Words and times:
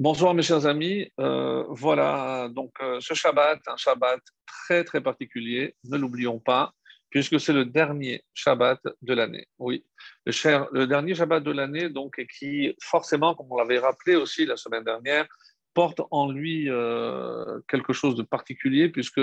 Bonsoir 0.00 0.32
mes 0.32 0.40
chers 0.40 0.64
amis. 0.64 1.12
Euh, 1.20 1.62
voilà, 1.68 2.48
donc 2.48 2.72
euh, 2.80 3.00
ce 3.02 3.12
Shabbat, 3.12 3.60
un 3.66 3.76
Shabbat 3.76 4.18
très 4.46 4.82
très 4.82 5.02
particulier, 5.02 5.76
ne 5.84 5.98
l'oublions 5.98 6.38
pas, 6.38 6.72
puisque 7.10 7.38
c'est 7.38 7.52
le 7.52 7.66
dernier 7.66 8.24
Shabbat 8.32 8.80
de 9.02 9.12
l'année. 9.12 9.46
Oui, 9.58 9.84
le, 10.24 10.86
dernier 10.86 11.14
Shabbat 11.14 11.44
de 11.44 11.50
l'année, 11.50 11.90
donc, 11.90 12.18
qui 12.34 12.74
forcément, 12.82 13.34
comme 13.34 13.48
on 13.50 13.58
l'avait 13.58 13.78
rappelé 13.78 14.16
aussi 14.16 14.46
la 14.46 14.56
semaine 14.56 14.84
dernière, 14.84 15.26
porte 15.74 16.00
en 16.10 16.32
lui 16.32 16.70
euh, 16.70 17.60
quelque 17.68 17.92
chose 17.92 18.14
de 18.14 18.22
particulier, 18.22 18.88
puisque 18.88 19.20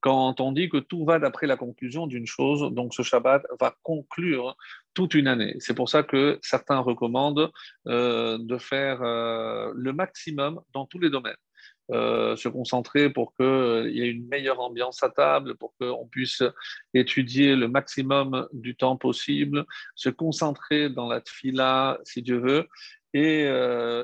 quand 0.00 0.40
on 0.40 0.52
dit 0.52 0.68
que 0.68 0.78
tout 0.78 1.04
va 1.04 1.18
d'après 1.18 1.46
la 1.46 1.56
conclusion 1.56 2.06
d'une 2.06 2.26
chose, 2.26 2.72
donc 2.72 2.94
ce 2.94 3.02
Shabbat 3.02 3.46
va 3.60 3.74
conclure 3.82 4.56
toute 4.94 5.14
une 5.14 5.28
année. 5.28 5.56
C'est 5.58 5.74
pour 5.74 5.88
ça 5.88 6.02
que 6.02 6.38
certains 6.42 6.78
recommandent 6.78 7.50
euh, 7.86 8.38
de 8.38 8.58
faire 8.58 9.02
euh, 9.02 9.72
le 9.74 9.92
maximum 9.92 10.60
dans 10.72 10.86
tous 10.86 10.98
les 10.98 11.10
domaines. 11.10 11.36
Euh, 11.92 12.36
se 12.36 12.48
concentrer 12.48 13.10
pour 13.10 13.34
qu'il 13.34 13.90
y 13.90 14.02
ait 14.02 14.10
une 14.10 14.26
meilleure 14.28 14.60
ambiance 14.60 15.02
à 15.02 15.10
table, 15.10 15.56
pour 15.56 15.74
qu'on 15.78 16.06
puisse 16.06 16.42
étudier 16.94 17.56
le 17.56 17.68
maximum 17.68 18.48
du 18.52 18.76
temps 18.76 18.96
possible, 18.96 19.66
se 19.96 20.08
concentrer 20.08 20.88
dans 20.88 21.08
la 21.08 21.20
tfila, 21.20 21.98
si 22.04 22.22
Dieu 22.22 22.38
veut, 22.38 22.68
et 23.12 23.44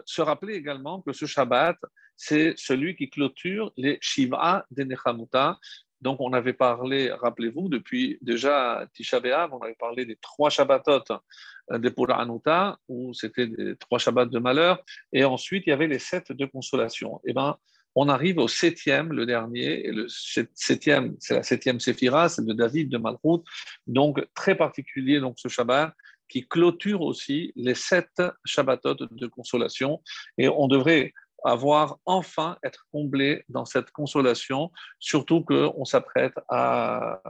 se 0.05 0.21
rappeler 0.21 0.55
également 0.55 1.01
que 1.01 1.13
ce 1.13 1.27
Shabbat, 1.27 1.77
c'est 2.17 2.55
celui 2.57 2.97
qui 2.97 3.11
clôture 3.11 3.73
les 3.77 3.99
Shiva 4.01 4.67
des 4.71 4.85
Nechamuta, 4.85 5.59
donc, 6.01 6.21
on 6.21 6.33
avait 6.33 6.53
parlé, 6.53 7.11
rappelez-vous, 7.11 7.69
depuis 7.69 8.19
déjà 8.21 8.87
Tisha 8.95 9.19
B'Av, 9.19 9.53
on 9.55 9.61
avait 9.61 9.75
parlé 9.75 10.05
des 10.05 10.17
trois 10.17 10.51
Shabbatot 10.51 11.05
euh, 11.73 11.79
des 11.79 11.91
Puranuta, 11.91 12.79
où 12.89 13.15
c'était 13.15 13.47
des 13.47 13.77
trois 13.77 13.99
Shabbats 13.99 14.27
de 14.27 14.39
malheur, 14.39 14.85
et 15.13 15.25
ensuite 15.25 15.67
il 15.67 15.71
y 15.71 15.73
avait 15.73 15.87
les 15.87 15.99
sept 15.99 16.33
de 16.33 16.45
consolation. 16.47 17.19
Et 17.25 17.31
eh 17.31 17.33
ben, 17.33 17.57
on 17.95 18.11
arrive 18.11 18.39
au 18.39 18.47
septième, 18.47 19.13
le 19.13 19.25
dernier, 19.25 19.87
et 19.87 19.93
le 19.93 20.07
septième, 20.09 21.17
c'est 21.19 21.35
la 21.35 21.43
septième 21.43 21.81
Séphira, 21.81 22.29
c'est 22.29 22.45
de 22.45 22.53
David 22.53 22.91
de 22.91 22.99
Malchut, 22.99 23.43
donc 23.87 24.25
très 24.35 24.55
particulier 24.55 25.19
donc 25.19 25.39
ce 25.39 25.49
Shabbat 25.49 25.95
qui 26.29 26.47
clôture 26.47 27.03
aussi 27.03 27.53
les 27.57 27.75
sept 27.75 28.23
Shabbatot 28.45 28.97
de 29.11 29.27
consolation, 29.27 30.03
et 30.37 30.49
on 30.49 30.69
devrait 30.69 31.15
avoir 31.47 31.99
enfin 32.05 32.57
être 32.63 32.87
comblé 32.93 33.45
dans 33.49 33.65
cette 33.65 33.91
consolation, 33.91 34.71
surtout 34.99 35.43
qu'on 35.43 35.85
s'apprête 35.85 36.35
à, 36.49 37.21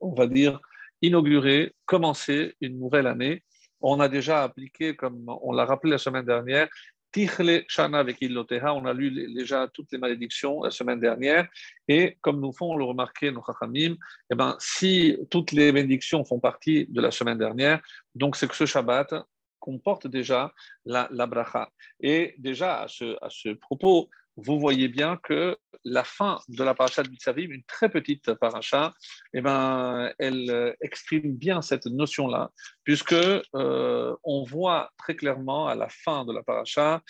on 0.00 0.14
va 0.14 0.26
dire, 0.26 0.60
inaugurer, 1.02 1.74
commencer 1.84 2.54
une 2.60 2.78
nouvelle 2.78 3.06
année. 3.06 3.42
On 3.80 4.00
a 4.00 4.08
déjà 4.08 4.42
appliqué, 4.42 4.96
comme 4.96 5.24
on 5.42 5.52
l'a 5.52 5.64
rappelé 5.64 5.92
la 5.92 5.98
semaine 5.98 6.24
dernière, 6.24 6.68
Tichle 7.12 7.64
Shana 7.68 7.98
avec 7.98 8.20
Illoteha, 8.20 8.74
on 8.74 8.84
a 8.84 8.92
lu 8.92 9.10
déjà 9.34 9.66
toutes 9.72 9.90
les 9.92 9.98
malédictions 9.98 10.62
la 10.62 10.70
semaine 10.70 11.00
dernière, 11.00 11.48
et 11.86 12.18
comme 12.20 12.40
nous 12.40 12.52
font 12.52 12.76
le 12.76 12.84
remarquer 12.84 13.30
nos 13.30 13.42
Chachamim, 13.44 13.96
eh 14.30 14.34
ben, 14.34 14.56
si 14.58 15.16
toutes 15.30 15.52
les 15.52 15.72
bénédictions 15.72 16.24
font 16.24 16.38
partie 16.38 16.86
de 16.86 17.00
la 17.00 17.10
semaine 17.10 17.38
dernière, 17.38 17.80
donc 18.14 18.36
c'est 18.36 18.48
que 18.48 18.54
ce 18.54 18.66
Shabbat, 18.66 19.14
comporte 19.58 20.06
déjà 20.06 20.52
la, 20.84 21.08
la 21.10 21.26
bracha. 21.26 21.70
Et 22.00 22.34
déjà, 22.38 22.82
à 22.82 22.88
ce, 22.88 23.16
à 23.22 23.28
ce 23.30 23.50
propos, 23.50 24.10
vous 24.38 24.60
voyez 24.60 24.86
bien 24.86 25.16
que 25.16 25.58
la 25.84 26.04
fin 26.04 26.38
de 26.48 26.62
la 26.62 26.72
paracha 26.74 27.02
de 27.02 27.10
Mitzavim, 27.10 27.50
une 27.50 27.64
très 27.64 27.88
petite 27.88 28.34
paracha, 28.34 28.92
eh 29.34 29.40
ben, 29.40 30.12
elle 30.18 30.48
euh, 30.50 30.72
exprime 30.80 31.34
bien 31.34 31.60
cette 31.60 31.86
notion-là, 31.86 32.50
puisque 32.84 33.14
euh, 33.14 34.16
on 34.22 34.44
voit 34.44 34.90
très 34.96 35.16
clairement 35.16 35.66
à 35.66 35.74
la 35.74 35.88
fin 35.88 36.24
de 36.24 36.32
la 36.32 36.44
paracha, 36.44 37.02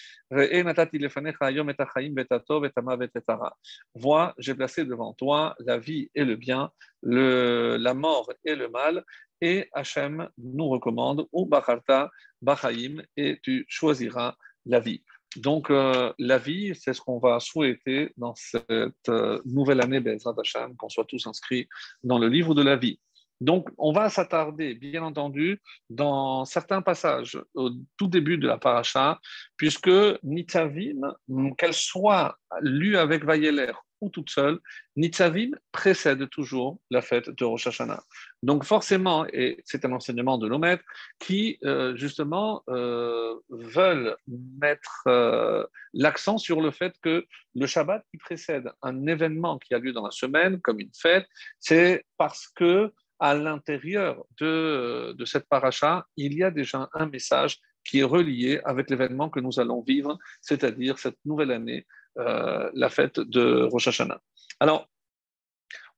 Vois, 3.94 4.34
j'ai 4.38 4.54
placé 4.54 4.84
devant 4.86 5.12
toi 5.12 5.54
la 5.58 5.78
vie 5.78 6.10
et 6.14 6.24
le 6.24 6.36
bien, 6.36 6.70
la 7.02 7.94
mort 7.94 8.32
et 8.44 8.54
le 8.54 8.68
mal, 8.70 9.04
et 9.42 9.68
Hachem 9.72 10.28
nous 10.38 10.68
recommande 10.68 11.26
ou 11.32 11.44
Bacharta, 11.44 12.10
Bachaim, 12.40 13.02
et 13.16 13.38
tu 13.42 13.66
choisiras 13.68 14.34
la 14.64 14.80
vie. 14.80 15.02
Donc, 15.36 15.70
euh, 15.70 16.12
la 16.18 16.38
vie, 16.38 16.74
c'est 16.74 16.94
ce 16.94 17.00
qu'on 17.00 17.18
va 17.18 17.38
souhaiter 17.40 18.12
dans 18.16 18.34
cette 18.34 19.08
euh, 19.08 19.40
nouvelle 19.44 19.80
année 19.80 20.00
Bezrat 20.00 20.34
Hachem, 20.38 20.74
qu'on 20.76 20.88
soit 20.88 21.04
tous 21.04 21.26
inscrits 21.26 21.68
dans 22.02 22.18
le 22.18 22.28
livre 22.28 22.54
de 22.54 22.62
la 22.62 22.76
vie. 22.76 22.98
Donc, 23.40 23.68
on 23.78 23.92
va 23.92 24.08
s'attarder, 24.08 24.74
bien 24.74 25.02
entendu, 25.02 25.60
dans 25.90 26.44
certains 26.44 26.82
passages 26.82 27.38
au 27.54 27.70
tout 27.96 28.08
début 28.08 28.36
de 28.36 28.48
la 28.48 28.58
paracha, 28.58 29.20
puisque 29.56 29.90
Nitzavim, 30.24 31.14
qu'elle 31.56 31.74
soit 31.74 32.36
lue 32.60 32.96
avec 32.96 33.24
Vayeler 33.24 33.72
ou 34.00 34.08
toute 34.08 34.30
seule, 34.30 34.58
Nitzavim 34.96 35.50
précède 35.72 36.28
toujours 36.30 36.80
la 36.90 37.02
fête 37.02 37.30
de 37.30 37.44
Rosh 37.44 37.66
Hashanah. 37.66 38.02
Donc 38.42 38.64
forcément, 38.64 39.26
et 39.32 39.60
c'est 39.64 39.84
un 39.84 39.92
enseignement 39.92 40.38
de 40.38 40.48
nos 40.48 40.58
maîtres, 40.58 40.84
qui 41.18 41.58
euh, 41.64 41.96
justement 41.96 42.62
euh, 42.68 43.34
veulent 43.50 44.16
mettre 44.60 45.02
euh, 45.06 45.64
l'accent 45.92 46.38
sur 46.38 46.60
le 46.60 46.70
fait 46.70 46.94
que 47.02 47.26
le 47.54 47.66
Shabbat 47.66 48.04
qui 48.10 48.18
précède 48.18 48.70
un 48.82 49.06
événement 49.06 49.58
qui 49.58 49.74
a 49.74 49.78
lieu 49.78 49.92
dans 49.92 50.04
la 50.04 50.10
semaine, 50.10 50.60
comme 50.60 50.80
une 50.80 50.92
fête, 50.94 51.26
c'est 51.58 52.04
parce 52.16 52.48
que 52.48 52.92
à 53.20 53.34
l'intérieur 53.34 54.24
de, 54.40 55.12
de 55.18 55.24
cette 55.24 55.48
paracha, 55.48 56.06
il 56.16 56.34
y 56.34 56.44
a 56.44 56.52
déjà 56.52 56.88
un 56.94 57.06
message 57.06 57.58
qui 57.84 58.00
est 58.00 58.04
relié 58.04 58.60
avec 58.64 58.90
l'événement 58.90 59.30
que 59.30 59.40
nous 59.40 59.58
allons 59.58 59.82
vivre, 59.82 60.18
c'est-à-dire 60.40 60.98
cette 60.98 61.18
nouvelle 61.24 61.50
année 61.50 61.86
euh, 62.18 62.70
la 62.74 62.88
fête 62.88 63.20
de 63.20 63.64
Rosh 63.64 63.88
Hashanah. 63.88 64.20
Alors, 64.60 64.88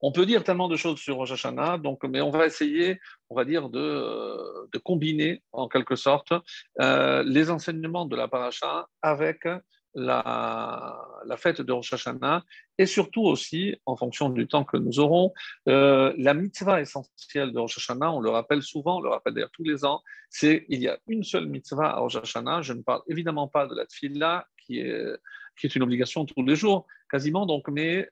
on 0.02 0.12
peut 0.12 0.26
dire 0.26 0.44
tellement 0.44 0.68
de 0.68 0.76
choses 0.76 0.98
sur 0.98 1.16
Rosh 1.16 1.32
Hashanah, 1.32 1.78
donc, 1.78 2.04
mais 2.04 2.20
on 2.20 2.30
va 2.30 2.46
essayer, 2.46 2.98
on 3.28 3.36
va 3.36 3.44
dire, 3.44 3.68
de, 3.68 4.68
de 4.72 4.78
combiner 4.78 5.42
en 5.52 5.68
quelque 5.68 5.96
sorte 5.96 6.32
euh, 6.80 7.22
les 7.22 7.50
enseignements 7.50 8.06
de 8.06 8.16
la 8.16 8.28
paracha 8.28 8.88
avec 9.02 9.46
la, 9.94 11.36
fête 11.36 11.60
de 11.60 11.72
Rosh 11.72 11.92
Hashanah 11.92 12.44
et 12.78 12.86
surtout 12.86 13.22
aussi, 13.22 13.76
en 13.86 13.96
fonction 13.96 14.30
du 14.30 14.46
temps 14.46 14.64
que 14.64 14.76
nous 14.76 15.00
aurons, 15.00 15.32
euh, 15.68 16.14
la 16.16 16.34
mitzvah 16.34 16.80
essentielle 16.80 17.52
de 17.52 17.58
Rosh 17.58 17.78
Hashanah, 17.78 18.12
on 18.12 18.20
le 18.20 18.30
rappelle 18.30 18.62
souvent, 18.62 18.98
on 18.98 19.00
le 19.00 19.10
rappelle 19.10 19.34
d'ailleurs 19.34 19.50
tous 19.52 19.64
les 19.64 19.84
ans, 19.84 20.02
c'est 20.28 20.64
il 20.68 20.80
y 20.80 20.88
a 20.88 20.98
une 21.08 21.24
seule 21.24 21.46
mitzvah 21.46 21.90
à 21.90 21.98
Rosh 21.98 22.16
Hashanah. 22.16 22.62
Je 22.62 22.72
ne 22.72 22.82
parle 22.82 23.02
évidemment 23.08 23.48
pas 23.48 23.66
de 23.66 23.74
la 23.74 23.84
tfila 23.84 24.46
qui 24.64 24.80
est 24.80 25.04
qui 25.60 25.66
est 25.66 25.76
une 25.76 25.82
obligation 25.82 26.24
tous 26.24 26.42
les 26.42 26.56
jours, 26.56 26.86
quasiment, 27.10 27.46
donc, 27.46 27.68
mais 27.68 28.08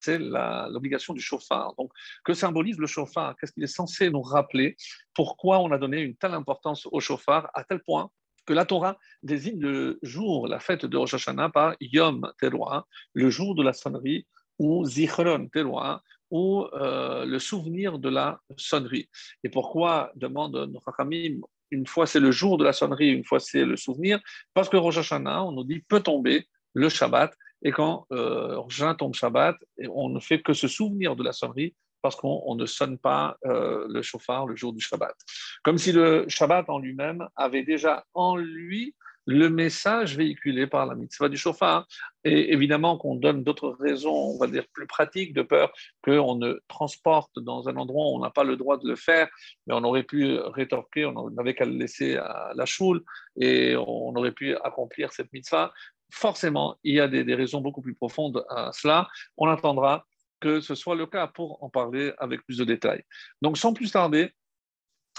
c'est 0.00 0.18
l'obligation 0.18 1.14
du 1.14 1.20
chauffard. 1.20 1.74
Donc, 1.78 1.90
que 2.24 2.34
symbolise 2.34 2.78
le 2.78 2.86
chauffard? 2.86 3.36
Qu'est-ce 3.36 3.52
qu'il 3.52 3.64
est 3.64 3.66
censé 3.66 4.10
nous 4.10 4.22
rappeler? 4.22 4.76
Pourquoi 5.14 5.60
on 5.60 5.72
a 5.72 5.78
donné 5.78 6.00
une 6.00 6.16
telle 6.16 6.34
importance 6.34 6.86
au 6.90 7.00
chauffard 7.00 7.50
à 7.54 7.64
tel 7.64 7.80
point 7.80 8.10
que 8.46 8.52
la 8.52 8.66
Torah 8.66 8.98
désigne 9.22 9.60
le 9.60 9.98
jour, 10.02 10.46
la 10.46 10.60
fête 10.60 10.84
de 10.84 10.96
Rosh 10.98 11.14
Hashanah 11.14 11.48
par 11.48 11.74
Yom 11.80 12.30
Teruah, 12.38 12.86
le 13.14 13.30
jour 13.30 13.54
de 13.54 13.62
la 13.62 13.72
sonnerie, 13.72 14.26
ou 14.58 14.84
Zichron 14.84 15.48
Teruah, 15.48 16.02
ou 16.30 16.66
euh, 16.74 17.24
le 17.24 17.38
souvenir 17.38 17.98
de 17.98 18.10
la 18.10 18.38
sonnerie. 18.58 19.08
Et 19.42 19.48
pourquoi, 19.48 20.12
demande 20.16 20.56
notre 20.70 20.92
Hamim, 20.98 21.40
une 21.74 21.86
fois 21.86 22.06
c'est 22.06 22.20
le 22.20 22.30
jour 22.30 22.56
de 22.58 22.64
la 22.64 22.72
sonnerie, 22.72 23.10
une 23.10 23.24
fois 23.24 23.40
c'est 23.40 23.64
le 23.64 23.76
souvenir, 23.76 24.20
parce 24.54 24.68
que 24.68 24.76
Rosh 24.76 24.98
Hashanah, 24.98 25.44
on 25.44 25.52
nous 25.52 25.64
dit, 25.64 25.80
peut 25.80 26.00
tomber 26.00 26.46
le 26.72 26.88
Shabbat, 26.88 27.32
et 27.62 27.72
quand 27.72 28.06
euh, 28.12 28.58
Rosh 28.58 28.80
Hashanah 28.80 28.94
tombe 28.94 29.14
Shabbat, 29.14 29.56
on 29.90 30.08
ne 30.08 30.20
fait 30.20 30.40
que 30.40 30.52
se 30.52 30.68
souvenir 30.68 31.16
de 31.16 31.22
la 31.22 31.32
sonnerie, 31.32 31.74
parce 32.02 32.16
qu'on 32.16 32.54
ne 32.54 32.66
sonne 32.66 32.98
pas 32.98 33.38
euh, 33.46 33.86
le 33.88 34.02
chauffard 34.02 34.46
le 34.46 34.54
jour 34.56 34.74
du 34.74 34.80
Shabbat. 34.80 35.14
Comme 35.62 35.78
si 35.78 35.90
le 35.90 36.26
Shabbat 36.28 36.68
en 36.68 36.78
lui-même 36.78 37.26
avait 37.34 37.62
déjà 37.62 38.04
en 38.12 38.36
lui 38.36 38.94
le 39.26 39.48
message 39.48 40.16
véhiculé 40.16 40.66
par 40.66 40.86
la 40.86 40.94
mitzvah 40.94 41.28
du 41.28 41.36
chauffard. 41.36 41.86
Et 42.24 42.52
évidemment 42.52 42.98
qu'on 42.98 43.16
donne 43.16 43.42
d'autres 43.42 43.76
raisons, 43.78 44.34
on 44.34 44.38
va 44.38 44.46
dire 44.46 44.64
plus 44.72 44.86
pratiques, 44.86 45.34
de 45.34 45.42
peur 45.42 45.72
qu'on 46.02 46.36
ne 46.36 46.60
transporte 46.68 47.38
dans 47.38 47.68
un 47.68 47.76
endroit 47.76 48.06
où 48.06 48.16
on 48.16 48.20
n'a 48.20 48.30
pas 48.30 48.44
le 48.44 48.56
droit 48.56 48.78
de 48.78 48.88
le 48.88 48.96
faire, 48.96 49.28
mais 49.66 49.74
on 49.74 49.84
aurait 49.84 50.02
pu 50.02 50.36
rétorquer, 50.38 51.06
on 51.06 51.30
n'avait 51.30 51.54
qu'à 51.54 51.64
le 51.64 51.72
laisser 51.72 52.16
à 52.16 52.52
la 52.54 52.66
choule 52.66 53.02
et 53.36 53.76
on 53.76 54.14
aurait 54.14 54.32
pu 54.32 54.56
accomplir 54.56 55.12
cette 55.12 55.32
mitzvah. 55.32 55.72
Forcément, 56.10 56.76
il 56.84 56.94
y 56.94 57.00
a 57.00 57.08
des, 57.08 57.24
des 57.24 57.34
raisons 57.34 57.60
beaucoup 57.60 57.82
plus 57.82 57.94
profondes 57.94 58.44
à 58.48 58.70
cela. 58.72 59.08
On 59.36 59.48
attendra 59.48 60.06
que 60.40 60.60
ce 60.60 60.74
soit 60.74 60.94
le 60.94 61.06
cas 61.06 61.26
pour 61.26 61.62
en 61.62 61.70
parler 61.70 62.12
avec 62.18 62.44
plus 62.44 62.58
de 62.58 62.64
détails. 62.64 63.02
Donc, 63.40 63.56
sans 63.56 63.72
plus 63.72 63.90
tarder, 63.90 64.32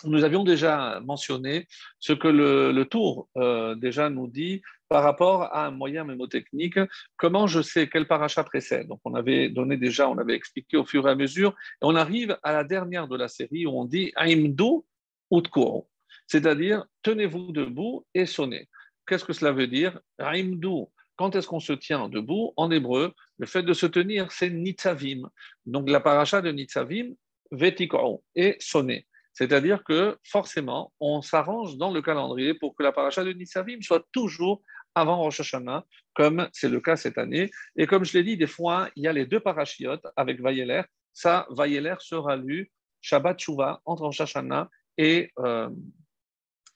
nous 0.04 0.24
avions 0.24 0.44
déjà 0.44 1.00
mentionné 1.04 1.68
ce 2.00 2.14
que 2.14 2.28
le, 2.28 2.84
tour 2.84 3.30
euh, 3.38 3.76
déjà 3.76 4.10
nous 4.10 4.28
dit 4.28 4.62
par 4.90 5.04
rapport 5.04 5.44
à 5.44 5.66
un 5.66 5.72
moyen 5.72 6.04
mémotechnique, 6.04 6.78
comment 7.18 7.48
je 7.48 7.62
sais 7.62 7.88
quel 7.90 8.08
paracha 8.08 8.44
précède? 8.44 8.88
Donc 8.88 9.00
on 9.04 9.16
avait 9.16 9.50
donné 9.50 9.78
déjà, 9.78 10.08
on 10.10 10.18
avait 10.18 10.36
expliqué 10.36 10.78
au 10.78 10.86
fur 10.86 11.08
et 11.08 11.12
à 11.12 11.16
mesure, 11.16 11.56
et 11.82 11.86
on 11.86 11.96
arrive 11.96 12.38
à 12.44 12.54
la 12.54 12.64
dernière 12.64 13.08
de 13.08 13.18
la 13.18 13.28
série 13.28 13.66
où 13.66 13.72
on 13.72 13.86
dit 13.86 14.12
Aimdo 14.16 14.86
Utkuro, 15.32 15.90
c'est-à-dire 16.28 16.86
tenez-vous 17.02 17.52
debout 17.52 18.06
et 18.14 18.26
sonnez. 18.26 18.68
qu'est-ce 19.08 19.26
que 19.26 19.34
cela 19.34 19.52
veut 19.52 19.68
dire? 19.68 20.00
Raimdou, 20.20 20.92
quand 21.16 21.36
est-ce 21.36 21.48
qu'on 21.48 21.60
se 21.60 21.74
tient 21.74 22.10
debout? 22.10 22.54
En 22.58 22.70
hébreu, 22.70 23.14
le 23.38 23.46
fait 23.46 23.64
de 23.64 23.74
se 23.74 23.86
tenir, 23.86 24.32
c'est 24.32 24.50
nitzavim. 24.50 25.30
Donc 25.66 25.90
la 25.90 26.00
paracha 26.00 26.42
de 26.42 26.52
nitzavim, 26.52 27.14
vetikoro, 27.52 28.24
est 28.36 28.62
sonné. 28.62 29.08
C'est-à-dire 29.36 29.84
que 29.84 30.18
forcément, 30.24 30.94
on 31.00 31.22
s'arrange 31.22 31.78
dans 31.78 31.92
le 31.92 32.02
calendrier 32.02 32.54
pour 32.54 32.76
que 32.76 32.84
la 32.84 32.92
paracha 32.92 33.24
de 33.24 33.34
nitzavim 33.34 33.82
soit 33.82 34.04
toujours 34.12 34.64
avant 34.96 35.18
Rosh 35.18 35.42
Hashanah, 35.42 35.84
comme 36.14 36.48
c'est 36.54 36.70
le 36.70 36.80
cas 36.80 36.96
cette 36.96 37.18
année. 37.18 37.52
Et 37.76 37.86
comme 37.86 38.06
je 38.06 38.18
l'ai 38.18 38.24
dit, 38.24 38.38
des 38.38 38.48
fois, 38.48 38.90
il 38.96 39.04
y 39.04 39.08
a 39.08 39.14
les 39.14 39.26
deux 39.26 39.42
parachiotes 39.42 40.08
avec 40.16 40.42
Vayeler. 40.42 40.84
Ça, 41.14 41.46
Vayeler 41.50 41.96
sera 42.00 42.38
lu 42.38 42.72
Shabbat 43.02 43.38
Shuvah 43.38 43.82
entre 43.86 44.04
Rosh 44.04 44.22
Hashanah 44.22 44.70
et, 44.98 45.32
euh, 45.40 45.70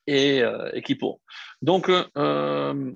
et, 0.06 0.44
euh. 0.44 0.69
Donc, 1.61 1.89
euh, 1.89 2.94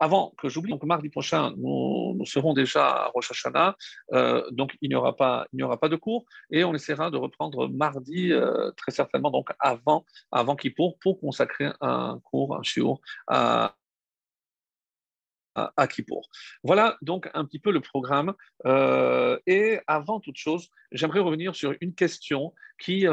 avant 0.00 0.34
que 0.38 0.48
j'oublie, 0.48 0.70
donc 0.70 0.84
mardi 0.84 1.08
prochain, 1.08 1.52
nous, 1.56 2.16
serons 2.24 2.54
déjà 2.54 2.86
à 2.86 3.06
Rosh 3.08 3.30
Hashanah, 3.30 3.76
euh, 4.12 4.48
donc 4.50 4.76
il 4.80 4.88
n'y 4.90 4.94
aura 4.94 5.16
pas, 5.16 5.46
aura 5.60 5.78
pas 5.78 5.88
de 5.88 5.96
cours, 5.96 6.24
et 6.50 6.64
on 6.64 6.74
essaiera 6.74 7.10
de 7.10 7.16
reprendre 7.16 7.68
mardi 7.68 8.32
euh, 8.32 8.70
très 8.76 8.92
certainement, 8.92 9.30
donc 9.30 9.50
avant, 9.58 10.04
avant 10.30 10.56
Kippour, 10.56 10.98
pour 11.00 11.20
consacrer 11.20 11.70
un 11.80 12.20
cours, 12.24 12.56
un 12.56 12.62
shiur 12.62 13.00
à, 13.26 13.74
à 15.76 15.86
Kippour. 15.88 16.28
Voilà 16.62 16.96
donc 17.02 17.28
un 17.34 17.44
petit 17.44 17.58
peu 17.58 17.72
le 17.72 17.80
programme. 17.80 18.34
Euh, 18.66 19.38
et 19.46 19.80
avant 19.86 20.20
toute 20.20 20.36
chose, 20.36 20.68
j'aimerais 20.92 21.20
revenir 21.20 21.54
sur 21.54 21.74
une 21.80 21.94
question 21.94 22.54
qui, 22.78 23.06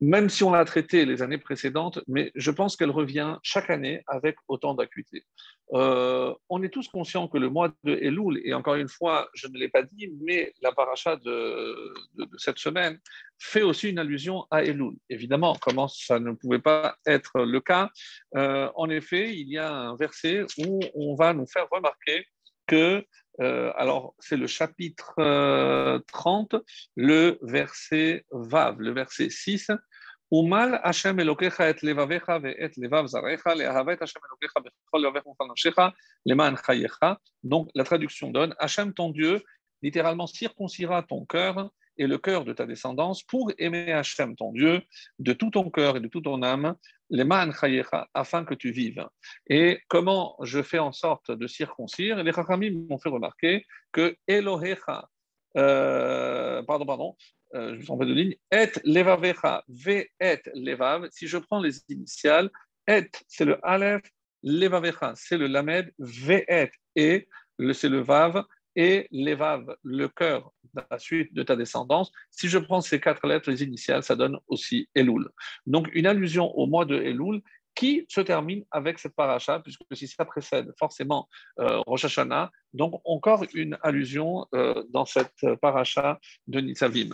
même 0.00 0.30
si 0.30 0.44
on 0.44 0.50
l'a 0.50 0.64
traité 0.64 1.04
les 1.04 1.20
années 1.22 1.38
précédentes, 1.38 2.00
mais 2.08 2.32
je 2.34 2.50
pense 2.50 2.76
qu'elle 2.76 2.90
revient 2.90 3.36
chaque 3.42 3.68
année 3.68 4.02
avec 4.06 4.36
autant 4.48 4.74
d'acuité. 4.74 5.24
Euh, 5.72 6.34
on 6.48 6.62
est 6.62 6.70
tous 6.70 6.88
conscients 6.88 7.28
que 7.28 7.36
le 7.36 7.50
mois 7.50 7.68
de 7.84 7.94
Elul, 7.94 8.40
et 8.44 8.54
encore 8.54 8.76
une 8.76 8.88
fois, 8.88 9.28
je 9.34 9.46
ne 9.46 9.58
l'ai 9.58 9.68
pas 9.68 9.82
dit, 9.82 10.10
mais 10.22 10.52
la 10.62 10.72
paracha 10.72 11.16
de, 11.16 11.94
cette 12.38 12.58
semaine 12.58 12.98
fait 13.38 13.62
aussi 13.62 13.90
une 13.90 13.98
allusion 13.98 14.46
à 14.50 14.64
Elul. 14.64 14.94
Évidemment, 15.10 15.56
comment 15.60 15.88
ça 15.88 16.18
ne 16.18 16.32
pouvait 16.32 16.60
pas 16.60 16.96
être 17.06 17.40
le 17.40 17.60
cas 17.60 17.90
euh, 18.36 18.70
En 18.76 18.88
effet, 18.88 19.34
il 19.34 19.48
y 19.48 19.58
a 19.58 19.70
un 19.70 19.96
verset 19.96 20.44
où 20.58 20.80
on 20.94 21.14
va 21.14 21.34
nous 21.34 21.46
faire 21.46 21.68
remarquer 21.70 22.26
que 22.66 23.04
euh, 23.40 23.72
alors, 23.76 24.14
c'est 24.18 24.36
le 24.36 24.46
chapitre 24.46 25.14
30, 26.12 26.56
le 26.96 27.38
verset 27.42 28.24
Vav, 28.30 28.76
le 28.80 28.92
verset 28.92 29.30
6, 29.30 29.70
Donc 30.32 30.48
la 37.74 37.84
traduction 37.84 38.30
donne 38.30 38.54
Hashem 38.58 38.94
ton 38.94 39.10
Dieu 39.10 39.42
littéralement 39.82 40.26
circoncira 40.28 41.02
ton 41.02 41.24
cœur 41.26 41.70
et 41.98 42.06
le 42.06 42.18
cœur 42.18 42.44
de 42.44 42.52
ta 42.52 42.64
descendance 42.64 43.24
pour 43.24 43.50
aimer 43.58 43.92
Hashem 43.92 44.36
ton 44.36 44.52
Dieu 44.52 44.82
de 45.18 45.32
tout 45.32 45.50
ton 45.50 45.68
cœur 45.68 45.96
et 45.96 46.00
de 46.00 46.06
toute 46.06 46.24
ton 46.24 46.42
âme 46.42 46.76
chayecha 47.10 48.08
afin 48.14 48.44
que 48.44 48.54
tu 48.54 48.70
vives. 48.70 49.04
Et 49.48 49.80
comment 49.88 50.36
je 50.42 50.62
fais 50.62 50.78
en 50.78 50.92
sorte 50.92 51.32
de 51.32 51.46
circoncire? 51.48 52.22
Les 52.22 52.32
Chachamim 52.32 52.86
m'ont 52.88 52.98
fait 52.98 53.08
remarquer 53.08 53.66
que 53.90 54.16
Elohecha 54.28 55.08
euh, 55.56 56.62
pardon, 56.62 56.86
pardon, 56.86 57.16
euh, 57.54 57.74
je 57.74 57.80
me 57.80 57.84
trompe 57.84 58.04
de 58.04 58.12
ligne, 58.12 58.36
et 58.50 58.70
levavecha, 58.84 59.64
v 59.68 60.10
et 60.20 60.42
levav, 60.54 61.08
si 61.10 61.26
je 61.26 61.38
prends 61.38 61.60
les 61.60 61.80
initiales, 61.88 62.50
et 62.86 63.08
c'est 63.28 63.44
le 63.44 63.58
aleph, 63.66 64.02
levavecha 64.42 65.12
c'est 65.16 65.38
le 65.38 65.46
lamed, 65.46 65.92
v 65.98 66.44
et 66.48 66.70
et 66.96 67.28
c'est 67.72 67.88
le 67.88 68.00
vav, 68.00 68.44
et 68.76 69.08
levav, 69.10 69.76
le 69.82 70.08
cœur, 70.08 70.52
la 70.90 70.98
suite 70.98 71.34
de 71.34 71.42
ta 71.42 71.56
descendance. 71.56 72.10
Si 72.30 72.48
je 72.48 72.58
prends 72.58 72.80
ces 72.80 73.00
quatre 73.00 73.26
lettres, 73.26 73.50
les 73.50 73.62
initiales, 73.62 74.02
ça 74.02 74.16
donne 74.16 74.38
aussi 74.48 74.88
Elul. 74.94 75.28
Donc 75.66 75.88
une 75.92 76.06
allusion 76.06 76.56
au 76.56 76.66
mois 76.66 76.84
de 76.84 76.96
Elul 76.96 77.42
qui 77.74 78.04
se 78.08 78.20
termine 78.20 78.64
avec 78.70 78.98
cette 78.98 79.14
paracha, 79.14 79.60
puisque 79.60 79.84
si 79.92 80.06
ça 80.08 80.24
précède 80.24 80.72
forcément 80.78 81.28
euh, 81.60 81.78
Rosh 81.86 82.04
Hashanah, 82.04 82.50
donc 82.72 83.00
encore 83.04 83.44
une 83.54 83.78
allusion 83.82 84.46
euh, 84.54 84.82
dans 84.90 85.04
cette 85.04 85.46
paracha 85.60 86.18
de 86.46 86.60
Nitzavim. 86.60 87.10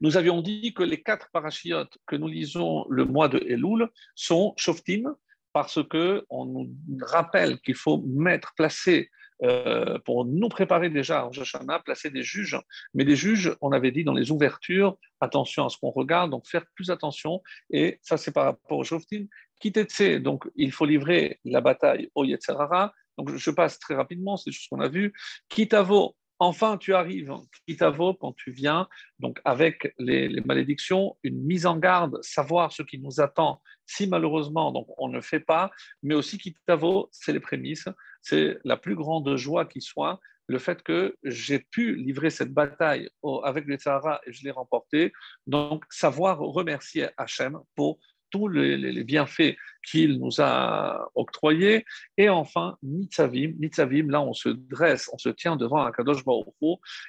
Nous 0.00 0.16
avions 0.16 0.40
dit 0.42 0.72
que 0.74 0.82
les 0.82 1.02
quatre 1.02 1.28
parachiotes 1.32 1.96
que 2.06 2.16
nous 2.16 2.28
lisons 2.28 2.86
le 2.88 3.04
mois 3.04 3.28
de 3.28 3.38
Elul 3.38 3.88
sont 4.14 4.54
Shoftim, 4.56 5.14
parce 5.52 5.80
qu'on 5.82 6.44
nous 6.44 6.70
rappelle 7.00 7.60
qu'il 7.60 7.74
faut 7.74 8.02
mettre, 8.06 8.54
placer, 8.54 9.10
euh, 9.42 9.98
pour 10.04 10.26
nous 10.26 10.48
préparer 10.50 10.90
déjà 10.90 11.26
en 11.26 11.32
Joshana, 11.32 11.78
placer 11.78 12.10
des 12.10 12.22
juges. 12.22 12.58
Mais 12.92 13.04
des 13.04 13.16
juges, 13.16 13.56
on 13.60 13.72
avait 13.72 13.90
dit 13.90 14.04
dans 14.04 14.12
les 14.12 14.30
ouvertures, 14.30 14.98
attention 15.20 15.64
à 15.64 15.70
ce 15.70 15.78
qu'on 15.78 15.90
regarde, 15.90 16.30
donc 16.30 16.46
faire 16.46 16.64
plus 16.74 16.90
attention. 16.90 17.42
Et 17.70 17.98
ça, 18.02 18.16
c'est 18.16 18.32
par 18.32 18.44
rapport 18.44 18.78
au 18.78 18.84
Shoftim. 18.84 19.26
Kitetse, 19.60 20.20
donc 20.22 20.48
il 20.56 20.72
faut 20.72 20.86
livrer 20.86 21.40
la 21.44 21.60
bataille 21.60 22.10
au 22.14 22.24
Yetzerara. 22.24 22.92
Donc 23.18 23.34
je 23.34 23.50
passe 23.50 23.78
très 23.78 23.94
rapidement, 23.94 24.36
c'est 24.36 24.50
juste 24.50 24.64
ce 24.64 24.68
qu'on 24.70 24.80
a 24.80 24.88
vu. 24.88 25.12
Kitavo, 25.48 26.16
Enfin, 26.42 26.78
tu 26.78 26.94
arrives, 26.94 27.34
Kitavo, 27.68 28.14
quand 28.14 28.32
tu 28.32 28.50
viens, 28.50 28.88
donc 29.18 29.40
avec 29.44 29.94
les, 29.98 30.40
malédictions, 30.46 31.18
une 31.22 31.44
mise 31.44 31.66
en 31.66 31.76
garde, 31.76 32.18
savoir 32.22 32.72
ce 32.72 32.82
qui 32.82 32.98
nous 32.98 33.20
attend 33.20 33.60
si 33.84 34.06
malheureusement 34.06 34.72
donc 34.72 34.86
on 34.98 35.08
ne 35.08 35.20
fait 35.20 35.40
pas, 35.40 35.70
mais 36.02 36.14
aussi 36.14 36.38
Kitavo, 36.38 37.08
c'est 37.12 37.34
les 37.34 37.40
prémices, 37.40 37.88
c'est 38.22 38.58
la 38.64 38.78
plus 38.78 38.94
grande 38.94 39.36
joie 39.36 39.66
qui 39.66 39.82
soit, 39.82 40.18
le 40.46 40.58
fait 40.58 40.82
que 40.82 41.16
j'ai 41.22 41.58
pu 41.58 41.94
livrer 41.94 42.30
cette 42.30 42.52
bataille 42.54 43.08
avec 43.44 43.66
les 43.66 43.78
Sahara 43.78 44.20
et 44.26 44.32
je 44.32 44.42
l'ai 44.42 44.50
remporté. 44.50 45.12
Donc, 45.46 45.84
savoir 45.90 46.40
remercier 46.40 47.08
Hachem 47.16 47.60
pour 47.76 48.00
tous 48.30 48.48
les, 48.48 49.04
bienfaits 49.04 49.56
qu'il 49.84 50.18
nous 50.18 50.40
a 50.40 51.10
octroyés. 51.14 51.84
Et 52.16 52.28
enfin, 52.28 52.76
Nitzavim. 52.82 54.10
Là, 54.10 54.22
on 54.22 54.32
se 54.32 54.48
dresse, 54.48 55.10
on 55.12 55.18
se 55.18 55.28
tient 55.28 55.56
devant 55.56 55.84
un 55.84 55.92
Kadosh 55.92 56.24
Baruch 56.24 56.46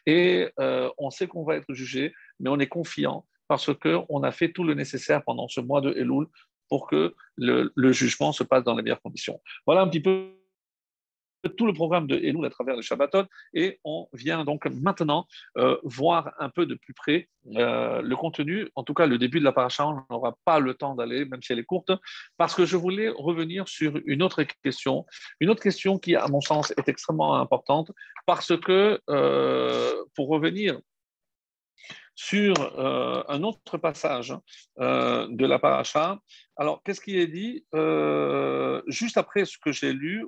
et 0.05 0.49
euh, 0.59 0.89
on 0.97 1.09
sait 1.09 1.27
qu'on 1.27 1.43
va 1.43 1.55
être 1.55 1.73
jugé, 1.73 2.13
mais 2.39 2.49
on 2.49 2.59
est 2.59 2.67
confiant 2.67 3.25
parce 3.47 3.71
qu'on 3.73 4.23
a 4.23 4.31
fait 4.31 4.51
tout 4.51 4.63
le 4.63 4.73
nécessaire 4.73 5.23
pendant 5.23 5.47
ce 5.47 5.59
mois 5.59 5.81
de 5.81 5.91
Elul 5.91 6.27
pour 6.69 6.87
que 6.87 7.13
le 7.35 7.91
jugement 7.91 8.31
se 8.31 8.43
passe 8.43 8.63
dans 8.63 8.75
les 8.75 8.83
meilleures 8.83 9.01
conditions. 9.01 9.41
Voilà 9.65 9.81
un 9.81 9.87
petit 9.87 9.99
peu 9.99 10.40
tout 11.49 11.65
le 11.65 11.73
programme 11.73 12.07
de 12.07 12.15
Elul 12.15 12.45
à 12.45 12.49
travers 12.49 12.75
le 12.75 12.81
Shabbaton 12.81 13.25
et 13.53 13.79
on 13.83 14.07
vient 14.13 14.43
donc 14.43 14.65
maintenant 14.65 15.27
euh, 15.57 15.77
voir 15.83 16.33
un 16.39 16.49
peu 16.49 16.65
de 16.65 16.75
plus 16.75 16.93
près 16.93 17.29
euh, 17.55 18.01
le 18.01 18.15
contenu, 18.15 18.69
en 18.75 18.83
tout 18.83 18.93
cas 18.93 19.07
le 19.07 19.17
début 19.17 19.39
de 19.39 19.43
la 19.43 19.51
paracha, 19.51 19.87
on 19.87 20.03
n'aura 20.09 20.37
pas 20.45 20.59
le 20.59 20.73
temps 20.75 20.95
d'aller, 20.95 21.25
même 21.25 21.41
si 21.41 21.53
elle 21.53 21.59
est 21.59 21.63
courte, 21.63 21.91
parce 22.37 22.53
que 22.53 22.65
je 22.65 22.77
voulais 22.77 23.09
revenir 23.09 23.67
sur 23.67 23.99
une 24.05 24.21
autre 24.21 24.43
question, 24.63 25.05
une 25.39 25.49
autre 25.49 25.63
question 25.63 25.97
qui, 25.97 26.15
à 26.15 26.27
mon 26.27 26.41
sens, 26.41 26.71
est 26.77 26.87
extrêmement 26.87 27.35
importante, 27.35 27.91
parce 28.25 28.57
que 28.59 29.01
euh, 29.09 30.03
pour 30.15 30.29
revenir 30.29 30.79
sur 32.13 32.53
un 33.29 33.41
autre 33.41 33.77
passage 33.77 34.35
de 34.77 35.45
la 35.45 35.57
paracha. 35.57 36.19
Alors, 36.55 36.83
qu'est-ce 36.83 37.01
qui 37.01 37.17
est 37.17 37.25
dit 37.25 37.65
Juste 38.87 39.17
après 39.17 39.45
ce 39.45 39.57
que 39.57 39.71
j'ai 39.71 39.93
lu, 39.93 40.27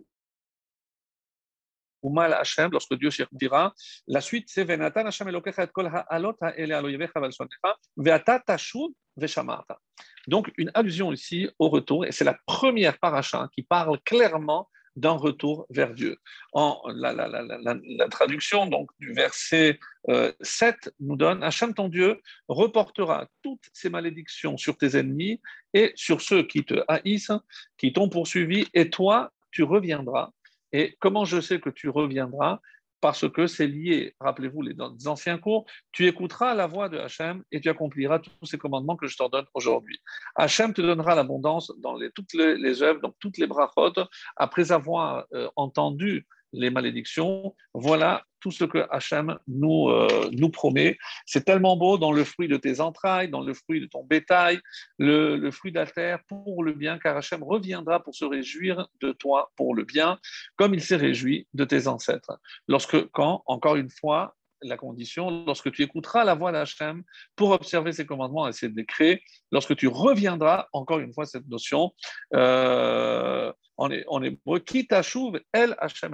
ou 2.04 2.12
mal 2.12 2.34
Hashem, 2.34 2.70
lorsque 2.72 2.94
Dieu 2.96 3.10
dira, 3.32 3.74
la 4.08 4.22
suite 4.22 4.50
c'est 4.50 4.66
Venatan 4.66 5.06
Hashem 5.06 5.28
Elokecha 5.30 5.64
et 5.64 5.72
kol 5.72 5.88
ha'alot 5.88 6.36
ha'ele 6.42 6.74
aloyevecha 6.74 7.20
ve'alsonecha 7.20 7.76
ve'ata 7.98 8.40
tashud 8.40 8.92
ve'shamarta. 9.18 9.80
Donc 10.28 10.52
une 10.58 10.72
allusion 10.74 11.12
ici 11.12 11.50
au 11.58 11.70
retour, 11.70 12.06
et 12.06 12.12
c'est 12.12 12.26
la 12.26 12.38
première 12.46 13.00
paracha 13.00 13.50
qui 13.56 13.64
parle 13.64 14.00
clairement 14.02 14.70
d'un 14.96 15.14
retour 15.14 15.66
vers 15.70 15.94
Dieu. 15.94 16.18
En, 16.54 16.82
la, 16.94 17.14
la, 17.14 17.28
la, 17.28 17.58
la, 17.62 18.08
traduction 18.10 18.68
donc, 18.68 18.90
du 19.00 19.14
verset 19.14 19.80
7 20.08 20.10
euh, 20.10 20.92
nous 21.00 21.16
donne 21.16 21.44
Hachem 21.44 21.74
ton 21.74 21.90
Dieu 21.90 22.22
reportera 22.48 23.28
toutes 23.42 23.64
ces 23.74 23.90
malédictions 23.90 24.58
sur 24.58 24.78
tes 24.78 24.98
ennemis 24.98 25.42
et 25.74 25.92
sur 25.96 26.22
ceux 26.22 26.44
qui 26.44 26.64
te 26.64 26.76
haïssent, 26.88 27.32
qui 27.78 27.92
t'ont 27.92 28.10
poursuivi, 28.10 28.68
et 28.74 28.90
toi, 28.90 29.32
tu 29.52 29.64
reviendras 29.64 30.30
et 30.74 30.98
comment 31.00 31.24
je 31.24 31.40
sais 31.40 31.60
que 31.60 31.70
tu 31.70 31.90
reviendras? 31.90 32.60
Parce 33.00 33.30
que 33.30 33.48
c'est 33.48 33.68
lié, 33.68 34.16
rappelez-vous 34.22 34.62
les 34.62 34.76
anciens 35.08 35.38
cours, 35.38 35.66
tu 35.92 36.08
écouteras 36.08 36.56
la 36.56 36.68
voix 36.68 36.88
de 36.88 36.98
Hachem 36.98 37.44
et 37.52 37.60
tu 37.60 37.68
accompliras 37.68 38.20
tous 38.20 38.46
ces 38.46 38.58
commandements 38.58 38.96
que 38.96 39.08
je 39.08 39.18
t'ordonne 39.18 39.46
aujourd'hui. 39.54 40.00
Hachem 40.36 40.74
te 40.74 40.82
donnera 40.82 41.14
l'abondance 41.14 41.74
dans 41.80 41.98
toutes 42.16 42.34
les, 42.34 42.82
œuvres, 42.82 43.02
dans 43.02 43.14
toutes 43.20 43.38
les 43.38 43.46
brachot, 43.46 43.94
après 44.38 44.72
avoir 44.72 45.26
euh, 45.34 45.50
entendu 45.58 46.26
les 46.54 46.70
malédictions, 46.70 47.54
voilà 47.74 48.24
tout 48.44 48.52
ce 48.52 48.66
que 48.66 48.86
Hachem 48.92 49.40
nous, 49.48 49.88
euh, 49.88 50.30
nous 50.34 50.50
promet. 50.50 50.98
C'est 51.26 51.46
tellement 51.46 51.78
beau 51.78 51.98
dans 51.98 52.12
le 52.12 52.26
fruit 52.26 52.50
de 52.50 52.58
tes 52.58 52.82
entrailles, 52.82 53.30
dans 53.30 53.40
le 53.40 53.54
fruit 53.54 53.80
de 53.80 53.86
ton 53.86 54.04
bétail, 54.04 54.60
le, 55.00 55.50
fruit 55.50 55.72
de 55.72 55.80
la 55.80 55.86
terre 55.86 56.20
pour 56.28 56.62
le 56.62 56.74
bien, 56.74 57.00
car 57.00 57.16
Hachem 57.16 57.42
reviendra 57.42 58.04
pour 58.04 58.14
se 58.14 58.26
réjouir 58.26 58.90
de 59.00 59.14
toi 59.14 59.50
pour 59.56 59.74
le 59.74 59.86
bien, 59.86 60.20
comme 60.58 60.74
il 60.74 60.82
s'est 60.82 60.98
réjoui 60.98 61.48
de 61.54 61.64
tes 61.64 61.88
ancêtres. 61.88 62.38
Lorsque, 62.68 63.02
quand, 63.12 63.44
encore 63.46 63.78
une 63.78 63.90
fois, 63.90 64.36
la 64.62 64.76
condition, 64.76 65.46
lorsque 65.46 65.72
tu 65.72 65.82
écouteras 65.82 66.26
la 66.26 66.36
voix 66.36 66.52
d'Hachem 66.52 67.04
pour 67.38 67.52
observer 67.52 67.94
ses 67.94 68.06
commandements 68.06 68.50
et 68.50 68.52
ses 68.54 68.68
décrets, 68.68 69.22
lorsque 69.54 69.78
tu 69.78 69.88
reviendras, 69.88 70.68
encore 70.74 71.00
une 71.00 71.14
fois, 71.14 71.26
cette 71.26 71.48
notion, 71.48 71.94
on 72.32 73.90
est, 73.90 74.04
on 74.08 74.22
est 74.22 74.38
qui 74.66 74.86
t'achouve, 74.86 75.40
El 75.54 75.76
Hachem 75.80 76.14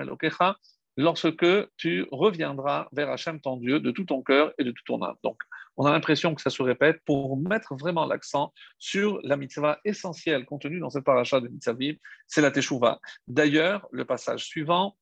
lorsque 0.99 1.45
tu 1.77 2.05
reviendras 2.11 2.89
vers 2.91 3.09
Hachem 3.09 3.39
ton 3.39 3.55
Dieu 3.55 3.79
de 3.79 3.89
tout 3.89 4.03
ton 4.03 4.21
cœur 4.21 4.51
et 4.57 4.65
de 4.65 4.71
tout 4.71 4.83
ton 4.85 5.01
âme. 5.01 5.15
Donc, 5.23 5.37
on 5.77 5.85
a 5.85 5.91
l'impression 5.93 6.35
que 6.35 6.41
ça 6.41 6.49
se 6.49 6.61
répète 6.61 6.99
pour 7.05 7.37
mettre 7.37 7.73
vraiment 7.73 8.05
l'accent 8.05 8.51
sur 8.79 9.17
la 9.23 9.37
mitzvah 9.37 9.79
essentielle 9.85 10.45
contenue 10.45 10.79
dans 10.79 10.89
cette 10.89 11.05
paracha 11.05 11.39
de 11.39 11.47
Mitzvah, 11.47 11.95
c'est 12.27 12.41
la 12.41 12.51
Teshuvah. 12.51 12.99
D'ailleurs, 13.29 13.87
le 13.91 14.03
passage 14.03 14.43
suivant, 14.43 14.97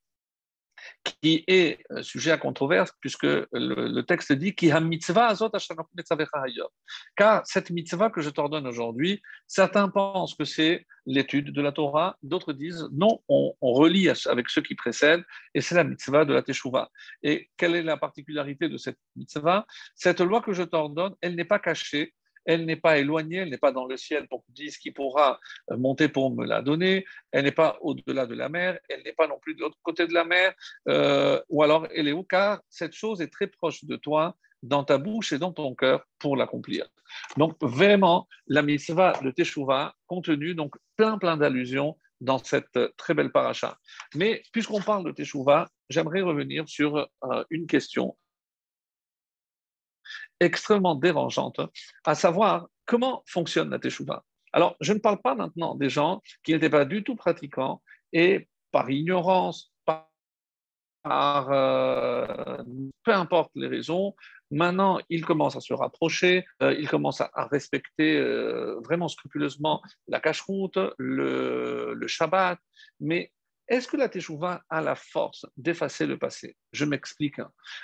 qui 1.04 1.44
est 1.48 1.80
euh, 1.92 2.04
sujet 2.04 2.32
à 2.32 2.38
controverse, 2.38 2.92
puisque 3.00 3.24
le, 3.24 4.02
texte 4.02 4.32
dit 4.34 4.56
Car 7.16 7.46
cette 7.46 7.70
mitzvah 7.70 8.10
que 8.10 8.22
je 8.22 8.30
t'ordonne 8.30 8.68
aujourd'hui, 8.68 9.22
certains 9.48 9.90
pensent 9.90 10.36
que 10.36 10.46
c'est 10.46 10.86
l'étude 11.06 11.52
de 11.52 11.62
la 11.62 11.72
Torah, 11.72 12.18
d'autres 12.22 12.54
disent 12.54 12.88
non, 12.92 13.22
on, 13.30 13.54
relie 13.62 14.10
avec 14.26 14.50
ceux 14.50 14.62
qui 14.62 14.76
précèdent, 14.76 15.24
et 15.54 15.62
c'est 15.62 15.76
la 15.76 15.84
mitzvah 15.84 16.26
de 16.26 16.34
la 16.34 16.44
Teshuvah. 16.44 16.90
Et 17.24 17.50
quelle 17.58 17.76
est 17.76 17.84
la 17.84 17.98
particularité 17.98 18.70
de 18.70 18.78
cette 18.78 19.00
mitzvah? 19.16 19.66
Cette 19.96 20.22
loi 20.22 20.42
que 20.42 20.54
je 20.54 20.64
t'ordonne, 20.64 21.16
elle 21.22 21.36
n'est 21.36 21.46
pas 21.46 21.60
cachée, 21.60 22.14
elle 22.48 22.66
n'est 22.66 22.78
pas 22.78 22.98
éloignée, 22.98 23.38
elle 23.38 23.50
n'est 23.50 23.58
pas 23.58 23.72
dans 23.72 23.86
le 23.86 23.98
ciel 23.98 24.28
pour 24.28 24.42
que 24.42 24.48
tu 24.48 24.64
dises 24.64 24.78
qui 24.78 24.92
pourra 24.92 25.40
euh, 25.70 25.78
monter 25.78 26.08
pour 26.08 26.34
me 26.34 26.46
la 26.46 26.62
donner, 26.62 27.06
elle 27.32 27.44
n'est 27.44 27.52
pas 27.52 27.78
au-delà 27.82 28.26
de 28.26 28.34
la 28.34 28.50
mer, 28.50 28.80
elle 28.90 29.04
n'est 29.04 29.14
pas 29.14 29.28
non 29.28 29.38
plus 29.40 29.54
de 29.54 29.62
l'autre 29.62 29.78
côté 29.84 30.08
de 30.08 30.14
la 30.14 30.24
mer, 30.24 30.54
euh, 30.88 31.40
ou 31.50 31.62
alors 31.62 31.88
elle 31.94 32.08
est 32.08 32.14
où? 32.14 32.24
Car 32.24 32.62
cette 32.70 32.94
chose 32.94 33.22
est 33.22 33.32
très 33.32 33.48
proche 33.48 33.84
de 33.84 33.96
toi, 33.98 34.36
dans 34.64 34.84
ta 34.84 34.98
bouche 34.98 35.34
et 35.34 35.38
dans 35.38 35.54
ton 35.54 35.76
cœur 35.76 36.04
pour 36.18 36.36
l'accomplir. 36.36 36.88
Donc 37.38 37.56
vraiment, 37.62 38.28
la 38.48 38.64
mitzvah 38.64 39.14
de 39.22 39.30
Teshuvah 39.30 39.94
contenue 40.08 40.56
donc 40.56 40.76
plein 40.96 41.20
plein 41.20 41.38
d'allusions 41.38 41.96
dans 42.22 42.40
cette 42.40 42.80
très 42.98 43.14
belle 43.14 43.32
paracha. 43.32 43.78
Mais 44.16 44.42
puisqu'on 44.52 44.82
parle 44.82 45.06
de 45.06 45.12
Teshuvah, 45.12 45.68
j'aimerais 45.90 46.22
revenir 46.22 46.68
sur 46.68 46.98
euh, 46.98 47.44
une 47.52 47.68
question 47.68 48.18
extrêmement 50.40 50.96
dérangeante, 50.96 51.60
à 52.06 52.16
savoir 52.16 52.68
comment 52.86 53.24
fonctionne 53.26 53.70
la 53.70 53.80
Teshuvah. 53.80 54.24
Alors, 54.54 54.76
je 54.82 54.94
ne 54.94 55.00
parle 55.00 55.22
pas 55.22 55.36
maintenant 55.36 55.76
des 55.76 55.90
gens 55.90 56.22
qui 56.44 56.54
n'étaient 56.54 56.70
pas 56.70 56.86
du 56.86 57.04
tout 57.04 57.16
pratiquants 57.16 57.82
et 58.14 58.48
par 58.72 58.90
ignorance, 58.90 59.72
par, 61.04 61.52
euh, 61.52 62.64
peu 63.04 63.14
importe 63.14 63.52
les 63.56 63.68
raisons, 63.68 64.16
maintenant 64.52 65.00
ils 65.10 65.26
commencent 65.26 65.56
à 65.56 65.62
se 65.62 65.74
rapprocher, 65.74 66.46
euh, 66.62 66.74
ils 66.74 66.90
commencent 66.90 67.22
à, 67.22 67.48
respecter 67.52 68.18
euh, 68.18 68.80
vraiment 68.84 69.08
scrupuleusement 69.08 69.82
la 70.08 70.20
cache-route, 70.20 70.78
le, 70.98 71.94
le 71.94 72.08
Shabbat, 72.08 72.60
mais 73.00 73.32
est-ce 73.68 73.88
que 73.88 73.98
la 73.98 74.10
Teshuvah 74.10 74.64
a 74.70 74.82
la 74.82 74.96
force 74.96 75.46
d'effacer 75.58 76.06
le 76.06 76.18
passé? 76.18 76.56
Je 76.72 76.86
m'explique. 76.86 77.42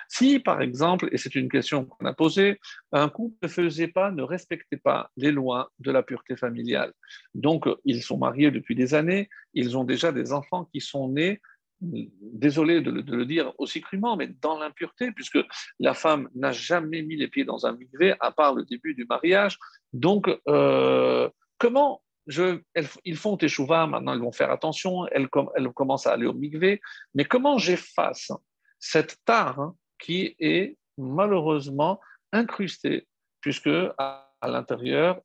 Si, 0.07 0.39
par 0.39 0.61
exemple, 0.61 1.09
et 1.11 1.17
c'est 1.17 1.35
une 1.35 1.49
question 1.49 1.85
qu'on 1.85 2.05
a 2.05 2.13
posée, 2.13 2.59
un 2.91 3.09
couple 3.09 3.35
ne 3.43 3.47
faisait 3.47 3.87
pas, 3.87 4.11
ne 4.11 4.23
respectait 4.23 4.77
pas 4.77 5.11
les 5.17 5.31
lois 5.31 5.71
de 5.79 5.91
la 5.91 6.03
pureté 6.03 6.37
familiale, 6.37 6.93
donc 7.33 7.67
ils 7.85 8.03
sont 8.03 8.17
mariés 8.17 8.51
depuis 8.51 8.75
des 8.75 8.93
années, 8.93 9.29
ils 9.53 9.77
ont 9.77 9.83
déjà 9.83 10.11
des 10.11 10.31
enfants 10.31 10.65
qui 10.65 10.81
sont 10.81 11.09
nés 11.09 11.41
désolé 11.81 12.81
de 12.81 12.91
le, 12.91 13.25
dire 13.25 13.53
aussi 13.57 13.81
crûment, 13.81 14.15
mais 14.15 14.27
dans 14.41 14.57
l'impureté, 14.57 15.11
puisque 15.11 15.39
la 15.79 15.93
femme 15.93 16.29
n'a 16.35 16.51
jamais 16.51 17.01
mis 17.01 17.17
les 17.17 17.27
pieds 17.27 17.43
dans 17.43 17.65
un 17.65 17.73
mikvé 17.73 18.15
à 18.19 18.31
part 18.31 18.55
le 18.55 18.63
début 18.63 18.93
du 18.93 19.05
mariage. 19.05 19.59
Donc, 19.91 20.29
euh, 20.47 21.29
comment 21.57 22.02
ils 22.27 23.17
font 23.17 23.37
teshuva, 23.37 23.87
maintenant 23.87 24.13
ils 24.13 24.21
vont 24.21 24.31
faire 24.31 24.51
attention, 24.51 25.05
elles, 25.07 25.29
commencent 25.29 26.07
à 26.07 26.13
aller 26.13 26.25
au 26.25 26.33
mikvé, 26.33 26.81
mais 27.13 27.25
comment 27.25 27.57
j'efface 27.57 28.31
cette 28.79 29.17
tare 29.25 29.73
qui 29.99 30.35
est 30.39 30.77
malheureusement 30.97 31.99
incrustée, 32.31 33.07
puisque 33.41 33.69
à, 33.97 34.29
l'intérieur 34.43 35.21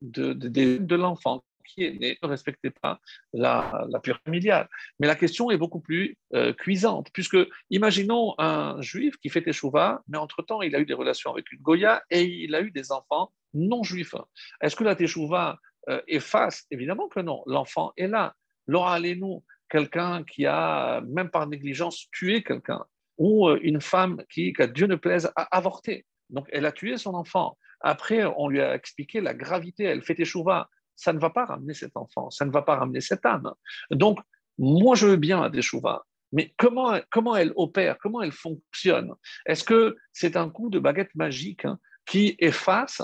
de 0.00 0.94
l'enfant? 0.94 1.42
Qui 1.68 1.98
ne 1.98 2.26
respectait 2.26 2.70
pas 2.82 2.98
la, 3.32 3.86
la 3.90 4.00
pure 4.00 4.18
familiale. 4.24 4.68
Mais 4.98 5.06
la 5.06 5.14
question 5.14 5.50
est 5.50 5.56
beaucoup 5.56 5.80
plus 5.80 6.16
euh, 6.34 6.52
cuisante, 6.52 7.08
puisque 7.12 7.38
imaginons 7.70 8.34
un 8.38 8.80
juif 8.80 9.16
qui 9.18 9.28
fait 9.28 9.42
teshuva, 9.42 10.02
mais 10.08 10.18
entre-temps, 10.18 10.62
il 10.62 10.74
a 10.74 10.80
eu 10.80 10.86
des 10.86 10.94
relations 10.94 11.30
avec 11.30 11.52
une 11.52 11.60
Goya 11.60 12.02
et 12.10 12.24
il 12.24 12.54
a 12.54 12.60
eu 12.60 12.70
des 12.70 12.92
enfants 12.92 13.32
non 13.54 13.82
juifs. 13.82 14.14
Est-ce 14.60 14.76
que 14.76 14.84
la 14.84 14.94
teshuva 14.94 15.58
euh, 15.88 16.02
efface? 16.06 16.66
Évidemment 16.70 17.08
que 17.08 17.20
non. 17.20 17.42
L'enfant 17.46 17.92
est 17.96 18.08
là. 18.08 18.34
Laura 18.66 18.94
allez-nous, 18.94 19.44
quelqu'un 19.70 20.24
qui 20.24 20.46
a, 20.46 21.00
même 21.02 21.30
par 21.30 21.46
négligence, 21.46 22.08
tué 22.12 22.42
quelqu'un, 22.42 22.84
ou 23.16 23.48
euh, 23.48 23.58
une 23.62 23.80
femme 23.80 24.22
qui, 24.30 24.52
qu'à 24.52 24.66
Dieu 24.66 24.86
ne 24.86 24.96
plaise, 24.96 25.30
a 25.36 25.56
avorté. 25.56 26.04
Donc, 26.30 26.46
elle 26.52 26.66
a 26.66 26.72
tué 26.72 26.98
son 26.98 27.14
enfant. 27.14 27.56
Après, 27.80 28.24
on 28.36 28.48
lui 28.48 28.60
a 28.60 28.74
expliqué 28.74 29.20
la 29.20 29.34
gravité. 29.34 29.84
Elle 29.84 30.02
fait 30.02 30.14
teshuva 30.14 30.68
ça 30.98 31.12
ne 31.12 31.18
va 31.18 31.30
pas 31.30 31.46
ramener 31.46 31.74
cet 31.74 31.96
enfant, 31.96 32.28
ça 32.30 32.44
ne 32.44 32.50
va 32.50 32.62
pas 32.62 32.76
ramener 32.76 33.00
cette 33.00 33.24
âme. 33.24 33.52
Donc, 33.90 34.18
moi, 34.58 34.96
je 34.96 35.06
veux 35.06 35.16
bien 35.16 35.40
la 35.40 35.48
Teshuvah, 35.48 36.04
mais 36.32 36.52
comment, 36.58 36.98
comment 37.10 37.36
elle 37.36 37.52
opère, 37.54 37.96
comment 37.98 38.20
elle 38.20 38.32
fonctionne? 38.32 39.14
Est-ce 39.46 39.62
que 39.64 39.96
c'est 40.12 40.36
un 40.36 40.50
coup 40.50 40.68
de 40.68 40.80
baguette 40.80 41.14
magique 41.14 41.64
hein, 41.64 41.78
qui 42.04 42.34
efface 42.40 43.00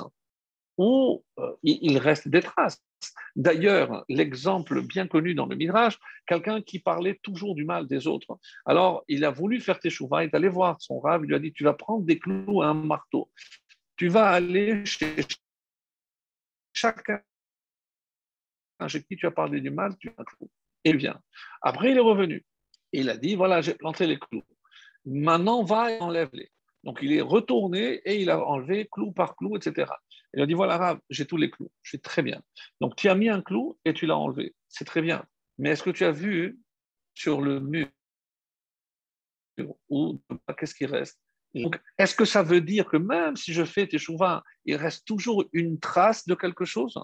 ou 0.77 1.25
euh, 1.39 1.53
il 1.63 1.97
reste 1.99 2.29
des 2.29 2.43
traces? 2.43 2.83
D'ailleurs, 3.37 4.05
l'exemple 4.09 4.83
bien 4.83 5.07
connu 5.07 5.35
dans 5.35 5.47
le 5.47 5.55
Midrash, 5.55 5.99
quelqu'un 6.27 6.63
qui 6.63 6.81
parlait 6.81 7.21
toujours 7.23 7.55
du 7.55 7.65
mal 7.65 7.87
des 7.87 8.09
autres. 8.09 8.39
Alors, 8.67 9.05
il 9.07 9.25
a 9.25 9.31
voulu 9.31 9.61
faire 9.61 9.79
Teshuvah, 9.79 10.25
il 10.25 10.31
est 10.31 10.35
allé 10.35 10.49
voir 10.49 10.81
son 10.81 10.99
rave, 10.99 11.23
il 11.25 11.29
lui 11.29 11.37
a 11.37 11.39
dit, 11.39 11.53
tu 11.53 11.63
vas 11.63 11.75
prendre 11.75 12.05
des 12.05 12.19
clous 12.19 12.63
et 12.63 12.67
un 12.67 12.75
marteau. 12.75 13.31
Tu 13.97 14.09
vas 14.09 14.31
aller 14.31 14.85
chez 14.85 15.15
chacun 16.73 17.21
chez 18.89 19.03
qui 19.03 19.17
tu 19.17 19.27
as 19.27 19.31
parlé 19.31 19.61
du 19.61 19.71
mal, 19.71 19.97
tu 19.99 20.09
as 20.09 20.21
un 20.21 20.25
clou. 20.25 20.51
Et 20.85 20.91
il 20.91 20.97
vient. 20.97 21.21
Après, 21.63 21.91
il 21.91 21.97
est 21.97 22.01
revenu. 22.01 22.45
Et 22.93 23.01
il 23.01 23.11
a 23.11 23.17
dit, 23.17 23.35
voilà, 23.35 23.61
j'ai 23.61 23.75
planté 23.75 24.07
les 24.07 24.19
clous. 24.19 24.43
Maintenant, 25.05 25.63
va 25.63 25.93
et 25.93 26.01
enlève-les. 26.01 26.51
Donc, 26.85 26.99
il 27.03 27.13
est 27.13 27.23
retourné 27.23 27.95
et 28.05 28.21
il 28.21 28.31
a 28.31 28.45
enlevé 28.45 28.89
clou 28.91 29.13
par 29.13 29.37
clou, 29.37 29.57
etc. 29.57 29.91
Il 30.35 30.43
a 30.43 30.47
dit, 30.47 30.55
voilà, 30.55 30.99
j'ai 31.09 31.27
tous 31.27 31.39
les 31.39 31.51
clous. 31.51 31.73
Je 31.83 31.91
suis 31.91 32.01
très 32.01 32.23
bien. 32.23 32.43
Donc, 32.81 32.97
tu 32.97 33.09
as 33.09 33.15
mis 33.15 33.29
un 33.29 33.41
clou 33.41 33.79
et 33.85 33.95
tu 33.95 34.07
l'as 34.07 34.19
enlevé. 34.19 34.55
C'est 34.69 34.85
très 34.85 35.01
bien. 35.01 35.25
Mais 35.59 35.71
est-ce 35.71 35.83
que 35.83 35.91
tu 35.91 36.05
as 36.05 36.11
vu 36.11 36.59
sur 37.15 37.41
le 37.41 37.61
mur 37.61 37.89
ou 39.89 40.21
qu'est-ce 40.59 40.75
qui 40.75 40.87
reste? 40.87 41.21
Est-ce 41.99 42.17
que 42.17 42.25
ça 42.25 42.43
veut 42.43 42.61
dire 42.61 42.87
que 42.87 42.97
même 42.97 43.37
si 43.37 43.53
je 43.53 43.65
fais 43.65 43.87
tes 43.87 43.99
chouvins, 43.99 44.43
il 44.65 44.77
reste 44.77 45.07
toujours 45.07 45.45
une 45.53 45.79
trace 45.79 46.27
de 46.27 46.35
quelque 46.35 46.65
chose? 46.65 46.99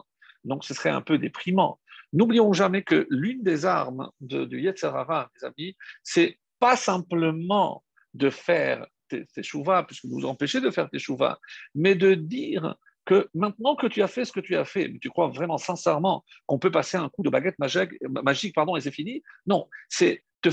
Donc 0.44 0.64
ce 0.64 0.74
serait 0.74 0.90
un 0.90 1.02
peu 1.02 1.18
déprimant. 1.18 1.78
N'oublions 2.12 2.52
jamais 2.52 2.82
que 2.82 3.06
l'une 3.10 3.42
des 3.42 3.66
armes 3.66 4.10
de, 4.20 4.44
de 4.44 4.58
Yetzirara, 4.58 5.30
mes 5.34 5.46
amis, 5.46 5.76
c'est 6.02 6.38
pas 6.58 6.76
simplement 6.76 7.84
de 8.14 8.30
faire 8.30 8.86
tes, 9.08 9.26
tes 9.26 9.42
puisque 9.86 10.04
vous 10.06 10.24
empêchez 10.24 10.60
de 10.60 10.70
faire 10.70 10.90
tes 10.90 10.98
chouvas, 10.98 11.38
mais 11.74 11.94
de 11.94 12.14
dire 12.14 12.76
que 13.04 13.28
maintenant 13.34 13.76
que 13.76 13.86
tu 13.86 14.02
as 14.02 14.08
fait 14.08 14.24
ce 14.24 14.32
que 14.32 14.40
tu 14.40 14.56
as 14.56 14.64
fait, 14.64 14.92
tu 15.00 15.08
crois 15.10 15.28
vraiment 15.28 15.58
sincèrement 15.58 16.24
qu'on 16.46 16.58
peut 16.58 16.70
passer 16.70 16.96
un 16.96 17.08
coup 17.08 17.22
de 17.22 17.30
baguette 17.30 17.58
magique, 17.58 17.90
magique 18.02 18.54
pardon, 18.54 18.76
et 18.76 18.80
c'est 18.80 18.90
fini? 18.90 19.22
Non, 19.46 19.68
c'est 19.88 20.24
te 20.42 20.50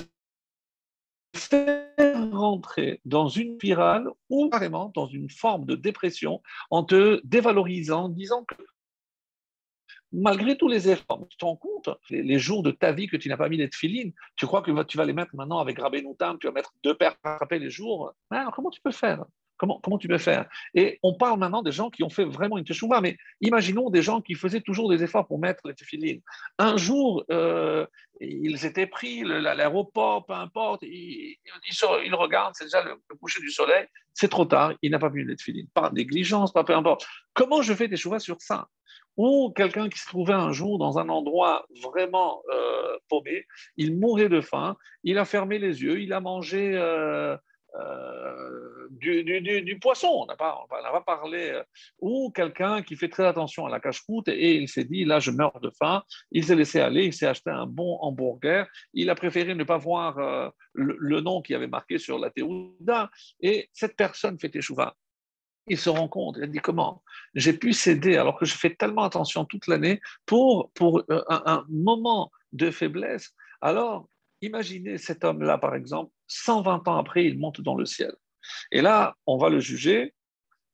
faire 1.35 2.31
rentrer 2.31 3.01
dans 3.05 3.27
une 3.27 3.55
spirale 3.55 4.07
ou 4.29 4.49
carrément 4.49 4.91
dans 4.95 5.07
une 5.07 5.29
forme 5.29 5.65
de 5.65 5.75
dépression 5.75 6.41
en 6.71 6.83
te 6.83 7.21
dévalorisant, 7.25 8.05
en 8.05 8.09
disant 8.09 8.43
que 8.43 8.55
malgré 10.11 10.57
tous 10.57 10.67
les 10.67 10.89
efforts, 10.89 11.27
tu 11.29 11.37
te 11.37 11.45
rends 11.45 11.55
compte, 11.55 11.89
les, 12.09 12.39
jours 12.39 12.63
de 12.63 12.71
ta 12.71 12.91
vie 12.91 13.07
que 13.07 13.17
tu 13.17 13.29
n'as 13.29 13.37
pas 13.37 13.49
mis 13.49 13.57
les 13.57 13.69
tefilines, 13.69 14.13
tu 14.35 14.45
crois 14.45 14.61
que 14.61 14.83
tu 14.83 14.97
vas 14.97 15.05
les 15.05 15.13
mettre 15.13 15.35
maintenant 15.35 15.59
avec 15.59 15.79
Rabbi 15.79 16.01
Noutam, 16.03 16.37
tu 16.39 16.47
vas 16.47 16.53
mettre 16.53 16.73
deux 16.83 16.95
paires 16.95 17.15
après 17.23 17.59
les 17.59 17.69
jours. 17.69 18.13
comment 18.53 18.69
tu 18.69 18.81
peux 18.81 18.91
faire? 18.91 19.25
Comment, 19.57 19.97
tu 19.99 20.07
peux 20.07 20.19
faire? 20.19 20.47
Et 20.75 20.99
on 21.01 21.15
parle 21.15 21.39
maintenant 21.39 21.63
des 21.63 21.71
gens 21.71 21.89
qui 21.89 22.03
ont 22.03 22.09
fait 22.09 22.25
vraiment 22.25 22.59
une 22.59 22.63
teshuva, 22.63 23.01
mais 23.01 23.17
imaginons 23.41 23.89
des 23.89 24.03
gens 24.03 24.21
qui 24.21 24.35
faisaient 24.35 24.61
toujours 24.61 24.89
des 24.89 25.03
efforts 25.03 25.27
pour 25.27 25.39
mettre 25.39 25.67
les 25.67 25.73
tefilines. 25.73 26.21
Un 26.59 26.77
jour, 26.77 27.25
euh, 27.31 27.85
ils 28.21 28.65
étaient 28.65 28.85
pris, 28.85 29.23
l'aéroport, 29.23 30.27
peu 30.27 30.33
importe, 30.33 30.83
ils, 30.83 31.37
regardent, 32.13 32.53
c'est 32.55 32.65
déjà 32.65 32.83
le, 32.83 32.97
coucher 33.19 33.41
du 33.41 33.49
soleil, 33.49 33.87
c'est 34.13 34.29
trop 34.29 34.45
tard, 34.45 34.73
il 34.83 34.91
n'a 34.91 34.99
pas 34.99 35.09
vu 35.09 35.25
les 35.25 35.35
tefilines. 35.35 35.67
Par 35.73 35.91
négligence, 35.91 36.53
pas 36.53 36.63
peu 36.63 36.75
importe. 36.75 37.07
Comment 37.33 37.63
je 37.63 37.73
fais 37.73 37.87
des 37.87 37.97
choix 37.97 38.19
sur 38.19 38.39
ça? 38.39 38.67
Ou 39.17 39.51
quelqu'un 39.55 39.89
qui 39.89 39.99
se 39.99 40.05
trouvait 40.05 40.33
un 40.33 40.51
jour 40.51 40.77
dans 40.77 40.99
un 40.99 41.09
endroit 41.09 41.65
vraiment 41.83 42.41
euh, 42.53 42.97
paumé, 43.09 43.45
il 43.75 43.97
mourait 43.97 44.29
de 44.29 44.41
faim, 44.41 44.77
il 45.03 45.17
a 45.17 45.25
fermé 45.25 45.57
les 45.57 45.81
yeux, 45.81 45.99
il 45.99 46.13
a 46.13 46.19
mangé 46.19 46.75
euh, 46.75 47.35
euh, 47.75 48.87
du, 48.91 49.79
poisson, 49.79 50.07
on 50.07 50.25
n'a 50.27 50.35
pas, 50.35 51.03
parlé, 51.05 51.61
ou 51.99 52.31
quelqu'un 52.31 52.81
qui 52.83 52.95
fait 52.95 53.09
très 53.09 53.25
attention 53.25 53.65
à 53.65 53.69
la 53.69 53.79
cache-route 53.79 54.27
et 54.27 54.55
il 54.55 54.69
s'est 54.69 54.85
dit, 54.85 55.03
là 55.03 55.19
je 55.19 55.31
meurs 55.31 55.59
de 55.61 55.71
faim, 55.71 56.03
il 56.31 56.45
s'est 56.45 56.55
laissé 56.55 56.79
aller, 56.79 57.05
il 57.05 57.13
s'est 57.13 57.27
acheté 57.27 57.49
un 57.49 57.65
bon 57.65 57.97
hamburger, 58.01 58.67
il 58.93 59.09
a 59.09 59.15
préféré 59.15 59.55
ne 59.55 59.63
pas 59.63 59.77
voir 59.77 60.51
le, 60.73 61.21
nom 61.21 61.41
qui 61.41 61.55
avait 61.55 61.67
marqué 61.67 61.97
sur 61.97 62.19
la 62.19 62.29
théouda, 62.29 63.09
et 63.41 63.69
cette 63.73 63.95
personne 63.95 64.39
fait 64.39 64.55
échouva 64.55 64.95
il 65.67 65.77
se 65.77 65.89
rend 65.89 66.07
compte, 66.07 66.37
il 66.41 66.49
dit 66.49 66.59
comment 66.59 67.03
j'ai 67.35 67.53
pu 67.53 67.73
céder 67.73 68.17
alors 68.17 68.37
que 68.37 68.45
je 68.45 68.55
fais 68.55 68.73
tellement 68.75 69.03
attention 69.03 69.45
toute 69.45 69.67
l'année 69.67 69.99
pour, 70.25 70.71
pour 70.73 71.03
euh, 71.09 71.23
un, 71.29 71.65
moment 71.69 72.31
de 72.53 72.71
faiblesse. 72.71 73.33
Alors, 73.61 74.09
imaginez 74.41 74.97
cet 74.97 75.23
homme-là, 75.23 75.57
par 75.57 75.75
exemple, 75.75 76.11
120 76.27 76.87
ans 76.87 76.97
après, 76.97 77.25
il 77.25 77.37
monte 77.37 77.61
dans 77.61 77.75
le 77.75 77.85
ciel. 77.85 78.13
Et 78.71 78.81
là, 78.81 79.15
on 79.25 79.37
va 79.37 79.49
le 79.49 79.59
juger, 79.59 80.13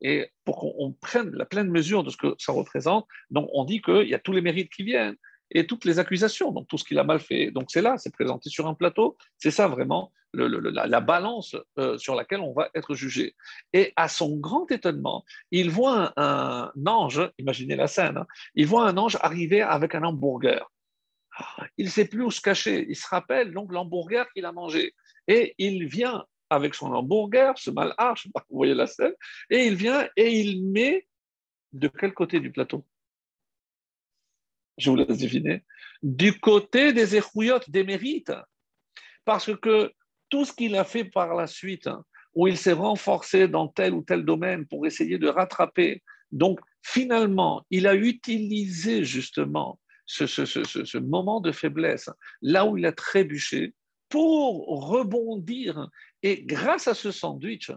et 0.01 0.29
pour 0.43 0.57
qu'on 0.57 0.93
prenne 1.01 1.31
la 1.31 1.45
pleine 1.45 1.69
mesure 1.69 2.03
de 2.03 2.09
ce 2.09 2.17
que 2.17 2.35
ça 2.37 2.51
représente, 2.51 3.07
donc 3.31 3.49
on 3.53 3.63
dit 3.63 3.81
qu'il 3.81 4.07
y 4.07 4.13
a 4.13 4.19
tous 4.19 4.33
les 4.33 4.41
mérites 4.41 4.71
qui 4.71 4.83
viennent 4.83 5.15
et 5.53 5.67
toutes 5.67 5.85
les 5.85 5.99
accusations, 5.99 6.51
donc 6.51 6.67
tout 6.67 6.77
ce 6.77 6.83
qu'il 6.83 6.99
a 6.99 7.03
mal 7.03 7.19
fait. 7.19 7.51
Donc 7.51 7.65
c'est 7.69 7.81
là, 7.81 7.97
c'est 7.97 8.13
présenté 8.13 8.49
sur 8.49 8.67
un 8.67 8.73
plateau, 8.73 9.17
c'est 9.37 9.51
ça 9.51 9.67
vraiment 9.67 10.11
la, 10.33 10.99
balance 10.99 11.55
euh, 11.77 11.97
sur 11.97 12.15
laquelle 12.15 12.41
on 12.41 12.53
va 12.53 12.69
être 12.73 12.95
jugé. 12.95 13.35
Et 13.71 13.93
à 13.95 14.07
son 14.07 14.37
grand 14.37 14.69
étonnement, 14.71 15.23
il 15.51 15.69
voit 15.69 16.13
un, 16.17 16.71
ange, 16.85 17.29
imaginez 17.37 17.75
la 17.75 17.87
scène, 17.87 18.17
hein, 18.17 18.27
il 18.55 18.65
voit 18.65 18.87
un 18.87 18.97
ange 18.97 19.17
arriver 19.21 19.61
avec 19.61 19.95
un 19.95 20.03
hamburger. 20.03 20.69
Il 21.77 21.85
ne 21.85 21.89
sait 21.89 22.05
plus 22.05 22.23
où 22.23 22.31
se 22.31 22.41
cacher, 22.41 22.85
il 22.89 22.95
se 22.95 23.07
rappelle 23.07 23.53
donc 23.53 23.71
l'hamburger 23.71 24.25
qu'il 24.33 24.45
a 24.45 24.51
mangé. 24.51 24.93
Et 25.27 25.55
il 25.57 25.85
vient 25.87 26.25
avec 26.49 26.75
son 26.75 26.91
hamburger, 26.93 27.57
ce 27.57 27.71
malheur, 27.71 28.15
vous 28.49 28.57
voyez 28.57 28.75
la 28.75 28.87
scène, 28.87 29.13
et 29.49 29.65
il 29.65 29.75
vient 29.75 30.07
et 30.15 30.39
il 30.39 30.63
met 30.63 31.07
de 31.71 31.87
quel 31.87 32.13
côté 32.13 32.39
du 32.39 32.51
plateau? 32.51 32.85
Je 34.77 34.89
vous 34.89 34.95
laisse 34.95 35.17
deviner, 35.17 35.63
du 36.01 36.39
côté 36.39 36.93
des 36.93 37.15
échouillottes, 37.15 37.69
des 37.69 37.83
mérites. 37.83 38.33
Parce 39.25 39.55
que 39.55 39.91
tout 40.29 40.45
ce 40.45 40.53
qu'il 40.53 40.75
a 40.75 40.83
fait 40.83 41.05
par 41.05 41.35
la 41.35 41.47
suite, 41.47 41.87
hein, 41.87 42.03
où 42.35 42.47
il 42.47 42.57
s'est 42.57 42.73
renforcé 42.73 43.47
dans 43.47 43.67
tel 43.67 43.93
ou 43.93 44.01
tel 44.01 44.25
domaine 44.25 44.65
pour 44.65 44.85
essayer 44.85 45.17
de 45.17 45.27
rattraper, 45.27 46.01
donc 46.31 46.59
finalement, 46.81 47.63
il 47.69 47.87
a 47.87 47.95
utilisé 47.95 49.03
justement 49.03 49.79
ce, 50.05 50.25
ce 50.25 50.97
moment 50.97 51.39
de 51.39 51.51
faiblesse, 51.51 52.09
là 52.41 52.65
où 52.65 52.77
il 52.77 52.85
a 52.85 52.91
trébuché, 52.91 53.73
pour 54.09 54.89
rebondir. 54.89 55.89
Et 56.21 56.43
grâce 56.43 56.87
à 56.87 56.93
ce 56.93 57.11
sandwich, 57.11 57.71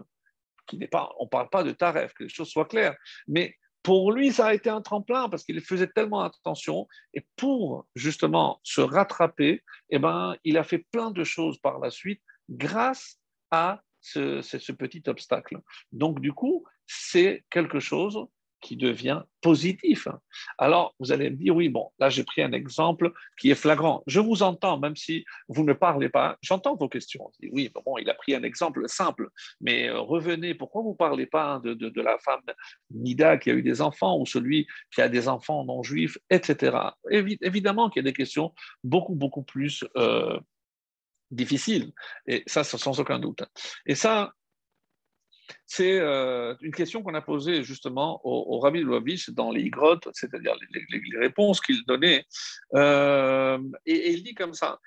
qui 0.67 0.77
n'est 0.77 0.87
pas, 0.87 1.09
on 1.19 1.23
ne 1.23 1.29
parle 1.29 1.49
pas 1.49 1.63
de 1.63 1.71
taref, 1.71 2.13
que 2.13 2.23
les 2.23 2.29
choses 2.29 2.49
soient 2.49 2.65
claires, 2.65 2.95
mais 3.27 3.55
pour 3.83 4.11
lui, 4.11 4.31
ça 4.31 4.47
a 4.47 4.53
été 4.53 4.69
un 4.69 4.81
tremplin 4.81 5.29
parce 5.29 5.43
qu'il 5.43 5.61
faisait 5.61 5.87
tellement 5.87 6.21
attention. 6.21 6.87
Et 7.13 7.25
pour 7.35 7.87
justement 7.95 8.59
se 8.63 8.81
rattraper, 8.81 9.63
eh 9.89 9.99
ben, 9.99 10.35
il 10.43 10.57
a 10.57 10.63
fait 10.63 10.85
plein 10.91 11.11
de 11.11 11.23
choses 11.23 11.57
par 11.59 11.79
la 11.79 11.89
suite 11.89 12.21
grâce 12.49 13.19
à 13.51 13.81
ce, 14.01 14.41
ce 14.41 14.71
petit 14.71 15.03
obstacle. 15.07 15.59
Donc, 15.91 16.19
du 16.19 16.33
coup, 16.33 16.65
c'est 16.85 17.45
quelque 17.49 17.79
chose 17.79 18.27
qui 18.61 18.75
devient 18.75 19.21
positif. 19.41 20.07
Alors, 20.57 20.95
vous 20.99 21.11
allez 21.11 21.29
me 21.29 21.35
dire, 21.35 21.55
oui, 21.55 21.69
bon, 21.69 21.91
là, 21.99 22.09
j'ai 22.09 22.23
pris 22.23 22.41
un 22.41 22.51
exemple 22.51 23.11
qui 23.39 23.51
est 23.51 23.55
flagrant. 23.55 24.03
Je 24.07 24.19
vous 24.19 24.43
entends, 24.43 24.79
même 24.79 24.95
si 24.95 25.25
vous 25.47 25.63
ne 25.63 25.73
parlez 25.73 26.09
pas, 26.09 26.37
j'entends 26.41 26.75
vos 26.75 26.89
questions. 26.89 27.31
oui, 27.51 27.71
bon, 27.85 27.97
il 27.97 28.09
a 28.09 28.13
pris 28.13 28.35
un 28.35 28.43
exemple 28.43 28.83
simple, 28.87 29.29
mais 29.61 29.89
euh, 29.89 29.99
revenez, 29.99 30.55
pourquoi 30.55 30.81
vous 30.81 30.91
ne 30.91 30.95
parlez 30.95 31.25
pas 31.25 31.59
de, 31.63 31.73
de, 31.73 32.01
la 32.01 32.17
femme 32.19 32.41
Nida 32.91 33.37
qui 33.37 33.51
a 33.51 33.53
eu 33.53 33.63
des 33.63 33.81
enfants 33.81 34.17
ou 34.19 34.25
celui 34.25 34.67
qui 34.93 35.01
a 35.01 35.09
des 35.09 35.27
enfants 35.27 35.65
non 35.65 35.83
juifs, 35.83 36.17
etc. 36.29 36.77
évidemment 37.09 37.89
qu'il 37.89 38.03
y 38.03 38.05
a 38.05 38.09
des 38.09 38.15
questions 38.15 38.53
beaucoup, 38.83 39.15
beaucoup 39.15 39.43
plus... 39.43 39.83
Euh, 39.95 40.39
difficiles, 41.29 41.91
et 42.25 42.43
ça, 42.47 42.63
sans 42.63 42.99
aucun 43.01 43.19
doute. 43.19 43.43
Et 43.85 43.95
ça, 43.95 44.33
c'est 45.67 45.99
euh, 45.99 46.55
une 46.61 46.73
question 46.73 47.03
qu'on 47.03 47.13
a 47.13 47.21
posée 47.21 47.61
justement 47.63 48.21
au, 48.23 48.57
Rabbi 48.59 48.79
Lubavitch 48.79 49.29
dans 49.31 49.51
les 49.51 49.69
grottes, 49.69 50.07
c'est-à-dire 50.13 50.55
les, 50.71 51.19
réponses 51.19 51.59
qu'il 51.59 51.83
donnait. 51.85 52.25
Euh, 52.73 53.59
et, 53.85 54.13
il 54.13 54.23
dit 54.23 54.33
comme 54.33 54.53
ça 54.53 54.79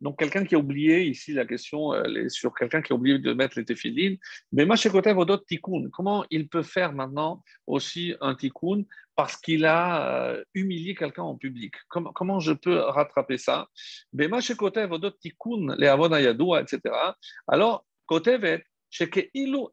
donc 0.00 0.18
quelqu'un 0.18 0.44
qui 0.44 0.54
a 0.54 0.58
oublié, 0.58 1.04
ici 1.04 1.32
la 1.32 1.46
question 1.46 1.94
est 1.94 2.28
sur 2.28 2.54
quelqu'un 2.54 2.82
qui 2.82 2.92
a 2.92 2.96
oublié 2.96 3.18
de 3.18 3.32
mettre 3.32 3.58
les 3.58 3.64
téfilines, 3.64 4.18
comment 5.92 6.24
il 6.30 6.48
peut 6.48 6.62
faire 6.62 6.92
maintenant 6.92 7.42
aussi 7.66 8.14
un 8.20 8.34
tikkun 8.34 8.84
parce 9.16 9.36
qu'il 9.36 9.64
a 9.64 10.24
euh, 10.24 10.44
humilié 10.54 10.94
quelqu'un 10.94 11.22
en 11.22 11.36
public? 11.36 11.72
Comment, 11.88 12.12
comment 12.12 12.40
je 12.40 12.52
peux 12.52 12.78
rattraper 12.78 13.38
ça 13.38 13.68
etc. 16.60 16.80
Alors, 17.48 17.73
Kotevet, 18.06 18.64
en 19.00 19.70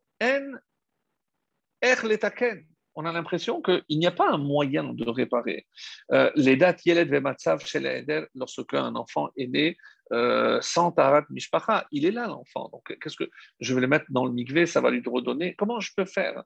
er 1.82 2.64
on 2.94 3.06
a 3.06 3.12
l'impression 3.12 3.62
qu'il 3.62 4.00
n'y 4.00 4.08
a 4.08 4.12
pas 4.12 4.30
un 4.30 4.38
moyen 4.38 4.94
de 4.94 5.10
réparer. 5.10 5.66
Euh, 6.12 6.30
les 6.36 6.58
dates 6.58 6.86
Yeled 6.86 7.10
Vematsav 7.10 7.66
chez 7.66 7.80
l'Eder, 7.80 8.26
lorsque 8.36 8.74
un 8.74 8.96
enfant 8.96 9.30
est 9.38 9.48
né 9.48 9.78
euh, 10.12 10.60
sans 10.62 10.92
Tarat 10.92 11.26
Mishpacha, 11.30 11.88
il 11.92 12.06
est 12.06 12.12
là 12.12 12.28
l'enfant. 12.28 12.70
Donc, 12.72 12.96
qu'est-ce 13.00 13.16
que 13.16 13.30
je 13.60 13.74
vais 13.74 13.82
le 13.82 13.88
mettre 13.88 14.06
dans 14.10 14.26
le 14.26 14.32
mikvé, 14.32 14.66
ça 14.66 14.82
va 14.82 14.92
lui 14.92 15.02
redonner. 15.06 15.56
Comment 15.56 15.80
je 15.80 15.92
peux 15.96 16.06
faire? 16.06 16.44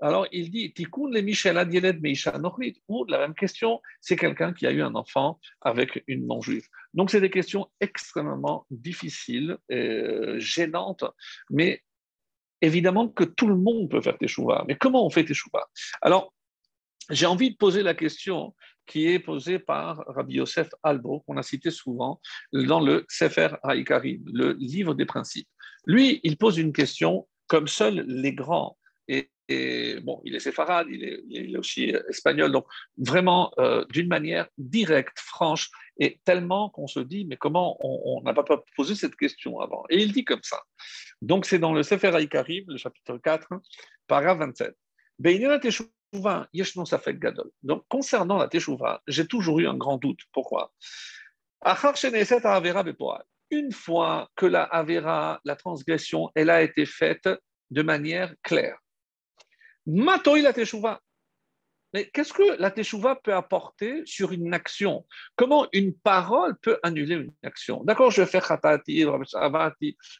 Alors, 0.00 0.26
il 0.30 0.50
dit 0.50 0.72
Tikkun 0.72 1.10
le 1.10 1.20
Michelad 1.20 1.72
Yeled 1.72 2.00
Meisha 2.00 2.38
Ou 2.88 3.04
la 3.06 3.18
même 3.18 3.34
question, 3.34 3.80
c'est 4.00 4.16
quelqu'un 4.16 4.52
qui 4.52 4.66
a 4.66 4.70
eu 4.70 4.82
un 4.82 4.94
enfant 4.94 5.40
avec 5.60 6.04
une 6.06 6.26
non-juive. 6.26 6.66
Donc, 6.94 7.10
c'est 7.10 7.20
des 7.20 7.30
questions 7.30 7.68
extrêmement 7.80 8.66
difficiles, 8.70 9.58
et 9.68 10.34
gênantes, 10.38 11.04
mais 11.50 11.82
évidemment 12.60 13.08
que 13.08 13.24
tout 13.24 13.48
le 13.48 13.56
monde 13.56 13.90
peut 13.90 14.00
faire 14.00 14.18
teshuva. 14.18 14.64
Mais 14.68 14.76
comment 14.76 15.04
on 15.04 15.10
fait 15.10 15.24
teshuva? 15.24 15.68
Alors, 16.02 16.32
j'ai 17.10 17.26
envie 17.26 17.50
de 17.50 17.56
poser 17.56 17.82
la 17.82 17.94
question 17.94 18.54
qui 18.88 19.06
est 19.06 19.18
posée 19.20 19.58
par 19.58 20.02
Rabbi 20.08 20.34
Yosef 20.34 20.68
Albo, 20.82 21.20
qu'on 21.20 21.36
a 21.36 21.42
cité 21.42 21.70
souvent 21.70 22.20
dans 22.52 22.80
le 22.80 23.04
Sefer 23.08 23.50
Haïkarim, 23.62 24.22
le 24.32 24.54
livre 24.54 24.94
des 24.94 25.06
principes. 25.06 25.48
Lui, 25.86 26.20
il 26.24 26.36
pose 26.36 26.58
une 26.58 26.72
question 26.72 27.28
comme 27.46 27.68
seuls 27.68 28.04
les 28.06 28.32
grands 28.32 28.76
et, 29.50 29.98
bon, 30.02 30.20
il 30.24 30.34
est 30.34 30.40
séfarade, 30.40 30.88
il 30.90 31.02
est, 31.02 31.56
aussi 31.56 31.94
espagnol, 32.08 32.52
donc 32.52 32.66
vraiment 32.98 33.50
euh, 33.58 33.84
d'une 33.86 34.08
manière 34.08 34.46
directe, 34.58 35.18
franche, 35.18 35.70
et 35.98 36.20
tellement 36.24 36.68
qu'on 36.68 36.86
se 36.86 37.00
dit, 37.00 37.24
mais 37.24 37.36
comment 37.36 37.78
on 37.80 38.20
n'a 38.22 38.34
pas 38.34 38.44
posé 38.76 38.94
cette 38.94 39.16
question 39.16 39.60
avant? 39.60 39.84
Et 39.88 40.02
il 40.02 40.12
dit 40.12 40.24
comme 40.24 40.42
ça. 40.42 40.60
Donc 41.22 41.46
c'est 41.46 41.58
dans 41.58 41.72
le 41.72 41.82
Sefer 41.82 42.14
Haïkarim, 42.14 42.64
le 42.68 42.76
chapitre 42.76 43.16
4, 43.16 43.48
paragraphe 44.06 44.38
27. 44.38 44.76
Donc, 46.12 47.84
concernant 47.88 48.38
la 48.38 48.48
Teshuvah, 48.48 49.02
j'ai 49.06 49.26
toujours 49.26 49.60
eu 49.60 49.66
un 49.66 49.76
grand 49.76 49.98
doute. 49.98 50.20
Pourquoi? 50.32 50.72
Une 53.50 53.72
fois 53.72 54.30
que 54.36 54.46
la 54.46 54.62
Avera, 54.62 55.40
la 55.44 55.56
transgression, 55.56 56.30
elle 56.34 56.50
a 56.50 56.62
été 56.62 56.86
faite 56.86 57.28
de 57.70 57.82
manière 57.82 58.34
claire. 58.42 58.78
Matoi 59.86 60.40
la 60.40 60.52
Teshuvah. 60.52 61.00
Mais 61.94 62.10
qu'est-ce 62.10 62.34
que 62.34 62.60
la 62.60 62.70
teshuva 62.70 63.16
peut 63.16 63.32
apporter 63.32 64.02
sur 64.04 64.32
une 64.32 64.52
action? 64.52 65.06
Comment 65.36 65.68
une 65.72 65.94
parole 65.94 66.56
peut 66.58 66.78
annuler 66.82 67.14
une 67.14 67.32
action? 67.42 67.82
D'accord, 67.82 68.10
je 68.10 68.20
vais 68.20 68.26
faire 68.26 68.46
khatati, 68.46 69.06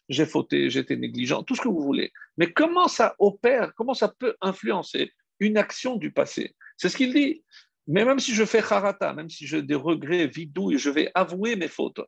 j'ai 0.08 0.26
fauté, 0.26 0.70
j'étais 0.70 0.96
négligent, 0.96 1.42
tout 1.42 1.54
ce 1.54 1.60
que 1.60 1.68
vous 1.68 1.82
voulez. 1.82 2.10
Mais 2.38 2.52
comment 2.52 2.88
ça 2.88 3.14
opère 3.18 3.74
Comment 3.74 3.92
ça 3.92 4.08
peut 4.08 4.34
influencer 4.40 5.12
une 5.40 5.56
action 5.56 5.96
du 5.96 6.10
passé 6.10 6.54
C'est 6.76 6.88
ce 6.88 6.96
qu'il 6.96 7.12
dit. 7.12 7.42
Mais 7.86 8.04
même 8.04 8.18
si 8.18 8.34
je 8.34 8.44
fais 8.44 8.62
harata, 8.62 9.14
même 9.14 9.30
si 9.30 9.46
j'ai 9.46 9.62
des 9.62 9.74
regrets, 9.74 10.26
vidou, 10.26 10.70
et 10.70 10.78
je 10.78 10.90
vais 10.90 11.10
avouer 11.14 11.56
mes 11.56 11.68
fautes. 11.68 12.00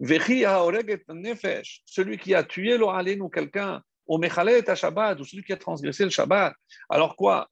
celui 0.00 2.18
qui 2.18 2.34
a 2.34 2.44
tué 2.44 2.78
ou 2.78 3.28
quelqu'un, 3.28 3.82
au 4.06 4.18
Mechalet 4.18 4.68
à 4.68 4.74
Shabbat, 4.74 5.20
ou 5.20 5.24
celui 5.24 5.44
qui 5.44 5.52
a 5.52 5.56
transgressé 5.56 6.04
le 6.04 6.10
Shabbat. 6.10 6.54
Alors 6.88 7.14
quoi? 7.14 7.48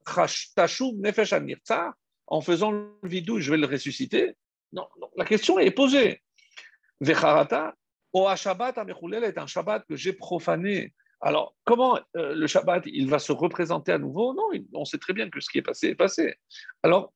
Nefesh 0.97 1.35
en 2.27 2.41
faisant 2.41 2.71
le 2.71 2.95
vidou, 3.03 3.41
je 3.41 3.51
vais 3.51 3.59
le 3.59 3.67
ressusciter? 3.67 4.33
Non, 4.73 4.89
la 5.17 5.25
question 5.25 5.59
est 5.59 5.71
posée. 5.71 6.23
Vecharata, 7.01 7.75
o 8.13 8.29
Shabbat 8.35 8.79
est 8.79 9.39
un 9.39 9.47
Shabbat 9.47 9.85
que 9.87 9.97
j'ai 9.97 10.13
profané. 10.13 10.93
Alors, 11.21 11.55
comment 11.65 11.99
euh, 12.17 12.35
le 12.35 12.47
Shabbat, 12.47 12.85
il 12.87 13.09
va 13.09 13.19
se 13.19 13.33
représenter 13.33 13.93
à 13.93 13.99
nouveau? 13.99 14.33
Non, 14.35 14.49
on 14.73 14.85
sait 14.85 14.99
très 14.99 15.13
bien 15.13 15.29
que 15.29 15.41
ce 15.41 15.51
qui 15.51 15.59
est 15.59 15.63
passé 15.63 15.89
est 15.89 15.95
passé. 15.95 16.35
Alors, 16.83 17.13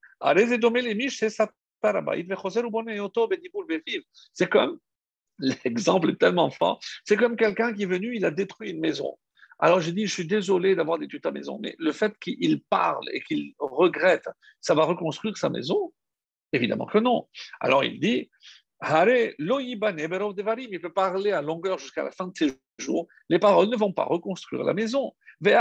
c'est 4.32 4.48
comme, 4.50 4.78
l'exemple 5.38 6.10
est 6.10 6.18
tellement 6.18 6.50
fort, 6.50 6.80
c'est 7.04 7.16
comme 7.16 7.36
quelqu'un 7.36 7.72
qui 7.72 7.82
est 7.82 7.86
venu, 7.86 8.16
il 8.16 8.24
a 8.24 8.30
détruit 8.30 8.70
une 8.70 8.80
maison. 8.80 9.18
Alors 9.58 9.80
je 9.80 9.90
dis, 9.90 10.06
je 10.06 10.12
suis 10.12 10.26
désolé 10.26 10.74
d'avoir 10.74 10.98
détruit 10.98 11.20
ta 11.20 11.30
maison, 11.30 11.58
mais 11.62 11.76
le 11.78 11.92
fait 11.92 12.18
qu'il 12.18 12.62
parle 12.64 13.06
et 13.12 13.20
qu'il 13.22 13.54
regrette, 13.58 14.28
ça 14.60 14.74
va 14.74 14.84
reconstruire 14.84 15.36
sa 15.36 15.48
maison? 15.48 15.92
Évidemment 16.52 16.86
que 16.86 16.98
non. 16.98 17.28
Alors 17.60 17.84
il 17.84 18.00
dit, 18.00 18.30
il 20.70 20.80
peut 20.80 20.92
parler 20.92 21.32
à 21.32 21.42
longueur 21.42 21.78
jusqu'à 21.78 22.02
la 22.02 22.10
fin 22.10 22.26
de 22.26 22.32
ses 22.36 22.54
Les 23.28 23.38
paroles 23.38 23.68
ne 23.68 23.76
vont 23.76 23.92
pas 23.92 24.04
reconstruire 24.04 24.64
la 24.64 24.74
maison. 24.74 25.14
Et 25.44 25.52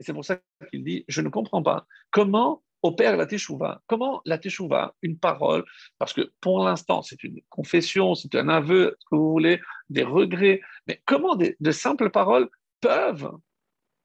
c'est 0.00 0.12
pour 0.12 0.24
ça 0.24 0.40
qu'il 0.70 0.84
dit, 0.84 1.04
je 1.08 1.20
ne 1.20 1.28
comprends 1.28 1.62
pas 1.62 1.86
comment 2.10 2.62
opère 2.82 3.16
la 3.16 3.26
teshuva. 3.26 3.82
Comment 3.86 4.20
la 4.26 4.38
teshuva, 4.38 4.94
une 5.02 5.18
parole, 5.18 5.64
parce 5.98 6.12
que 6.12 6.32
pour 6.40 6.62
l'instant 6.64 7.00
c'est 7.02 7.22
une 7.24 7.40
confession, 7.48 8.14
c'est 8.14 8.34
un 8.34 8.48
aveu, 8.48 8.96
vous 9.10 9.30
voulez, 9.30 9.60
des 9.88 10.02
regrets, 10.02 10.60
mais 10.86 11.02
comment 11.06 11.36
de 11.36 11.70
simples 11.70 12.10
paroles 12.10 12.50
peuvent 12.80 13.30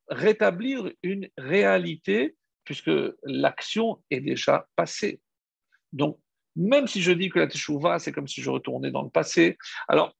rétablir 0.07 0.91
une 1.03 1.29
réalité 1.37 2.35
puisque 2.63 2.91
l'action 3.23 4.01
est 4.11 4.21
déjà 4.21 4.67
passée. 4.75 5.19
Donc, 5.91 6.19
même 6.59 6.87
si 6.87 7.01
je 7.01 7.11
dis 7.11 7.29
que 7.29 7.39
la 7.39 7.47
teshuva, 7.47 7.99
c'est 7.99 8.11
comme 8.11 8.27
si 8.27 8.41
je 8.41 8.49
retournais 8.49 8.91
dans 8.91 9.01
le 9.01 9.09
passé. 9.09 9.57
Alors, 9.87 10.13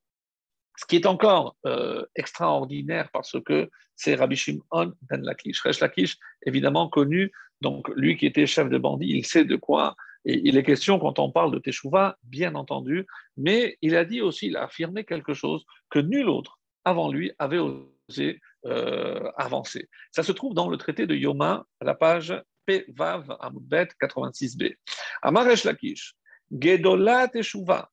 ce 0.77 0.85
qui 0.85 0.95
est 0.95 1.05
encore 1.05 1.57
euh, 1.65 2.05
extraordinaire 2.15 3.09
parce 3.11 3.35
que 3.45 3.69
c'est 3.95 4.15
Rabbi 4.15 4.37
Shimon 4.37 4.93
ben 5.09 5.21
Lakish. 5.21 5.61
Resh 5.61 5.81
Lakish, 5.81 6.17
évidemment 6.45 6.87
connu, 6.87 7.31
donc 7.59 7.89
lui 7.95 8.15
qui 8.15 8.25
était 8.25 8.45
chef 8.45 8.69
de 8.69 8.77
bandit, 8.77 9.09
il 9.09 9.25
sait 9.25 9.43
de 9.43 9.57
quoi 9.57 9.95
et 10.25 10.41
il 10.43 10.57
est 10.57 10.63
question 10.63 10.99
quand 10.99 11.19
on 11.19 11.31
parle 11.31 11.51
de 11.51 11.59
Teshuva, 11.59 12.17
bien 12.23 12.55
entendu, 12.55 13.05
mais 13.37 13.77
il 13.81 13.95
a 13.95 14.05
dit 14.05 14.21
aussi, 14.21 14.47
il 14.47 14.57
a 14.57 14.63
affirmé 14.63 15.03
quelque 15.05 15.33
chose 15.33 15.65
que 15.89 15.99
nul 15.99 16.27
autre 16.27 16.59
avant 16.83 17.11
lui 17.11 17.31
avait 17.39 17.59
osé 17.59 18.41
euh, 18.65 19.31
avancé. 19.37 19.89
Ça 20.11 20.23
se 20.23 20.31
trouve 20.31 20.53
dans 20.53 20.69
le 20.69 20.77
traité 20.77 21.07
de 21.07 21.15
Yoma, 21.15 21.65
à 21.79 21.85
la 21.85 21.95
page 21.95 22.33
P. 22.65 22.85
Vav 22.89 23.35
Amoudbet 23.39 23.87
86b. 24.01 24.75
Amaresh 25.21 25.63
Lakish, 25.63 26.15
Gedola 26.51 27.27
Teshuva, 27.27 27.89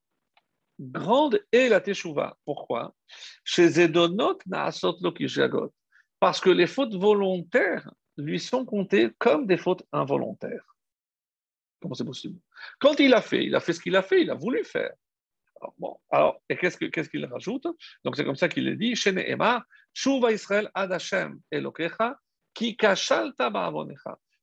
grande 0.79 1.41
est 1.53 1.69
la 1.69 1.81
Teshuva. 1.81 2.37
Pourquoi? 2.45 2.95
Chez 3.45 3.89
Naasot 4.47 4.97
Lokishagot. 5.01 5.73
Parce 6.19 6.41
que 6.41 6.51
les 6.51 6.67
fautes 6.67 6.95
volontaires 6.95 7.91
lui 8.17 8.41
sont 8.41 8.65
comptées 8.65 9.11
comme 9.19 9.47
des 9.47 9.59
fautes 9.59 9.85
involontaires. 9.93 10.77
Comment 11.81 11.95
c'est 11.95 12.05
possible? 12.05 12.41
Quand 12.81 12.99
il 12.99 13.13
a 13.13 13.21
fait, 13.21 13.45
il 13.45 13.55
a 13.55 13.61
fait 13.61 13.75
ce 13.75 13.81
qu'il 13.81 13.97
a 13.97 14.03
fait, 14.03 14.23
il 14.23 14.31
a 14.31 14.35
voulu 14.35 14.65
faire. 14.65 14.95
Alors, 15.61 15.75
bon, 15.79 15.97
alors, 16.11 16.43
et 16.49 16.57
qu'est-ce 16.57 17.09
qu'il 17.09 17.27
rajoute? 17.27 17.67
Donc, 18.05 18.17
c'est 18.17 18.25
comme 18.25 18.37
ça 18.37 18.49
qu'il 18.49 18.69
est 18.69 18.77
dit 18.77 18.97
Shene 18.97 19.19
Emma, 19.19 19.65
Shuva 19.93 20.33
Israël 20.33 20.71
ad 20.75 20.93
Hashem 20.93 21.41
Elokecha, 21.51 22.19
ki 22.55 22.77
kashal 22.77 23.33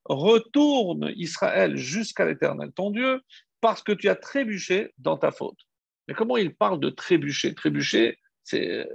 Retourne 0.05 1.13
Israël 1.15 1.77
jusqu'à 1.77 2.25
l'éternel 2.25 2.71
ton 2.73 2.91
Dieu, 2.91 3.21
parce 3.63 3.81
que 3.81 3.93
tu 3.93 4.09
as 4.09 4.17
trébuché 4.17 4.93
dans 4.97 5.17
ta 5.17 5.31
faute. 5.31 5.61
Mais 6.09 6.13
comment 6.13 6.35
il 6.35 6.53
parle 6.53 6.81
de 6.81 6.89
trébucher? 6.89 7.55
Trébucher, 7.55 8.19
c'est. 8.43 8.85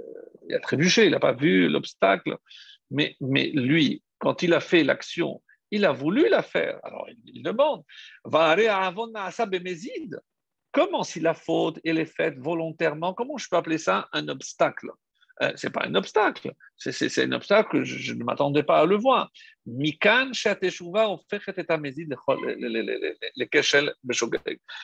Il 0.47 0.53
a 0.53 0.59
trébuché, 0.59 1.05
il 1.05 1.11
n'a 1.11 1.19
pas 1.19 1.33
vu 1.33 1.67
l'obstacle. 1.67 2.37
Mais, 2.91 3.15
mais 3.19 3.47
lui, 3.47 4.03
quand 4.19 4.43
il 4.43 4.53
a 4.53 4.59
fait 4.59 4.83
l'action, 4.83 5.41
il 5.71 5.85
a 5.85 5.91
voulu 5.91 6.29
la 6.29 6.43
faire. 6.43 6.79
Alors 6.83 7.07
il, 7.09 7.17
il 7.25 7.41
demande 7.41 7.83
Comment 10.71 11.03
si 11.03 11.19
la 11.19 11.33
faute 11.33 11.79
elle 11.83 11.97
est 11.97 12.05
faite 12.05 12.37
volontairement 12.37 13.15
Comment 13.15 13.39
je 13.39 13.47
peux 13.49 13.57
appeler 13.57 13.79
ça 13.79 14.07
un 14.11 14.27
obstacle? 14.27 14.91
Euh, 15.41 15.51
c'est 15.55 15.69
pas 15.69 15.85
un 15.85 15.95
obstacle, 15.95 16.53
c'est 16.75 17.23
un 17.23 17.31
obstacle 17.31 17.69
que 17.71 17.83
je, 17.83 18.13
ne 18.13 18.23
m'attendais 18.23 18.63
pas 18.63 18.79
à 18.79 18.85
le 18.85 18.97
voir. 18.97 19.31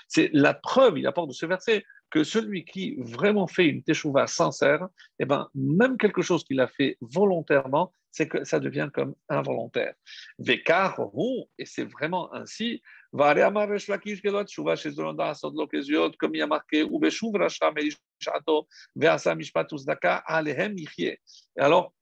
C'est 0.08 0.30
la 0.34 0.54
preuve, 0.54 0.98
il 1.00 1.08
apporte 1.08 1.30
de 1.30 1.34
ce 1.34 1.46
verset, 1.46 1.84
que 2.10 2.24
celui 2.24 2.64
qui 2.64 2.96
vraiment 3.00 3.48
fait 3.48 3.66
une 3.66 3.84
teshuva 3.84 4.28
sincère, 4.28 4.88
eh 5.20 5.26
ben, 5.26 5.50
même 5.54 5.98
quelque 5.98 6.22
chose 6.22 6.44
qu'il 6.44 6.60
a 6.62 6.68
fait 6.68 6.98
volontairement, 7.02 7.92
c'est 8.12 8.30
que 8.30 8.46
ça 8.46 8.62
devient 8.62 8.90
comme 8.94 9.14
involontaire. 9.28 9.94
Vekar, 10.40 10.98
et 11.58 11.66
c'est 11.66 11.84
vraiment 11.84 12.34
ainsi, 12.34 12.82
alors, 21.58 21.94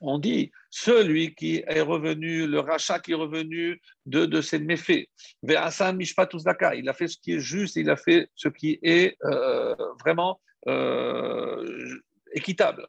on 0.00 0.18
dit, 0.18 0.50
celui 0.68 1.34
qui 1.34 1.62
est 1.66 1.80
revenu, 1.80 2.46
le 2.46 2.60
rachat 2.60 2.98
qui 2.98 3.12
est 3.12 3.14
revenu 3.14 3.80
de, 4.04 4.26
de 4.26 4.40
ses 4.42 4.58
méfaits, 4.58 5.08
il 5.42 5.56
a 5.56 5.70
fait 6.92 7.08
ce 7.08 7.16
qui 7.16 7.32
est 7.32 7.40
juste, 7.40 7.76
il 7.76 7.88
a 7.88 7.96
fait 7.96 8.28
ce 8.34 8.48
qui 8.48 8.78
est 8.82 9.16
euh, 9.24 9.74
vraiment 10.00 10.40
euh, 10.68 11.98
équitable. 12.34 12.88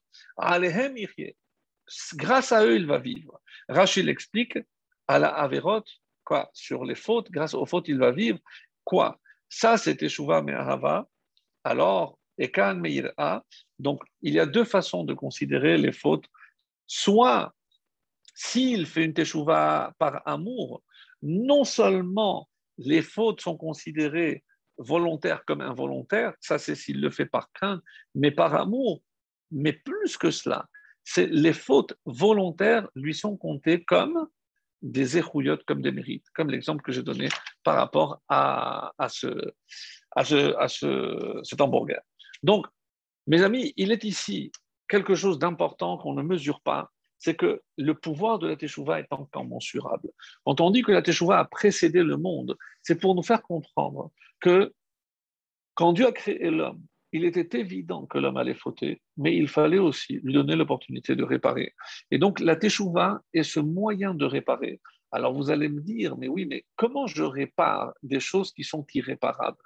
Grâce 2.16 2.52
à 2.52 2.66
eux, 2.66 2.76
il 2.76 2.88
va 2.88 2.98
vivre. 2.98 3.40
Rachel 3.70 4.10
explique 4.10 4.58
à 5.08 5.20
la 5.20 5.30
Averot, 5.30 5.84
quoi, 6.24 6.50
sur 6.54 6.84
les 6.86 6.96
fautes, 6.96 7.32
grâce 7.32 7.54
aux 7.54 7.66
fautes, 7.66 7.88
il 7.88 7.98
va 7.98 8.12
vivre. 8.12 8.40
Quoi? 8.84 9.20
Ça, 9.50 9.78
c'était 9.78 10.10
Shuvah 10.10 10.42
Me'ahava. 10.42 11.08
Alors, 11.64 12.18
Ekan 12.38 12.76
Meir'a. 12.76 13.44
Donc, 13.80 14.04
il 14.22 14.34
y 14.34 14.40
a 14.40 14.46
deux 14.46 14.64
façons 14.66 15.04
de 15.04 15.14
considérer 15.14 15.78
les 15.78 15.92
fautes. 15.92 16.26
Soit, 16.88 17.54
s'il 18.36 18.86
fait 18.86 19.06
une 19.06 19.14
teshuva 19.14 19.94
par 20.00 20.22
amour, 20.28 20.84
non 21.22 21.64
seulement 21.64 22.50
les 22.78 23.02
fautes 23.02 23.42
sont 23.42 23.58
considérées 23.58 24.44
volontaires 24.78 25.46
comme 25.46 25.62
involontaires, 25.62 26.34
ça 26.40 26.58
c'est 26.58 26.76
s'il 26.76 27.00
le 27.00 27.12
fait 27.12 27.28
par 27.28 27.52
crainte, 27.54 27.82
mais 28.16 28.32
par 28.32 28.56
amour. 28.56 29.02
Mais 29.52 29.74
plus 29.74 30.18
que 30.18 30.32
cela, 30.32 30.68
c'est 31.04 31.28
les 31.28 31.54
fautes 31.54 31.94
volontaires 32.06 32.90
lui 32.96 33.14
sont 33.14 33.38
comptées 33.38 33.84
comme 33.84 34.28
des 34.84 35.18
échouillottes, 35.18 35.64
comme 35.66 35.82
des 35.82 35.92
mérites, 35.92 36.26
comme 36.36 36.52
l'exemple 36.52 36.84
que 36.84 36.92
j'ai 36.92 37.04
donné 37.04 37.30
par 37.64 37.76
rapport 37.76 38.22
à, 38.28 38.94
à, 38.98 39.10
ce, 39.10 39.28
à, 40.12 40.24
ce, 40.24 40.56
à 40.58 40.68
ce, 40.68 41.40
cet 41.44 41.62
hamburger. 41.62 42.02
Donc, 42.44 42.68
mes 43.26 43.42
amis, 43.42 43.74
il 43.78 43.92
est 43.92 44.04
ici 44.04 44.52
quelque 44.88 45.16
chose 45.16 45.40
d'important 45.40 45.98
qu'on 45.98 46.14
ne 46.14 46.22
mesure 46.22 46.62
pas, 46.62 46.92
c'est 47.18 47.36
que 47.36 47.62
le 47.78 47.94
pouvoir 47.94 48.38
de 48.38 48.48
la 48.48 48.58
Teshuvah 48.58 49.00
est 49.00 49.12
incommensurable. 49.12 50.10
Quand 50.44 50.60
on 50.60 50.70
dit 50.70 50.82
que 50.82 50.92
la 50.92 51.02
Teshuvah 51.02 51.40
a 51.40 51.46
précédé 51.46 52.04
le 52.04 52.18
monde, 52.18 52.58
c'est 52.82 53.00
pour 53.00 53.16
nous 53.16 53.24
faire 53.24 53.42
comprendre 53.42 54.12
que 54.42 54.74
quand 55.74 55.94
Dieu 55.94 56.06
a 56.06 56.12
créé 56.12 56.50
l'homme, 56.50 56.84
il 57.14 57.26
était 57.26 57.60
évident 57.60 58.06
que 58.08 58.18
l'homme 58.18 58.38
allait 58.38 58.56
fauter, 58.56 59.02
mais 59.18 59.38
il 59.38 59.48
fallait 59.48 59.78
aussi 59.78 60.20
lui 60.24 60.34
donner 60.34 60.56
l'opportunité 60.56 61.16
de 61.16 61.24
réparer. 61.24 61.74
Et 62.12 62.18
donc 62.18 62.40
la 62.40 62.56
Teshuvah 62.56 63.22
est 63.34 63.44
ce 63.44 63.60
moyen 63.60 64.14
de 64.16 64.26
réparer. 64.26 64.82
Alors 65.12 65.34
vous 65.34 65.52
allez 65.52 65.70
me 65.70 65.80
dire, 65.80 66.18
mais 66.18 66.28
oui, 66.28 66.46
mais 66.46 66.66
comment 66.76 67.06
je 67.06 67.24
répare 67.24 67.94
des 68.02 68.20
choses 68.20 68.52
qui 68.52 68.64
sont 68.64 68.86
irréparables? 68.96 69.64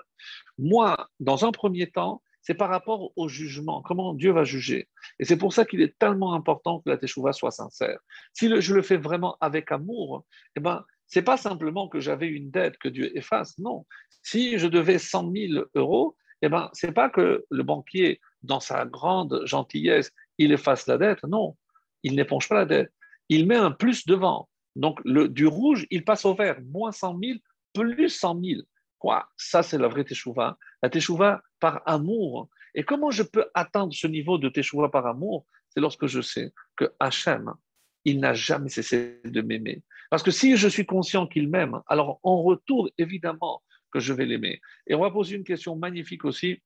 Moi, 0.57 1.09
dans 1.21 1.45
un 1.45 1.51
premier 1.51 1.89
temps, 1.89 2.21
c'est 2.41 2.53
par 2.53 2.69
rapport 2.69 3.11
au 3.15 3.27
jugement, 3.27 3.81
comment 3.81 4.13
Dieu 4.13 4.31
va 4.31 4.43
juger? 4.43 4.87
Et 5.19 5.25
c'est 5.25 5.37
pour 5.37 5.53
ça 5.53 5.65
qu'il 5.65 5.81
est 5.81 5.97
tellement 5.97 6.33
important 6.33 6.81
que 6.81 6.89
la 6.89 6.97
Teshuvah 6.97 7.33
soit 7.33 7.51
sincère. 7.51 7.99
Si 8.33 8.49
je 8.61 8.73
le 8.75 8.81
fais 8.81 8.97
vraiment 8.97 9.37
avec 9.41 9.71
amour, 9.71 10.25
eh 10.55 10.59
ben, 10.59 10.85
c'est 11.07 11.23
pas 11.23 11.37
simplement 11.37 11.87
que 11.87 12.01
j'avais 12.01 12.27
une 12.27 12.51
dette 12.51 12.77
que 12.77 12.89
Dieu 12.89 13.17
efface, 13.17 13.57
non. 13.57 13.85
Si 14.21 14.57
je 14.57 14.67
devais 14.67 14.99
100 14.99 15.31
000 15.31 15.65
euros, 15.75 16.17
eh 16.41 16.49
ben, 16.49 16.69
c'est 16.73 16.91
pas 16.91 17.09
que 17.09 17.45
le 17.49 17.63
banquier, 17.63 18.19
dans 18.43 18.59
sa 18.59 18.85
grande 18.85 19.41
gentillesse, 19.45 20.11
il 20.37 20.51
efface 20.51 20.87
la 20.87 20.97
dette, 20.97 21.23
non, 21.23 21.55
il 22.03 22.15
n'éponge 22.15 22.47
pas 22.47 22.55
la 22.55 22.65
dette. 22.65 22.91
Il 23.29 23.47
met 23.47 23.55
un 23.55 23.71
plus 23.71 24.05
devant. 24.05 24.47
Donc, 24.75 25.05
du 25.05 25.47
rouge, 25.47 25.87
il 25.89 26.05
passe 26.05 26.25
au 26.25 26.35
vert, 26.35 26.59
moins 26.71 26.91
100 26.91 27.19
000, 27.19 27.39
plus 27.73 28.09
100 28.09 28.41
000. 28.43 28.61
Quoi? 28.99 29.27
Ça, 29.35 29.63
c'est 29.63 29.77
la 29.77 29.87
vraie 29.87 30.03
teshuva. 30.03 30.57
La 30.81 30.89
teshuva 30.89 31.41
par 31.59 31.81
amour. 31.85 32.49
Et 32.75 32.83
comment 32.83 33.11
je 33.11 33.23
peux 33.23 33.47
atteindre 33.53 33.93
ce 33.93 34.07
niveau 34.07 34.37
de 34.37 34.49
teshuva 34.49 34.89
par 34.89 35.05
amour? 35.07 35.45
C'est 35.69 35.81
lorsque 35.81 36.05
je 36.05 36.21
sais 36.21 36.53
que 36.75 36.91
Hachem, 36.99 37.53
il 38.05 38.19
n'a 38.19 38.33
jamais 38.33 38.69
cessé 38.69 39.19
de 39.25 39.41
m'aimer. 39.41 39.83
Parce 40.09 40.23
que 40.23 40.31
si 40.31 40.55
je 40.55 40.67
suis 40.67 40.85
conscient 40.85 41.27
qu'il 41.27 41.49
m'aime, 41.49 41.81
alors 41.87 42.19
en 42.23 42.41
retour, 42.41 42.89
évidemment 42.97 43.61
que 43.91 43.99
je 43.99 44.13
vais 44.13 44.25
l'aimer. 44.25 44.61
Et 44.87 44.95
on 44.95 45.01
va 45.01 45.11
poser 45.11 45.35
une 45.35 45.43
question 45.43 45.75
magnifique 45.75 46.25
aussi 46.25 46.61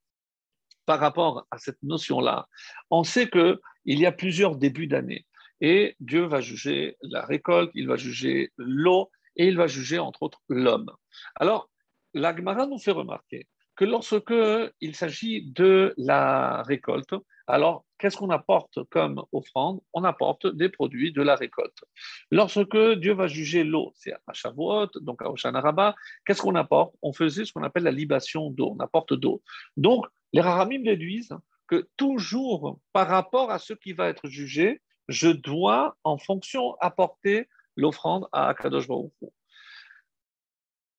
par 0.86 1.00
rapport 1.00 1.48
à 1.52 1.58
cette 1.58 1.82
notion-là. 1.84 2.48
On 2.90 3.04
sait 3.04 3.30
qu'il 3.30 3.60
y 3.86 4.06
a 4.06 4.12
plusieurs 4.12 4.56
débuts 4.56 4.88
d'année. 4.88 5.26
Et 5.62 5.96
Dieu 6.00 6.24
va 6.26 6.42
juger 6.42 6.98
la 7.02 7.24
récolte, 7.24 7.72
il 7.76 7.88
va 7.88 7.96
juger 7.96 8.52
l'eau 8.58 9.12
et 9.36 9.48
il 9.48 9.58
va 9.58 9.68
juger 9.68 10.00
entre 10.00 10.24
autres 10.24 10.42
l'homme. 10.50 10.92
Alors, 11.36 11.70
l'Agmara 12.14 12.66
nous 12.66 12.80
fait 12.80 12.92
remarquer 12.92 13.48
que 13.76 13.86
lorsque 13.86 14.34
il 14.82 14.96
s'agit 14.96 15.52
de 15.52 15.94
la 15.98 16.64
récolte, 16.64 17.14
alors 17.52 17.86
qu'est-ce 17.98 18.16
qu'on 18.16 18.30
apporte 18.30 18.84
comme 18.90 19.24
offrande? 19.34 19.82
On 19.94 20.06
apporte 20.06 20.48
des 20.48 20.70
produits 20.70 21.12
de 21.12 21.22
la 21.22 21.36
récolte. 21.36 21.84
Lorsque 22.32 22.78
Dieu 22.94 23.14
va 23.14 23.28
juger 23.28 23.66
l'eau, 23.66 23.92
c'est 23.96 24.14
à 24.14 24.34
Shavuot, 24.34 24.88
donc 25.02 25.22
à 25.22 25.30
Oshana 25.30 25.96
qu'est-ce 26.26 26.42
qu'on 26.42 26.56
apporte? 26.56 26.96
On 27.02 27.12
faisait 27.12 27.44
ce 27.44 27.52
qu'on 27.52 27.64
appelle 27.64 27.84
la 27.84 27.92
libation 27.92 28.50
d'eau, 28.52 28.74
on 28.78 28.80
apporte 28.80 29.14
d'eau. 29.14 29.44
Donc, 29.76 30.06
les 30.32 30.40
Rahamim 30.40 30.84
déduisent 30.84 31.36
que 31.68 31.90
toujours 31.98 32.80
par 32.94 33.08
rapport 33.08 33.52
à 33.52 33.60
ce 33.60 33.74
qui 33.74 33.92
va 33.92 34.08
être 34.08 34.30
jugé, 34.30 34.82
je 35.10 35.28
dois, 35.28 35.98
en 36.06 36.18
fonction, 36.18 36.76
apporter 36.80 37.50
l'offrande 37.76 38.28
à 38.32 38.48
Akadosh 38.48 38.88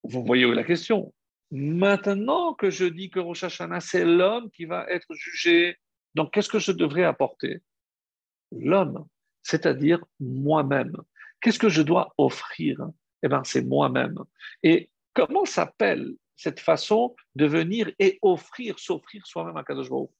Vous 0.03 0.25
voyez 0.25 0.45
où 0.45 0.53
est 0.53 0.57
la 0.57 0.65
question? 0.65 1.15
Maintenant 1.51 2.55
que 2.55 2.71
je 2.71 2.87
dis 2.87 3.11
que 3.11 3.21
Rosh 3.21 3.45
Hashanah, 3.45 3.81
c'est 3.81 4.07
l'homme 4.07 4.51
qui 4.51 4.65
va 4.65 4.87
être 4.88 5.15
jugé, 5.15 5.77
donc 6.14 6.33
qu'est-ce 6.33 6.48
que 6.48 6.59
je 6.59 6.72
devrais 6.72 7.05
apporter? 7.05 7.62
L'homme, 8.51 9.07
c'est-à-dire 9.42 10.05
moi-même. 10.20 10.96
Qu'est-ce 11.40 11.59
que 11.59 11.68
je 11.68 11.83
dois 11.83 12.14
offrir? 12.18 12.79
Eh 13.22 13.29
bien, 13.29 13.42
c'est 13.44 13.62
moi-même. 13.62 14.18
Et 14.62 14.90
comment 15.14 15.44
s'appelle 15.44 16.14
cette 16.37 16.61
façon 16.61 17.14
de 17.35 17.46
venir 17.46 17.90
et 17.98 18.18
offrir, 18.22 18.79
s'offrir 18.79 19.27
soi-même 19.27 19.57
à 19.57 19.64
Kadosh 19.64 19.88
Baruch 19.88 20.11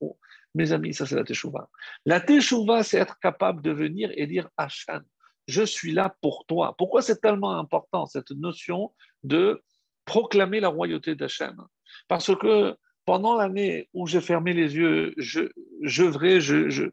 Mes 0.55 0.73
amis, 0.73 0.95
ça 0.95 1.07
c'est 1.07 1.17
la 1.17 1.25
Teshuvah. 1.25 1.69
La 2.07 2.21
Teshuvah, 2.21 2.83
c'est 2.83 2.99
être 2.99 3.19
capable 3.19 3.63
de 3.63 3.73
venir 3.73 4.13
et 4.15 4.27
dire 4.27 4.49
Hachem, 4.57 5.03
je 5.49 5.63
suis 5.63 5.93
là 5.93 6.15
pour 6.21 6.45
toi. 6.47 6.77
Pourquoi 6.79 7.03
c'est 7.03 7.21
tellement 7.21 7.59
important 7.59 8.07
cette 8.07 8.31
notion 8.31 8.93
de 9.25 9.63
proclamer 10.05 10.61
la 10.61 10.69
royauté 10.69 11.15
d'Hachem? 11.15 11.57
Parce 12.09 12.35
que 12.37 12.77
pendant 13.05 13.37
l'année 13.37 13.89
où 13.93 14.07
j'ai 14.07 14.21
fermé 14.21 14.53
les 14.53 14.77
yeux, 14.77 15.15
je, 15.17 15.43
je, 15.83 16.11
je, 16.41 16.91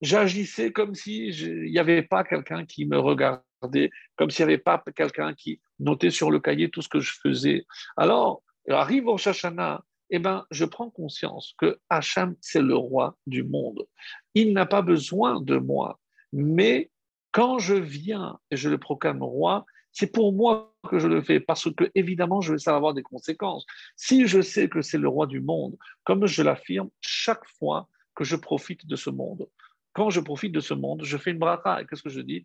j'agissais 0.00 0.72
comme 0.72 0.94
s'il 0.94 1.70
n'y 1.70 1.78
avait 1.78 2.02
pas 2.02 2.24
quelqu'un 2.24 2.64
qui 2.64 2.86
me 2.86 2.98
regardait, 2.98 3.90
comme 4.16 4.30
s'il 4.30 4.46
n'y 4.46 4.52
avait 4.52 4.62
pas 4.62 4.82
quelqu'un 4.94 5.34
qui 5.34 5.60
notait 5.78 6.10
sur 6.10 6.30
le 6.30 6.40
cahier 6.40 6.70
tout 6.70 6.82
ce 6.82 6.88
que 6.88 7.00
je 7.00 7.12
faisais. 7.22 7.64
Alors, 7.96 8.42
arrive 8.68 9.08
au 9.08 9.18
Shashana, 9.18 9.82
eh 10.10 10.18
ben, 10.18 10.44
je 10.50 10.64
prends 10.64 10.90
conscience 10.90 11.54
que 11.58 11.78
Hachem, 11.88 12.36
c'est 12.40 12.62
le 12.62 12.76
roi 12.76 13.16
du 13.26 13.42
monde. 13.42 13.86
Il 14.34 14.52
n'a 14.52 14.66
pas 14.66 14.82
besoin 14.82 15.40
de 15.40 15.56
moi, 15.56 15.98
mais 16.32 16.90
quand 17.32 17.58
je 17.58 17.74
viens 17.74 18.38
et 18.50 18.56
je 18.56 18.68
le 18.68 18.78
proclame 18.78 19.22
roi, 19.22 19.64
c'est 19.94 20.12
pour 20.12 20.32
moi 20.32 20.74
que 20.90 20.98
je 20.98 21.06
le 21.06 21.22
fais, 21.22 21.38
parce 21.38 21.72
que 21.72 21.90
évidemment, 21.94 22.40
je 22.40 22.52
vais 22.52 22.58
savoir 22.58 22.78
avoir 22.78 22.94
des 22.94 23.04
conséquences. 23.04 23.64
Si 23.96 24.26
je 24.26 24.42
sais 24.42 24.68
que 24.68 24.82
c'est 24.82 24.98
le 24.98 25.08
roi 25.08 25.26
du 25.26 25.40
monde, 25.40 25.76
comme 26.02 26.26
je 26.26 26.42
l'affirme 26.42 26.90
chaque 27.00 27.46
fois 27.58 27.88
que 28.16 28.24
je 28.24 28.34
profite 28.34 28.86
de 28.86 28.96
ce 28.96 29.08
monde, 29.08 29.48
quand 29.92 30.10
je 30.10 30.20
profite 30.20 30.52
de 30.52 30.58
ce 30.58 30.74
monde, 30.74 31.04
je 31.04 31.16
fais 31.16 31.30
une 31.30 31.38
bracha. 31.38 31.80
Et 31.80 31.86
qu'est-ce 31.86 32.02
que 32.02 32.10
je 32.10 32.20
dis? 32.20 32.44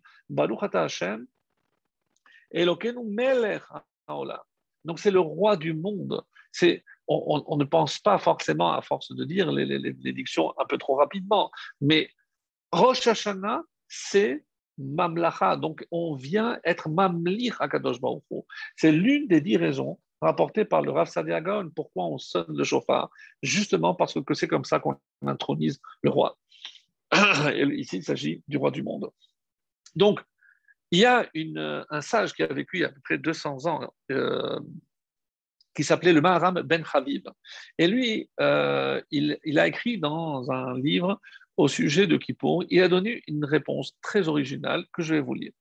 Hashem, 0.72 1.26
Elokenu 2.52 3.00
Donc 4.84 5.00
c'est 5.00 5.10
le 5.10 5.20
roi 5.20 5.56
du 5.56 5.74
monde. 5.74 6.22
C'est, 6.52 6.84
on, 7.08 7.56
ne 7.56 7.64
pense 7.64 7.98
pas 7.98 8.18
forcément, 8.18 8.72
à 8.72 8.80
force 8.80 9.12
de 9.12 9.24
dire 9.24 9.50
les, 9.50 9.66
les, 9.66 10.12
dictions 10.12 10.54
un 10.56 10.64
peu 10.66 10.78
trop 10.78 10.94
rapidement, 10.94 11.50
mais 11.80 12.08
Rosh 12.70 13.08
Hashanah, 13.08 13.62
c'est 13.88 14.44
Mamlacha. 14.80 15.56
Donc 15.56 15.86
on 15.90 16.14
vient 16.14 16.58
être 16.64 16.88
Mamlich 16.88 17.54
à 17.60 17.68
Kadosh 17.68 17.98
C'est 18.76 18.92
l'une 18.92 19.28
des 19.28 19.40
dix 19.40 19.56
raisons 19.56 19.98
rapportées 20.20 20.64
par 20.64 20.82
le 20.82 20.90
Rav 20.90 21.08
Sadiagon 21.08 21.70
pourquoi 21.74 22.04
on 22.06 22.18
sonne 22.18 22.56
le 22.56 22.64
chauffard. 22.64 23.10
Justement 23.42 23.94
parce 23.94 24.14
que 24.14 24.34
c'est 24.34 24.48
comme 24.48 24.64
ça 24.64 24.80
qu'on 24.80 24.96
intronise 25.26 25.80
le 26.02 26.10
roi. 26.10 26.36
ici, 27.74 27.98
il 27.98 28.04
s'agit 28.04 28.42
du 28.46 28.56
roi 28.56 28.70
du 28.70 28.82
monde. 28.82 29.10
Donc, 29.96 30.20
il 30.90 31.00
y 31.00 31.04
a 31.04 31.28
un 31.90 32.00
sage 32.00 32.32
qui 32.32 32.42
a 32.42 32.46
vécu 32.52 32.84
à 32.84 32.88
peu 32.88 33.00
près 33.02 33.18
200 33.18 33.66
ans, 33.66 33.94
euh, 34.10 34.58
qui 35.74 35.84
s'appelait 35.84 36.12
le 36.12 36.20
Maharam 36.20 36.62
Ben 36.62 36.84
Habib. 36.92 37.28
Et 37.78 37.86
lui, 37.86 38.28
euh, 38.40 39.00
il, 39.10 39.58
a 39.58 39.68
écrit 39.68 39.98
dans 39.98 40.50
un 40.50 40.76
livre 40.78 41.20
au 41.60 41.68
sujet 41.68 42.06
de 42.06 42.16
Kippour, 42.16 42.64
il 42.70 42.82
a 42.82 42.88
donné 42.88 43.22
une 43.26 43.44
réponse 43.44 43.96
très 44.02 44.28
originale 44.28 44.84
que 44.92 45.02
je 45.02 45.14
vais 45.14 45.20
vous 45.20 45.34
lire. 45.34 45.52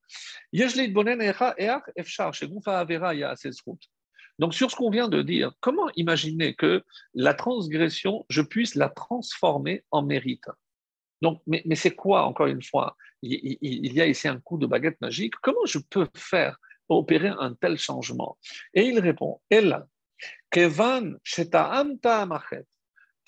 Donc, 4.39 4.53
sur 4.53 4.71
ce 4.71 4.75
qu'on 4.75 4.89
vient 4.89 5.09
de 5.09 5.21
dire, 5.21 5.51
comment 5.59 5.89
imaginer 5.95 6.55
que 6.55 6.83
la 7.13 7.33
transgression, 7.33 8.25
je 8.29 8.41
puisse 8.41 8.75
la 8.75 8.87
transformer 8.87 9.83
en 9.91 10.01
mérite? 10.01 10.47
Donc, 11.21 11.41
mais, 11.45 11.63
c'est 11.75 11.95
quoi, 11.95 12.23
encore 12.23 12.47
une 12.47 12.63
fois? 12.63 12.95
Il, 13.21 13.93
y 13.93 13.99
a 14.01 14.07
ici 14.07 14.29
un 14.29 14.39
coup 14.39 14.57
de 14.57 14.65
baguette 14.65 15.01
magique. 15.01 15.33
Comment 15.41 15.65
je 15.65 15.79
peux 15.79 16.07
faire 16.15 16.57
opérer 16.87 17.27
un 17.27 17.53
tel 17.53 17.77
changement? 17.77 18.37
Et 18.73 18.83
il 18.83 18.97
répond 18.99 19.41
Ella, 19.49 19.85
Kevan 20.49 21.17
Amachet, 22.03 22.65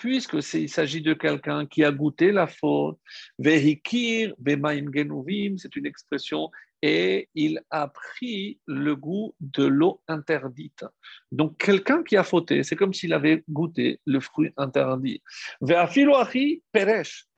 puisque 0.02 0.38
il 0.54 0.68
s'agit 0.68 1.00
de 1.00 1.14
quelqu'un 1.14 1.64
qui 1.64 1.84
a 1.84 1.92
goûté 1.92 2.32
la 2.32 2.48
faute, 2.48 2.98
Vehikir 3.38 4.34
Bemaim 4.36 4.90
c'est 5.58 5.76
une 5.76 5.86
expression, 5.86 6.50
et 6.82 7.28
il 7.36 7.60
a 7.70 7.86
pris 7.86 8.58
le 8.66 8.96
goût 8.96 9.32
de 9.38 9.62
l'eau 9.62 10.02
interdite. 10.08 10.84
Donc, 11.30 11.56
quelqu'un 11.56 12.02
qui 12.02 12.16
a 12.16 12.24
fauté, 12.24 12.64
c'est 12.64 12.74
comme 12.74 12.92
s'il 12.92 13.12
avait 13.12 13.44
goûté 13.48 14.00
le 14.04 14.18
fruit 14.18 14.50
interdit. 14.56 15.22
Veafiloachi 15.60 16.64
Peresh, 16.72 17.28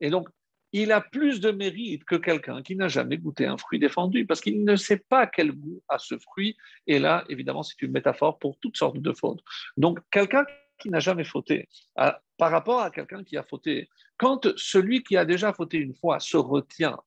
et 0.00 0.10
donc, 0.10 0.28
il 0.72 0.90
a 0.90 1.00
plus 1.00 1.38
de 1.38 1.52
mérite 1.52 2.04
que 2.04 2.16
quelqu'un 2.16 2.60
qui 2.62 2.74
n'a 2.74 2.88
jamais 2.88 3.18
goûté 3.18 3.46
un 3.46 3.56
fruit 3.56 3.78
défendu, 3.78 4.26
parce 4.26 4.40
qu'il 4.40 4.64
ne 4.64 4.74
sait 4.74 5.04
pas 5.08 5.28
quel 5.28 5.52
goût 5.52 5.80
a 5.88 5.98
ce 5.98 6.18
fruit. 6.18 6.56
Et 6.88 6.98
là, 6.98 7.24
évidemment, 7.28 7.62
c'est 7.62 7.80
une 7.82 7.92
métaphore 7.92 8.40
pour 8.40 8.58
toutes 8.58 8.76
sortes 8.76 8.98
de 8.98 9.12
fautes. 9.12 9.44
Donc, 9.76 10.00
quelqu'un 10.10 10.44
qui 10.80 10.90
n'a 10.90 10.98
jamais 11.00 11.24
fauté, 11.24 11.68
par 11.94 12.50
rapport 12.50 12.80
à 12.80 12.90
quelqu'un 12.90 13.22
qui 13.22 13.36
a 13.36 13.44
fauté, 13.44 13.88
quand 14.16 14.48
celui 14.56 15.02
qui 15.02 15.16
a 15.16 15.24
déjà 15.24 15.52
fauté 15.52 15.78
une 15.78 15.94
fois 15.94 16.18
se 16.18 16.36
retient, 16.36 16.98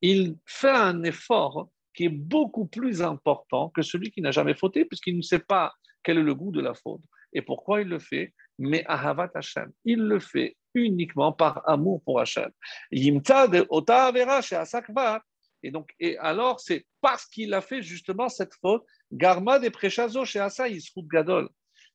il 0.00 0.36
fait 0.44 0.70
un 0.70 1.02
effort 1.02 1.70
qui 1.94 2.04
est 2.04 2.16
beaucoup 2.34 2.66
plus 2.66 3.02
important 3.02 3.70
que 3.70 3.82
celui 3.82 4.10
qui 4.10 4.20
n'a 4.20 4.30
jamais 4.30 4.54
fauté, 4.54 4.84
puisqu'il 4.84 5.16
ne 5.16 5.22
sait 5.22 5.38
pas 5.38 5.72
quel 6.02 6.18
est 6.18 6.22
le 6.22 6.34
goût 6.34 6.52
de 6.52 6.60
la 6.60 6.74
faute. 6.74 7.00
Et 7.32 7.42
pourquoi 7.42 7.80
il 7.80 7.88
le 7.88 7.98
fait? 7.98 8.34
Mais 8.58 8.84
Ahavat 8.86 9.30
Hashem, 9.34 9.72
il 9.84 10.00
le 10.00 10.20
fait 10.20 10.56
uniquement 10.74 11.32
par 11.32 11.68
amour 11.68 12.02
pour 12.04 12.20
Hachem. 12.20 12.50
Et 12.92 13.10
donc, 15.70 15.94
et 15.98 16.18
alors, 16.18 16.60
c'est 16.60 16.86
parce 17.00 17.26
qu'il 17.26 17.54
a 17.54 17.60
fait 17.60 17.80
justement 17.82 18.28
cette 18.28 18.54
faute. 18.60 18.84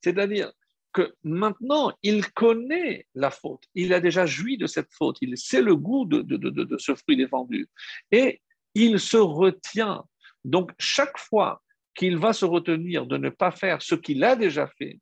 C'est-à-dire 0.02 0.52
que 0.94 1.14
maintenant, 1.24 1.92
il 2.04 2.32
connaît 2.32 3.06
la 3.16 3.32
faute, 3.32 3.64
il 3.76 3.94
a 3.94 4.00
déjà 4.00 4.26
joui 4.26 4.58
de 4.58 4.68
cette 4.68 4.92
faute, 4.92 5.18
il 5.22 5.38
sait 5.38 5.62
le 5.62 5.76
goût 5.76 6.06
de, 6.06 6.78
ce 6.78 6.96
fruit 6.96 7.18
défendu, 7.18 7.68
et 8.12 8.42
il 8.76 9.00
se 9.00 9.18
retient. 9.18 10.04
Donc, 10.46 10.72
chaque 10.80 11.18
fois 11.18 11.62
qu'il 11.96 12.18
va 12.18 12.34
se 12.34 12.46
retenir 12.46 13.06
de 13.06 13.18
ne 13.18 13.30
pas 13.30 13.52
faire 13.52 13.82
ce 13.82 13.96
qu'il 13.96 14.24
a 14.24 14.36
déjà 14.36 14.68
fait, 14.78 15.00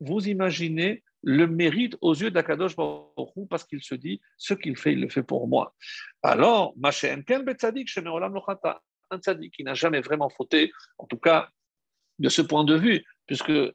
vous 0.00 0.28
imaginez 0.28 1.02
le 1.22 1.46
mérite 1.46 1.96
aux 2.00 2.14
yeux 2.14 2.30
d'Akadosh 2.30 2.76
Baruch 2.76 3.48
parce 3.50 3.64
qu'il 3.64 3.82
se 3.82 3.96
dit 3.96 4.20
ce 4.36 4.54
qu'il 4.54 4.76
fait, 4.76 4.92
il 4.92 5.00
le 5.00 5.08
fait 5.08 5.24
pour 5.24 5.48
moi. 5.48 5.74
Alors, 6.22 6.74
un 9.10 9.18
tzadik 9.18 9.54
qui 9.54 9.64
n'a 9.64 9.74
jamais 9.74 10.00
vraiment 10.00 10.28
fauté, 10.28 10.72
en 10.98 11.06
tout 11.06 11.18
cas 11.18 11.48
de 12.18 12.28
ce 12.28 12.42
point 12.42 12.64
de 12.64 12.74
vue, 12.76 13.04
puisque 13.26 13.50
euh, 13.50 13.72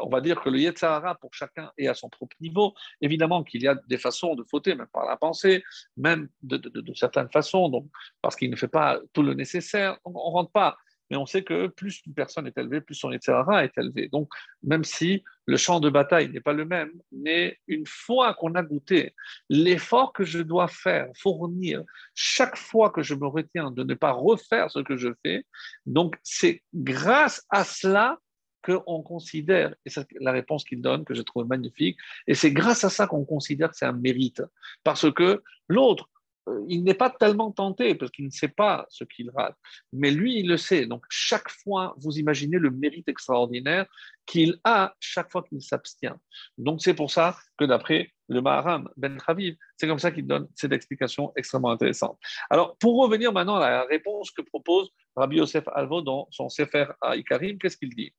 on 0.00 0.08
va 0.08 0.20
dire 0.20 0.40
que 0.40 0.48
le 0.48 0.58
Yetzahara 0.58 1.14
pour 1.16 1.34
chacun 1.34 1.70
est 1.78 1.88
à 1.88 1.94
son 1.94 2.08
propre 2.08 2.36
niveau. 2.40 2.74
Évidemment 3.00 3.42
qu'il 3.42 3.62
y 3.62 3.68
a 3.68 3.74
des 3.86 3.98
façons 3.98 4.34
de 4.34 4.44
fauter, 4.44 4.74
même 4.74 4.88
par 4.92 5.06
la 5.06 5.16
pensée, 5.16 5.62
même 5.96 6.28
de, 6.42 6.60
certaines 6.94 7.30
façons, 7.30 7.68
donc, 7.68 7.86
parce 8.22 8.36
qu'il 8.36 8.50
ne 8.50 8.56
fait 8.56 8.68
pas 8.68 9.00
tout 9.12 9.22
le 9.22 9.34
nécessaire. 9.34 9.98
On 10.04 10.10
ne 10.10 10.16
rentre 10.16 10.52
pas 10.52 10.76
mais 11.10 11.16
on 11.16 11.26
sait 11.26 11.42
que 11.42 11.66
plus 11.66 12.02
une 12.06 12.14
personne 12.14 12.46
est 12.46 12.56
élevée, 12.56 12.80
plus 12.80 12.94
son 12.94 13.10
Yetzirara 13.10 13.64
est 13.64 13.76
élevé. 13.76 14.08
Donc, 14.08 14.28
même 14.62 14.84
si 14.84 15.24
le 15.46 15.56
champ 15.56 15.80
de 15.80 15.90
bataille 15.90 16.30
n'est 16.30 16.40
pas 16.40 16.52
le 16.52 16.64
même, 16.64 16.92
mais 17.10 17.58
une 17.66 17.84
fois 17.86 18.34
qu'on 18.34 18.54
a 18.54 18.62
goûté 18.62 19.14
l'effort 19.48 20.12
que 20.12 20.24
je 20.24 20.38
dois 20.38 20.68
faire, 20.68 21.08
fournir, 21.18 21.82
chaque 22.14 22.56
fois 22.56 22.90
que 22.90 23.02
je 23.02 23.14
me 23.14 23.26
retiens 23.26 23.72
de 23.72 23.82
ne 23.82 23.94
pas 23.94 24.12
refaire 24.12 24.70
ce 24.70 24.78
que 24.78 24.96
je 24.96 25.08
fais, 25.24 25.44
donc 25.84 26.16
c'est 26.22 26.62
grâce 26.72 27.44
à 27.50 27.64
cela 27.64 28.18
qu'on 28.62 29.02
considère, 29.02 29.74
et 29.84 29.90
c'est 29.90 30.06
la 30.20 30.32
réponse 30.32 30.64
qu'il 30.64 30.80
donne 30.80 31.04
que 31.04 31.14
je 31.14 31.22
trouve 31.22 31.46
magnifique, 31.46 31.98
et 32.26 32.34
c'est 32.34 32.52
grâce 32.52 32.84
à 32.84 32.90
ça 32.90 33.06
qu'on 33.06 33.24
considère 33.24 33.70
que 33.70 33.76
c'est 33.76 33.86
un 33.86 33.92
mérite. 33.92 34.42
Parce 34.84 35.10
que 35.12 35.42
l'autre, 35.68 36.08
euh, 36.48 36.64
il 36.68 36.84
n'est 36.84 36.94
pas 36.94 37.10
tellement 37.10 37.52
tenté 37.52 37.94
parce 37.94 38.10
qu'il 38.10 38.24
ne 38.24 38.30
sait 38.30 38.48
pas 38.48 38.86
ce 38.88 39.04
qu'il 39.04 39.30
rate, 39.30 39.56
mais 39.92 40.10
lui, 40.10 40.38
il 40.40 40.48
le 40.48 40.56
sait. 40.56 40.86
Donc, 40.86 41.04
chaque 41.08 41.50
fois, 41.50 41.94
vous 41.98 42.18
imaginez 42.18 42.58
le 42.58 42.70
mérite 42.70 43.08
extraordinaire 43.08 43.86
qu'il 44.26 44.58
a 44.64 44.94
chaque 45.00 45.30
fois 45.30 45.42
qu'il 45.42 45.60
s'abstient. 45.62 46.16
Donc, 46.56 46.80
c'est 46.82 46.94
pour 46.94 47.10
ça 47.10 47.36
que 47.58 47.64
d'après 47.64 48.12
le 48.28 48.40
Maharam 48.40 48.88
Ben 48.96 49.18
Chaviv, 49.24 49.56
c'est 49.76 49.86
comme 49.86 49.98
ça 49.98 50.12
qu'il 50.12 50.26
donne 50.26 50.48
cette 50.54 50.72
explication 50.72 51.32
extrêmement 51.36 51.72
intéressante. 51.72 52.18
Alors, 52.48 52.76
pour 52.78 53.02
revenir 53.02 53.32
maintenant 53.32 53.56
à 53.56 53.70
la 53.70 53.84
réponse 53.84 54.30
que 54.30 54.42
propose 54.42 54.90
Rabbi 55.16 55.36
Yosef 55.36 55.64
Alvo 55.74 56.00
dans 56.00 56.28
son 56.30 56.48
Sefer 56.48 56.86
à 57.00 57.16
Ikarim, 57.16 57.58
qu'est-ce 57.58 57.76
qu'il 57.76 57.94
dit? 57.94 58.14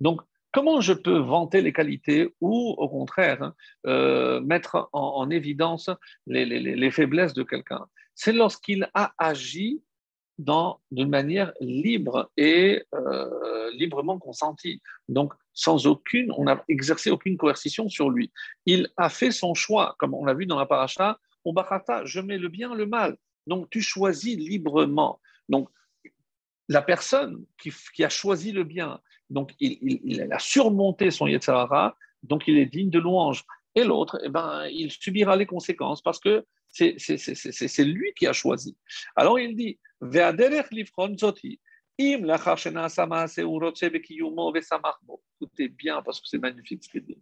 Donc, 0.00 0.20
comment 0.52 0.82
je 0.82 0.92
peux 0.92 1.18
vanter 1.18 1.62
les 1.62 1.72
qualités 1.72 2.34
ou, 2.42 2.74
au 2.76 2.88
contraire, 2.90 3.52
euh, 3.86 4.40
mettre 4.42 4.90
en, 4.92 5.30
évidence 5.30 5.88
les, 6.26 6.90
faiblesses 6.90 7.32
de 7.32 7.42
quelqu'un? 7.42 7.86
C'est 8.14 8.34
lorsqu'il 8.34 8.90
a 8.92 9.14
agi 9.16 9.82
d'une 10.38 11.08
manière 11.08 11.52
libre 11.60 12.30
et 12.36 12.84
euh, 12.94 13.70
librement 13.72 14.18
consentie. 14.18 14.82
Donc, 15.08 15.32
sans 15.54 15.86
aucune, 15.86 16.30
on 16.36 16.44
n'a 16.44 16.62
exercé 16.68 17.10
aucune 17.10 17.38
coercition 17.38 17.88
sur 17.88 18.10
lui. 18.10 18.30
Il 18.66 18.90
a 18.98 19.08
fait 19.08 19.30
son 19.30 19.54
choix, 19.54 19.96
comme 19.98 20.12
on 20.12 20.26
l'a 20.26 20.34
vu 20.34 20.44
dans 20.44 20.58
la 20.58 20.66
paracha, 20.66 21.18
je 22.04 22.20
mets 22.20 22.36
le 22.36 22.48
bien, 22.48 22.74
le 22.74 22.84
mal. 22.84 23.16
Donc, 23.48 23.70
tu 23.70 23.80
choisis 23.80 24.36
librement. 24.36 25.20
Donc, 25.48 25.68
la 26.68 26.82
personne 26.82 27.44
qui, 27.58 28.04
a 28.04 28.08
choisi 28.08 28.52
le 28.52 28.62
bien, 28.62 29.00
donc 29.30 29.54
il, 29.58 30.28
a 30.30 30.38
surmonté 30.38 31.10
son 31.10 31.26
Yetzirara, 31.26 31.96
donc 32.22 32.46
il 32.46 32.58
est 32.58 32.66
digne 32.66 32.90
de 32.90 32.98
louange. 32.98 33.44
Et 33.74 33.84
l'autre, 33.84 34.20
eh 34.22 34.28
ben, 34.28 34.66
il 34.70 34.90
subira 34.90 35.34
les 35.36 35.46
conséquences 35.46 36.02
parce 36.02 36.20
que 36.20 36.44
c'est 36.70 37.84
lui 37.84 38.12
qui 38.14 38.26
a 38.26 38.32
choisi. 38.32 38.76
Alors 39.16 39.38
il 39.40 39.56
dit, 39.56 39.78
Écoutez 45.40 45.68
bien 45.68 46.02
parce 46.02 46.20
que 46.20 46.28
c'est 46.28 46.38
magnifique 46.38 46.84
ce 46.84 46.88
qu'il 46.90 47.04
dit. 47.04 47.18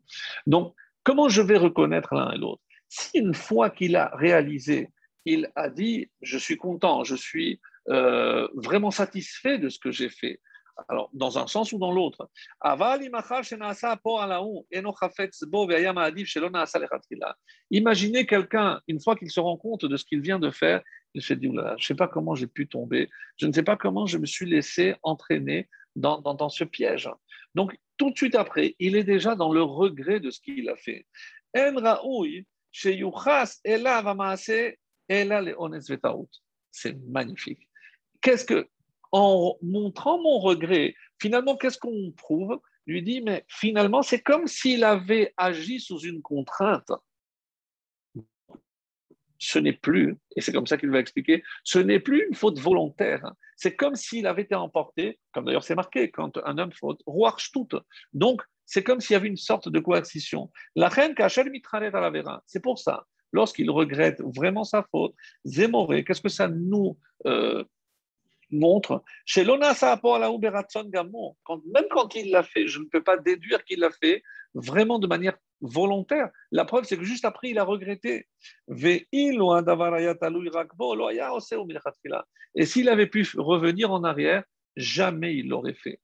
Donc, 0.47 0.75
comment 1.03 1.29
je 1.29 1.43
vais 1.43 1.57
reconnaître 1.57 2.15
l'un 2.15 2.33
et 2.33 2.39
l'autre? 2.39 2.63
Si 2.89 3.19
une 3.19 3.35
fois 3.35 3.71
qu'il 3.71 3.97
a 3.97 4.15
réalisé 4.15 4.91
il 5.27 5.51
a 5.55 5.69
dit 5.69 6.09
Je 6.23 6.39
suis 6.39 6.57
content, 6.57 7.05
je 7.05 7.15
suis 7.15 7.61
euh, 7.91 8.49
vraiment 8.55 8.91
satisfait 8.91 9.59
de 9.59 9.69
ce 9.69 9.79
que 9.79 9.91
j'ai 9.91 10.09
fait. 10.09 10.41
Alors, 10.89 11.09
dans 11.15 11.39
un 11.39 11.47
sens 11.47 11.73
ou 11.73 11.79
dans 11.79 11.91
l'autre. 11.91 12.29
Imaginez 17.71 18.27
quelqu'un, 18.27 18.81
une 18.87 19.01
fois 19.01 19.17
qu'il 19.17 19.31
se 19.31 19.41
rend 19.41 19.57
compte 19.57 19.87
de 19.87 19.97
ce 19.97 20.05
qu'il 20.05 20.21
vient 20.21 20.39
de 20.39 20.51
faire, 20.51 20.83
il 21.15 21.23
se 21.23 21.33
dit 21.33 21.51
Je 21.51 21.73
ne 21.73 21.79
sais 21.79 21.95
pas 21.95 22.09
comment 22.09 22.35
j'ai 22.35 22.47
pu 22.47 22.69
tomber, 22.69 23.09
je 23.39 23.47
ne 23.47 23.53
sais 23.53 23.63
pas 23.63 23.77
comment 23.77 24.05
je 24.07 24.19
me 24.19 24.27
suis 24.27 24.45
laissé 24.47 24.95
entraîner 25.03 25.69
dans, 25.97 26.49
ce 26.51 26.65
piège. 26.65 27.09
Donc, 27.55 27.79
tout 27.97 28.11
de 28.11 28.17
suite 28.17 28.35
après, 28.35 28.77
il 28.79 28.97
est 28.97 29.05
déjà 29.05 29.35
dans 29.35 29.51
le 29.51 29.63
regret 29.63 30.21
de 30.21 30.31
ce 30.31 30.41
qu'il 30.41 30.69
a 30.69 30.77
fait. 30.77 31.07
Les 31.55 31.71
c'est 36.71 36.97
magnifique. 37.09 37.69
Qu'est-ce 38.21 38.45
que, 38.45 38.69
en 39.13 39.57
montrant 39.63 40.21
mon 40.21 40.39
regret, 40.39 40.95
finalement, 41.21 41.57
qu'est-ce 41.57 41.79
qu'on 41.79 42.13
prouve? 42.13 42.61
Lui 42.87 43.03
dit, 43.03 43.21
mais 43.21 43.45
finalement, 43.49 44.03
c'est 44.03 44.21
comme 44.21 44.47
s'il 44.47 44.85
avait 44.85 45.33
agi 45.37 45.81
sous 45.81 46.01
une 46.01 46.23
contrainte. 46.23 46.93
Ce 49.39 49.59
n'est 49.59 49.73
plus, 49.73 50.17
et 50.35 50.41
c'est 50.41 50.53
comme 50.53 50.67
ça 50.67 50.79
qu'il 50.79 50.91
va 50.91 50.99
expliquer, 50.99 51.43
ce 51.63 51.79
n'est 51.79 52.01
plus 52.01 52.27
une 52.27 52.35
faute 52.35 52.59
volontaire. 52.59 53.33
C'est 53.57 53.77
comme 53.77 53.95
s'il 53.95 54.27
avait 54.27 54.43
été 54.43 54.55
emporté, 54.55 55.19
comme 55.33 55.45
d'ailleurs 55.45 55.65
c'est 55.65 55.75
marqué, 55.75 56.11
quand 56.11 56.39
un 56.45 56.59
homme 56.59 56.73
faute, 56.73 57.03
tout. 57.53 57.69
Donc, 58.13 58.43
c'est 58.65 58.83
comme 58.83 59.01
s'il 59.01 59.15
y 59.15 59.17
avait 59.17 59.29
une 59.29 59.37
sorte 59.37 59.69
de 59.69 59.79
coercition. 59.79 60.51
La 60.75 60.89
reine 60.89 61.15
Kachel 61.15 61.51
Mitralet 61.51 61.95
à 61.95 62.01
la 62.01 62.43
c'est 62.47 62.63
pour 62.63 62.79
ça 62.79 63.07
lorsqu'il 63.33 63.71
regrette 63.71 64.21
vraiment 64.23 64.65
sa 64.65 64.83
faute, 64.91 65.15
Zémoré, 65.45 66.05
qu'est-ce 66.05 66.21
que 66.21 66.29
ça 66.29 66.49
nous 66.49 66.99
euh, 67.27 67.65
montre? 68.51 69.03
Chez 69.25 69.45
Lona 69.45 69.73
Gamon, 70.87 71.37
même 71.73 71.87
quand 71.91 72.15
il 72.15 72.31
l'a 72.31 72.43
fait, 72.43 72.67
je 72.67 72.79
ne 72.79 72.85
peux 72.85 73.03
pas 73.03 73.17
déduire 73.17 73.65
qu'il 73.65 73.81
l'a 73.81 73.91
fait 73.91 74.23
vraiment 74.55 74.99
de 74.99 75.07
manière 75.07 75.37
volontaire. 75.61 76.31
La 76.51 76.65
preuve, 76.65 76.85
c'est 76.85 76.97
que 76.97 77.05
juste 77.05 77.25
après, 77.25 77.51
il 77.51 77.59
a 77.59 77.65
regretté. 77.65 78.29
Et 82.55 82.67
s'il 82.67 82.89
avait 82.89 83.07
pu 83.07 83.27
revenir 83.37 83.93
en 83.93 84.05
arrière, 84.05 84.45
jamais 84.77 85.35
il 85.37 85.49
l'aurait 85.49 85.75
fait. 85.75 86.01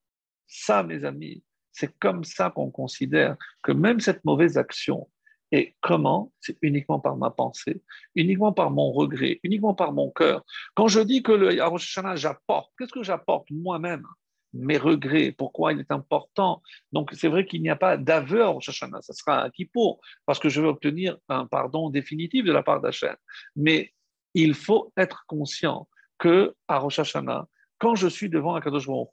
Ça, 0.46 0.82
mes 0.82 1.04
amis, 1.04 1.42
c'est 1.72 1.98
comme 1.98 2.24
ça 2.24 2.50
qu'on 2.50 2.70
considère 2.70 3.36
que 3.62 3.72
même 3.72 4.00
cette 4.00 4.24
mauvaise 4.24 4.58
action, 4.58 5.08
et 5.52 5.76
comment 5.82 6.32
C'est 6.40 6.56
uniquement 6.62 6.98
par 6.98 7.16
ma 7.16 7.30
pensée, 7.30 7.82
uniquement 8.14 8.52
par 8.52 8.70
mon 8.70 8.90
regret, 8.90 9.38
uniquement 9.42 9.74
par 9.74 9.92
mon 9.92 10.10
cœur. 10.10 10.42
Quand 10.74 10.88
je 10.88 11.00
dis 11.00 11.22
que 11.22 11.32
le 11.32 11.62
Rosh 11.62 11.98
j'apporte, 12.14 12.72
qu'est-ce 12.78 12.92
que 12.92 13.02
j'apporte 13.02 13.50
moi-même? 13.50 14.06
Mes 14.54 14.78
regrets, 14.78 15.32
pourquoi 15.32 15.72
il 15.72 15.80
est 15.80 15.92
important? 15.92 16.62
Donc, 16.90 17.10
c'est 17.12 17.28
vrai 17.28 17.46
qu'il 17.46 17.62
n'y 17.62 17.70
a 17.70 17.76
pas 17.76 17.96
d'aveu 17.96 18.42
à 18.42 18.48
Rosh 18.48 18.70
Hashanah, 18.70 19.02
ça 19.02 19.12
sera 19.12 19.44
un 19.44 19.50
Kippour, 19.50 20.00
parce 20.26 20.38
que 20.38 20.48
je 20.48 20.60
vais 20.60 20.68
obtenir 20.68 21.16
un 21.28 21.46
pardon 21.46 21.90
définitif 21.90 22.44
de 22.44 22.52
la 22.52 22.62
part 22.62 22.80
d'Hachem. 22.80 23.16
Mais 23.56 23.92
il 24.34 24.54
faut 24.54 24.92
être 24.96 25.24
conscient 25.26 25.88
que 26.18 26.54
à 26.68 26.78
Rosh 26.78 26.98
Hashanah, 26.98 27.46
quand 27.78 27.94
je 27.94 28.08
suis 28.08 28.30
devant 28.30 28.54
un 28.54 28.60
Kadosh 28.60 28.86
Baruch 28.86 29.10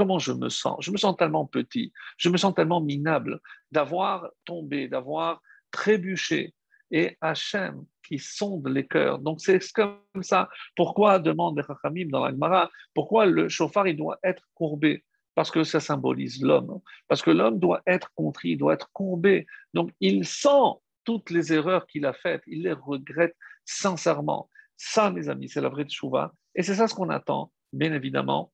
comment 0.00 0.18
je 0.18 0.32
me 0.32 0.48
sens? 0.48 0.76
Je 0.80 0.90
me 0.90 0.96
sens 0.96 1.14
tellement 1.16 1.46
petit, 1.46 1.92
je 2.16 2.30
me 2.30 2.36
sens 2.36 2.54
tellement 2.54 2.80
minable 2.80 3.40
d'avoir 3.70 4.30
tombé, 4.46 4.88
d'avoir 4.88 5.42
trébucher 5.70 6.54
et 6.90 7.16
Hachem 7.20 7.84
qui 8.06 8.18
sonde 8.18 8.68
les 8.68 8.86
cœurs. 8.86 9.20
Donc 9.20 9.40
c'est 9.40 9.60
comme 9.72 9.98
ça. 10.22 10.48
Pourquoi, 10.74 11.18
demande 11.18 11.56
les 11.56 11.64
Chachamim 11.64 12.08
dans 12.08 12.24
l'Agmara, 12.24 12.70
pourquoi 12.94 13.26
le 13.26 13.48
chauffard 13.48 13.86
il 13.86 13.96
doit 13.96 14.18
être 14.24 14.48
courbé? 14.54 15.04
Parce 15.34 15.50
que 15.50 15.62
ça 15.62 15.78
symbolise 15.78 16.42
l'homme. 16.42 16.80
Parce 17.06 17.22
que 17.22 17.30
l'homme 17.30 17.58
doit 17.60 17.82
être 17.86 18.12
contrit, 18.14 18.50
il 18.50 18.58
doit 18.58 18.74
être 18.74 18.90
courbé. 18.92 19.46
Donc 19.74 19.92
il 20.00 20.26
sent 20.26 20.74
toutes 21.04 21.30
les 21.30 21.52
erreurs 21.52 21.86
qu'il 21.86 22.04
a 22.04 22.12
faites, 22.12 22.42
il 22.46 22.64
les 22.64 22.72
regrette 22.72 23.36
sincèrement. 23.64 24.50
Ça, 24.76 25.10
mes 25.10 25.28
amis, 25.28 25.48
c'est 25.48 25.60
la 25.60 25.68
vraie 25.68 25.84
tchouva. 25.84 26.32
Et 26.54 26.62
c'est 26.62 26.74
ça 26.74 26.88
ce 26.88 26.94
qu'on 26.94 27.10
attend, 27.10 27.52
bien 27.72 27.92
évidemment, 27.92 28.52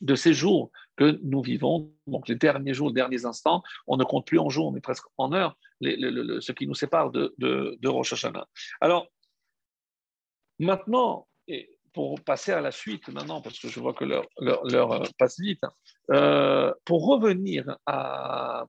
de 0.00 0.14
ces 0.14 0.32
jours 0.34 0.70
que 0.96 1.18
nous 1.22 1.42
vivons, 1.42 1.92
donc 2.06 2.28
les 2.28 2.34
derniers 2.34 2.74
jours, 2.74 2.88
les 2.88 2.94
derniers 2.94 3.24
instants, 3.24 3.62
on 3.86 3.96
ne 3.96 4.04
compte 4.04 4.26
plus 4.26 4.38
en 4.38 4.48
jours, 4.48 4.72
mais 4.72 4.80
presque 4.80 5.04
en 5.18 5.32
heures, 5.32 5.56
ce 5.82 6.52
qui 6.52 6.66
nous 6.66 6.74
sépare 6.74 7.10
de, 7.10 7.34
de, 7.38 7.88
Rosh 7.88 8.12
Hashanah. 8.12 8.46
Alors, 8.80 9.08
maintenant, 10.58 11.26
pour 11.92 12.20
passer 12.20 12.52
à 12.52 12.60
la 12.60 12.70
suite 12.70 13.08
maintenant, 13.08 13.40
parce 13.40 13.58
que 13.58 13.68
je 13.68 13.80
vois 13.80 13.94
que 13.94 14.04
l'heure 14.04 14.92
euh, 14.92 15.04
passe 15.18 15.40
vite, 15.40 15.62
euh, 16.10 16.72
pour 16.84 17.06
revenir 17.06 17.76
à... 17.86 18.66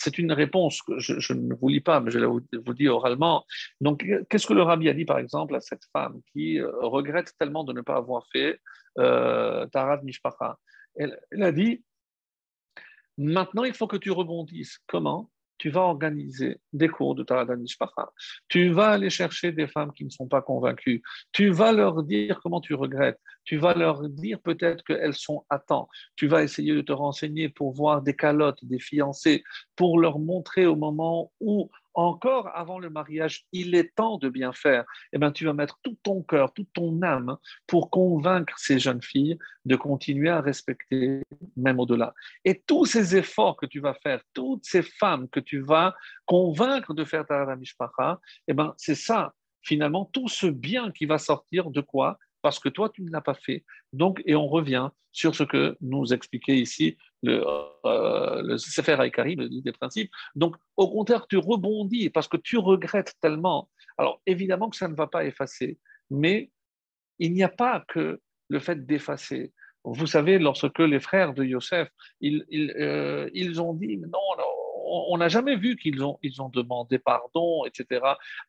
C'est 0.00 0.18
une 0.18 0.30
réponse 0.30 0.80
que 0.82 1.00
je, 1.00 1.32
ne 1.32 1.54
vous 1.54 1.68
lis 1.68 1.80
pas, 1.80 1.98
mais 1.98 2.12
je 2.12 2.20
vais 2.20 2.26
vous, 2.26 2.40
vous 2.52 2.74
dire 2.74 2.94
oralement. 2.94 3.44
Donc, 3.80 4.06
qu'est-ce 4.30 4.46
que 4.46 4.52
le 4.52 4.62
rabbi 4.62 4.88
a 4.88 4.94
dit, 4.94 5.04
par 5.04 5.18
exemple, 5.18 5.56
à 5.56 5.60
cette 5.60 5.82
femme 5.92 6.20
qui 6.32 6.60
euh, 6.60 6.70
regrette 6.82 7.32
tellement 7.36 7.64
de 7.64 7.72
ne 7.72 7.80
pas 7.80 7.96
avoir 7.96 8.24
fait 8.30 8.60
euh, 8.98 9.66
Tarat 9.66 10.00
Mishpacha? 10.02 10.56
Elle, 10.98 11.42
a 11.42 11.52
dit, 11.52 11.82
maintenant 13.16 13.64
il 13.64 13.74
faut 13.74 13.86
que 13.86 13.96
tu 13.96 14.10
rebondisses. 14.10 14.78
Comment 14.86 15.30
tu 15.58 15.70
vas 15.70 15.80
organiser 15.80 16.60
des 16.72 16.88
cours 16.88 17.16
de 17.16 17.54
Mishpacha? 17.56 18.12
Tu 18.48 18.70
vas 18.70 18.90
aller 18.90 19.10
chercher 19.10 19.50
des 19.50 19.66
femmes 19.66 19.92
qui 19.92 20.04
ne 20.04 20.10
sont 20.10 20.28
pas 20.28 20.40
convaincues. 20.40 21.02
Tu 21.32 21.50
vas 21.50 21.72
leur 21.72 22.04
dire 22.04 22.40
comment 22.40 22.60
tu 22.60 22.74
regrettes. 22.74 23.20
Tu 23.44 23.56
vas 23.56 23.74
leur 23.74 24.08
dire 24.08 24.40
peut-être 24.40 24.84
qu'elles 24.84 25.14
sont 25.14 25.44
à 25.50 25.58
temps. 25.58 25.88
Tu 26.14 26.28
vas 26.28 26.44
essayer 26.44 26.74
de 26.74 26.80
te 26.80 26.92
renseigner 26.92 27.48
pour 27.48 27.72
voir 27.72 28.02
des 28.02 28.14
calottes, 28.14 28.64
des 28.64 28.78
fiancés, 28.78 29.42
pour 29.74 29.98
leur 29.98 30.20
montrer 30.20 30.66
au 30.66 30.76
moment 30.76 31.32
où 31.40 31.70
encore 31.94 32.50
avant 32.54 32.78
le 32.78 32.90
mariage, 32.90 33.44
il 33.52 33.74
est 33.74 33.94
temps 33.94 34.18
de 34.18 34.28
bien 34.28 34.52
faire, 34.52 34.84
eh 35.12 35.18
bien, 35.18 35.32
tu 35.32 35.44
vas 35.44 35.52
mettre 35.52 35.78
tout 35.82 35.96
ton 36.02 36.22
cœur, 36.22 36.52
toute 36.52 36.72
ton 36.72 37.02
âme 37.02 37.36
pour 37.66 37.90
convaincre 37.90 38.54
ces 38.58 38.78
jeunes 38.78 39.02
filles 39.02 39.38
de 39.64 39.76
continuer 39.76 40.28
à 40.28 40.40
respecter 40.40 41.22
même 41.56 41.80
au-delà. 41.80 42.14
Et 42.44 42.62
tous 42.66 42.86
ces 42.86 43.16
efforts 43.16 43.56
que 43.56 43.66
tu 43.66 43.80
vas 43.80 43.94
faire, 43.94 44.20
toutes 44.34 44.64
ces 44.64 44.82
femmes 44.82 45.28
que 45.28 45.40
tu 45.40 45.60
vas 45.60 45.94
convaincre 46.26 46.94
de 46.94 47.04
faire 47.04 47.26
ta 47.26 47.56
mishpacha, 47.56 48.20
eh 48.46 48.54
bien, 48.54 48.74
c'est 48.76 48.94
ça, 48.94 49.34
finalement, 49.62 50.04
tout 50.12 50.28
ce 50.28 50.46
bien 50.46 50.90
qui 50.92 51.06
va 51.06 51.18
sortir 51.18 51.70
de 51.70 51.80
quoi? 51.80 52.18
Parce 52.42 52.60
que 52.60 52.68
toi, 52.68 52.88
tu 52.88 53.02
ne 53.02 53.10
l'as 53.10 53.20
pas 53.20 53.34
fait. 53.34 53.64
Donc, 53.92 54.22
et 54.24 54.36
on 54.36 54.46
revient 54.46 54.90
sur 55.12 55.34
ce 55.34 55.42
que 55.42 55.76
nous 55.80 56.12
expliquait 56.12 56.58
ici 56.58 56.96
le, 57.22 57.44
euh, 57.84 58.42
le 58.42 58.58
Sefer 58.58 58.94
Haïkari, 58.94 59.36
le 59.36 59.48
des 59.48 59.72
principes. 59.72 60.10
Donc, 60.34 60.56
au 60.76 60.90
contraire, 60.90 61.26
tu 61.26 61.36
rebondis 61.36 62.10
parce 62.10 62.28
que 62.28 62.36
tu 62.36 62.58
regrettes 62.58 63.14
tellement. 63.20 63.68
Alors, 63.96 64.20
évidemment 64.26 64.70
que 64.70 64.76
ça 64.76 64.88
ne 64.88 64.94
va 64.94 65.06
pas 65.06 65.24
effacer, 65.24 65.78
mais 66.10 66.50
il 67.18 67.32
n'y 67.32 67.42
a 67.42 67.48
pas 67.48 67.84
que 67.88 68.20
le 68.48 68.60
fait 68.60 68.86
d'effacer. 68.86 69.52
Vous 69.84 70.06
savez, 70.06 70.38
lorsque 70.38 70.78
les 70.78 71.00
frères 71.00 71.34
de 71.34 71.44
Yosef, 71.44 71.88
ils, 72.20 72.44
ils, 72.50 72.70
euh, 72.78 73.30
ils 73.32 73.60
ont 73.60 73.74
dit, 73.74 73.96
non, 73.96 74.18
on 74.88 75.16
n'a 75.18 75.28
jamais 75.28 75.56
vu 75.56 75.76
qu'ils 75.76 76.02
ont, 76.04 76.18
ils 76.22 76.40
ont 76.40 76.48
demandé 76.48 76.98
pardon, 76.98 77.64
etc. 77.64 78.00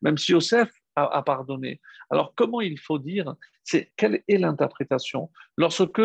Même 0.02 0.18
si 0.18 0.32
Yosef 0.32 0.70
a, 0.96 1.22
pardonné. 1.22 1.80
Alors, 2.10 2.34
comment 2.34 2.60
il 2.60 2.78
faut 2.78 2.98
dire 2.98 3.34
C'est 3.64 3.92
quelle 3.96 4.22
est 4.28 4.38
l'interprétation? 4.38 5.30
Lorsque 5.56 6.02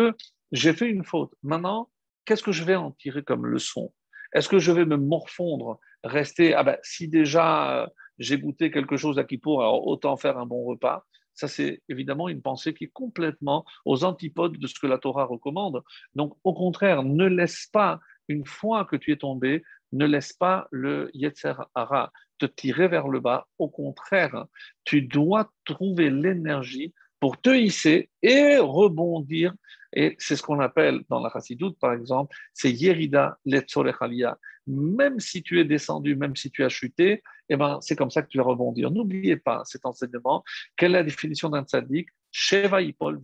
j'ai 0.52 0.72
fait 0.72 0.88
une 0.88 1.04
faute, 1.04 1.34
maintenant, 1.42 1.90
qu'est-ce 2.26 2.42
que 2.42 2.52
je 2.52 2.64
vais 2.64 2.76
en 2.76 2.90
tirer 2.92 3.22
comme 3.22 3.46
leçon? 3.46 3.92
Est-ce 4.34 4.48
que 4.48 4.58
je 4.58 4.72
vais 4.72 4.84
me 4.84 4.96
morfondre, 4.96 5.78
rester 6.04 6.52
Ah 6.54 6.64
ben, 6.64 6.76
si 6.82 7.08
déjà 7.08 7.82
euh, 7.82 7.86
j'ai 8.18 8.38
goûté 8.38 8.70
quelque 8.70 8.96
chose 8.96 9.18
à 9.18 9.24
Kippour, 9.24 9.62
alors 9.62 9.86
autant 9.86 10.16
faire 10.16 10.36
un 10.36 10.46
bon 10.46 10.64
repas? 10.64 11.06
Ça, 11.32 11.48
c'est 11.48 11.82
évidemment 11.88 12.28
une 12.28 12.42
pensée 12.42 12.74
qui 12.74 12.84
est 12.84 12.92
complètement 12.92 13.64
aux 13.84 14.04
antipodes 14.04 14.58
de 14.58 14.66
ce 14.66 14.78
que 14.80 14.86
la 14.86 14.98
Torah 14.98 15.24
recommande. 15.24 15.82
Donc, 16.14 16.34
au 16.44 16.54
contraire, 16.54 17.02
ne 17.02 17.26
laisse 17.26 17.66
pas, 17.72 18.00
une 18.28 18.46
fois 18.46 18.86
que 18.86 18.96
tu 18.96 19.12
es 19.12 19.16
tombé, 19.16 19.62
ne 19.92 20.06
laisse 20.06 20.32
pas 20.32 20.66
le 20.70 21.10
Yetzer 21.14 21.54
Hara 21.74 22.10
te 22.38 22.46
tirer 22.46 22.88
vers 22.88 23.08
le 23.08 23.20
bas. 23.20 23.46
Au 23.58 23.68
contraire, 23.68 24.46
tu 24.84 25.02
dois 25.02 25.52
trouver 25.64 26.10
l'énergie 26.10 26.94
pour 27.26 27.40
te 27.40 27.50
hisser 27.50 28.08
et 28.22 28.56
rebondir. 28.56 29.52
Et 29.92 30.14
c'est 30.20 30.36
ce 30.36 30.44
qu'on 30.44 30.60
appelle 30.60 31.00
dans 31.08 31.18
la 31.18 31.28
Chassidoute, 31.28 31.76
par 31.80 31.92
exemple, 31.92 32.36
c'est 32.54 32.70
Yerida 32.70 33.36
Letzolechalia. 33.44 34.38
Même 34.68 35.18
si 35.18 35.42
tu 35.42 35.58
es 35.58 35.64
descendu, 35.64 36.14
même 36.14 36.36
si 36.36 36.52
tu 36.52 36.62
as 36.62 36.68
chuté, 36.68 37.24
eh 37.48 37.56
ben, 37.56 37.80
c'est 37.80 37.96
comme 37.96 38.12
ça 38.12 38.22
que 38.22 38.28
tu 38.28 38.38
vas 38.38 38.44
rebondir. 38.44 38.92
N'oubliez 38.92 39.36
pas 39.38 39.62
cet 39.64 39.86
enseignement. 39.86 40.44
Quelle 40.76 40.92
est 40.92 40.98
la 40.98 41.02
définition 41.02 41.48
d'un 41.48 41.64
tzaddik 41.64 42.10
Sheva 42.30 42.80
Ipol 42.80 43.20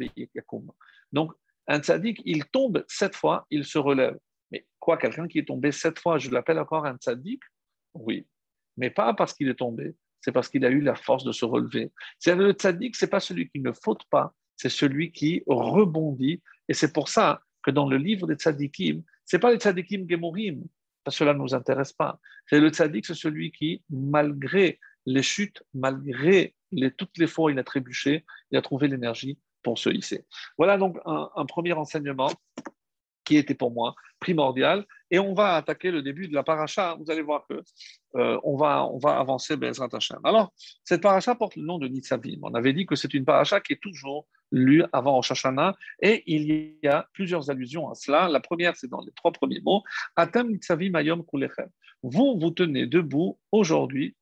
Donc, 1.12 1.32
un 1.68 1.78
tzaddik, 1.78 2.22
il 2.24 2.44
tombe 2.46 2.84
sept 2.88 3.14
fois, 3.14 3.46
il 3.50 3.64
se 3.64 3.78
relève. 3.78 4.18
Mais 4.50 4.66
quoi, 4.80 4.96
quelqu'un 4.96 5.28
qui 5.28 5.38
est 5.38 5.46
tombé 5.46 5.70
sept 5.70 6.00
fois, 6.00 6.18
je 6.18 6.28
l'appelle 6.28 6.58
encore 6.58 6.86
un 6.86 6.96
tzaddik 6.96 7.40
Oui, 7.94 8.26
mais 8.76 8.90
pas 8.90 9.14
parce 9.14 9.32
qu'il 9.32 9.48
est 9.48 9.54
tombé, 9.54 9.94
c'est 10.22 10.32
parce 10.32 10.48
qu'il 10.48 10.64
a 10.64 10.70
eu 10.70 10.80
la 10.80 10.94
force 10.94 11.24
de 11.24 11.32
se 11.32 11.44
relever. 11.44 11.92
C'est 12.18 12.34
le 12.34 12.52
tzaddik, 12.52 12.96
c'est 12.96 13.08
pas 13.08 13.20
celui 13.20 13.50
qui 13.50 13.60
ne 13.60 13.72
faute 13.72 14.04
pas, 14.10 14.34
c'est 14.56 14.70
celui 14.70 15.12
qui 15.12 15.42
rebondit. 15.46 16.40
Et 16.68 16.74
c'est 16.74 16.92
pour 16.92 17.08
ça 17.08 17.42
que 17.62 17.70
dans 17.70 17.88
le 17.88 17.96
livre 17.98 18.26
des 18.26 18.36
tzaddikim, 18.36 19.02
c'est 19.24 19.38
pas 19.38 19.52
les 19.52 19.58
tzaddikim 19.58 20.08
gemorim, 20.08 20.62
parce 21.04 21.16
que 21.16 21.18
cela 21.18 21.34
ne 21.34 21.38
nous 21.40 21.54
intéresse 21.54 21.92
pas. 21.92 22.18
C'est 22.46 22.60
le 22.60 22.70
tzaddik, 22.70 23.04
c'est 23.04 23.14
celui 23.14 23.52
qui, 23.52 23.82
malgré 23.90 24.78
les 25.04 25.22
chutes, 25.22 25.62
malgré 25.74 26.54
toutes 26.96 27.18
les 27.18 27.26
fois 27.26 27.46
où 27.46 27.50
il 27.50 27.58
a 27.58 27.64
trébuché, 27.64 28.24
il 28.50 28.56
a 28.56 28.62
trouvé 28.62 28.88
l'énergie 28.88 29.38
pour 29.62 29.78
se 29.78 29.90
hisser. 29.90 30.24
Voilà 30.56 30.78
donc 30.78 30.98
un 31.04 31.46
premier 31.46 31.72
enseignement 31.72 32.32
qui 33.24 33.36
était 33.36 33.54
pour 33.54 33.72
moi 33.72 33.94
primordial. 34.20 34.84
Et 35.10 35.18
on 35.18 35.34
va 35.34 35.56
attaquer 35.56 35.90
le 35.90 36.02
début 36.02 36.28
de 36.28 36.34
la 36.34 36.42
paracha. 36.42 36.96
Vous 36.98 37.10
allez 37.10 37.22
voir 37.22 37.44
que 37.48 37.62
euh, 38.16 38.38
on, 38.44 38.56
va, 38.56 38.86
on 38.86 38.98
va 38.98 39.18
avancer 39.18 39.56
Bezrat 39.56 39.88
Hashem. 39.92 40.20
Alors, 40.24 40.52
cette 40.84 41.02
paracha 41.02 41.34
porte 41.34 41.56
le 41.56 41.64
nom 41.64 41.78
de 41.78 41.88
Nitzavim. 41.88 42.38
On 42.42 42.54
avait 42.54 42.72
dit 42.72 42.86
que 42.86 42.96
c'est 42.96 43.12
une 43.12 43.24
paracha 43.24 43.60
qui 43.60 43.74
est 43.74 43.82
toujours 43.82 44.26
lue 44.52 44.84
avant 44.92 45.16
Rosh 45.16 45.32
Hashanah 45.32 45.74
et 46.00 46.22
il 46.26 46.76
y 46.82 46.86
a 46.86 47.08
plusieurs 47.12 47.50
allusions 47.50 47.90
à 47.90 47.94
cela. 47.94 48.28
La 48.28 48.40
première, 48.40 48.76
c'est 48.76 48.88
dans 48.88 49.00
les 49.00 49.12
trois 49.12 49.32
premiers 49.32 49.60
mots 49.60 49.82
Atam 50.16 50.50
Nitzavim 50.50 50.94
Ayom 50.94 51.24
Kulechem. 51.24 51.68
Vous 52.02 52.38
vous 52.38 52.50
tenez 52.50 52.86
debout 52.86 53.38
aujourd'hui, 53.50 54.16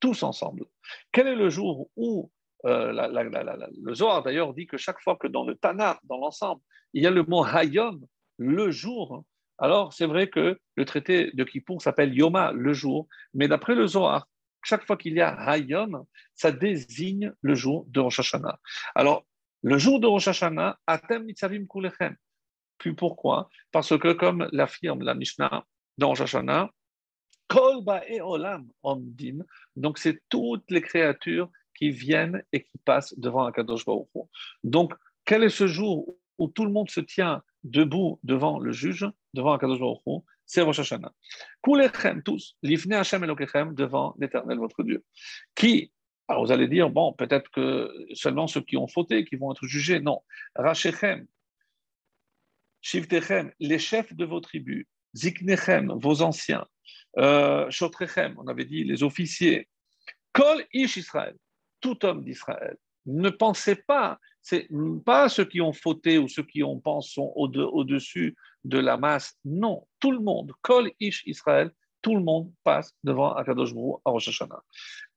tous 0.00 0.22
ensemble. 0.22 0.64
Quel 1.12 1.26
est 1.26 1.36
le 1.36 1.50
jour 1.50 1.88
où 1.96 2.30
euh, 2.66 2.92
le 2.92 3.94
Zohar 3.94 4.22
d'ailleurs 4.22 4.54
dit 4.54 4.66
que 4.66 4.78
chaque 4.78 5.00
fois 5.00 5.16
que 5.16 5.26
dans 5.26 5.44
le 5.44 5.54
Tanakh, 5.54 5.98
dans 6.04 6.16
l'ensemble, 6.16 6.62
il 6.94 7.02
y 7.02 7.06
a 7.06 7.10
le 7.10 7.22
mot 7.24 7.44
Hayom, 7.44 8.00
le 8.38 8.70
jour, 8.70 9.24
alors 9.58 9.92
c'est 9.92 10.06
vrai 10.06 10.28
que 10.28 10.58
le 10.76 10.84
traité 10.84 11.30
de 11.32 11.44
Kippour 11.44 11.80
s'appelle 11.80 12.14
Yoma, 12.14 12.52
le 12.52 12.72
jour, 12.72 13.08
mais 13.32 13.48
d'après 13.48 13.74
le 13.74 13.86
Zohar, 13.86 14.26
chaque 14.64 14.86
fois 14.86 14.96
qu'il 14.96 15.14
y 15.14 15.20
a 15.20 15.32
Hayom, 15.32 16.04
ça 16.34 16.50
désigne 16.50 17.32
le 17.42 17.54
jour 17.54 17.84
de 17.88 18.00
Rosh 18.00 18.20
Hashanah. 18.20 18.58
Alors, 18.94 19.24
le 19.62 19.78
jour 19.78 20.00
de 20.00 20.06
Rosh 20.06 20.28
Hashanah, 20.28 20.78
Atem 20.86 21.26
Nitzavim 21.26 21.66
Kulechem. 21.66 22.16
Puis 22.78 22.94
pourquoi? 22.94 23.48
Parce 23.70 23.96
que, 23.98 24.12
comme 24.12 24.48
l'affirme 24.52 25.02
la 25.02 25.14
Mishnah 25.14 25.64
dans 25.98 26.08
Rosh 26.08 26.22
Hashanah, 26.22 26.70
Kol 27.46 27.84
Olam 28.22 28.68
Omdim, 28.82 29.44
donc 29.76 29.98
c'est 29.98 30.20
toutes 30.28 30.70
les 30.70 30.80
créatures 30.80 31.50
qui 31.76 31.90
viennent 31.90 32.42
et 32.52 32.64
qui 32.64 32.78
passent 32.84 33.16
devant 33.18 33.44
Akadosh 33.44 33.84
Baruch 33.84 34.08
Donc, 34.62 34.94
quel 35.24 35.44
est 35.44 35.50
ce 35.50 35.66
jour 35.66 36.16
où 36.38 36.48
tout 36.48 36.64
le 36.64 36.72
monde 36.72 36.90
se 36.90 37.00
tient 37.00 37.42
debout 37.64 38.20
devant 38.22 38.58
le 38.58 38.72
juge, 38.72 39.06
devant 39.32 39.52
Akadosh 39.52 39.80
Baruch 39.80 40.24
c'est 40.46 40.60
Rosh 40.60 40.78
Hashanah. 40.78 41.12
Kulechem 41.62 42.22
tous, 42.22 42.56
l'ifne 42.62 42.92
Hashem 42.92 43.24
Elokechem, 43.24 43.74
devant 43.74 44.14
l'Éternel 44.18 44.58
votre 44.58 44.82
Dieu. 44.82 45.02
Qui, 45.54 45.90
alors 46.28 46.44
vous 46.44 46.52
allez 46.52 46.68
dire, 46.68 46.90
bon, 46.90 47.12
peut-être 47.12 47.50
que 47.50 47.90
seulement 48.12 48.46
ceux 48.46 48.60
qui 48.60 48.76
ont 48.76 48.86
fauté, 48.86 49.24
qui 49.24 49.36
vont 49.36 49.52
être 49.52 49.66
jugés. 49.66 50.00
Non. 50.00 50.22
Rachechem, 50.54 51.26
Shivtechem, 52.82 53.52
les 53.60 53.78
chefs 53.78 54.12
de 54.14 54.24
vos 54.24 54.40
tribus, 54.40 54.86
Ziknechem, 55.16 55.92
vos 55.96 56.22
anciens, 56.22 56.66
euh, 57.16 57.70
Shotrechem, 57.70 58.34
on 58.36 58.46
avait 58.48 58.66
dit 58.66 58.84
les 58.84 59.02
officiers, 59.02 59.68
Kol 60.32 60.64
Ish 60.72 60.96
Israël, 60.96 61.36
tout 61.80 62.04
homme 62.04 62.24
d'Israël. 62.24 62.76
Ne 63.06 63.30
pensez 63.30 63.76
pas 63.76 64.18
c'est 64.44 64.68
pas 65.06 65.30
ceux 65.30 65.46
qui 65.46 65.62
ont 65.62 65.72
fauté 65.72 66.18
ou 66.18 66.28
ceux 66.28 66.42
qui 66.42 66.62
ont 66.62 66.78
pensé 66.78 67.14
sont 67.14 67.32
au-dessus 67.34 68.36
de 68.64 68.78
la 68.78 68.98
masse. 68.98 69.38
Non, 69.42 69.88
tout 69.98 70.12
le 70.12 70.20
monde, 70.20 70.52
Kol 70.60 70.92
Ish 71.00 71.22
Israël, 71.26 71.72
tout 72.02 72.14
le 72.14 72.22
monde 72.22 72.52
passe 72.62 72.94
devant 73.02 73.32
Akadosh 73.34 73.72
Baruch 73.72 74.00
à 74.04 74.10
Rosh 74.10 74.28
Hashanah. 74.28 74.62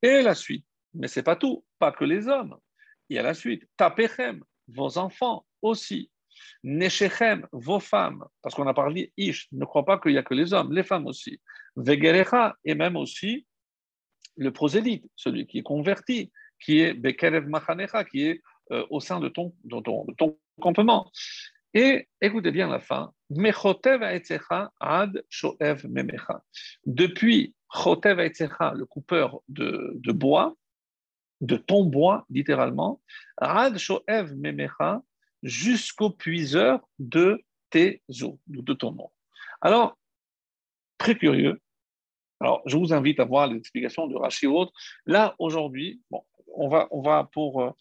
Et 0.02 0.22
la 0.22 0.34
suite, 0.34 0.66
mais 0.94 1.10
c'est 1.10 1.24
pas 1.24 1.36
tout, 1.36 1.66
pas 1.78 1.92
que 1.92 2.06
les 2.06 2.30
hommes. 2.30 2.58
Il 3.10 3.18
y 3.18 3.20
a 3.20 3.22
la 3.22 3.34
suite. 3.34 3.68
Tapechem, 3.76 4.42
vos 4.70 4.98
enfants 4.98 5.46
aussi. 5.62 6.10
Neshechem, 6.64 7.48
vos 7.52 7.82
femmes, 7.82 8.24
parce 8.42 8.56
qu'on 8.56 8.68
a 8.68 8.74
parlé 8.74 9.12
Ish, 9.18 9.50
ne 9.52 9.66
crois 9.66 9.84
pas 9.84 10.00
qu'il 10.00 10.14
n'y 10.14 10.18
a 10.18 10.24
que 10.24 10.36
les 10.36 10.54
hommes, 10.54 10.72
les 10.72 10.84
femmes 10.84 11.06
aussi. 11.06 11.42
Vegerecha, 11.76 12.56
et 12.64 12.76
même 12.76 12.96
aussi 12.96 13.46
le 14.38 14.54
prosélyte, 14.54 15.06
celui 15.16 15.48
qui 15.48 15.58
est 15.60 15.64
converti, 15.64 16.32
qui 16.60 16.80
est 16.80 16.94
Bekerev 16.94 17.48
Machanecha, 17.48 18.04
qui 18.04 18.28
est 18.28 18.42
euh, 18.72 18.86
au 18.90 19.00
sein 19.00 19.20
de 19.20 19.30
ton, 19.30 19.54
de 19.64 19.80
ton, 19.80 20.38
campement. 20.60 21.12
Et 21.74 22.08
écoutez 22.20 22.52
bien 22.52 22.68
la 22.68 22.80
fin. 22.80 23.14
ad 24.80 25.24
shoev 25.30 25.88
memecha. 25.88 26.44
Depuis 26.86 27.54
chotev 27.74 28.18
le 28.18 28.84
coupeur 28.86 29.42
de, 29.48 30.12
bois, 30.12 30.56
de 31.42 31.56
ton 31.56 31.86
bois, 31.86 32.26
littéralement, 32.30 33.02
ad 33.38 33.78
shoev 33.78 34.36
memecha, 34.36 35.02
jusqu'au 35.44 36.10
puiseur 36.10 36.82
de 37.00 37.42
tes 37.70 38.02
eaux, 38.22 38.40
de 38.48 38.74
ton 38.74 38.92
nom. 38.92 39.12
Alors, 39.62 39.98
très 40.98 41.16
curieux. 41.16 41.62
Alors, 42.40 42.62
je 42.66 42.78
vous 42.78 42.94
invite 42.94 43.20
à 43.20 43.26
voir 43.26 43.48
l'explication 43.48 44.08
de 44.08 44.16
Rashi 44.16 44.48
ou 44.48 44.58
autre. 44.58 44.74
Là, 45.06 45.36
aujourd'hui, 45.40 46.02
bon, 46.12 46.24
on 46.58 46.70
va, 46.70 46.88
on 46.92 47.02
va 47.02 47.30
pour 47.32 47.62
euh, 47.62 47.72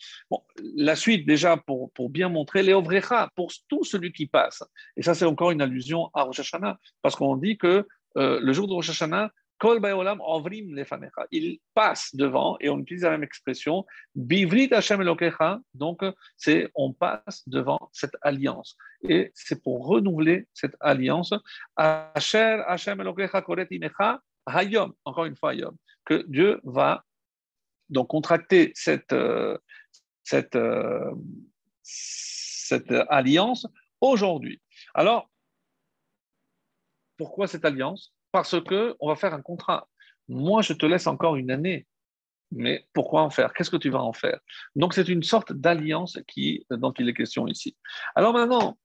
la 0.76 0.96
suite 0.96 1.26
déjà 1.26 1.56
pour, 1.56 1.90
pour 1.92 2.10
bien 2.10 2.28
montrer 2.28 2.62
les 2.62 2.74
ovrecha 2.74 3.30
pour 3.34 3.52
tout 3.68 3.84
celui 3.84 4.12
qui 4.12 4.26
passe. 4.26 4.62
Et 4.96 5.02
ça, 5.02 5.14
c'est 5.14 5.24
encore 5.24 5.50
une 5.50 5.62
allusion 5.62 6.10
à 6.14 6.22
Rosh 6.22 6.40
Hashanah, 6.40 6.78
parce 7.02 7.16
qu'on 7.16 7.36
dit 7.36 7.56
que 7.58 7.86
euh, 8.16 8.40
le 8.40 8.52
jour 8.52 8.68
de 8.68 8.72
Rosh 8.72 8.90
Hashanah, 8.90 9.30
Kol 9.58 9.80
Ovrim 10.20 10.84
Il 11.30 11.58
passe 11.74 12.14
devant, 12.14 12.56
et 12.60 12.68
on 12.68 12.78
utilise 12.78 13.04
la 13.04 13.10
même 13.10 13.22
expression, 13.22 13.86
Bivrit 14.14 14.68
Hashem 14.70 15.00
Elokecha, 15.00 15.60
donc 15.72 16.02
c'est 16.36 16.70
on 16.74 16.92
passe 16.92 17.42
devant 17.46 17.88
cette 17.92 18.16
alliance. 18.20 18.76
Et 19.02 19.32
c'est 19.34 19.62
pour 19.62 19.86
renouveler 19.86 20.46
cette 20.52 20.76
alliance. 20.80 21.32
Asher 21.74 22.62
Hashem 22.66 23.00
Elokecha 23.00 23.40
Koret 23.40 23.68
Imecha 23.70 24.20
Hayom, 24.46 24.92
encore 25.04 25.24
une 25.24 25.36
fois 25.36 25.52
Hayom. 25.52 25.74
que 26.04 26.24
Dieu 26.28 26.60
va 26.64 27.04
donc 27.88 28.08
contracter 28.08 28.72
cette, 28.74 29.12
euh, 29.12 29.58
euh, 30.54 31.14
cette 31.82 32.92
alliance 33.08 33.66
aujourd'hui. 34.00 34.60
Alors, 34.94 35.30
pourquoi 37.16 37.46
cette 37.46 37.64
alliance? 37.64 38.14
Parce 38.32 38.60
que 38.60 38.96
on 39.00 39.08
va 39.08 39.16
faire 39.16 39.34
un 39.34 39.42
contrat. 39.42 39.88
Moi, 40.28 40.62
je 40.62 40.72
te 40.72 40.84
laisse 40.86 41.06
encore 41.06 41.36
une 41.36 41.50
année. 41.50 41.86
Mais 42.52 42.86
pourquoi 42.92 43.22
en 43.22 43.30
faire? 43.30 43.52
Qu'est-ce 43.52 43.70
que 43.70 43.76
tu 43.76 43.90
vas 43.90 44.02
en 44.02 44.12
faire? 44.12 44.38
Donc, 44.76 44.94
c'est 44.94 45.08
une 45.08 45.22
sorte 45.24 45.52
d'alliance 45.52 46.18
qui, 46.28 46.64
dont 46.70 46.92
il 46.92 47.08
est 47.08 47.14
question 47.14 47.48
ici. 47.48 47.76
Alors 48.14 48.32
maintenant, 48.32 48.78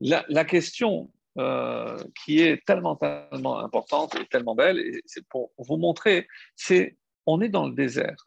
la, 0.00 0.44
question 0.44 1.12
euh, 1.38 1.96
qui 2.24 2.40
est 2.40 2.64
tellement, 2.66 2.96
tellement 2.96 3.58
importante 3.60 4.16
et 4.16 4.26
tellement 4.26 4.54
belle, 4.54 4.78
et 4.78 5.02
c'est 5.06 5.26
pour 5.28 5.52
vous 5.58 5.76
montrer, 5.76 6.26
c'est 6.56 6.96
on 7.26 7.40
est 7.40 7.48
dans 7.48 7.66
le 7.66 7.74
désert. 7.74 8.26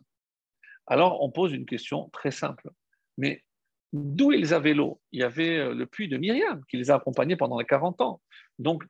Alors, 0.87 1.21
on 1.21 1.29
pose 1.29 1.53
une 1.53 1.65
question 1.65 2.09
très 2.09 2.31
simple. 2.31 2.69
Mais 3.17 3.43
d'où 3.93 4.31
ils 4.31 4.53
avaient 4.53 4.73
l'eau? 4.73 5.01
Il 5.11 5.19
y 5.19 5.23
avait 5.23 5.57
euh, 5.57 5.73
le 5.73 5.85
puits 5.85 6.07
de 6.07 6.17
Myriam 6.17 6.63
qui 6.69 6.77
les 6.77 6.89
a 6.91 6.95
accompagnés 6.95 7.35
pendant 7.35 7.59
les 7.59 7.65
40 7.65 8.01
ans. 8.01 8.21
Donc, 8.57 8.83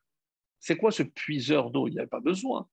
c'est 0.60 0.78
quoi 0.78 0.91
ce 0.91 1.04
puiseur 1.04 1.72
d'eau? 1.72 1.88
Il 1.88 1.93
n'y 1.93 2.00
avait 2.00 2.08
pas 2.08 2.20
besoin. 2.20 2.68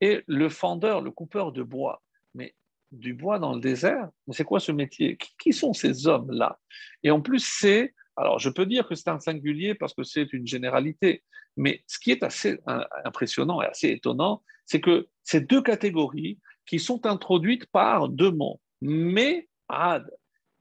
Et 0.00 0.22
le 0.26 0.48
fendeur, 0.48 1.00
le 1.00 1.10
coupeur 1.10 1.52
de 1.52 1.62
bois, 1.62 2.02
mais 2.34 2.54
du 2.90 3.14
bois 3.14 3.38
dans 3.38 3.54
le 3.54 3.60
désert, 3.60 4.10
c'est 4.30 4.44
quoi 4.44 4.60
ce 4.60 4.72
métier? 4.72 5.16
Qui 5.38 5.52
sont 5.52 5.72
ces 5.72 6.06
hommes-là? 6.06 6.58
Et 7.02 7.10
en 7.10 7.22
plus, 7.22 7.40
c'est, 7.40 7.94
alors 8.16 8.38
je 8.38 8.50
peux 8.50 8.66
dire 8.66 8.86
que 8.86 8.94
c'est 8.94 9.08
un 9.08 9.20
singulier 9.20 9.74
parce 9.74 9.94
que 9.94 10.02
c'est 10.02 10.32
une 10.32 10.46
généralité, 10.46 11.22
mais 11.56 11.82
ce 11.86 11.98
qui 11.98 12.10
est 12.10 12.22
assez 12.22 12.58
impressionnant 13.04 13.62
et 13.62 13.66
assez 13.66 13.88
étonnant, 13.88 14.42
c'est 14.66 14.80
que 14.80 15.08
ces 15.22 15.40
deux 15.40 15.62
catégories 15.62 16.38
qui 16.66 16.78
sont 16.78 17.06
introduites 17.06 17.66
par 17.66 18.08
deux 18.08 18.30
mots, 18.30 18.60
mais 18.80 19.48
ad 19.68 20.10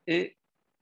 et 0.08 0.38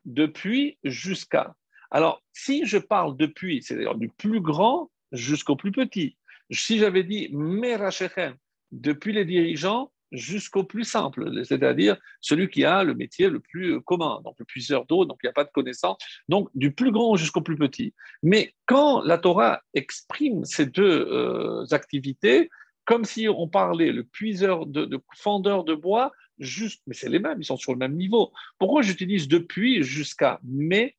depuis 0.06 0.78
jusqu'à. 0.84 1.56
Alors, 1.92 2.24
si 2.34 2.66
je 2.66 2.78
parle 2.78 3.18
depuis, 3.18 3.64
c'est-à-dire 3.64 3.96
du 3.96 4.10
plus 4.10 4.42
grand 4.42 4.92
jusqu'au 5.12 5.56
plus 5.56 5.72
petit, 5.72 6.18
si 6.52 6.80
j'avais 6.80 7.04
dit 7.04 7.30
Merachechem, 7.32 8.36
depuis 8.72 9.14
les 9.14 9.26
dirigeants 9.26 9.92
jusqu'au 10.12 10.64
plus 10.64 10.86
simple, 10.86 11.44
c'est-à-dire 11.46 11.98
celui 12.20 12.50
qui 12.50 12.66
a 12.66 12.84
le 12.84 12.96
métier 12.96 13.30
le 13.30 13.40
plus 13.40 13.80
commun, 13.82 14.22
donc 14.24 14.36
le 14.40 14.46
puiseur 14.46 14.86
d'eau, 14.86 15.06
donc 15.06 15.20
il 15.22 15.28
n'y 15.28 15.30
a 15.30 15.34
pas 15.34 15.44
de 15.44 15.52
connaissance, 15.52 15.98
donc 16.28 16.50
du 16.56 16.72
plus 16.72 16.92
grand 16.92 17.16
jusqu'au 17.16 17.42
plus 17.42 17.58
petit. 17.58 17.94
Mais 18.24 18.54
quand 18.66 19.02
la 19.04 19.20
Torah 19.20 19.62
exprime 19.76 20.46
ces 20.46 20.66
deux 20.66 21.08
euh, 21.12 21.66
activités, 21.72 22.50
comme 22.90 23.06
si 23.06 23.30
on 23.30 23.48
parlait 23.48 23.92
le 23.92 24.04
puiseur 24.04 24.66
de, 24.66 25.00
fendeur 25.16 25.64
de 25.64 25.76
bois, 25.76 26.12
juste, 26.40 26.82
mais 26.88 26.96
c'est 26.96 27.08
les 27.08 27.20
mêmes, 27.20 27.40
ils 27.40 27.46
sont 27.46 27.56
sur 27.56 27.72
le 27.72 27.78
même 27.78 27.96
niveau. 27.96 28.34
Pourquoi 28.58 28.82
j'utilise 28.82 29.28
depuis 29.28 29.84
jusqu'à 29.84 30.40
mais 30.44 30.98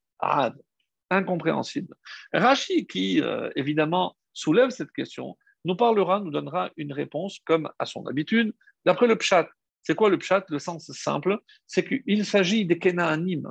Incompréhensible. 1.10 1.96
Rachi, 2.32 2.86
qui 2.86 3.20
euh, 3.20 3.50
évidemment 3.56 4.16
soulève 4.32 4.70
cette 4.70 4.92
question, 4.92 5.36
nous 5.64 5.74
parlera, 5.74 6.20
nous 6.20 6.30
donnera 6.30 6.70
une 6.76 6.92
réponse 6.92 7.40
comme 7.44 7.68
à 7.80 7.86
son 7.86 8.06
habitude, 8.06 8.54
d'après 8.84 9.08
le 9.08 9.16
pshat. 9.16 9.48
C'est 9.82 9.96
quoi 9.96 10.10
le 10.10 10.18
pshat? 10.18 10.44
Le 10.48 10.60
sens 10.60 10.92
simple, 10.92 11.40
c'est 11.66 11.84
qu'il 11.84 12.24
s'agit 12.24 12.66
des 12.66 12.78
Kenaanim. 12.78 13.50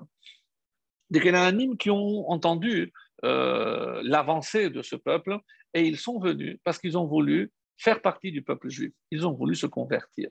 Des 1.09 1.19
Kenaanim 1.19 1.75
qui 1.75 1.89
ont 1.89 2.29
entendu 2.29 2.93
euh, 3.25 3.99
l'avancée 4.05 4.69
de 4.69 4.81
ce 4.81 4.95
peuple 4.95 5.37
et 5.73 5.81
ils 5.81 5.97
sont 5.97 6.21
venus 6.21 6.57
parce 6.63 6.79
qu'ils 6.79 6.97
ont 6.97 7.05
voulu 7.05 7.51
faire 7.79 8.01
partie 8.01 8.31
du 8.31 8.43
peuple 8.43 8.69
juif. 8.69 8.93
Ils 9.09 9.25
ont 9.25 9.33
voulu 9.33 9.55
se 9.55 9.65
convertir. 9.65 10.29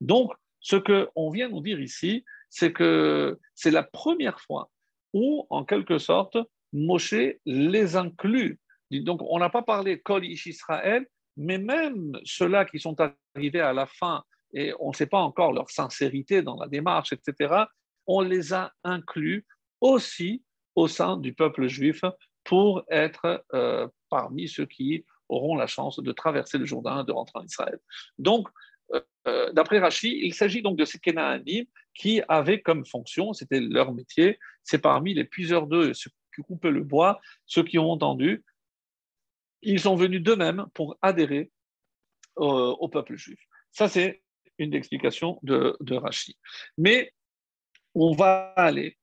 Donc, 0.00 0.32
ce 0.60 0.76
qu'on 0.76 1.30
vient 1.30 1.48
nous 1.48 1.62
dire 1.62 1.80
ici, 1.80 2.24
c'est 2.50 2.72
que 2.72 3.38
c'est 3.54 3.70
la 3.70 3.84
première 3.84 4.40
fois 4.40 4.70
où, 5.14 5.46
en 5.48 5.64
quelque 5.64 5.98
sorte, 5.98 6.36
Moshe 6.72 7.14
les 7.46 7.96
inclut. 7.96 8.58
Donc, 8.90 9.20
on 9.22 9.38
n'a 9.38 9.48
pas 9.48 9.62
parlé 9.62 10.00
Kol 10.00 10.24
Israël, 10.24 11.06
mais 11.36 11.58
même 11.58 12.18
ceux-là 12.24 12.64
qui 12.64 12.80
sont 12.80 12.96
arrivés 13.34 13.60
à 13.60 13.72
la 13.72 13.86
fin 13.86 14.24
et 14.52 14.72
on 14.80 14.88
ne 14.88 14.94
sait 14.94 15.06
pas 15.06 15.20
encore 15.20 15.52
leur 15.52 15.70
sincérité 15.70 16.42
dans 16.42 16.56
la 16.56 16.66
démarche, 16.66 17.12
etc., 17.12 17.64
on 18.06 18.22
les 18.22 18.52
a 18.54 18.72
inclus 18.82 19.46
aussi 19.80 20.42
au 20.74 20.88
sein 20.88 21.16
du 21.16 21.34
peuple 21.34 21.68
juif 21.68 22.02
pour 22.44 22.82
être 22.88 23.44
euh, 23.52 23.86
parmi 24.08 24.48
ceux 24.48 24.64
qui 24.64 25.04
auront 25.28 25.56
la 25.56 25.66
chance 25.66 25.98
de 25.98 26.12
traverser 26.12 26.58
le 26.58 26.64
Jourdain, 26.64 27.04
de 27.04 27.12
rentrer 27.12 27.38
en 27.40 27.44
Israël. 27.44 27.78
Donc, 28.18 28.48
euh, 28.94 29.00
euh, 29.26 29.52
d'après 29.52 29.78
Rachid, 29.78 30.12
il 30.12 30.34
s'agit 30.34 30.62
donc 30.62 30.78
de 30.78 30.84
ces 30.84 30.98
Kénaanim 30.98 31.66
qui 31.94 32.22
avaient 32.28 32.60
comme 32.60 32.86
fonction, 32.86 33.32
c'était 33.32 33.60
leur 33.60 33.92
métier, 33.92 34.38
c'est 34.62 34.78
parmi 34.78 35.14
les 35.14 35.24
puiseurs 35.24 35.66
d'eux, 35.66 35.92
ceux 35.94 36.10
qui 36.34 36.42
coupaient 36.42 36.70
le 36.70 36.84
bois, 36.84 37.20
ceux 37.46 37.64
qui 37.64 37.78
ont 37.78 37.90
entendu, 37.90 38.44
ils 39.62 39.80
sont 39.80 39.96
venus 39.96 40.22
d'eux-mêmes 40.22 40.66
pour 40.74 40.96
adhérer 41.02 41.50
au, 42.36 42.88
peuple 42.88 43.16
juif. 43.16 43.40
Ça, 43.72 43.88
c'est 43.88 44.22
une 44.58 44.72
explication 44.72 45.40
de, 45.42 45.76
de 45.80 45.96
Rachid. 45.96 46.36
Mais 46.76 47.12
on 47.94 48.14
va 48.14 48.52
aller 48.56 48.96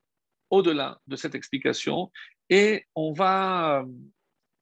au-delà 0.49 1.01
de 1.07 1.17
cette 1.17 1.35
explication 1.35 2.11
et 2.49 2.85
on 2.95 3.11
va 3.11 3.85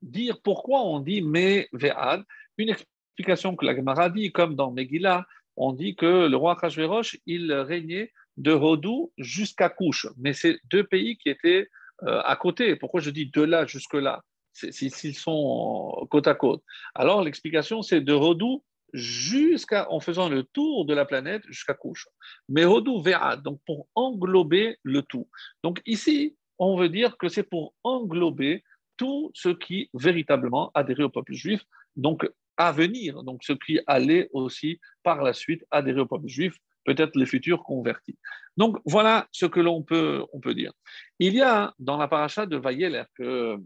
dire 0.03 0.41
pourquoi 0.41 0.81
on 0.81 0.99
dit 0.99 1.21
mais 1.21 1.69
ve'ad. 1.73 2.23
Une 2.57 2.69
explication 2.69 3.55
que 3.55 3.65
la 3.65 3.75
Gemara 3.75 4.09
dit, 4.09 4.31
comme 4.31 4.55
dans 4.55 4.71
Megillah, 4.71 5.25
on 5.55 5.73
dit 5.73 5.95
que 5.95 6.27
le 6.27 6.35
roi 6.35 6.55
Kashverosh, 6.55 7.17
il 7.25 7.51
régnait 7.53 8.11
de 8.37 8.51
Rodou 8.51 9.11
jusqu'à 9.17 9.69
Couche. 9.69 10.07
Mais 10.17 10.33
c'est 10.33 10.59
deux 10.65 10.83
pays 10.83 11.17
qui 11.17 11.29
étaient 11.29 11.69
euh, 12.03 12.21
à 12.23 12.35
côté. 12.35 12.75
Pourquoi 12.75 13.01
je 13.01 13.09
dis 13.09 13.27
de 13.27 13.41
là 13.41 13.65
jusque 13.65 13.93
là 13.93 14.21
S'ils 14.53 15.15
sont 15.15 16.07
côte 16.11 16.27
à 16.27 16.35
côte. 16.35 16.61
Alors 16.93 17.23
l'explication, 17.23 17.81
c'est 17.81 18.01
de 18.01 18.13
Rodou 18.13 18.63
jusqu'à, 18.93 19.91
en 19.91 19.99
faisant 19.99 20.29
le 20.29 20.43
tour 20.43 20.85
de 20.85 20.93
la 20.93 21.05
planète 21.05 21.41
jusqu'à 21.47 21.73
Couche. 21.73 22.07
Mais 22.49 22.63
Rodou 22.63 23.01
ve'ad, 23.01 23.41
donc 23.41 23.59
pour 23.65 23.87
englober 23.95 24.77
le 24.83 25.01
tout. 25.01 25.27
Donc 25.63 25.81
ici, 25.87 26.35
on 26.59 26.77
veut 26.77 26.89
dire 26.89 27.17
que 27.17 27.29
c'est 27.29 27.43
pour 27.43 27.73
englober 27.83 28.63
tout 29.03 29.31
ce 29.33 29.49
qui 29.49 29.89
véritablement 29.93 30.71
adhérait 30.73 31.03
au 31.03 31.09
peuple 31.09 31.33
juif, 31.33 31.61
donc 31.97 32.25
à 32.55 32.71
venir, 32.71 33.21
donc 33.23 33.43
ce 33.43 33.51
qui 33.51 33.81
allait 33.85 34.29
aussi 34.31 34.79
par 35.03 35.21
la 35.21 35.33
suite 35.33 35.65
adhérer 35.71 35.99
au 35.99 36.05
peuple 36.05 36.29
juif, 36.29 36.53
peut-être 36.85 37.17
les 37.17 37.25
futurs 37.25 37.63
convertis. 37.63 38.17
Donc 38.55 38.77
voilà 38.85 39.27
ce 39.33 39.45
que 39.45 39.59
l'on 39.59 39.83
peut, 39.83 40.23
on 40.31 40.39
peut 40.39 40.55
dire. 40.55 40.71
Il 41.19 41.33
y 41.33 41.41
a 41.41 41.73
dans 41.79 41.97
la 41.97 42.07
paracha 42.07 42.45
de 42.45 42.55
Vayeler, 42.55 43.03
que, 43.17 43.57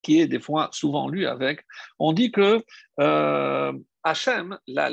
qui 0.00 0.18
est 0.18 0.26
des 0.26 0.40
fois 0.40 0.70
souvent 0.72 1.10
lu 1.10 1.26
avec, 1.26 1.60
on 1.98 2.14
dit 2.14 2.32
que 2.32 2.64
euh, 3.00 3.72
Hachem, 4.02 4.58
là, 4.66 4.90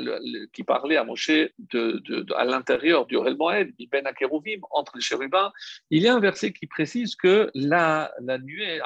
qui 0.52 0.64
parlait 0.64 0.98
à 0.98 1.04
Moshe 1.04 1.30
à 1.30 2.44
l'intérieur 2.44 3.06
du 3.06 3.16
Orel 3.16 3.36
Ben 3.36 3.72
entre 4.70 4.92
les 4.96 5.00
chérubins, 5.00 5.50
il 5.88 6.02
y 6.02 6.08
a 6.08 6.14
un 6.14 6.20
verset 6.20 6.52
qui 6.52 6.66
précise 6.66 7.16
que 7.16 7.50
la, 7.54 8.12
la 8.20 8.36
nuée 8.36 8.80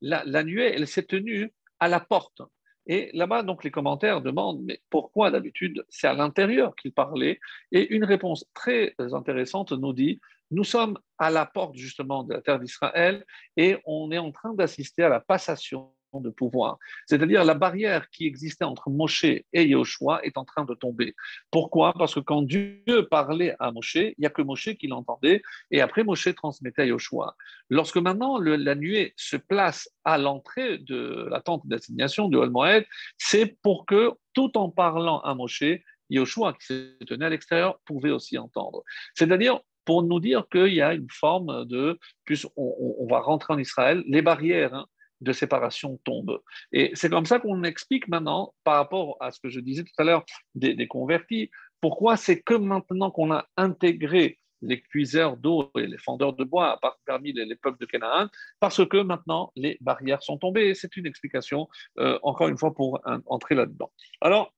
la, 0.00 0.22
la 0.24 0.42
nuée, 0.44 0.72
elle 0.74 0.86
s'est 0.86 1.04
tenue 1.04 1.52
à 1.80 1.88
la 1.88 2.00
porte. 2.00 2.42
Et 2.86 3.10
là-bas, 3.14 3.42
donc, 3.42 3.64
les 3.64 3.70
commentaires 3.70 4.20
demandent, 4.20 4.62
mais 4.62 4.80
pourquoi 4.90 5.30
d'habitude 5.30 5.84
c'est 5.88 6.06
à 6.06 6.14
l'intérieur 6.14 6.76
qu'il 6.76 6.92
parlait? 6.92 7.40
Et 7.72 7.94
une 7.94 8.04
réponse 8.04 8.44
très 8.52 8.94
intéressante 8.98 9.72
nous 9.72 9.94
dit, 9.94 10.20
nous 10.50 10.64
sommes 10.64 10.98
à 11.18 11.30
la 11.30 11.46
porte 11.46 11.76
justement 11.76 12.22
de 12.22 12.34
la 12.34 12.42
terre 12.42 12.60
d'Israël 12.60 13.24
et 13.56 13.78
on 13.86 14.10
est 14.10 14.18
en 14.18 14.30
train 14.30 14.52
d'assister 14.52 15.02
à 15.02 15.08
la 15.08 15.20
passation 15.20 15.93
de 16.20 16.30
pouvoir. 16.30 16.78
C'est-à-dire 17.06 17.44
la 17.44 17.54
barrière 17.54 18.08
qui 18.10 18.26
existait 18.26 18.64
entre 18.64 18.90
Moshe 18.90 19.24
et 19.24 19.44
Yahushua 19.52 20.20
est 20.24 20.36
en 20.36 20.44
train 20.44 20.64
de 20.64 20.74
tomber. 20.74 21.14
Pourquoi? 21.50 21.92
Parce 21.94 22.14
que 22.14 22.20
quand 22.20 22.42
Dieu 22.42 22.82
parlait 23.10 23.54
à 23.58 23.72
Moshe, 23.72 23.96
il 23.96 24.14
n'y 24.18 24.26
a 24.26 24.30
que 24.30 24.42
Moshe 24.42 24.70
qui 24.74 24.86
l'entendait, 24.86 25.42
et 25.70 25.80
après 25.80 26.04
Moshe 26.04 26.34
transmettait 26.34 26.82
à 26.82 26.86
Yahushua. 26.86 27.36
Lorsque 27.70 27.96
maintenant 27.96 28.38
la 28.38 28.74
nuée 28.74 29.14
se 29.16 29.36
place 29.36 29.88
à 30.04 30.18
l'entrée 30.18 30.78
de 30.78 31.26
la 31.30 31.40
tente 31.40 31.66
d'assignation 31.66 32.28
de 32.28 32.38
Moed, 32.38 32.84
c'est 33.18 33.56
pour 33.62 33.86
que, 33.86 34.12
tout 34.32 34.56
en 34.58 34.70
parlant 34.70 35.20
à 35.20 35.34
Moshe, 35.34 35.64
Yahushua, 36.10 36.52
qui 36.54 36.66
se 36.66 37.04
tenait 37.04 37.26
à 37.26 37.30
l'extérieur, 37.30 37.78
pouvait 37.84 38.10
aussi 38.10 38.38
entendre. 38.38 38.82
C'est-à-dire, 39.14 39.60
pour 39.84 40.02
nous 40.02 40.20
dire 40.20 40.46
qu'il 40.50 40.72
y 40.72 40.82
a 40.82 40.94
une 40.94 41.10
forme 41.10 41.66
de, 41.66 41.98
plus 42.24 42.46
on, 42.56 43.06
va 43.08 43.20
rentrer 43.20 43.54
en 43.54 43.58
Israël, 43.58 44.02
les 44.06 44.22
barrières 44.22 44.74
hein, 44.74 44.86
de 45.24 45.32
séparation 45.32 45.98
tombe. 46.04 46.40
Et 46.72 46.90
c'est 46.94 47.10
comme 47.10 47.26
ça 47.26 47.40
qu'on 47.40 47.64
explique 47.64 48.08
maintenant, 48.08 48.54
par 48.62 48.76
rapport 48.76 49.16
à 49.20 49.30
ce 49.30 49.40
que 49.40 49.48
je 49.48 49.60
disais 49.60 49.82
tout 49.82 49.92
à 49.98 50.04
l'heure 50.04 50.24
des, 50.54 50.86
convertis, 50.86 51.50
pourquoi 51.80 52.16
c'est 52.16 52.40
que 52.40 52.54
maintenant 52.54 53.10
qu'on 53.10 53.32
a 53.32 53.46
intégré 53.56 54.38
les 54.62 54.80
cuiseurs 54.80 55.36
d'eau 55.36 55.70
et 55.76 55.86
les 55.86 55.98
fendeurs 55.98 56.32
de 56.32 56.44
bois 56.44 56.80
parmi 57.06 57.32
les, 57.32 57.56
peuples 57.56 57.78
de 57.78 57.86
Canaan, 57.86 58.28
parce 58.60 58.86
que 58.86 59.02
maintenant 59.02 59.52
les 59.56 59.76
barrières 59.80 60.22
sont 60.22 60.38
tombées. 60.38 60.74
C'est 60.74 60.96
une 60.96 61.06
explication, 61.06 61.68
euh, 61.98 62.18
encore 62.22 62.48
une 62.48 62.56
fois, 62.56 62.72
pour 62.74 63.00
entrer 63.26 63.54
là-dedans. 63.54 63.90
Alors, 64.20 64.54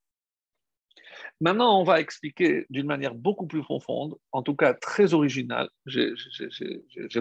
Maintenant, 1.41 1.79
on 1.79 1.85
va 1.85 2.01
expliquer 2.01 2.65
d'une 2.71 2.87
manière 2.87 3.15
beaucoup 3.15 3.47
plus 3.47 3.63
profonde, 3.63 4.17
en 4.33 4.43
tout 4.43 4.57
cas 4.57 4.73
très 4.73 5.13
originale. 5.13 5.69
J'ai 5.85 6.15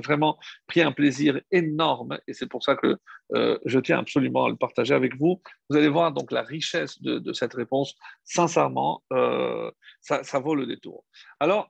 vraiment 0.03 0.39
pris 0.67 0.81
un 0.81 0.93
plaisir 0.93 1.41
énorme 1.51 2.17
et 2.25 2.33
c'est 2.33 2.47
pour 2.47 2.63
ça 2.63 2.77
que 2.77 2.97
euh, 3.33 3.59
je 3.65 3.79
tiens 3.79 3.99
absolument 3.99 4.45
à 4.45 4.49
le 4.49 4.55
partager 4.55 4.93
avec 4.93 5.17
vous. 5.17 5.41
Vous 5.69 5.75
allez 5.75 5.89
voir 5.89 6.13
donc 6.13 6.31
la 6.31 6.43
richesse 6.43 7.01
de, 7.01 7.33
cette 7.33 7.53
réponse. 7.53 7.95
Sincèrement, 8.23 9.03
euh, 9.11 9.69
ça, 9.99 10.23
ça 10.23 10.39
vaut 10.39 10.55
le 10.55 10.65
détour. 10.65 11.03
Alors, 11.41 11.69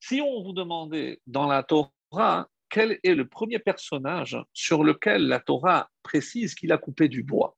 si 0.00 0.22
on 0.22 0.42
vous 0.42 0.54
demandait 0.54 1.20
dans 1.26 1.46
la 1.46 1.62
Torah 1.62 2.48
quel 2.70 2.98
est 3.02 3.14
le 3.14 3.28
premier 3.28 3.58
personnage 3.58 4.38
sur 4.54 4.82
lequel 4.82 5.26
la 5.26 5.40
Torah 5.40 5.90
précise 6.02 6.54
qu'il 6.54 6.72
a 6.72 6.78
coupé 6.78 7.08
du 7.08 7.22
bois 7.22 7.57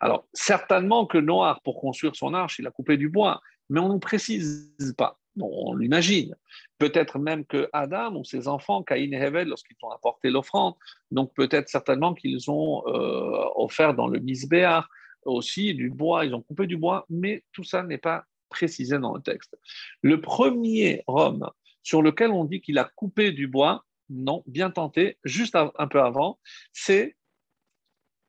alors, 0.00 0.26
certainement 0.32 1.06
que 1.06 1.18
Noir, 1.18 1.60
pour 1.62 1.80
construire 1.80 2.16
son 2.16 2.34
arche, 2.34 2.58
il 2.58 2.66
a 2.66 2.70
coupé 2.70 2.96
du 2.96 3.08
bois, 3.08 3.40
mais 3.70 3.80
on 3.80 3.92
ne 3.92 3.98
précise 3.98 4.74
pas. 4.96 5.18
on 5.40 5.74
l'imagine. 5.74 6.34
Peut-être 6.78 7.18
même 7.18 7.44
que 7.44 7.68
Adam 7.72 8.14
ou 8.16 8.24
ses 8.24 8.46
enfants, 8.48 8.82
Caïn 8.82 9.12
et 9.12 9.16
Hevel, 9.16 9.48
lorsqu'ils 9.48 9.76
ont 9.82 9.90
apporté 9.90 10.30
l'offrande, 10.30 10.74
donc 11.10 11.34
peut-être 11.34 11.68
certainement 11.68 12.14
qu'ils 12.14 12.50
ont 12.50 12.86
euh, 12.86 13.44
offert 13.56 13.94
dans 13.94 14.06
le 14.06 14.20
misbéar 14.20 14.88
aussi 15.24 15.74
du 15.74 15.90
bois, 15.90 16.24
ils 16.24 16.34
ont 16.34 16.42
coupé 16.42 16.66
du 16.66 16.76
bois, 16.76 17.06
mais 17.08 17.44
tout 17.52 17.64
ça 17.64 17.82
n'est 17.82 17.98
pas 17.98 18.24
précisé 18.50 18.98
dans 18.98 19.14
le 19.14 19.22
texte. 19.22 19.56
Le 20.02 20.20
premier 20.20 21.02
homme 21.06 21.50
sur 21.82 22.02
lequel 22.02 22.30
on 22.30 22.44
dit 22.44 22.60
qu'il 22.60 22.78
a 22.78 22.84
coupé 22.84 23.32
du 23.32 23.48
bois, 23.48 23.84
non, 24.10 24.42
bien 24.46 24.70
tenté, 24.70 25.18
juste 25.24 25.56
un 25.56 25.88
peu 25.88 26.00
avant, 26.00 26.38
c'est 26.72 27.16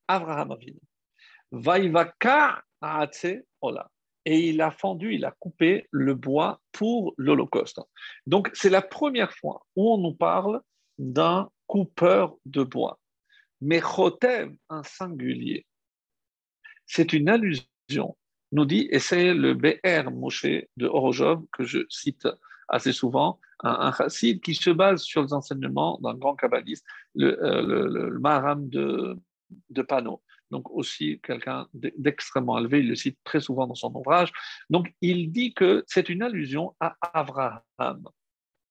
Abraham 0.07 0.51
Avinu. 0.51 0.79
Vaivaka 1.55 2.63
Ola. 3.61 3.89
Et 4.25 4.49
il 4.49 4.61
a 4.61 4.71
fendu, 4.71 5.13
il 5.13 5.25
a 5.25 5.31
coupé 5.31 5.87
le 5.91 6.15
bois 6.15 6.59
pour 6.71 7.13
l'Holocauste. 7.17 7.79
Donc, 8.25 8.49
c'est 8.53 8.69
la 8.69 8.81
première 8.81 9.33
fois 9.33 9.65
où 9.75 9.93
on 9.93 9.97
nous 9.97 10.15
parle 10.15 10.61
d'un 10.97 11.49
coupeur 11.67 12.35
de 12.45 12.63
bois. 12.63 12.99
Mais 13.61 13.81
Chotev, 13.81 14.51
un 14.69 14.83
singulier. 14.83 15.65
C'est 16.87 17.13
une 17.13 17.29
allusion, 17.29 18.17
nous 18.51 18.65
dit, 18.65 18.87
et 18.91 18.99
c'est 18.99 19.33
le 19.33 19.53
BR 19.53 20.11
Moshe 20.11 20.45
de 20.77 20.87
Orojov 20.87 21.45
que 21.51 21.63
je 21.63 21.79
cite 21.89 22.27
assez 22.67 22.93
souvent, 22.93 23.39
un, 23.61 23.91
chassid 23.91 24.41
qui 24.41 24.55
se 24.55 24.71
base 24.71 25.03
sur 25.03 25.23
les 25.23 25.33
enseignements 25.33 25.99
d'un 26.01 26.15
grand 26.15 26.35
kabbaliste, 26.35 26.85
le, 27.13 27.41
euh, 27.43 28.19
Maharam 28.19 28.67
de, 28.69 29.17
de 29.69 29.81
Pano 29.81 30.21
donc 30.55 30.71
aussi 30.71 31.19
quelqu'un 31.21 31.67
d'extrêmement 31.73 32.57
élevé, 32.57 32.79
il 32.79 32.87
le 32.87 32.95
cite 32.95 33.19
très 33.25 33.41
souvent 33.41 33.67
dans 33.67 33.75
son 33.75 33.93
ouvrage. 33.93 34.31
Donc 34.69 34.85
il 35.01 35.29
dit 35.33 35.53
que 35.53 35.83
c'est 35.85 36.07
une 36.07 36.23
allusion 36.23 36.73
à 36.79 36.95
Abraham. 37.01 38.07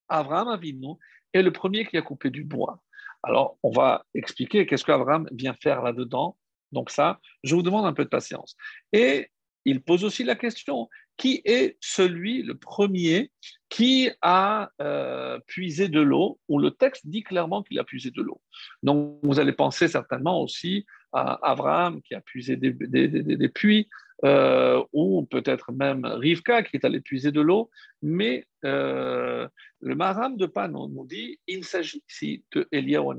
Abraham 0.09 0.49
Avinu 0.49 0.95
est 1.35 1.43
le 1.43 1.53
premier 1.53 1.85
qui 1.85 1.99
a 1.99 2.03
coupé 2.03 2.31
du 2.31 2.43
bois. 2.43 2.83
Alors 3.23 3.59
on 3.63 3.71
va 3.71 4.07
expliquer 4.15 4.65
qu'est-ce 4.65 4.87
qu'Abraham 4.87 5.29
vient 5.31 5.53
faire 5.53 5.83
là-dedans. 5.83 6.39
Donc 6.73 6.89
ça, 6.89 7.21
je 7.43 7.55
vous 7.55 7.63
demande 7.63 7.85
un 7.85 7.93
peu 7.93 8.05
de 8.05 8.09
patience. 8.09 8.57
Et 8.95 9.29
il 9.67 9.83
pose 9.83 10.05
aussi 10.05 10.25
la 10.25 10.37
question, 10.37 10.89
qui 11.19 11.43
est 11.45 11.77
celui, 11.81 12.43
le 12.43 12.57
premier, 12.57 13.31
qui 13.69 14.11
a 14.23 14.71
euh, 14.81 15.39
puisé 15.47 15.89
de 15.89 16.01
l'eau, 16.01 16.41
ou 16.49 16.59
le 16.59 16.71
texte 16.71 17.07
dit 17.07 17.23
clairement 17.23 17.63
qu'il 17.63 17.79
a 17.79 17.85
puisé 17.85 18.11
de 18.11 18.23
l'eau. 18.23 18.41
Donc 18.83 19.19
vous 19.23 19.39
allez 19.39 19.53
penser 19.53 19.89
certainement 19.89 20.41
aussi 20.41 20.87
à 21.15 21.51
Abraham 21.51 22.03
qui 22.03 22.15
a 22.15 22.21
puisé 22.21 22.57
des, 22.57 23.49
puits, 23.49 23.89
euh, 24.25 24.83
ou 24.93 25.25
peut-être 25.25 25.73
même 25.73 26.05
Rivka 26.05 26.65
qui 26.65 26.77
est 26.77 26.85
allé 26.85 27.01
puiser 27.01 27.31
de 27.31 27.41
l'eau, 27.41 27.71
mais 28.03 28.47
euh, 28.65 29.49
le 29.81 29.95
Maram 29.95 30.37
de 30.37 30.47
Panon 30.47 30.89
nous 30.89 31.07
dit 31.07 31.39
il 31.47 31.65
s'agit 31.65 32.03
ici 32.11 32.45
de 32.53 32.69
Eliyahu 32.73 33.15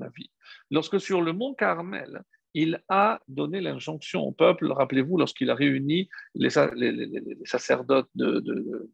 Lorsque 0.71 0.99
sur 0.99 1.21
le 1.21 1.31
mont 1.31 1.53
Carmel, 1.53 2.21
il 2.53 2.81
a 2.89 3.19
donné 3.27 3.61
l'injonction 3.61 4.21
au 4.21 4.31
peuple, 4.31 4.71
rappelez-vous, 4.71 5.17
lorsqu'il 5.17 5.49
a 5.49 5.55
réuni 5.55 6.09
les, 6.35 6.49
sacerdotes, 6.49 8.09
de, 8.15 8.89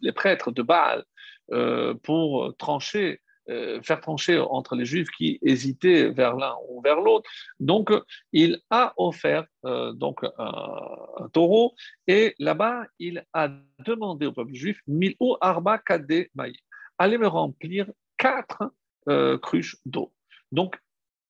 les 0.00 0.12
prêtres 0.12 0.50
de 0.50 0.62
Baal 0.62 1.04
euh, 1.52 1.94
pour 1.94 2.56
trancher, 2.56 3.20
faire 3.82 4.00
trancher 4.00 4.38
entre 4.38 4.76
les 4.76 4.84
juifs 4.84 5.08
qui 5.16 5.38
hésitaient 5.42 6.10
vers 6.10 6.36
l'un 6.36 6.54
ou 6.68 6.80
vers 6.82 7.00
l'autre. 7.00 7.30
Donc, 7.60 7.90
il 8.32 8.60
a 8.70 8.92
offert 8.96 9.46
euh, 9.64 9.92
donc 9.92 10.24
un, 10.38 11.28
taureau 11.32 11.74
et 12.06 12.34
là-bas, 12.38 12.86
il 12.98 13.24
a 13.32 13.48
demandé 13.86 14.26
au 14.26 14.32
peuple 14.32 14.54
juif 14.54 14.80
Milou 14.86 15.36
Arba 15.40 15.78
Kade 15.78 16.26
allez 16.98 17.18
me 17.18 17.26
remplir 17.26 17.86
quatre 18.16 18.72
cruches 19.40 19.76
d'eau. 19.86 20.12
Donc, 20.52 20.76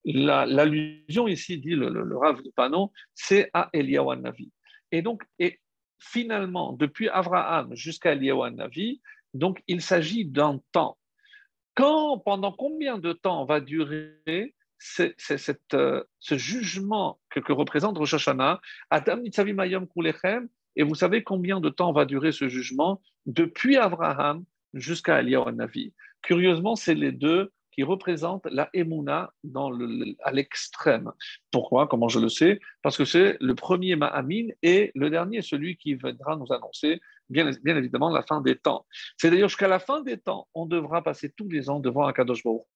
L'allusion 0.04 1.28
ici, 1.28 1.58
dit 1.58 1.74
le, 1.74 1.90
le, 1.90 2.16
Rav 2.16 2.42
de 2.42 2.50
Panon, 2.50 2.90
c'est 3.14 3.50
à 3.52 3.68
Eliyahu 3.74 4.16
Navi. 4.16 4.50
Et 4.90 5.02
donc, 5.02 5.22
et 5.38 5.60
finalement, 5.98 6.72
depuis 6.72 7.08
Abraham 7.08 7.74
jusqu'à 7.74 8.12
Eliyahu 8.12 8.50
Navi, 8.52 9.02
donc 9.34 9.62
il 9.66 9.82
s'agit 9.82 10.24
d'un 10.24 10.60
temps. 10.72 10.96
Quand, 11.78 12.18
pendant 12.18 12.50
combien 12.50 12.98
de 12.98 13.12
temps 13.12 13.44
va 13.44 13.60
durer 13.60 14.52
cette, 14.78 15.74
euh, 15.74 16.02
ce 16.18 16.36
jugement 16.36 17.20
que, 17.30 17.52
représente 17.52 17.96
Rosh 17.96 18.14
Hashanah? 18.14 18.60
Adam 18.90 19.22
Kulechem, 19.94 20.48
et 20.74 20.82
vous 20.82 20.96
savez 20.96 21.22
combien 21.22 21.60
de 21.60 21.68
temps 21.68 21.92
va 21.92 22.04
durer 22.04 22.32
ce 22.32 22.48
jugement 22.48 23.00
depuis 23.26 23.76
Abraham 23.76 24.44
jusqu'à 24.74 25.20
Eliyahu 25.20 25.52
Navi. 25.52 25.94
Curieusement, 26.22 26.74
c'est 26.74 26.96
les 26.96 27.12
deux 27.12 27.52
qui 27.70 27.84
représente 27.84 28.44
la 28.46 28.70
Emouna 28.74 29.32
à 30.24 30.32
l'extrême. 30.32 31.12
Pourquoi? 31.52 31.86
Comment 31.86 32.08
je 32.08 32.18
le 32.18 32.28
sais? 32.28 32.58
Parce 32.82 32.96
que 32.96 33.04
c'est 33.04 33.36
le 33.40 33.54
premier 33.54 33.94
Ma'amin 33.94 34.48
et 34.64 34.90
le 34.96 35.10
dernier, 35.10 35.42
celui 35.42 35.76
qui 35.76 35.94
viendra 35.94 36.34
nous 36.34 36.52
annoncer, 36.52 37.00
bien, 37.28 37.76
évidemment, 37.76 38.10
la 38.10 38.22
fin 38.22 38.40
des 38.40 38.56
temps. 38.56 38.86
C'est 39.16 39.30
d'ailleurs 39.30 39.48
jusqu'à 39.48 39.68
la 39.68 39.78
fin 39.78 40.02
des 40.02 40.18
temps, 40.18 40.48
on 40.54 40.66
devra 40.66 41.02
passer 41.02 41.32
tous 41.36 41.48
les 41.48 41.70
ans 41.70 41.80
devant 41.80 42.06
un 42.06 42.12
Kadosh 42.12 42.42
Baruch 42.42 42.66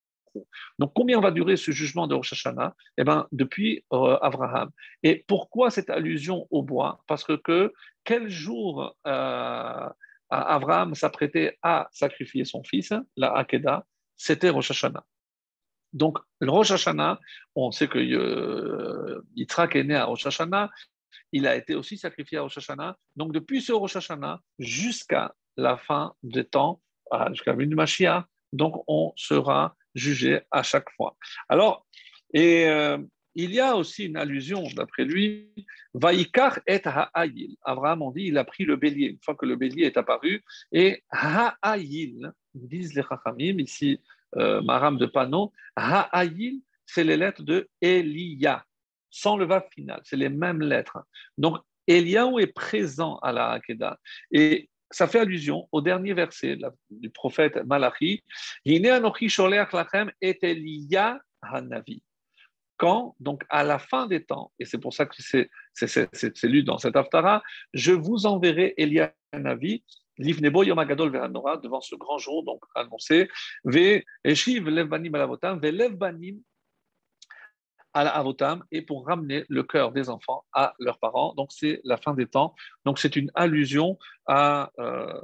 donc, 0.78 0.92
combien 0.94 1.20
va 1.20 1.30
durer 1.30 1.56
ce 1.56 1.70
jugement 1.70 2.06
de 2.06 2.14
Rosh 2.14 2.32
Hashanah? 2.32 2.74
Eh 2.96 3.04
bien, 3.04 3.26
depuis 3.32 3.84
euh, 3.92 4.18
Abraham. 4.22 4.70
Et 5.02 5.24
pourquoi 5.28 5.70
cette 5.70 5.90
allusion 5.90 6.46
au 6.50 6.62
bois? 6.62 7.02
Parce 7.06 7.24
que, 7.24 7.72
quel 8.04 8.28
jour 8.28 8.96
euh, 9.06 9.88
Abraham 10.30 10.94
s'apprêtait 10.94 11.58
à 11.62 11.88
sacrifier 11.92 12.44
son 12.44 12.62
fils, 12.64 12.92
la 13.16 13.32
Hakeda 13.36 13.84
c'était 14.16 14.50
Rosh 14.50 14.70
Hashanah. 14.70 15.04
Donc, 15.92 16.18
le 16.40 16.50
Rosh 16.50 16.70
Hashanah, 16.70 17.18
on 17.54 17.70
sait 17.70 17.88
que 17.88 17.98
euh, 17.98 19.20
Yitzhak 19.34 19.74
est 19.74 19.84
né 19.84 19.96
à 19.96 20.04
Rosh 20.04 20.26
Hashanah, 20.26 20.70
il 21.32 21.46
a 21.46 21.56
été 21.56 21.74
aussi 21.74 21.96
sacrifié 21.98 22.38
à 22.38 22.42
Rosh. 22.42 22.58
Donc, 23.16 23.32
depuis 23.32 23.62
ce 23.62 23.72
Rosh 23.72 23.96
Hashanah 23.96 24.40
jusqu'à 24.58 25.34
la 25.56 25.76
fin 25.76 26.14
des 26.22 26.44
temps, 26.44 26.80
jusqu'à 27.30 27.54
la 27.54 27.66
du 27.66 27.74
Mashiach, 27.74 28.24
donc 28.52 28.82
on 28.86 29.12
sera 29.16 29.76
jugé 29.94 30.40
à 30.50 30.62
chaque 30.62 30.90
fois. 30.90 31.16
Alors, 31.48 31.86
et 32.32 32.66
euh, 32.66 32.98
il 33.34 33.52
y 33.52 33.60
a 33.60 33.76
aussi 33.76 34.06
une 34.06 34.16
allusion, 34.16 34.62
d'après 34.74 35.04
lui, 35.04 35.50
Vaikar 35.94 36.58
et 36.66 36.80
Ha'ayil. 36.84 37.56
Abraham, 37.62 38.02
on 38.02 38.10
dit, 38.10 38.24
il 38.24 38.38
a 38.38 38.44
pris 38.44 38.64
le 38.64 38.76
bélier, 38.76 39.08
une 39.08 39.18
fois 39.22 39.34
que 39.34 39.46
le 39.46 39.56
bélier 39.56 39.84
est 39.84 39.96
apparu, 39.96 40.42
et 40.70 41.02
Ha'ayil, 41.10 42.30
disent 42.54 42.94
les 42.94 43.02
Chachamim, 43.02 43.58
ici, 43.58 44.00
euh, 44.36 44.60
Maram 44.62 44.98
de 44.98 45.06
Pano, 45.06 45.52
Ha'ayil, 45.76 46.62
c'est 46.84 47.04
les 47.04 47.16
lettres 47.16 47.42
de 47.42 47.68
Elia, 47.80 48.64
sans 49.12 49.36
le 49.36 49.44
va 49.44 49.64
final, 49.72 50.00
c'est 50.04 50.16
les 50.16 50.28
mêmes 50.28 50.60
lettres. 50.60 50.98
Donc, 51.38 51.58
Eliaou 51.86 52.40
est 52.40 52.52
présent 52.52 53.18
à 53.18 53.30
la 53.30 53.50
Hakeda. 53.50 53.98
Et 54.32 54.68
ça 54.90 55.06
fait 55.06 55.20
allusion 55.20 55.68
au 55.70 55.80
dernier 55.80 56.14
verset 56.14 56.58
du 56.90 57.10
prophète 57.10 57.64
Malachi, 57.64 58.24
hanavi 61.42 62.02
quand, 62.82 63.14
donc 63.20 63.44
à 63.48 63.62
la 63.62 63.78
fin 63.78 64.08
des 64.08 64.24
temps, 64.24 64.50
et 64.58 64.64
c'est 64.64 64.78
pour 64.78 64.92
ça 64.92 65.06
que 65.06 65.14
c'est 65.22 66.42
lu 66.42 66.64
dans 66.64 66.78
cet 66.78 66.96
Haftara, 66.96 67.40
je 67.72 67.92
vous 67.92 68.26
enverrai 68.26 68.74
Elia 68.76 69.14
Navi, 69.32 69.84
Livnebo 70.18 70.64
Yomagadol 70.64 71.12
Veranora, 71.12 71.58
devant 71.58 71.80
ce 71.80 71.94
grand 71.94 72.18
jour, 72.18 72.42
donc 72.42 72.60
annoncé, 72.74 73.28
Ve 73.64 74.02
Eshiv 74.24 74.68
Levbanim 74.68 75.14
Alavotam, 75.14 75.60
Ve 75.60 75.70
Levbanim 75.70 76.40
à 77.94 78.04
la 78.04 78.10
avotam 78.10 78.64
et 78.70 78.82
pour 78.82 79.06
ramener 79.06 79.44
le 79.48 79.62
cœur 79.62 79.92
des 79.92 80.08
enfants 80.08 80.44
à 80.52 80.74
leurs 80.78 80.98
parents. 80.98 81.34
Donc 81.34 81.50
c'est 81.52 81.80
la 81.84 81.96
fin 81.96 82.14
des 82.14 82.26
temps. 82.26 82.54
Donc 82.84 82.98
c'est 82.98 83.16
une 83.16 83.30
allusion 83.34 83.98
à, 84.26 84.70
euh, 84.78 85.20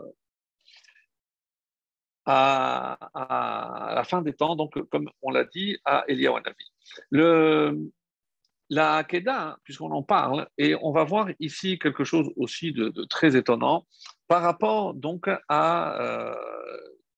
la 2.27 4.03
fin 4.05 4.21
des 4.21 4.35
temps, 4.35 4.55
donc 4.55 4.79
comme 4.91 5.11
on 5.23 5.31
l'a 5.31 5.45
dit 5.45 5.79
à 5.85 6.05
Eliyahu 6.09 6.43
Le, 7.11 7.91
la 8.71 8.97
Hakeda, 8.97 9.59
puisqu'on 9.64 9.91
en 9.93 10.03
parle, 10.03 10.47
et 10.59 10.75
on 10.83 10.93
va 10.93 11.05
voir 11.05 11.29
ici 11.41 11.79
quelque 11.79 12.05
chose 12.05 12.31
aussi 12.37 12.73
de, 12.73 12.91
très 13.09 13.35
étonnant 13.37 13.87
par 14.27 14.43
rapport 14.43 14.93
donc 14.93 15.31
à 15.49 16.01
euh, 16.03 16.35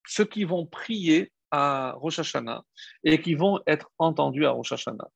ceux 0.07 0.25
qui 0.25 0.45
vont 0.45 0.67
prier 0.67 1.33
à 1.51 1.95
Rosh 1.97 2.21
Hashanah 2.21 2.63
et 3.03 3.21
qui 3.21 3.35
vont 3.35 3.61
être 3.67 3.91
entendus 3.99 4.47
à 4.47 4.51
Rosh 4.51 4.73
Hashanah. 4.73 5.09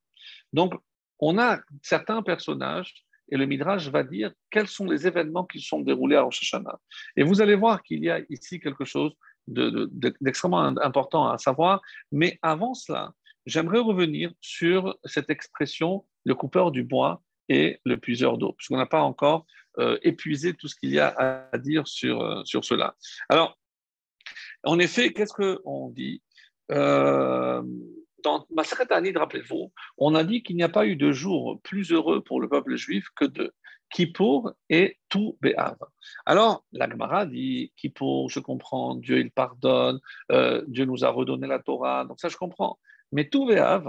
Donc, 0.55 0.75
on 1.19 1.39
a 1.39 1.61
certains 1.83 2.23
personnages 2.23 2.95
et 3.31 3.37
le 3.37 3.47
Midrash 3.47 3.89
va 3.89 4.05
dire 4.05 4.33
quels 4.51 4.69
sont 4.69 4.87
les 4.87 5.07
événements 5.07 5.45
qui 5.45 5.61
sont 5.61 5.81
déroulés 5.81 6.17
à 6.17 6.23
Rosh 6.23 6.43
Hashanah. 6.43 6.79
Et 7.17 7.25
vous 7.25 7.43
allez 7.43 7.57
voir 7.57 7.83
qu'il 7.83 8.03
y 8.05 8.11
a 8.11 8.21
ici 8.31 8.61
quelque 8.61 8.85
chose 8.85 9.13
d'extrêmement 9.47 10.61
important 10.61 11.29
à 11.29 11.39
savoir. 11.39 11.83
Mais 12.13 12.39
avant 12.41 12.75
cela, 12.75 13.13
j'aimerais 13.47 13.81
revenir 13.81 14.33
sur 14.41 14.97
cette 15.05 15.29
expression 15.29 16.05
le 16.25 16.35
coupeur 16.35 16.71
du 16.71 16.85
bois 16.85 17.21
et 17.49 17.81
le 17.85 17.99
puiseur 17.99 18.39
d'eau, 18.39 18.53
puisqu'on 18.53 18.77
n'a 18.79 18.87
pas 18.87 19.03
encore 19.03 19.45
euh, 19.79 19.99
épuisé 20.03 20.55
tout 20.55 20.69
ce 20.69 20.77
qu'il 20.77 20.91
y 20.91 21.01
a 21.01 21.09
à 21.53 21.59
dire 21.59 21.87
sur, 21.89 22.23
euh, 22.23 22.43
cela. 22.45 22.95
Alors, 23.29 23.59
en 24.63 24.79
effet, 24.79 25.13
qu'est-ce 25.13 25.35
qu'on 25.35 25.91
dit? 25.91 26.23
Euh, 26.71 27.63
Dans 28.25 28.47
rappelez-vous, 28.57 29.73
on 29.99 30.15
a 30.15 30.25
dit 30.25 30.43
qu'il 30.43 30.57
n'y 30.57 30.63
a 30.63 30.69
pas 30.69 30.87
eu 30.87 30.97
de 30.97 31.13
jour 31.13 31.61
plus 31.63 31.93
heureux 31.93 32.23
pour 32.23 32.41
le 32.41 32.49
peuple 32.49 32.77
juif 32.77 33.09
que 33.15 33.27
deux. 33.27 33.53
Kippour 33.91 34.53
et 34.71 34.99
tout 35.09 35.39
Béhav. 35.41 35.77
Alors, 36.27 36.65
l'Agmara 36.73 37.27
dit 37.27 37.73
Kippour, 37.77 38.29
je 38.29 38.41
comprends, 38.41 38.97
Dieu 38.97 39.21
il 39.21 39.31
pardonne, 39.31 40.01
euh, 40.33 40.65
Dieu 40.67 40.85
nous 40.85 41.05
a 41.05 41.11
redonné 41.11 41.47
la 41.47 41.61
Torah, 41.61 42.05
donc 42.05 42.19
ça 42.19 42.29
je 42.29 42.37
comprends. 42.37 42.79
Mais 43.13 43.29
tout 43.29 43.47
Béhav, 43.47 43.89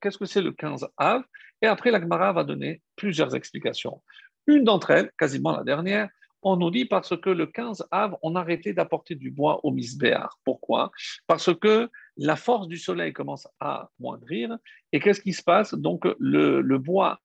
qu'est-ce 0.00 0.18
que 0.18 0.24
c'est 0.24 0.42
le 0.42 0.52
15 0.52 0.88
Av? 0.96 1.22
Et 1.62 1.66
après, 1.66 1.90
l'Agmara 1.90 2.32
va 2.32 2.42
donner 2.42 2.82
plusieurs 2.96 3.36
explications. 3.36 4.02
Une 4.46 4.64
d'entre 4.64 4.90
elles, 4.90 5.12
quasiment 5.18 5.56
la 5.56 5.62
dernière, 5.62 6.08
on 6.42 6.56
nous 6.56 6.70
dit 6.70 6.84
parce 6.84 7.16
que 7.16 7.30
le 7.30 7.46
15 7.46 7.88
Av, 7.90 8.16
on 8.22 8.36
a 8.36 8.40
arrêté 8.40 8.72
d'apporter 8.72 9.14
du 9.14 9.30
bois 9.30 9.64
au 9.64 9.70
Misbéar. 9.70 10.38
Pourquoi? 10.44 10.90
Parce 11.26 11.54
que 11.54 11.90
la 12.16 12.36
force 12.36 12.68
du 12.68 12.76
soleil 12.76 13.12
commence 13.12 13.48
à 13.60 13.90
moindrir. 13.98 14.56
Et 14.92 15.00
qu'est-ce 15.00 15.20
qui 15.20 15.32
se 15.32 15.42
passe? 15.42 15.74
Donc, 15.74 16.06
le, 16.18 16.78
bois 16.78 17.20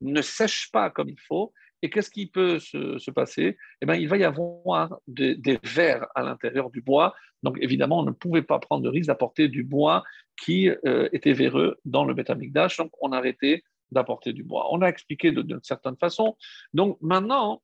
ne 0.00 0.22
sèche 0.22 0.70
pas 0.70 0.90
comme 0.90 1.08
il 1.08 1.20
faut. 1.20 1.52
Et 1.84 1.90
qu'est-ce 1.90 2.10
qui 2.10 2.26
peut 2.26 2.60
se, 2.60 3.10
passer? 3.10 3.56
Eh 3.80 3.86
bien, 3.86 3.96
il 3.96 4.08
va 4.08 4.16
y 4.16 4.24
avoir 4.24 5.00
des, 5.08 5.36
vers 5.64 6.06
à 6.14 6.22
l'intérieur 6.22 6.70
du 6.70 6.80
bois. 6.80 7.12
Donc, 7.42 7.58
évidemment, 7.60 7.98
on 8.00 8.04
ne 8.04 8.12
pouvait 8.12 8.42
pas 8.42 8.60
prendre 8.60 8.84
de 8.84 8.88
risque 8.88 9.08
d'apporter 9.08 9.48
du 9.48 9.64
bois 9.64 10.04
qui 10.40 10.68
euh, 10.68 11.08
était 11.12 11.32
véreux 11.32 11.78
dans 11.84 12.04
le 12.04 12.14
Betamikdash. 12.14 12.76
Donc, 12.76 12.92
on 13.00 13.10
a 13.10 13.18
arrêté 13.18 13.64
d'apporter 13.90 14.32
du 14.32 14.44
bois. 14.44 14.68
On 14.70 14.80
a 14.82 14.88
expliqué 14.88 15.32
d'une 15.32 15.62
certaine 15.62 15.96
façon. 15.96 16.36
Donc, 16.72 16.98
maintenant, 17.00 17.62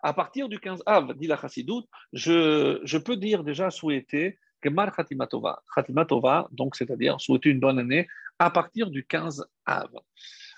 à 0.00 0.12
partir 0.12 0.48
du 0.48 0.58
15 0.58 0.82
Av, 0.86 1.14
dit 1.14 1.26
la 1.26 1.36
Chassidoute, 1.36 1.86
je, 2.12 2.80
je 2.84 2.98
peux 2.98 3.16
dire 3.16 3.44
déjà 3.44 3.70
souhaiter 3.70 4.38
que 4.60 4.68
Mar 4.68 4.94
Khatimatova, 4.94 5.62
Khatimatova, 5.74 6.48
donc 6.50 6.76
c'est-à-dire 6.76 7.20
souhaiter 7.20 7.50
une 7.50 7.60
bonne 7.60 7.78
année 7.78 8.08
à 8.38 8.50
partir 8.50 8.90
du 8.90 9.06
15 9.06 9.46
Av. 9.66 9.90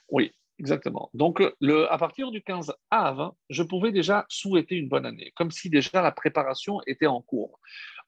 Oui, 0.08 0.32
Exactement. 0.60 1.08
Donc, 1.14 1.42
le, 1.62 1.90
à 1.90 1.96
partir 1.96 2.30
du 2.30 2.42
15 2.42 2.74
av, 2.90 3.32
je 3.48 3.62
pouvais 3.62 3.92
déjà 3.92 4.26
souhaiter 4.28 4.74
une 4.76 4.90
bonne 4.90 5.06
année, 5.06 5.32
comme 5.34 5.50
si 5.50 5.70
déjà 5.70 6.02
la 6.02 6.12
préparation 6.12 6.82
était 6.86 7.06
en 7.06 7.22
cours. 7.22 7.58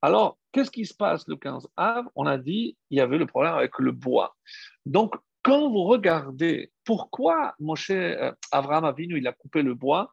Alors, 0.02 0.36
qu'est-ce 0.52 0.70
qui 0.70 0.84
se 0.84 0.92
passe 0.92 1.26
le 1.28 1.36
15 1.36 1.68
av? 1.78 2.04
On 2.14 2.26
a 2.26 2.36
dit 2.36 2.76
il 2.90 2.98
y 2.98 3.00
avait 3.00 3.16
le 3.16 3.24
problème 3.24 3.54
avec 3.54 3.78
le 3.78 3.90
bois. 3.90 4.36
Donc, 4.84 5.14
quand 5.42 5.70
vous 5.70 5.84
regardez 5.84 6.70
pourquoi 6.84 7.54
Moshe 7.58 7.88
euh, 7.88 8.32
Abraham 8.50 8.84
Avinu 8.84 9.16
il 9.16 9.26
a 9.26 9.32
coupé 9.32 9.62
le 9.62 9.74
bois, 9.74 10.12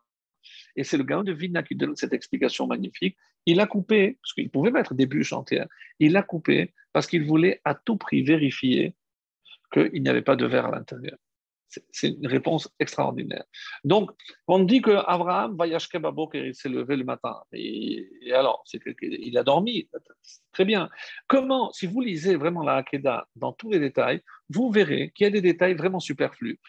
et 0.76 0.84
c'est 0.84 0.98
le 0.98 1.04
gars 1.04 1.24
de 1.24 1.32
Vina 1.32 1.64
qui 1.64 1.76
donne 1.76 1.96
cette 1.96 2.14
explication 2.14 2.68
magnifique, 2.68 3.18
il 3.46 3.60
a 3.60 3.68
coupé, 3.68 4.18
parce 4.22 4.34
qu'il 4.34 4.50
pouvait 4.50 4.72
mettre 4.72 4.94
des 4.94 5.06
bûches 5.06 5.34
entières, 5.34 5.68
il 6.00 6.16
a 6.18 6.24
coupé 6.24 6.74
parce 6.94 7.08
qu'il 7.08 7.26
voulait 7.26 7.62
à 7.66 7.76
tout 7.76 7.98
prix 7.98 8.24
vérifier 8.24 8.96
qu'il 9.72 10.02
n'y 10.02 10.10
avait 10.10 10.22
pas 10.22 10.36
de 10.36 10.46
verre 10.46 10.66
à 10.66 10.72
l'intérieur. 10.72 11.18
C'est 11.92 12.10
une 12.10 12.26
réponse 12.26 12.68
extraordinaire. 12.80 13.44
Donc, 13.84 14.10
on 14.48 14.60
dit 14.60 14.82
Babok 14.82 16.34
et 16.34 16.48
il 16.48 16.56
s'est 16.56 16.68
levé 16.68 16.96
le 16.96 17.04
matin. 17.04 17.36
Et, 17.54 18.10
alors, 18.34 18.64
il 19.02 19.38
a 19.38 19.44
dormi. 19.44 19.88
Très 20.52 20.66
bien. 20.66 20.90
Comment, 21.28 21.72
si 21.72 21.86
vous 21.86 22.02
lisez 22.02 22.36
vraiment 22.36 22.64
la 22.64 22.78
Hakeda 22.78 23.28
dans 23.36 23.54
tous 23.54 23.70
les 23.70 23.80
détails, 23.80 24.22
vous 24.50 24.72
verrez 24.72 25.12
qu'il 25.12 25.26
y 25.26 25.28
a 25.28 25.32
des 25.32 25.42
détails 25.42 25.76
vraiment 25.76 26.00
superflus. 26.00 26.60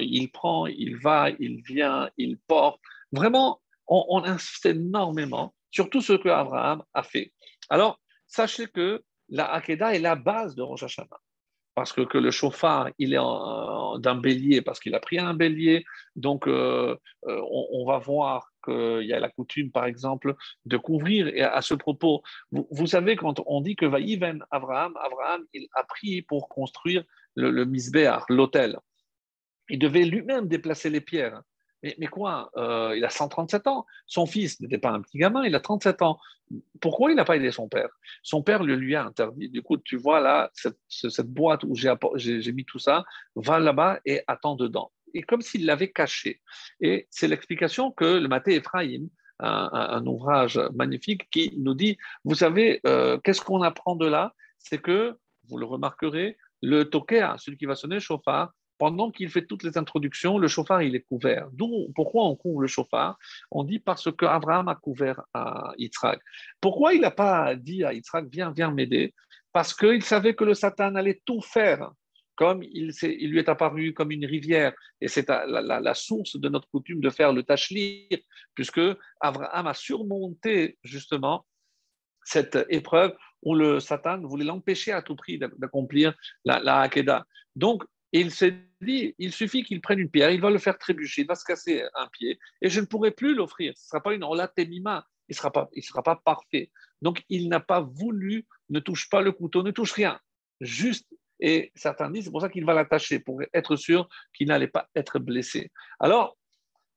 il 0.00 0.30
prend, 0.30 0.66
il 0.66 0.96
va, 0.98 1.30
il 1.38 1.62
vient, 1.62 2.10
il 2.18 2.38
porte. 2.46 2.80
Vraiment, 3.12 3.60
on, 3.88 4.22
insiste 4.24 4.66
énormément 4.66 5.54
sur 5.70 5.90
tout 5.90 6.00
ce 6.00 6.14
que 6.14 6.28
Abraham 6.28 6.82
a 6.94 7.02
fait. 7.02 7.32
Alors, 7.68 8.00
sachez 8.26 8.68
que 8.68 9.02
la 9.28 9.52
Hakeda 9.52 9.94
est 9.94 10.00
la 10.00 10.16
base 10.16 10.54
de 10.54 10.62
Rosh 10.62 10.82
Hashanah 10.82 11.18
parce 11.74 11.92
que, 11.92 12.18
le 12.18 12.30
chauffard, 12.30 12.90
il 12.98 13.14
est 13.14 14.00
d'un 14.00 14.14
bélier, 14.16 14.60
parce 14.60 14.78
qu'il 14.78 14.94
a 14.94 15.00
pris 15.00 15.18
un 15.18 15.34
bélier. 15.34 15.84
Donc, 16.16 16.46
euh, 16.46 16.96
euh, 17.26 17.40
on, 17.50 17.86
va 17.86 17.98
voir 17.98 18.50
qu'il 18.64 19.06
y 19.06 19.12
a 19.12 19.20
la 19.20 19.30
coutume, 19.30 19.70
par 19.70 19.86
exemple, 19.86 20.34
de 20.66 20.76
couvrir. 20.76 21.28
Et 21.28 21.42
à, 21.42 21.62
ce 21.62 21.74
propos, 21.74 22.22
vous, 22.50 22.86
savez, 22.86 23.16
quand 23.16 23.40
on 23.46 23.62
dit 23.62 23.74
que 23.74 23.86
va 23.86 23.92
Vaïven 23.98 24.44
Abraham, 24.50 24.94
Abraham, 25.02 25.44
il 25.54 25.66
a 25.74 25.84
pris 25.84 26.22
pour 26.22 26.48
construire 26.48 27.04
le, 27.34 27.50
le 27.50 27.66
l'autel. 28.28 28.78
Il 29.70 29.78
devait 29.78 30.04
lui-même 30.04 30.48
déplacer 30.48 30.90
les 30.90 31.00
pierres. 31.00 31.40
Mais, 31.82 32.06
quoi 32.06 32.50
euh, 32.56 32.94
Il 32.96 33.04
a 33.04 33.10
137 33.10 33.66
ans. 33.66 33.86
Son 34.06 34.26
fils 34.26 34.60
n'était 34.60 34.78
pas 34.78 34.90
un 34.90 35.00
petit 35.00 35.18
gamin, 35.18 35.44
il 35.44 35.54
a 35.54 35.60
37 35.60 36.02
ans. 36.02 36.18
Pourquoi 36.80 37.10
il 37.10 37.16
n'a 37.16 37.24
pas 37.24 37.36
aidé 37.36 37.50
son 37.50 37.68
père? 37.68 37.88
Son 38.22 38.42
père 38.42 38.62
le 38.62 38.76
lui 38.76 38.94
a 38.94 39.04
interdit. 39.04 39.48
Du 39.48 39.62
coup, 39.62 39.76
tu 39.78 39.96
vois 39.96 40.20
là, 40.20 40.50
cette, 40.54 41.28
boîte 41.28 41.64
où 41.64 41.74
j'ai 41.74 42.52
mis 42.52 42.64
tout 42.64 42.78
ça, 42.78 43.04
va 43.34 43.58
là-bas 43.58 44.00
et 44.04 44.22
attends 44.26 44.54
dedans. 44.54 44.92
Et 45.14 45.22
comme 45.22 45.42
s'il 45.42 45.66
l'avait 45.66 45.90
caché. 45.90 46.40
Et 46.80 47.06
c'est 47.10 47.28
l'explication 47.28 47.90
que 47.90 48.04
le 48.04 48.28
Maté 48.28 48.54
Ephraim, 48.56 49.08
un, 49.40 50.06
ouvrage 50.06 50.60
magnifique, 50.74 51.28
qui 51.30 51.52
nous 51.58 51.74
dit, 51.74 51.98
vous 52.24 52.36
savez, 52.36 52.80
euh, 52.86 53.18
qu'est-ce 53.18 53.40
qu'on 53.40 53.62
apprend 53.62 53.96
de 53.96 54.06
là? 54.06 54.34
C'est 54.58 54.78
que, 54.78 55.18
vous 55.48 55.58
le 55.58 55.66
remarquerez, 55.66 56.36
le 56.62 56.84
tokea, 56.84 57.36
celui 57.38 57.58
qui 57.58 57.66
va 57.66 57.74
sonner 57.74 57.98
chauffard, 57.98 58.52
pendant 58.82 59.12
qu'il 59.12 59.30
fait 59.30 59.46
toutes 59.46 59.62
les 59.62 59.78
introductions, 59.78 60.38
le 60.38 60.48
chauffard, 60.48 60.82
il 60.82 60.96
est 60.96 61.06
couvert. 61.06 61.48
Pourquoi 61.94 62.24
on 62.24 62.34
couvre 62.34 62.62
le 62.62 62.66
chauffard? 62.66 63.16
On 63.52 63.62
dit 63.62 63.78
parce 63.78 64.10
qu'Abraham 64.10 64.66
a 64.66 64.74
couvert 64.74 65.22
à 65.34 65.72
Yitzhak. 65.78 66.20
Pourquoi 66.60 66.92
il 66.92 67.02
n'a 67.02 67.12
pas 67.12 67.54
dit 67.54 67.84
à 67.84 67.92
Yitzhak, 67.92 68.24
viens, 68.28 68.50
viens 68.50 68.72
m'aider? 68.72 69.14
Parce 69.52 69.72
qu'il 69.72 70.02
savait 70.02 70.34
que 70.34 70.42
le 70.42 70.54
Satan 70.54 70.96
allait 70.96 71.22
tout 71.24 71.40
faire 71.40 71.92
comme 72.34 72.64
il, 72.64 72.90
lui 73.30 73.38
est 73.38 73.48
apparu 73.48 73.94
comme 73.94 74.10
une 74.10 74.26
rivière. 74.26 74.72
Et 75.00 75.06
c'est 75.06 75.28
la, 75.28 75.94
source 75.94 76.34
de 76.34 76.48
notre 76.48 76.68
coutume 76.68 77.00
de 77.00 77.10
faire 77.10 77.32
le 77.32 77.44
tachlir, 77.44 78.08
puisque 78.56 78.80
Abraham 79.20 79.68
a 79.68 79.74
surmonté 79.74 80.76
justement 80.82 81.46
cette 82.24 82.58
épreuve 82.68 83.14
où 83.42 83.54
le 83.54 83.78
Satan 83.78 84.20
voulait 84.22 84.44
l'empêcher 84.44 84.90
à 84.90 85.02
tout 85.02 85.14
prix 85.14 85.38
d'accomplir 85.38 86.14
la, 86.44 86.58
la. 86.58 86.90
Donc, 87.54 87.84
il 88.12 88.30
s'est 88.30 88.71
dit, 88.82 89.14
il 89.18 89.32
suffit 89.32 89.64
qu'il 89.64 89.80
prenne 89.80 89.98
une 89.98 90.10
pierre, 90.10 90.30
il 90.30 90.40
va 90.40 90.50
le 90.50 90.58
faire 90.58 90.78
trébucher, 90.78 91.22
il 91.22 91.28
va 91.28 91.34
se 91.34 91.44
casser 91.44 91.82
un 91.94 92.08
pied, 92.08 92.38
et 92.60 92.68
je 92.68 92.80
ne 92.80 92.86
pourrai 92.86 93.10
plus 93.10 93.34
l'offrir. 93.34 93.72
Ce 93.76 93.84
ne 93.84 93.88
sera 93.88 94.02
pas 94.02 94.14
une 94.14 94.24
olatemima, 94.24 95.06
il 95.28 95.32
ne 95.32 95.36
sera, 95.36 95.50
pas, 95.50 95.68
sera 95.80 96.02
pas 96.02 96.20
parfait. 96.24 96.70
Donc, 97.00 97.24
il 97.28 97.48
n'a 97.48 97.60
pas 97.60 97.80
voulu, 97.80 98.46
ne 98.70 98.80
touche 98.80 99.08
pas 99.08 99.22
le 99.22 99.32
couteau, 99.32 99.62
ne 99.62 99.70
touche 99.70 99.92
rien. 99.92 100.18
Juste, 100.60 101.08
et 101.40 101.72
certains 101.74 102.10
disent, 102.10 102.24
c'est 102.24 102.30
pour 102.30 102.40
ça 102.40 102.48
qu'il 102.48 102.64
va 102.64 102.74
l'attacher, 102.74 103.18
pour 103.18 103.40
être 103.52 103.76
sûr 103.76 104.08
qu'il 104.34 104.48
n'allait 104.48 104.68
pas 104.68 104.88
être 104.94 105.18
blessé. 105.18 105.70
Alors, 105.98 106.36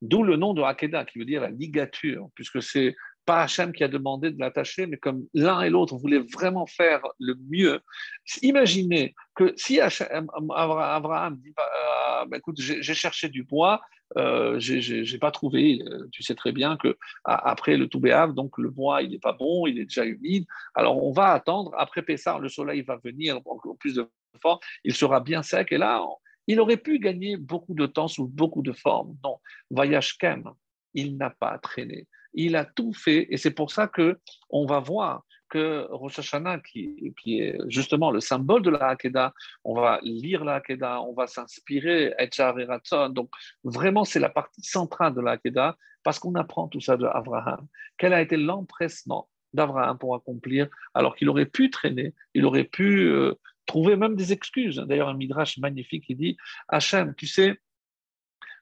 d'où 0.01 0.23
le 0.23 0.36
nom 0.36 0.53
de 0.53 0.61
Hakeda, 0.61 1.05
qui 1.05 1.19
veut 1.19 1.25
dire 1.25 1.41
la 1.41 1.49
ligature, 1.49 2.29
puisque 2.36 2.61
c'est 2.61 2.95
pas 3.26 3.41
Hachem 3.41 3.73
qui 3.73 3.84
a 3.84 3.88
demandé 3.88 4.32
de 4.32 4.39
l'attacher, 4.39 4.86
mais 4.88 4.97
comme 4.97 5.26
l'un 5.34 5.61
et 5.61 5.69
l'autre 5.69 5.97
voulaient 5.97 6.23
vraiment 6.34 6.65
faire 6.65 7.01
le 7.19 7.36
mieux. 7.49 7.82
Imaginez 8.41 9.15
que 9.36 9.53
si 9.57 9.80
Abraham 9.80 11.38
dit 11.38 11.53
bah, 11.55 11.63
euh, 12.21 12.26
bah, 12.26 12.38
écoute, 12.38 12.59
j'ai 12.59 12.93
cherché 12.93 13.30
du 13.30 13.43
bois, 13.43 13.82
euh, 14.17 14.59
j'ai 14.59 15.17
pas 15.17 15.32
trouvé. 15.32 15.82
Euh, 15.88 16.07
tu 16.11 16.23
sais 16.23 16.36
très 16.36 16.51
bien 16.51 16.78
que 16.78 16.97
après 17.23 17.78
le 17.78 17.88
Toubéav, 17.88 18.34
donc 18.34 18.57
le 18.57 18.69
bois 18.69 19.01
il 19.01 19.11
n'est 19.11 19.19
pas 19.19 19.34
bon, 19.34 19.67
il 19.67 19.80
est 19.80 19.86
déjà 19.86 20.05
humide. 20.05 20.45
Alors 20.76 21.03
on 21.03 21.11
va 21.11 21.32
attendre. 21.32 21.71
Après 21.78 22.01
Pessah, 22.01 22.39
le 22.39 22.49
soleil 22.49 22.82
va 22.84 22.97
venir 23.03 23.38
encore 23.45 23.78
plus 23.78 23.95
de 23.95 24.07
fort, 24.41 24.59
il 24.84 24.93
sera 24.93 25.19
bien 25.19 25.43
sec 25.43 25.71
et 25.71 25.78
là 25.78 26.05
il 26.47 26.59
aurait 26.59 26.78
pu 26.78 26.99
gagner 26.99 27.38
beaucoup 27.38 27.73
de 27.73 27.88
temps 27.88 28.07
sous 28.07 28.28
beaucoup 28.28 28.61
de 28.61 28.71
formes. 28.71 29.17
Non, 29.23 29.38
voyage 29.71 30.17
Kem, 30.17 30.43
il 30.93 31.17
n'a 31.17 31.32
pas 31.32 31.57
traîné 31.57 32.07
il 32.36 32.55
a 32.55 32.65
tout 32.65 32.93
fait 32.93 33.27
et 33.29 33.38
c'est 33.38 33.51
pour 33.51 33.71
ça 33.71 33.88
que 33.88 34.19
on 34.49 34.65
va 34.65 34.79
voir 34.79 35.23
que 35.49 35.88
Rosh 35.91 36.19
Hashanah, 36.19 36.59
qui, 36.59 37.13
qui, 37.21 37.39
est 37.39 37.57
justement 37.67 38.11
le 38.11 38.19
symbole 38.19 38.61
de 38.61 38.71
la 38.71 38.89
Hakeda, 38.89 39.33
on 39.63 39.75
va 39.75 39.99
lire 40.01 40.43
la 40.43 40.55
Hakeda, 40.55 41.01
on 41.01 41.13
va 41.13 41.27
s'inspirer, 41.27 42.13
et. 42.17 43.13
Donc, 43.13 43.29
vraiment, 43.63 44.03
c'est 44.05 44.19
la 44.19 44.29
partie 44.29 44.63
centrale 44.63 45.13
de 45.13 45.21
la 45.21 45.31
Hakeda, 45.31 45.77
parce 46.03 46.19
qu'on 46.19 46.36
apprend 46.36 46.67
tout 46.67 46.81
ça 46.81 46.97
de 46.97 47.05
Abraham. 47.05 47.67
Quel 47.97 48.13
a 48.13 48.21
été 48.21 48.38
l'empressement 48.38 49.29
d'Abraham 49.53 49.97
pour 49.97 50.15
accomplir, 50.15 50.67
alors 50.93 51.15
qu'il 51.15 51.29
aurait 51.29 51.45
pu 51.45 51.69
traîner, 51.69 52.13
il 52.33 52.45
aurait 52.45 52.65
pu 52.65 53.07
euh, 53.07 53.33
trouver 53.65 53.95
même 53.95 54.15
des 54.15 54.33
excuses. 54.33 54.77
D'ailleurs, 54.77 55.09
un 55.09 55.15
midrash 55.15 55.57
magnifique 55.57 56.05
qui 56.05 56.15
dit 56.15 56.38
Hachem, 56.67 57.15
tu 57.15 57.27
sais, 57.27 57.57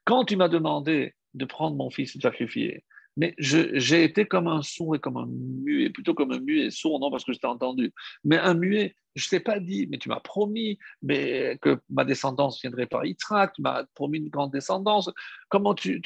quand 0.05 0.26
tu 0.26 0.36
m'as 0.36 0.49
demandé 0.49 1.15
de 1.34 1.45
prendre 1.45 1.76
mon 1.76 1.89
fils 1.89 2.15
et 2.15 2.19
de 2.19 2.24
sacrifier, 2.24 2.84
mais 3.16 3.36
j'ai 3.38 4.03
été 4.03 4.26
comme 4.26 4.47
un 4.47 4.61
sourd 4.61 4.95
et 4.95 4.99
comme 4.99 5.18
un 5.18 5.28
muet, 5.28 5.89
plutôt 5.89 6.14
comme 6.14 6.32
un 6.32 6.39
muet, 6.39 6.72
sourd, 6.72 6.99
non 6.99 7.11
parce 7.11 7.24
que 7.24 7.34
je 7.34 7.39
t'ai 7.39 7.47
entendu, 7.47 7.93
mais 8.24 8.38
un 8.38 8.53
muet, 8.53 8.95
je 9.16 9.28
ne 9.28 9.30
t'ai 9.30 9.39
pas 9.39 9.59
dit, 9.59 9.88
mais 9.89 9.97
tu 9.97 10.09
m'as 10.09 10.20
promis 10.20 10.80
que 11.07 11.80
ma 11.89 12.05
descendance 12.05 12.59
viendrait 12.61 12.88
par 12.88 13.05
Yitzhak, 13.05 13.53
tu 13.53 13.61
m'as 13.61 13.84
promis 13.93 14.18
une 14.18 14.30
grande 14.30 14.51
descendance. 14.51 15.11
Comment 15.49 15.76
tu. 15.76 16.01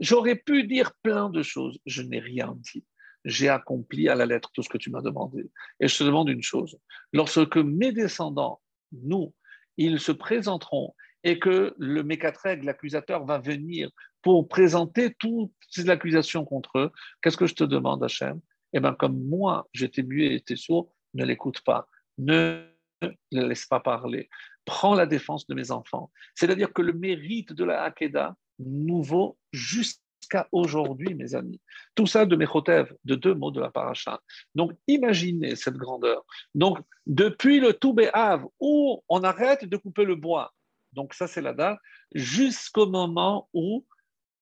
J'aurais 0.00 0.36
pu 0.36 0.64
dire 0.64 0.92
plein 1.02 1.30
de 1.30 1.42
choses, 1.42 1.78
je 1.86 2.02
n'ai 2.02 2.18
rien 2.18 2.56
dit. 2.58 2.84
J'ai 3.24 3.48
accompli 3.50 4.08
à 4.08 4.14
la 4.14 4.26
lettre 4.26 4.50
tout 4.52 4.62
ce 4.62 4.68
que 4.68 4.78
tu 4.78 4.90
m'as 4.90 5.02
demandé. 5.02 5.50
Et 5.78 5.88
je 5.88 5.98
te 5.98 6.04
demande 6.04 6.30
une 6.30 6.42
chose 6.42 6.78
lorsque 7.12 7.58
mes 7.58 7.92
descendants, 7.92 8.60
nous, 8.92 9.34
ils 9.76 10.00
se 10.00 10.10
présenteront 10.10 10.94
et 11.24 11.38
que 11.38 11.74
le 11.78 12.02
mécatreg, 12.02 12.64
l'accusateur, 12.64 13.24
va 13.24 13.38
venir 13.38 13.90
pour 14.22 14.48
présenter 14.48 15.14
toutes 15.18 15.52
ces 15.68 15.88
accusations 15.90 16.44
contre 16.44 16.78
eux, 16.78 16.92
qu'est-ce 17.22 17.36
que 17.36 17.46
je 17.46 17.54
te 17.54 17.64
demande, 17.64 18.02
Hachem? 18.04 18.40
Eh 18.72 18.80
bien, 18.80 18.94
comme 18.94 19.22
moi, 19.24 19.68
j'étais 19.72 20.02
muet 20.02 20.26
et 20.26 20.32
j'étais 20.32 20.56
sourd, 20.56 20.92
ne 21.14 21.24
l'écoute 21.24 21.60
pas, 21.62 21.88
ne 22.18 22.66
le 23.02 23.48
laisse 23.48 23.66
pas 23.66 23.80
parler. 23.80 24.28
Prends 24.64 24.94
la 24.94 25.06
défense 25.06 25.46
de 25.46 25.54
mes 25.54 25.70
enfants. 25.70 26.10
C'est-à-dire 26.34 26.72
que 26.72 26.82
le 26.82 26.92
mérite 26.92 27.52
de 27.52 27.64
la 27.64 27.82
Hakeda 27.82 28.36
nous 28.58 29.02
vaut 29.02 29.38
jusqu'à 29.52 30.46
aujourd'hui, 30.52 31.14
mes 31.14 31.34
amis. 31.34 31.60
Tout 31.94 32.06
ça 32.06 32.26
de 32.26 32.36
Mechotev, 32.36 32.94
de 33.04 33.14
deux 33.14 33.34
mots 33.34 33.50
de 33.50 33.60
la 33.60 33.70
paracha. 33.70 34.20
Donc, 34.54 34.72
imaginez 34.86 35.56
cette 35.56 35.76
grandeur. 35.76 36.24
Donc, 36.54 36.78
depuis 37.06 37.58
le 37.58 37.72
Toubéav, 37.72 38.46
où 38.60 39.02
on 39.08 39.24
arrête 39.24 39.64
de 39.64 39.76
couper 39.76 40.04
le 40.04 40.14
bois, 40.14 40.52
donc 40.92 41.14
ça 41.14 41.26
c'est 41.26 41.42
la 41.42 41.52
date, 41.52 41.78
jusqu'au 42.14 42.86
moment 42.86 43.48
où 43.52 43.86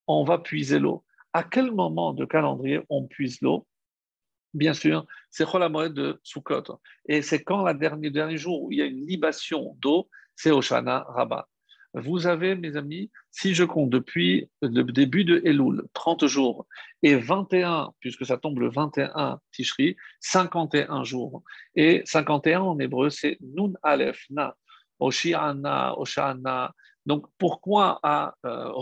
on 0.06 0.24
va 0.24 0.38
puiser 0.38 0.78
l'eau. 0.78 1.04
À 1.32 1.42
quel 1.42 1.70
moment 1.72 2.12
de 2.14 2.24
calendrier 2.24 2.80
on 2.88 3.06
puise 3.06 3.40
l'eau? 3.42 3.66
Bien 4.54 4.72
sûr, 4.72 5.06
c'est 5.30 5.46
Cholamoed 5.46 5.92
de 5.92 6.18
Sukkot? 6.22 6.80
Et 7.06 7.20
c'est 7.20 7.42
quand 7.42 7.62
le 7.64 7.74
dernier, 7.74 8.10
dernier 8.10 8.38
jour 8.38 8.62
où 8.62 8.72
il 8.72 8.78
y 8.78 8.82
a 8.82 8.86
une 8.86 9.06
libation 9.06 9.76
d'eau, 9.80 10.08
c'est 10.34 10.50
Oshana 10.50 11.04
Rabat. 11.08 11.46
Vous 11.94 12.26
avez, 12.26 12.54
mes 12.54 12.76
amis, 12.76 13.10
si 13.30 13.54
je 13.54 13.64
compte 13.64 13.90
depuis 13.90 14.50
le 14.60 14.84
début 14.84 15.24
de 15.24 15.40
Elul, 15.44 15.82
30 15.94 16.26
jours, 16.26 16.66
et 17.02 17.16
21, 17.16 17.92
puisque 18.00 18.26
ça 18.26 18.36
tombe 18.36 18.58
le 18.58 18.70
21 18.70 19.40
Tishri, 19.52 19.96
51 20.20 21.04
jours. 21.04 21.42
Et 21.76 22.02
51 22.04 22.60
en 22.60 22.78
hébreu, 22.78 23.10
c'est 23.10 23.38
Nun 23.40 23.72
Aleph 23.82 24.26
Na. 24.30 24.56
Oshiana, 24.98 25.98
Oshana. 25.98 26.72
Donc, 27.06 27.26
pourquoi 27.38 28.00
à 28.02 28.34
euh, 28.44 28.72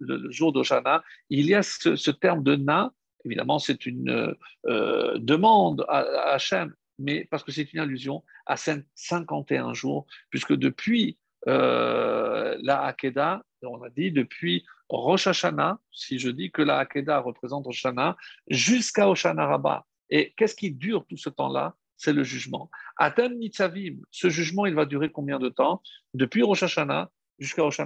le, 0.00 0.30
jour 0.30 0.52
d'Oshana, 0.52 1.02
il 1.30 1.46
y 1.46 1.54
a 1.54 1.62
ce, 1.62 2.10
terme 2.10 2.42
de 2.42 2.56
Na? 2.56 2.92
Évidemment, 3.24 3.58
c'est 3.58 3.86
une 3.86 4.36
euh, 4.66 5.18
demande 5.18 5.86
à, 5.88 6.00
Hachem, 6.34 6.74
mais 6.98 7.26
parce 7.30 7.42
que 7.42 7.50
c'est 7.50 7.72
une 7.72 7.80
allusion 7.80 8.22
à 8.44 8.56
51 8.56 9.72
jours, 9.72 10.06
puisque 10.28 10.52
depuis 10.52 11.16
euh, 11.48 12.58
la 12.62 12.82
Hakeda, 12.84 13.42
on 13.62 13.82
a 13.82 13.88
dit 13.88 14.12
depuis 14.12 14.64
Rosh 14.90 15.26
Hashanah, 15.26 15.78
si 15.90 16.18
je 16.18 16.28
dis 16.28 16.50
que 16.50 16.60
la 16.60 16.78
Hakeda 16.78 17.20
représente 17.20 17.64
Rosh 17.64 17.86
Hashanah, 17.86 18.16
jusqu'à 18.48 19.08
Oshana 19.08 19.46
Rabbah. 19.46 19.86
Et 20.10 20.34
qu'est-ce 20.36 20.54
qui 20.54 20.70
dure 20.70 21.06
tout 21.06 21.16
ce 21.16 21.30
temps-là? 21.30 21.74
C'est 22.04 22.12
le 22.12 22.22
jugement. 22.22 22.70
Atem 22.98 23.38
Nitzavim, 23.38 23.96
ce 24.10 24.28
jugement, 24.28 24.66
il 24.66 24.74
va 24.74 24.84
durer 24.84 25.10
combien 25.10 25.38
de 25.38 25.48
temps? 25.48 25.82
Depuis 26.12 26.42
Rosh 26.42 26.62
Hashanah 26.62 27.10
jusqu'à 27.38 27.62
Rosh 27.62 27.80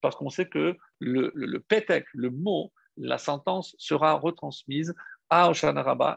parce 0.00 0.16
qu'on 0.16 0.30
sait 0.30 0.46
que 0.46 0.76
le, 0.98 1.32
le, 1.34 1.64
le 2.14 2.30
mot, 2.30 2.72
la 2.96 3.18
sentence 3.18 3.76
sera 3.78 4.14
retransmise 4.14 4.94
à 5.30 5.46
Rosh 5.46 5.64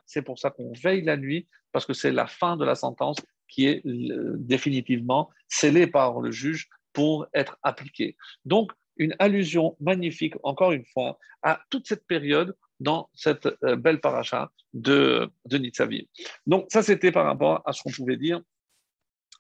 C'est 0.05 0.23
pour 0.23 0.39
ça 0.39 0.49
qu'on 0.49 0.73
veille 0.73 1.01
la 1.01 1.17
nuit, 1.17 1.47
parce 1.71 1.85
que 1.85 1.93
c'est 1.93 2.11
la 2.11 2.27
fin 2.27 2.57
de 2.57 2.65
la 2.65 2.75
sentence 2.75 3.17
qui 3.47 3.67
est 3.67 3.85
euh, 3.85 4.35
définitivement 4.37 5.29
scellée 5.47 5.87
par 5.87 6.19
le 6.19 6.31
juge 6.31 6.67
pour 6.93 7.27
être 7.33 7.57
appliquée. 7.63 8.15
Donc, 8.45 8.71
une 8.97 9.15
allusion 9.19 9.77
magnifique, 9.79 10.33
encore 10.43 10.71
une 10.71 10.85
fois, 10.85 11.17
à 11.41 11.61
toute 11.69 11.87
cette 11.87 12.05
période 12.05 12.55
dans 12.79 13.09
cette 13.13 13.47
euh, 13.63 13.75
belle 13.75 13.99
paracha 13.99 14.51
de, 14.73 15.29
de. 15.45 16.07
Donc, 16.45 16.67
ça, 16.69 16.83
c'était 16.83 17.11
par 17.11 17.25
rapport 17.25 17.61
à 17.65 17.73
ce 17.73 17.83
qu'on 17.83 17.91
pouvait 17.91 18.17
dire. 18.17 18.41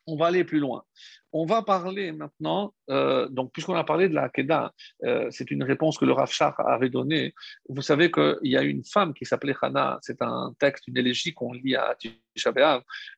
On 0.07 0.17
va 0.17 0.27
aller 0.27 0.43
plus 0.43 0.59
loin. 0.59 0.83
On 1.31 1.45
va 1.45 1.61
parler 1.61 2.11
maintenant, 2.11 2.73
euh, 2.89 3.27
donc 3.29 3.51
puisqu'on 3.51 3.75
a 3.75 3.83
parlé 3.83 4.09
de 4.09 4.15
la 4.15 4.23
Hakeda, 4.23 4.73
euh, 5.03 5.27
c'est 5.29 5.51
une 5.51 5.63
réponse 5.63 5.99
que 5.99 6.05
le 6.05 6.13
Rav 6.13 6.31
avait 6.57 6.89
donnée. 6.89 7.35
Vous 7.67 7.83
savez 7.83 8.09
qu'il 8.09 8.37
y 8.43 8.57
a 8.57 8.63
une 8.63 8.83
femme 8.83 9.13
qui 9.13 9.25
s'appelait 9.25 9.53
Hana, 9.61 9.99
c'est 10.01 10.23
un 10.23 10.55
texte, 10.59 10.87
une 10.87 10.97
élégie 10.97 11.35
qu'on 11.35 11.53
lit 11.53 11.75
à 11.75 11.95
Tisha 11.99 12.51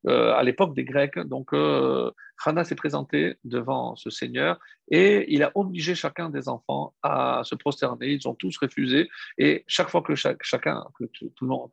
euh, 0.07 0.33
à 0.33 0.43
l'époque 0.43 0.75
des 0.75 0.83
Grecs. 0.83 1.19
Donc 1.19 1.53
Hana 1.53 2.65
s'est 2.65 2.75
présentée 2.75 3.35
devant 3.45 3.95
ce 3.95 4.09
Seigneur 4.09 4.59
et 4.89 5.33
il 5.33 5.41
a 5.43 5.51
obligé 5.55 5.95
chacun 5.95 6.29
des 6.29 6.49
enfants 6.49 6.93
à 7.03 7.41
se 7.45 7.55
prosterner. 7.55 8.11
Ils 8.11 8.27
ont 8.27 8.35
tous 8.35 8.57
refusé 8.57 9.09
et 9.37 9.63
chaque 9.67 9.89
fois 9.89 10.01
que 10.01 10.15
chacun, 10.15 10.83
que 10.99 11.05
tout, 11.05 11.31
le 11.41 11.47
monde, 11.47 11.69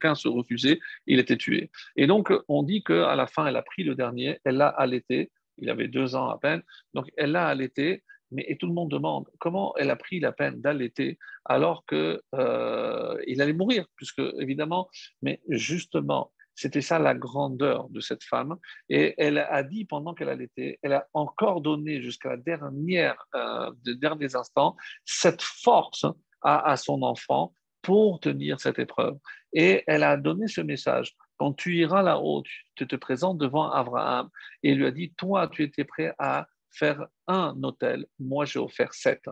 chacun 0.00 0.14
se 0.14 0.28
refusait, 0.28 0.80
il 1.06 1.18
était 1.18 1.36
tué. 1.36 1.70
Et 1.96 2.06
donc 2.06 2.32
on 2.48 2.62
dit 2.62 2.82
qu'à 2.82 3.14
la 3.14 3.26
fin, 3.26 3.46
elle 3.46 3.56
a 3.56 3.62
pris 3.62 3.84
le 3.84 3.94
dernier, 3.94 4.38
elle 4.44 4.56
l'a 4.56 4.68
allaité 4.68 5.30
il 5.60 5.70
avait 5.70 5.88
deux 5.88 6.14
ans 6.16 6.28
à 6.28 6.38
peine. 6.38 6.62
Donc 6.94 7.10
elle 7.16 7.32
l'a 7.32 7.46
allaité, 7.46 8.02
mais 8.30 8.56
tout 8.58 8.66
le 8.66 8.72
monde 8.72 8.90
demande 8.90 9.28
comment 9.38 9.74
elle 9.76 9.90
a 9.90 9.96
pris 9.96 10.20
la 10.20 10.32
peine 10.32 10.60
d'allaiter 10.60 11.18
alors 11.44 11.84
qu'il 11.86 12.20
euh, 12.34 13.16
allait 13.38 13.52
mourir, 13.52 13.86
puisque 13.96 14.22
évidemment, 14.38 14.88
mais 15.22 15.40
justement, 15.48 16.32
c'était 16.54 16.82
ça 16.82 16.98
la 16.98 17.14
grandeur 17.14 17.88
de 17.88 18.00
cette 18.00 18.24
femme. 18.24 18.56
Et 18.88 19.14
elle 19.18 19.38
a 19.38 19.62
dit 19.62 19.84
pendant 19.84 20.14
qu'elle 20.14 20.28
allaitait, 20.28 20.78
elle 20.82 20.92
a 20.92 21.08
encore 21.14 21.60
donné 21.60 22.02
jusqu'à 22.02 22.30
la 22.30 22.36
dernière, 22.36 23.16
euh, 23.34 23.70
derniers 23.96 24.36
instants 24.36 24.76
cette 25.04 25.42
force 25.42 26.06
à 26.42 26.76
son 26.78 27.02
enfant 27.02 27.54
pour 27.82 28.20
tenir 28.20 28.60
cette 28.60 28.78
épreuve. 28.78 29.18
Et 29.52 29.82
elle 29.86 30.02
a 30.02 30.16
donné 30.16 30.48
ce 30.48 30.60
message 30.60 31.16
quand 31.40 31.54
tu 31.54 31.74
iras 31.76 32.02
là-haut, 32.02 32.42
tu 32.74 32.86
te 32.86 32.96
présentes 32.96 33.38
devant 33.38 33.70
Abraham 33.70 34.28
et 34.62 34.74
lui 34.74 34.84
a 34.84 34.90
dit, 34.90 35.14
toi, 35.16 35.48
tu 35.48 35.62
étais 35.62 35.84
prêt 35.84 36.14
à 36.18 36.46
faire 36.70 37.06
un 37.26 37.56
hôtel, 37.62 38.04
moi 38.18 38.44
j'ai 38.44 38.58
offert 38.58 38.92
sept. 38.92 39.24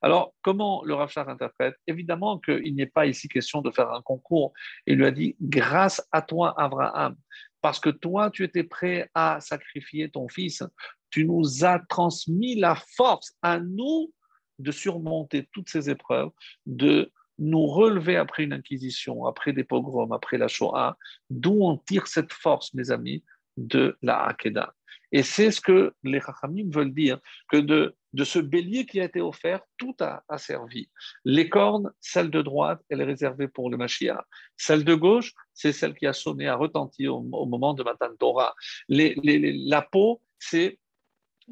Alors, 0.00 0.32
comment 0.42 0.84
le 0.84 0.94
Rachar 0.94 1.28
interprète 1.28 1.74
Évidemment 1.88 2.38
qu'il 2.38 2.76
n'est 2.76 2.86
pas 2.86 3.06
ici 3.06 3.26
question 3.26 3.62
de 3.62 3.72
faire 3.72 3.90
un 3.90 4.00
concours. 4.00 4.52
Il 4.86 4.98
lui 4.98 5.06
a 5.06 5.10
dit, 5.10 5.34
grâce 5.40 6.06
à 6.12 6.22
toi, 6.22 6.54
Abraham, 6.56 7.16
parce 7.60 7.80
que 7.80 7.90
toi, 7.90 8.30
tu 8.30 8.44
étais 8.44 8.62
prêt 8.62 9.10
à 9.12 9.40
sacrifier 9.40 10.08
ton 10.08 10.28
fils, 10.28 10.62
tu 11.10 11.24
nous 11.24 11.64
as 11.64 11.80
transmis 11.80 12.54
la 12.54 12.76
force 12.96 13.34
à 13.42 13.58
nous 13.58 14.12
de 14.60 14.70
surmonter 14.70 15.48
toutes 15.52 15.68
ces 15.68 15.90
épreuves, 15.90 16.30
de 16.64 17.10
nous 17.38 17.66
relever 17.66 18.16
après 18.16 18.44
une 18.44 18.52
inquisition, 18.52 19.26
après 19.26 19.52
des 19.52 19.64
pogroms, 19.64 20.12
après 20.12 20.38
la 20.38 20.48
Shoah, 20.48 20.96
d'où 21.30 21.58
on 21.62 21.76
tire 21.76 22.06
cette 22.06 22.32
force, 22.32 22.72
mes 22.74 22.90
amis, 22.90 23.24
de 23.56 23.96
la 24.02 24.24
Hakeda. 24.26 24.74
Et 25.12 25.22
c'est 25.22 25.50
ce 25.50 25.60
que 25.60 25.94
les 26.02 26.20
Chachamim 26.20 26.68
veulent 26.70 26.92
dire, 26.92 27.18
que 27.50 27.56
de, 27.56 27.94
de 28.12 28.24
ce 28.24 28.38
bélier 28.38 28.86
qui 28.86 29.00
a 29.00 29.04
été 29.04 29.20
offert, 29.20 29.60
tout 29.78 29.94
a, 30.00 30.22
servi. 30.38 30.90
Les 31.24 31.48
cornes, 31.48 31.92
celle 32.00 32.30
de 32.30 32.42
droite, 32.42 32.82
elle 32.88 33.00
est 33.00 33.04
réservée 33.04 33.48
pour 33.48 33.70
le 33.70 33.76
Mashiach. 33.76 34.24
Celle 34.56 34.84
de 34.84 34.94
gauche, 34.94 35.32
c'est 35.54 35.72
celle 35.72 35.94
qui 35.94 36.06
a 36.06 36.12
sonné, 36.12 36.48
a 36.48 36.56
retenti 36.56 37.06
au, 37.08 37.22
moment 37.22 37.74
de 37.74 37.82
Matan 37.82 38.14
Torah. 38.18 38.54
la 38.88 39.82
peau, 39.82 40.20
c'est 40.38 40.78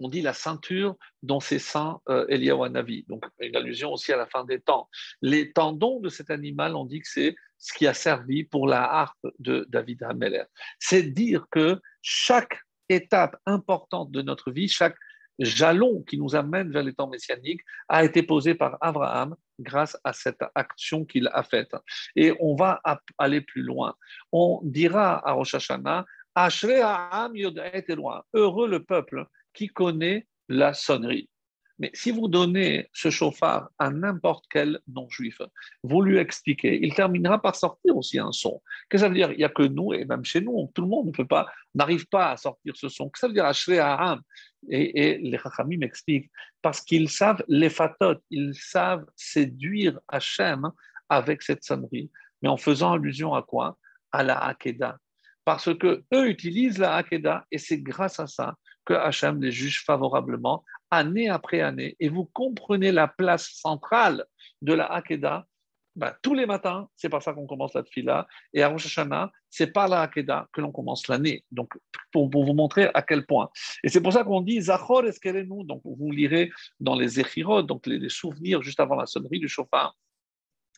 on 0.00 0.08
dit 0.08 0.22
la 0.22 0.32
ceinture 0.32 0.96
dont 1.22 1.40
c'est 1.40 1.58
saint 1.58 2.00
euh, 2.08 2.26
Eliawanavi, 2.28 3.04
donc 3.08 3.24
une 3.40 3.56
allusion 3.56 3.92
aussi 3.92 4.12
à 4.12 4.16
la 4.16 4.26
fin 4.26 4.44
des 4.44 4.60
temps. 4.60 4.88
Les 5.22 5.52
tendons 5.52 6.00
de 6.00 6.08
cet 6.08 6.30
animal, 6.30 6.76
on 6.76 6.84
dit 6.84 7.00
que 7.00 7.08
c'est 7.08 7.36
ce 7.58 7.72
qui 7.72 7.86
a 7.86 7.94
servi 7.94 8.44
pour 8.44 8.66
la 8.66 8.82
harpe 8.82 9.26
de 9.38 9.66
David 9.68 10.02
Hameler. 10.02 10.44
C'est 10.78 11.02
dire 11.02 11.46
que 11.50 11.80
chaque 12.02 12.58
étape 12.88 13.36
importante 13.46 14.10
de 14.10 14.22
notre 14.22 14.50
vie, 14.50 14.68
chaque 14.68 14.96
jalon 15.38 16.02
qui 16.02 16.18
nous 16.18 16.36
amène 16.36 16.70
vers 16.70 16.82
les 16.82 16.94
temps 16.94 17.08
messianiques 17.08 17.62
a 17.88 18.04
été 18.04 18.22
posé 18.22 18.54
par 18.54 18.78
Abraham 18.80 19.34
grâce 19.58 19.96
à 20.04 20.12
cette 20.12 20.42
action 20.54 21.04
qu'il 21.04 21.28
a 21.32 21.42
faite. 21.42 21.74
Et 22.16 22.32
on 22.40 22.54
va 22.54 22.80
aller 23.18 23.40
plus 23.40 23.62
loin. 23.62 23.94
On 24.32 24.60
dira 24.62 25.26
à 25.26 25.32
Rosh 25.32 25.54
Hashanah, 25.54 26.04
Heureux 28.34 28.68
le 28.68 28.82
peuple 28.82 29.26
qui 29.54 29.68
connaît 29.68 30.26
la 30.48 30.74
sonnerie? 30.74 31.28
Mais 31.78 31.90
si 31.92 32.12
vous 32.12 32.28
donnez 32.28 32.88
ce 32.92 33.10
chauffard 33.10 33.68
à 33.78 33.90
n'importe 33.90 34.44
quel 34.48 34.78
non-juif, 34.86 35.40
vous 35.82 36.02
lui 36.02 36.18
expliquez, 36.18 36.78
il 36.80 36.94
terminera 36.94 37.42
par 37.42 37.56
sortir 37.56 37.96
aussi 37.96 38.18
un 38.18 38.30
son. 38.30 38.62
Qu'est-ce 38.88 39.02
que 39.02 39.06
ça 39.06 39.08
veut 39.08 39.14
dire? 39.16 39.32
Il 39.32 39.38
n'y 39.38 39.44
a 39.44 39.48
que 39.48 39.64
nous, 39.64 39.92
et 39.92 40.04
même 40.04 40.24
chez 40.24 40.40
nous, 40.40 40.70
tout 40.72 40.82
le 40.82 40.88
monde 40.88 41.06
ne 41.06 41.12
peut 41.12 41.26
pas, 41.26 41.50
n'arrive 41.74 42.06
pas 42.06 42.30
à 42.30 42.36
sortir 42.36 42.76
ce 42.76 42.88
son. 42.88 43.06
Qu'est-ce 43.06 43.12
que 43.12 43.20
ça 43.20 43.26
veut 43.26 43.32
dire? 43.34 44.22
Et, 44.68 45.00
et 45.00 45.18
les 45.18 45.36
Chachamim 45.38 45.78
m'expliquent, 45.78 46.30
parce 46.62 46.80
qu'ils 46.80 47.10
savent 47.10 47.42
les 47.48 47.70
fatot, 47.70 48.20
ils 48.30 48.54
savent 48.54 49.06
séduire 49.16 49.98
Hachem 50.06 50.70
avec 51.08 51.42
cette 51.42 51.64
sonnerie. 51.64 52.08
Mais 52.40 52.48
en 52.48 52.56
faisant 52.56 52.92
allusion 52.92 53.34
à 53.34 53.42
quoi? 53.42 53.78
À 54.12 54.22
la 54.22 54.38
Hakeda. 54.38 54.96
Parce 55.44 55.74
que 55.76 56.04
eux 56.14 56.28
utilisent 56.28 56.78
la 56.78 56.94
Hakeda 56.94 57.44
et 57.50 57.58
c'est 57.58 57.78
grâce 57.78 58.20
à 58.20 58.26
ça 58.26 58.54
que 58.84 58.94
Hachem 58.94 59.40
les 59.40 59.50
juge 59.50 59.84
favorablement 59.84 60.64
année 60.90 61.28
après 61.28 61.60
année, 61.60 61.96
et 62.00 62.08
vous 62.08 62.24
comprenez 62.26 62.92
la 62.92 63.08
place 63.08 63.50
centrale 63.54 64.24
de 64.62 64.72
la 64.72 64.86
Hakeda, 64.86 65.46
ben, 65.96 66.12
tous 66.22 66.34
les 66.34 66.46
matins, 66.46 66.88
c'est 66.96 67.08
par 67.08 67.22
ça 67.22 67.32
qu'on 67.32 67.46
commence 67.46 67.74
la 67.74 67.82
tfila, 67.82 68.26
et 68.52 68.62
à 68.62 68.68
Rosh 68.68 68.86
Hashanah, 68.86 69.30
c'est 69.48 69.68
par 69.68 69.88
la 69.88 70.02
Hakeda 70.02 70.48
que 70.52 70.60
l'on 70.60 70.72
commence 70.72 71.06
l'année. 71.06 71.44
Donc, 71.52 71.72
pour, 72.10 72.28
vous 72.28 72.52
montrer 72.52 72.90
à 72.94 73.02
quel 73.02 73.24
point. 73.26 73.48
Et 73.84 73.88
c'est 73.88 74.00
pour 74.00 74.12
ça 74.12 74.24
qu'on 74.24 74.40
dit 74.40 74.60
Zachor 74.60 75.04
nous 75.46 75.64
donc 75.64 75.82
vous 75.84 76.10
lirez 76.10 76.50
dans 76.80 76.96
les 76.96 77.08
Zechirot, 77.08 77.62
donc 77.62 77.86
les, 77.86 78.08
souvenirs 78.08 78.62
juste 78.62 78.80
avant 78.80 78.96
la 78.96 79.06
sonnerie 79.06 79.38
du 79.38 79.48
chauffard. 79.48 79.96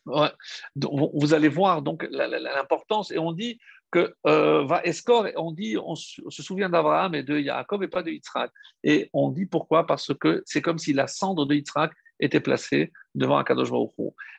vous 0.05 1.33
allez 1.33 1.49
voir 1.49 1.81
donc 1.81 2.07
l'importance, 2.11 3.11
et 3.11 3.17
on 3.17 3.31
dit 3.31 3.59
que 3.91 4.13
euh, 4.25 4.65
va 4.65 4.81
Escor, 4.83 5.27
on 5.35 5.51
dit, 5.51 5.77
on, 5.77 5.95
se 5.95 6.21
souvient 6.29 6.69
d'Abraham 6.69 7.15
et 7.15 7.23
de 7.23 7.39
Jacob 7.39 7.83
et 7.83 7.87
pas 7.87 8.03
de 8.03 8.11
Yitzhak. 8.11 8.51
Et 8.83 9.09
on 9.13 9.29
dit 9.29 9.45
pourquoi? 9.45 9.85
Parce 9.85 10.13
que 10.13 10.43
c'est 10.45 10.61
comme 10.61 10.77
si 10.77 10.93
la 10.93 11.07
cendre 11.07 11.45
de 11.45 11.55
Yitzhak 11.55 11.91
était 12.19 12.39
placée 12.39 12.91
devant 13.15 13.37
Akadosh 13.37 13.69
Baruch 13.69 13.91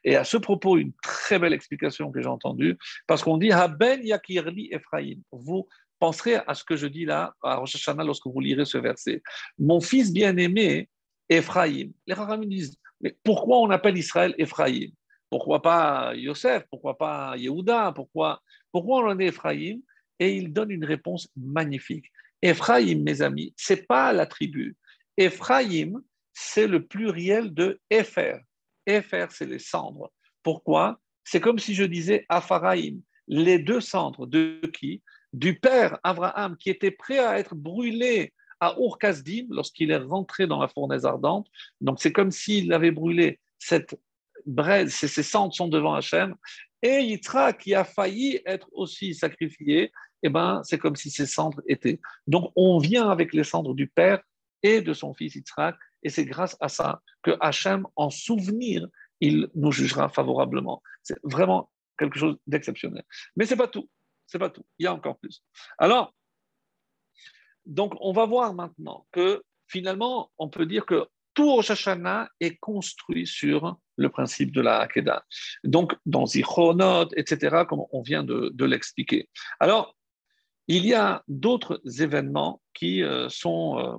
Et 0.04 0.16
à 0.16 0.24
ce 0.24 0.36
propos, 0.36 0.76
une 0.76 0.92
très 1.02 1.38
belle 1.38 1.52
explication 1.52 2.10
que 2.10 2.20
j'ai 2.20 2.28
entendue, 2.28 2.76
parce 3.06 3.22
qu'on 3.22 3.38
dit 3.38 3.52
Haben 3.52 4.02
Yakirli 4.02 4.68
Ephraim. 4.72 5.20
Vous 5.32 5.68
penserez 5.98 6.36
à 6.46 6.54
ce 6.54 6.64
que 6.64 6.76
je 6.76 6.86
dis 6.86 7.04
là 7.04 7.34
à 7.42 7.56
Rosh 7.56 7.74
Hashanah 7.76 8.04
lorsque 8.04 8.26
vous 8.26 8.40
lirez 8.40 8.64
ce 8.64 8.78
verset. 8.78 9.22
Mon 9.58 9.80
fils 9.80 10.12
bien-aimé, 10.12 10.88
Ephraim. 11.28 11.90
Les 12.06 12.14
Rachamim 12.14 12.46
disent 12.46 12.78
mais 13.00 13.16
pourquoi 13.22 13.58
on 13.58 13.70
appelle 13.70 13.96
Israël 13.96 14.34
Ephraim? 14.38 14.88
Pourquoi 15.30 15.60
pas 15.60 16.14
Yosef 16.14 16.64
Pourquoi 16.70 16.96
pas 16.96 17.36
Yehuda 17.36 17.92
Pourquoi 17.94 18.42
pourquoi 18.72 19.02
on 19.02 19.10
en 19.10 19.18
est 19.18 19.26
Ephraïm? 19.26 19.82
Et 20.18 20.36
il 20.36 20.52
donne 20.52 20.70
une 20.70 20.84
réponse 20.84 21.28
magnifique. 21.36 22.10
Ephraïm, 22.42 23.02
mes 23.02 23.22
amis, 23.22 23.54
c'est 23.56 23.86
pas 23.86 24.12
la 24.12 24.26
tribu. 24.26 24.76
Ephraïm, 25.16 26.02
c'est 26.32 26.66
le 26.66 26.86
pluriel 26.86 27.52
de 27.54 27.80
Epher. 27.90 28.38
Epher, 28.86 29.26
c'est 29.30 29.46
les 29.46 29.58
cendres. 29.58 30.12
Pourquoi? 30.42 31.00
C'est 31.24 31.40
comme 31.40 31.58
si 31.58 31.74
je 31.74 31.84
disais 31.84 32.24
Apharaïm, 32.28 33.02
les 33.26 33.58
deux 33.58 33.80
cendres 33.80 34.26
de 34.26 34.60
qui? 34.72 35.02
Du 35.32 35.58
père 35.58 35.98
Abraham, 36.04 36.56
qui 36.56 36.70
était 36.70 36.90
prêt 36.90 37.18
à 37.18 37.38
être 37.38 37.54
brûlé 37.54 38.32
à 38.60 38.74
ur 38.78 38.98
lorsqu'il 39.50 39.90
est 39.90 39.98
rentré 39.98 40.46
dans 40.46 40.60
la 40.60 40.68
fournaise 40.68 41.04
ardente. 41.04 41.48
Donc 41.80 42.00
c'est 42.00 42.12
comme 42.12 42.30
s'il 42.30 42.72
avait 42.72 42.90
brûlé 42.90 43.38
cette 43.58 43.94
braise, 44.46 44.92
ces 44.92 45.22
cendres 45.22 45.54
sont 45.54 45.68
devant 45.68 45.94
Hachem, 45.94 46.34
et 46.82 47.00
Yitzhak 47.00 47.58
qui 47.58 47.74
a 47.74 47.84
failli 47.84 48.40
être 48.46 48.68
aussi 48.72 49.14
sacrifié, 49.14 49.92
eh 50.22 50.28
ben, 50.28 50.62
c'est 50.64 50.78
comme 50.78 50.96
si 50.96 51.10
ses 51.10 51.26
cendres 51.26 51.62
étaient. 51.66 52.00
Donc 52.26 52.52
on 52.56 52.78
vient 52.78 53.10
avec 53.10 53.32
les 53.32 53.44
cendres 53.44 53.74
du 53.74 53.88
Père 53.88 54.22
et 54.62 54.80
de 54.80 54.92
son 54.92 55.14
fils 55.14 55.34
Yitzhak, 55.34 55.76
et 56.02 56.10
c'est 56.10 56.24
grâce 56.24 56.56
à 56.60 56.68
ça 56.68 57.02
que 57.22 57.36
Hachem, 57.40 57.86
en 57.96 58.10
souvenir, 58.10 58.86
il 59.20 59.48
nous 59.54 59.72
jugera 59.72 60.08
favorablement. 60.08 60.82
C'est 61.02 61.18
vraiment 61.24 61.70
quelque 61.98 62.18
chose 62.18 62.36
d'exceptionnel. 62.46 63.02
Mais 63.36 63.46
c'est 63.46 63.56
pas 63.56 63.68
tout. 63.68 63.88
C'est 64.26 64.38
pas 64.38 64.50
tout. 64.50 64.64
Il 64.78 64.84
y 64.84 64.86
a 64.86 64.94
encore 64.94 65.18
plus. 65.18 65.42
Alors, 65.78 66.14
donc 67.66 67.94
on 68.00 68.12
va 68.12 68.26
voir 68.26 68.54
maintenant 68.54 69.06
que 69.12 69.42
finalement, 69.66 70.30
on 70.38 70.48
peut 70.48 70.66
dire 70.66 70.86
que 70.86 71.06
tout 71.34 71.52
Rosh 71.52 71.70
Hashanah 71.70 72.28
est 72.40 72.56
construit 72.56 73.26
sur 73.26 73.78
le 73.98 74.08
principe 74.08 74.52
de 74.52 74.60
la 74.60 74.78
Hakeda. 74.78 75.24
Donc, 75.64 75.94
dans 76.06 76.24
Zichronot, 76.24 77.08
etc., 77.16 77.64
comme 77.68 77.84
on 77.92 78.00
vient 78.00 78.24
de, 78.24 78.64
l'expliquer. 78.64 79.28
Alors, 79.60 79.94
il 80.68 80.86
y 80.86 80.94
a 80.94 81.22
d'autres 81.28 81.80
événements 82.00 82.60
qui 82.74 83.02
euh, 83.02 83.28
sont 83.30 83.78
euh, 83.78 83.96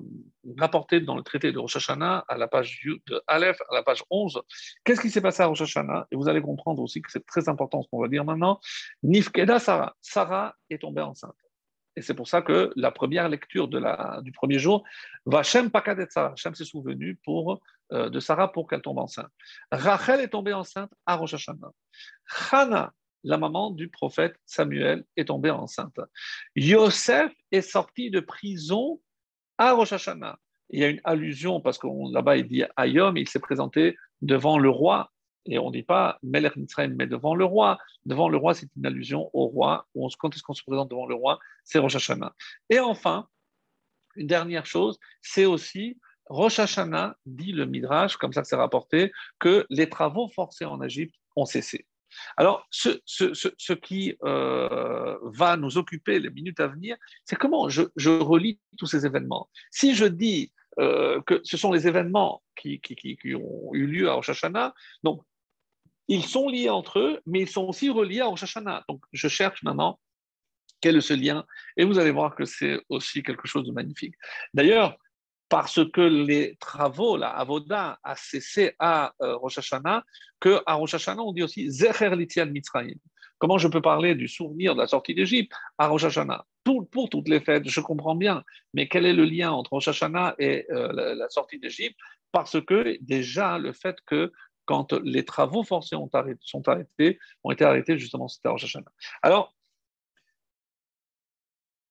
rapportés 0.60 1.02
dans 1.02 1.16
le 1.16 1.24
traité 1.24 1.52
de 1.52 1.58
Rosh 1.58 1.78
Hashanah 1.78 2.24
à 2.28 2.38
la 2.38 2.48
page 2.48 2.82
de 3.08 3.22
Aleph, 3.26 3.60
à 3.70 3.74
la 3.74 3.84
page 3.84 4.04
11. 4.12 4.40
Qu'est-ce 4.84 5.02
qui 5.02 5.10
s'est 5.10 5.22
passé 5.22 5.42
à 5.42 5.48
Rosh 5.48 5.62
Hashanah? 5.62 6.08
Et 6.12 6.16
vous 6.16 6.30
allez 6.30 6.42
comprendre 6.42 6.82
aussi 6.84 7.02
que 7.02 7.12
c'est 7.12 7.26
très 7.26 7.50
important 7.50 7.82
ce 7.82 7.88
qu'on 7.90 8.00
va 8.00 8.08
dire 8.08 8.24
maintenant. 8.24 8.60
Nifkeda 9.02 9.60
Sarah. 9.60 9.96
Sarah 10.00 10.56
est 10.70 10.78
tombée 10.78 11.02
enceinte. 11.02 11.36
Et 11.96 12.02
c'est 12.02 12.14
pour 12.14 12.28
ça 12.28 12.42
que 12.42 12.72
la 12.76 12.92
première 12.92 13.28
lecture 13.30 13.68
du 13.68 14.32
premier 14.32 14.60
jour, 14.60 14.84
Vachem 15.26 15.70
Pakadet 15.70 16.08
Sarah. 16.10 16.32
Hachem 16.32 16.56
s'est 16.56 16.66
souvenu 16.66 17.16
pour, 17.26 17.62
euh, 17.92 18.10
de 18.10 18.20
Sarah 18.20 18.52
pour 18.52 18.68
qu'elle 18.68 18.82
tombe 18.82 19.00
enceinte. 19.00 19.32
Rachel 19.72 20.22
est 20.22 20.30
tombée 20.30 20.54
enceinte 20.54 20.92
à 21.06 21.16
Rosh 21.16 21.34
Hashanah. 21.34 21.72
Chana, 22.28 22.94
la 23.24 23.38
maman 23.38 23.72
du 23.72 23.90
prophète 23.90 24.36
Samuel, 24.46 25.04
est 25.18 25.26
tombée 25.26 25.50
enceinte. 25.50 26.00
Yosef 26.56 27.34
est 27.52 27.62
sorti 27.62 28.12
de 28.12 28.20
prison 28.20 29.02
à 29.58 29.74
Rosh 29.74 29.94
Hashanah. 29.94 30.38
Il 30.70 30.80
y 30.80 30.84
a 30.84 30.90
une 30.90 31.02
allusion, 31.04 31.60
parce 31.60 31.80
que 31.80 31.88
là-bas 32.14 32.38
il 32.38 32.48
dit 32.48 32.64
Ayom, 32.78 33.18
il 33.18 33.28
s'est 33.28 33.40
présenté 33.40 33.98
devant 34.22 34.60
le 34.60 34.70
roi 34.70 35.12
et 35.46 35.58
on 35.60 35.68
ne 35.68 35.74
dit 35.74 35.84
pas 35.84 36.20
Melech 36.24 36.56
Mitzrayim, 36.56 36.96
mais 36.96 37.08
devant 37.08 37.36
le 37.36 37.46
roi. 37.46 37.78
Devant 38.06 38.30
le 38.30 38.38
roi, 38.38 38.54
c'est 38.54 38.68
une 38.76 38.86
allusion 38.86 39.30
au 39.34 39.48
roi. 39.48 39.88
quand 40.20 40.36
est-ce 40.36 40.44
qu'on 40.44 40.54
se 40.54 40.64
présente 40.64 40.90
devant 40.90 41.08
le 41.08 41.16
roi 41.16 41.40
C'est 41.64 41.80
Rosh 41.80 41.96
Hashanah. 41.96 42.34
Et 42.70 42.80
enfin, 42.80 43.28
une 44.16 44.28
dernière 44.28 44.66
chose, 44.66 45.00
c'est 45.22 45.46
aussi 45.46 45.98
Rosh 46.26 46.60
Hashanah, 46.60 47.16
dit 47.26 47.52
le 47.52 47.66
Midrash, 47.66 48.18
comme 48.18 48.34
ça 48.34 48.42
que 48.42 48.48
c'est 48.48 48.56
rapporté, 48.56 49.12
que 49.40 49.66
les 49.70 49.90
travaux 49.90 50.28
forcés 50.30 50.66
en 50.66 50.82
Égypte 50.82 51.16
ont 51.36 51.46
cessé. 51.46 51.86
Alors, 52.38 52.68
ce, 52.72 53.74
qui 53.74 54.16
euh, 54.24 55.18
va 55.24 55.58
nous 55.58 55.78
occuper 55.78 56.20
les 56.20 56.30
minutes 56.30 56.60
à 56.60 56.68
venir, 56.68 56.98
c'est 57.26 57.36
comment 57.36 57.70
je, 57.70 57.84
relis 58.20 58.60
tous 58.78 58.88
ces 58.88 59.06
événements. 59.06 59.50
Si 59.72 59.96
je 59.96 60.06
dis 60.06 60.52
euh, 60.80 61.22
que 61.22 61.42
ce 61.44 61.58
sont 61.58 61.72
les 61.72 61.88
événements 61.88 62.42
qui, 62.56 62.82
ont 63.36 63.74
eu 63.74 63.86
lieu 63.86 64.10
à 64.10 64.14
Rosh 64.14 64.30
Hashanah, 64.30 64.74
donc 65.04 65.22
ils 66.10 66.26
sont 66.26 66.50
liés 66.50 66.70
entre 66.70 67.00
eux, 67.00 67.22
mais 67.26 67.42
ils 67.42 67.50
sont 67.50 67.64
aussi 67.64 67.90
reliés 67.90 68.20
à 68.20 68.26
Rosh 68.26 68.44
Hashanah. 68.44 68.84
Donc, 68.90 69.02
je 69.14 69.28
cherche 69.30 69.64
maintenant 69.64 70.00
quel 70.82 70.98
est 70.98 71.02
ce 71.02 71.14
lien, 71.14 71.46
et 71.78 71.84
vous 71.84 72.00
allez 72.00 72.12
voir 72.12 72.36
que 72.36 72.46
c'est 72.46 72.80
aussi 72.90 73.22
quelque 73.22 73.48
chose 73.48 73.66
de 73.66 73.72
magnifique. 73.72 74.16
D'ailleurs, 74.54 74.98
parce 75.50 75.80
que 75.92 76.02
les 76.02 76.56
travaux, 76.60 77.18
la 77.18 77.30
avoda, 77.30 78.00
a 78.04 78.16
cessé 78.16 78.76
à 78.80 79.14
euh, 79.22 79.36
Rosh 79.36 79.58
Hashanah, 79.58 80.04
qu'à 80.40 80.74
Rosh 80.74 80.94
Hashanah, 80.94 81.22
on 81.22 81.34
dit 81.34 81.44
aussi 81.44 81.70
Zecher 81.70 82.16
Litzian 82.16 82.48
Mitzrayim. 82.48 82.98
Comment 83.40 83.58
je 83.58 83.68
peux 83.68 83.82
parler 83.82 84.16
du 84.16 84.28
souvenir 84.28 84.76
de 84.76 84.82
la 84.82 84.88
sortie 84.88 85.16
d'Égypte 85.16 85.52
à 85.78 85.88
Rosh 85.88 86.04
Hashanah? 86.04 86.46
Pour 86.64 87.10
toutes 87.10 87.28
les 87.28 87.40
fêtes, 87.40 87.68
je 87.68 87.82
comprends 87.82 88.16
bien, 88.16 88.44
mais 88.74 88.88
quel 88.88 89.06
est 89.06 89.14
le 89.14 89.26
lien 89.26 89.52
entre 89.52 89.74
Rosh 89.74 89.88
Hashanah 89.88 90.36
et 90.38 90.66
euh, 90.72 91.16
la, 91.16 91.30
sortie 91.30 91.60
d'Égypte? 91.60 91.98
Parce 92.32 92.62
que 92.64 92.98
déjà, 93.02 93.58
le 93.58 93.74
fait 93.74 93.98
que 94.06 94.32
quand 94.70 94.94
les 94.94 95.26
travaux 95.26 95.64
forcés 95.64 95.96
ont 95.96 96.12
arrêtés, 96.14 97.20
ont 97.44 97.50
été 97.50 97.66
arrêtés 97.66 97.98
justement, 97.98 98.28
c'était 98.28 98.50
Rosh 98.50 98.66
Hashanah. 98.66 98.92
Alors, 99.24 99.56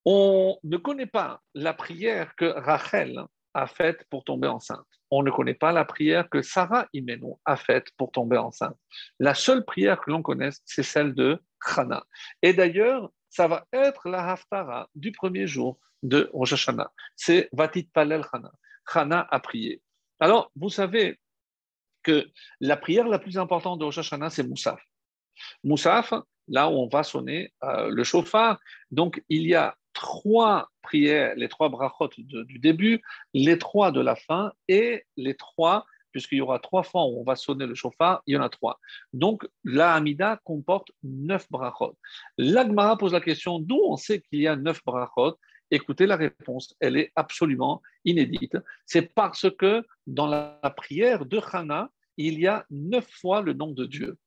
on 0.04 0.56
ne 0.62 0.76
connaît 0.76 1.08
pas 1.08 1.42
la 1.54 1.74
prière 1.74 2.36
que 2.36 2.44
Rachel 2.44 3.20
a 3.52 3.66
faite 3.66 4.04
pour 4.10 4.22
tomber 4.22 4.46
enceinte. 4.46 4.86
On 5.10 5.24
ne 5.24 5.30
connaît 5.32 5.54
pas 5.54 5.72
la 5.72 5.84
prière 5.84 6.30
que 6.30 6.40
Sarah 6.40 6.86
Imenu 6.92 7.32
a 7.44 7.56
faite 7.56 7.88
pour 7.96 8.12
tomber 8.12 8.38
enceinte. 8.38 8.78
La 9.18 9.34
seule 9.34 9.64
prière 9.64 10.00
que 10.00 10.12
l'on 10.12 10.22
connaisse, 10.22 10.62
c'est 10.64 10.84
celle 10.84 11.16
de 11.16 11.42
Chana. 11.60 12.04
Et 12.42 12.52
d'ailleurs, 12.52 13.10
ça 13.28 13.48
va 13.48 13.66
être 13.72 14.08
la 14.08 14.30
Haftara 14.30 14.88
du 14.94 15.10
premier 15.10 15.48
jour 15.48 15.80
de 16.04 16.30
Rosh 16.32 16.52
Hashanah. 16.52 16.92
C'est 17.16 17.48
Vatit 17.50 17.90
Palel 17.92 18.22
Chana. 18.30 18.52
Chana 18.86 19.26
a 19.28 19.40
prié. 19.40 19.82
Alors, 20.20 20.52
vous 20.54 20.70
savez, 20.70 21.18
que 22.02 22.28
la 22.60 22.76
prière 22.76 23.08
la 23.08 23.18
plus 23.18 23.38
importante 23.38 23.78
de 23.78 23.84
Rosh 23.84 23.98
Hashanah, 23.98 24.30
c'est 24.30 24.46
Moussaf. 24.46 24.80
Moussaf, 25.64 26.12
là 26.48 26.68
où 26.68 26.72
on 26.72 26.88
va 26.88 27.02
sonner 27.02 27.52
euh, 27.62 27.88
le 27.88 28.04
chauffard. 28.04 28.58
Donc, 28.90 29.22
il 29.28 29.46
y 29.46 29.54
a 29.54 29.76
trois 29.92 30.68
prières, 30.82 31.34
les 31.36 31.48
trois 31.48 31.68
brachot 31.68 32.08
du 32.16 32.58
début, 32.58 33.02
les 33.34 33.58
trois 33.58 33.90
de 33.90 34.00
la 34.00 34.14
fin 34.14 34.52
et 34.68 35.04
les 35.16 35.34
trois, 35.34 35.84
puisqu'il 36.12 36.38
y 36.38 36.40
aura 36.40 36.58
trois 36.58 36.82
fois 36.82 37.04
où 37.04 37.20
on 37.20 37.24
va 37.24 37.36
sonner 37.36 37.66
le 37.66 37.74
chauffard, 37.74 38.22
il 38.26 38.34
y 38.34 38.36
en 38.36 38.42
a 38.42 38.48
trois. 38.48 38.78
Donc 39.12 39.46
la 39.64 39.94
Hamida 39.94 40.40
comporte 40.44 40.90
neuf 41.02 41.46
brachot. 41.50 41.96
L'Agmara 42.38 42.96
pose 42.96 43.12
la 43.12 43.20
question 43.20 43.58
d'où 43.58 43.80
on 43.84 43.96
sait 43.96 44.20
qu'il 44.20 44.40
y 44.40 44.46
a 44.46 44.56
neuf 44.56 44.84
brachot? 44.84 45.36
Écoutez 45.70 46.06
la 46.06 46.16
réponse, 46.16 46.74
elle 46.80 46.96
est 46.96 47.12
absolument 47.16 47.82
inédite. 48.04 48.56
C'est 48.86 49.14
parce 49.14 49.46
que 49.50 49.84
dans 50.06 50.26
la 50.26 50.58
prière 50.76 51.26
de 51.26 51.40
Hana, 51.52 51.90
il 52.16 52.40
y 52.40 52.46
a 52.46 52.64
neuf 52.70 53.08
fois 53.08 53.42
le 53.42 53.52
nom 53.52 53.72
de 53.72 53.84
Dieu. 53.84 54.18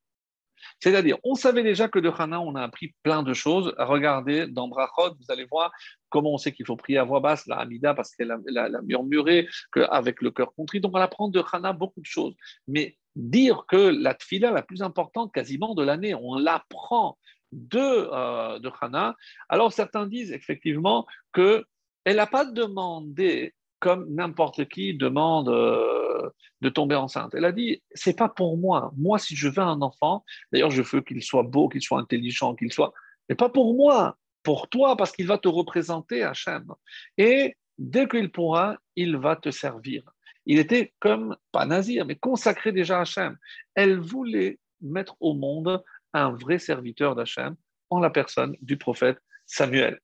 C'est-à-dire, 0.79 1.17
on 1.23 1.35
savait 1.35 1.63
déjà 1.63 1.87
que 1.87 1.99
de 1.99 2.11
Hana, 2.15 2.39
on 2.39 2.55
a 2.55 2.61
appris 2.61 2.93
plein 3.03 3.23
de 3.23 3.33
choses. 3.33 3.73
Regardez 3.77 4.47
dans 4.47 4.67
Brachot, 4.67 5.15
vous 5.19 5.31
allez 5.31 5.45
voir 5.45 5.71
comment 6.09 6.33
on 6.33 6.37
sait 6.37 6.51
qu'il 6.51 6.65
faut 6.65 6.75
prier 6.75 6.97
à 6.97 7.03
voix 7.03 7.19
basse, 7.19 7.47
la 7.47 7.57
Hamida, 7.57 7.93
parce 7.93 8.15
qu'elle 8.15 8.31
a, 8.31 8.81
murmuré 8.83 9.47
avec 9.89 10.21
le 10.21 10.31
cœur 10.31 10.53
contrit. 10.53 10.79
Donc, 10.79 10.95
on 10.95 10.99
apprend 10.99 11.29
de 11.29 11.41
Hana 11.51 11.73
beaucoup 11.73 12.01
de 12.01 12.05
choses. 12.05 12.35
Mais 12.67 12.97
dire 13.15 13.65
que 13.67 13.77
la 13.77 14.13
tfila 14.13 14.51
la 14.51 14.61
plus 14.61 14.81
importante 14.81 15.33
quasiment 15.33 15.75
de 15.75 15.83
l'année, 15.83 16.15
on 16.15 16.35
l'apprend 16.35 17.17
de, 17.51 17.79
euh, 17.79 18.59
de 18.59 18.71
Hana. 18.81 19.15
Alors 19.49 19.73
certains 19.73 20.07
disent 20.07 20.31
effectivement 20.31 21.05
qu'elle 21.33 21.65
n'a 22.05 22.27
pas 22.27 22.45
demandé 22.45 23.53
comme 23.79 24.13
n'importe 24.13 24.65
qui 24.65 24.93
demande 24.93 25.49
euh, 25.49 26.29
de 26.61 26.69
tomber 26.69 26.95
enceinte. 26.95 27.33
Elle 27.33 27.45
a 27.45 27.51
dit 27.51 27.81
c'est 27.93 28.15
pas 28.15 28.29
pour 28.29 28.57
moi. 28.57 28.93
Moi, 28.95 29.17
si 29.17 29.35
je 29.35 29.49
veux 29.49 29.59
un 29.59 29.81
enfant, 29.81 30.23
d'ailleurs, 30.51 30.69
je 30.69 30.83
veux 30.83 31.01
qu'il 31.01 31.21
soit 31.23 31.43
beau, 31.43 31.67
qu'il 31.67 31.81
soit 31.81 31.99
intelligent, 31.99 32.55
qu'il 32.55 32.71
soit, 32.71 32.93
mais 33.27 33.35
pas 33.35 33.49
pour 33.49 33.75
moi, 33.75 34.17
pour 34.43 34.69
toi, 34.69 34.95
parce 34.95 35.11
qu'il 35.11 35.27
va 35.27 35.37
te 35.37 35.47
représenter 35.47 36.23
Hachem. 36.23 36.71
Et 37.17 37.55
dès 37.77 38.07
qu'il 38.07 38.31
pourra, 38.31 38.77
il 38.95 39.17
va 39.17 39.35
te 39.35 39.49
servir. 39.49 40.03
Il 40.45 40.59
était 40.59 40.93
comme, 40.99 41.35
pas 41.51 41.65
nazir, 41.65 42.05
mais 42.05 42.15
consacré 42.15 42.71
déjà 42.71 42.99
à 42.99 43.01
Hachem. 43.01 43.37
Elle 43.75 43.99
voulait 43.99 44.59
mettre 44.81 45.15
au 45.19 45.33
monde 45.33 45.83
un 46.13 46.31
vrai 46.31 46.59
serviteur 46.59 47.15
d'Hachem 47.15 47.55
en 47.89 47.99
la 47.99 48.09
personne 48.09 48.55
du 48.61 48.77
prophète 48.77 49.17
Samuel, 49.45 49.99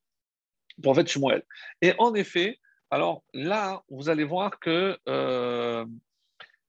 prophète 0.82 1.08
Shmuel. 1.08 1.43
Et 1.82 1.93
en 1.97 2.14
effet, 2.14 2.60
alors 2.91 3.24
là, 3.34 3.82
vous 3.89 4.10
allez 4.10 4.24
voir 4.24 4.60
que 4.60 4.97
euh, 5.10 5.86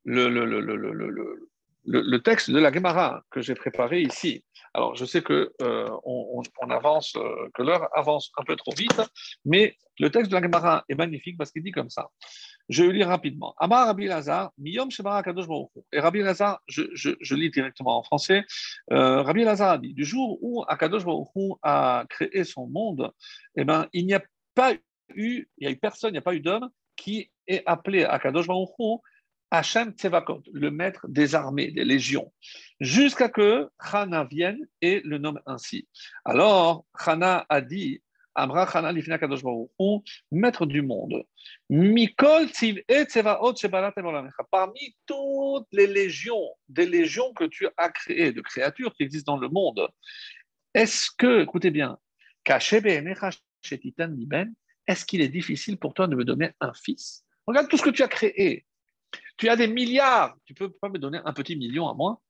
le, 0.05 1.39
texte 2.19 2.51
de 2.51 2.59
la 2.59 2.73
Gemara 2.73 3.23
que 3.31 3.41
j'ai 3.41 3.55
préparé 3.55 4.01
ici. 4.01 4.45
Alors, 4.75 4.97
je 4.97 5.05
sais 5.05 5.23
que 5.23 5.53
euh, 5.63 5.89
on, 6.05 6.43
avance, 6.71 7.15
euh, 7.17 7.49
que 7.55 7.63
l'heure 7.63 7.89
avance 7.97 8.33
un 8.37 8.45
peu 8.45 8.57
trop 8.57 8.73
vite, 8.77 9.01
mais 9.45 9.77
le 9.99 10.11
texte 10.11 10.31
de 10.31 10.37
la 10.37 10.43
Gemara 10.43 10.85
est 10.89 10.95
magnifique 10.95 11.37
parce 11.39 11.51
qu'il 11.51 11.63
dit 11.63 11.73
comme 11.73 11.91
ça. 11.91 12.09
Je 12.69 12.85
vais 12.85 12.93
lire 12.93 13.09
rapidement. 13.09 13.55
Amar 13.59 13.87
Rabbi 13.87 14.07
Lazar, 14.07 14.53
Miyom 14.59 14.91
Shebara 14.91 15.23
Kadosh 15.23 15.47
Et 15.93 16.01
Rabbi 16.01 16.21
Lazar, 16.21 16.61
je, 16.69 17.35
lis 17.35 17.51
directement 17.51 17.99
en 17.99 18.03
français. 18.03 18.45
Euh, 18.93 19.23
Rabbi 19.23 19.45
Lazar 19.45 19.71
a 19.71 19.79
dit 19.79 19.95
du 19.95 20.05
jour 20.05 20.39
où 20.43 20.65
Akadosh 20.69 21.05
a 21.63 22.05
créé 22.11 22.45
son 22.45 22.67
monde, 22.67 23.11
eh 23.57 23.65
ben, 23.65 23.89
il 23.93 24.07
n'y 24.07 24.15
a 24.15 24.23
pas 24.55 24.75
eu, 25.15 25.49
il 25.59 25.63
n'y 25.63 25.67
a 25.67 25.71
eu 25.71 25.77
personne, 25.77 26.11
il 26.11 26.13
n'y 26.13 26.19
a 26.19 26.23
pas 26.23 26.35
eu 26.35 26.41
d'homme 26.41 26.69
qui 26.97 27.31
est 27.47 27.63
appelé 27.67 28.05
Akadosh 28.05 28.47
Baruch 28.47 28.71
Hachem 29.51 29.93
Tsevakot, 29.93 30.43
le 30.53 30.71
maître 30.71 31.07
des 31.09 31.35
armées, 31.35 31.71
des 31.71 31.85
légions, 31.85 32.33
jusqu'à 32.81 33.31
que 33.31 33.71
Hana 33.79 34.25
vienne 34.25 34.59
et 34.83 35.01
le 35.05 35.17
nomme 35.17 35.41
ainsi. 35.47 35.89
Alors, 36.25 36.85
Hana 36.93 37.47
a 37.49 37.61
dit, 37.63 38.03
Amra 38.39 38.69
Hana 38.73 38.93
Lifna 38.93 39.19
Kadosh 39.19 39.43
maître 40.31 40.65
du 40.65 40.81
monde, 40.81 41.25
Mikol 41.69 42.47
et 42.63 43.07
parmi 44.53 44.97
toutes 45.07 45.67
les 45.73 45.89
légions, 45.89 46.49
des 46.69 46.87
légions 46.87 47.33
que 47.35 47.45
tu 47.45 47.67
as 47.77 47.89
créées, 47.91 48.33
de 48.33 48.41
créatures 48.41 48.95
qui 48.95 49.03
existent 49.03 49.35
dans 49.35 49.41
le 49.41 49.49
monde, 49.49 49.89
est-ce 50.73 51.11
que, 51.19 51.43
écoutez 51.43 51.73
bien, 51.73 51.99
est-ce 54.87 55.05
qu'il 55.05 55.21
est 55.21 55.29
difficile 55.29 55.77
pour 55.77 55.93
toi 55.95 56.07
de 56.07 56.15
me 56.15 56.25
donner 56.25 56.51
un 56.61 56.73
fils? 56.75 57.25
Regarde 57.45 57.69
tout 57.69 57.77
ce 57.77 57.83
que 57.83 57.91
tu 57.91 58.05
as 58.05 58.09
créé. 58.09 58.65
Tu 59.37 59.49
as 59.49 59.57
des 59.57 59.67
milliards, 59.67 60.37
tu 60.45 60.55
peux 60.55 60.71
pas 60.71 60.89
me 60.89 60.99
donner 60.99 61.19
un 61.25 61.33
petit 61.33 61.57
million 61.57 61.89
à 61.89 61.95
moi? 61.95 62.21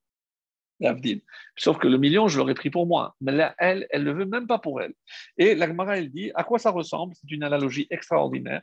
Sauf 1.57 1.79
que 1.79 1.89
le 1.89 1.99
million, 1.99 2.29
je 2.29 2.39
l'aurais 2.39 2.55
pris 2.55 2.71
pour 2.71 2.87
moi. 2.87 3.17
Mais 3.21 3.33
là, 3.33 3.55
elle, 3.59 3.87
elle 3.91 4.05
ne 4.05 4.13
veut 4.13 4.27
même 4.27 4.47
pas 4.47 4.59
pour 4.59 4.81
elle. 4.81 4.95
Et 5.37 5.55
l'Agmara, 5.55 5.99
elle 5.99 6.11
dit, 6.11 6.31
à 6.35 6.45
quoi 6.45 6.59
ça 6.59 6.71
ressemble? 6.71 7.15
C'est 7.15 7.31
une 7.31 7.43
analogie 7.43 7.87
extraordinaire. 7.91 8.63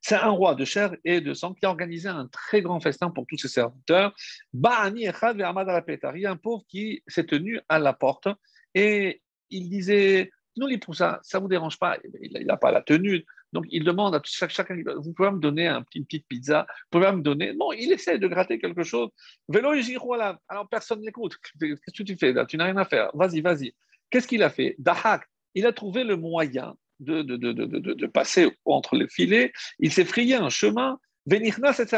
C'est 0.00 0.14
un 0.14 0.30
roi 0.30 0.54
de 0.54 0.64
chair 0.64 0.94
et 1.04 1.20
de 1.20 1.34
sang 1.34 1.52
qui 1.54 1.66
a 1.66 1.70
organisé 1.70 2.08
un 2.08 2.28
très 2.28 2.62
grand 2.62 2.80
festin 2.80 3.10
pour 3.10 3.26
tous 3.26 3.38
ses 3.38 3.48
serviteurs. 3.48 4.14
Il 4.54 4.60
y 5.00 6.26
a 6.26 6.30
un 6.30 6.36
pauvre 6.36 6.64
qui 6.68 7.02
s'est 7.08 7.26
tenu 7.26 7.60
à 7.68 7.78
la 7.78 7.92
porte 7.92 8.28
et 8.74 9.22
il 9.50 9.68
disait 9.68 10.30
nous, 10.56 10.66
les 10.66 10.78
poussins, 10.78 11.18
ça 11.22 11.38
ne 11.38 11.42
vous 11.42 11.48
dérange 11.48 11.78
pas 11.78 11.98
Il 12.20 12.46
n'a 12.46 12.56
pas 12.56 12.70
la 12.70 12.80
tenue. 12.80 13.26
Donc, 13.52 13.66
il 13.70 13.84
demande 13.84 14.14
à 14.14 14.20
chacun, 14.24 14.76
vous 14.96 15.12
pouvez 15.12 15.30
me 15.30 15.38
donner 15.38 15.68
un, 15.68 15.84
une 15.94 16.04
petite 16.04 16.26
pizza, 16.26 16.66
vous 16.90 16.98
pouvez 16.98 17.12
me 17.12 17.22
donner. 17.22 17.52
Non, 17.54 17.72
il 17.72 17.92
essaie 17.92 18.18
de 18.18 18.26
gratter 18.26 18.58
quelque 18.58 18.82
chose. 18.82 19.08
Vélo 19.48 19.74
et 19.74 19.96
voilà. 19.96 20.38
Alors, 20.48 20.68
personne 20.68 21.00
n'écoute. 21.00 21.36
Qu'est-ce 21.60 22.02
que 22.02 22.02
tu 22.02 22.16
fais 22.16 22.32
là? 22.32 22.44
Tu 22.44 22.56
n'as 22.56 22.64
rien 22.64 22.76
à 22.76 22.84
faire. 22.84 23.10
Vas-y, 23.14 23.40
vas-y. 23.40 23.74
Qu'est-ce 24.10 24.28
qu'il 24.28 24.42
a 24.42 24.50
fait? 24.50 24.74
Dahak, 24.78 25.22
il 25.54 25.66
a 25.66 25.72
trouvé 25.72 26.04
le 26.04 26.16
moyen 26.16 26.76
de, 27.00 27.22
de, 27.22 27.36
de, 27.36 27.52
de 27.52 28.06
passer 28.06 28.50
entre 28.64 28.96
les 28.96 29.08
filets. 29.08 29.52
Il 29.78 29.92
s'est 29.92 30.04
frayé 30.04 30.34
un 30.34 30.48
chemin. 30.48 30.98
Vénirna, 31.26 31.72
c'est 31.72 31.92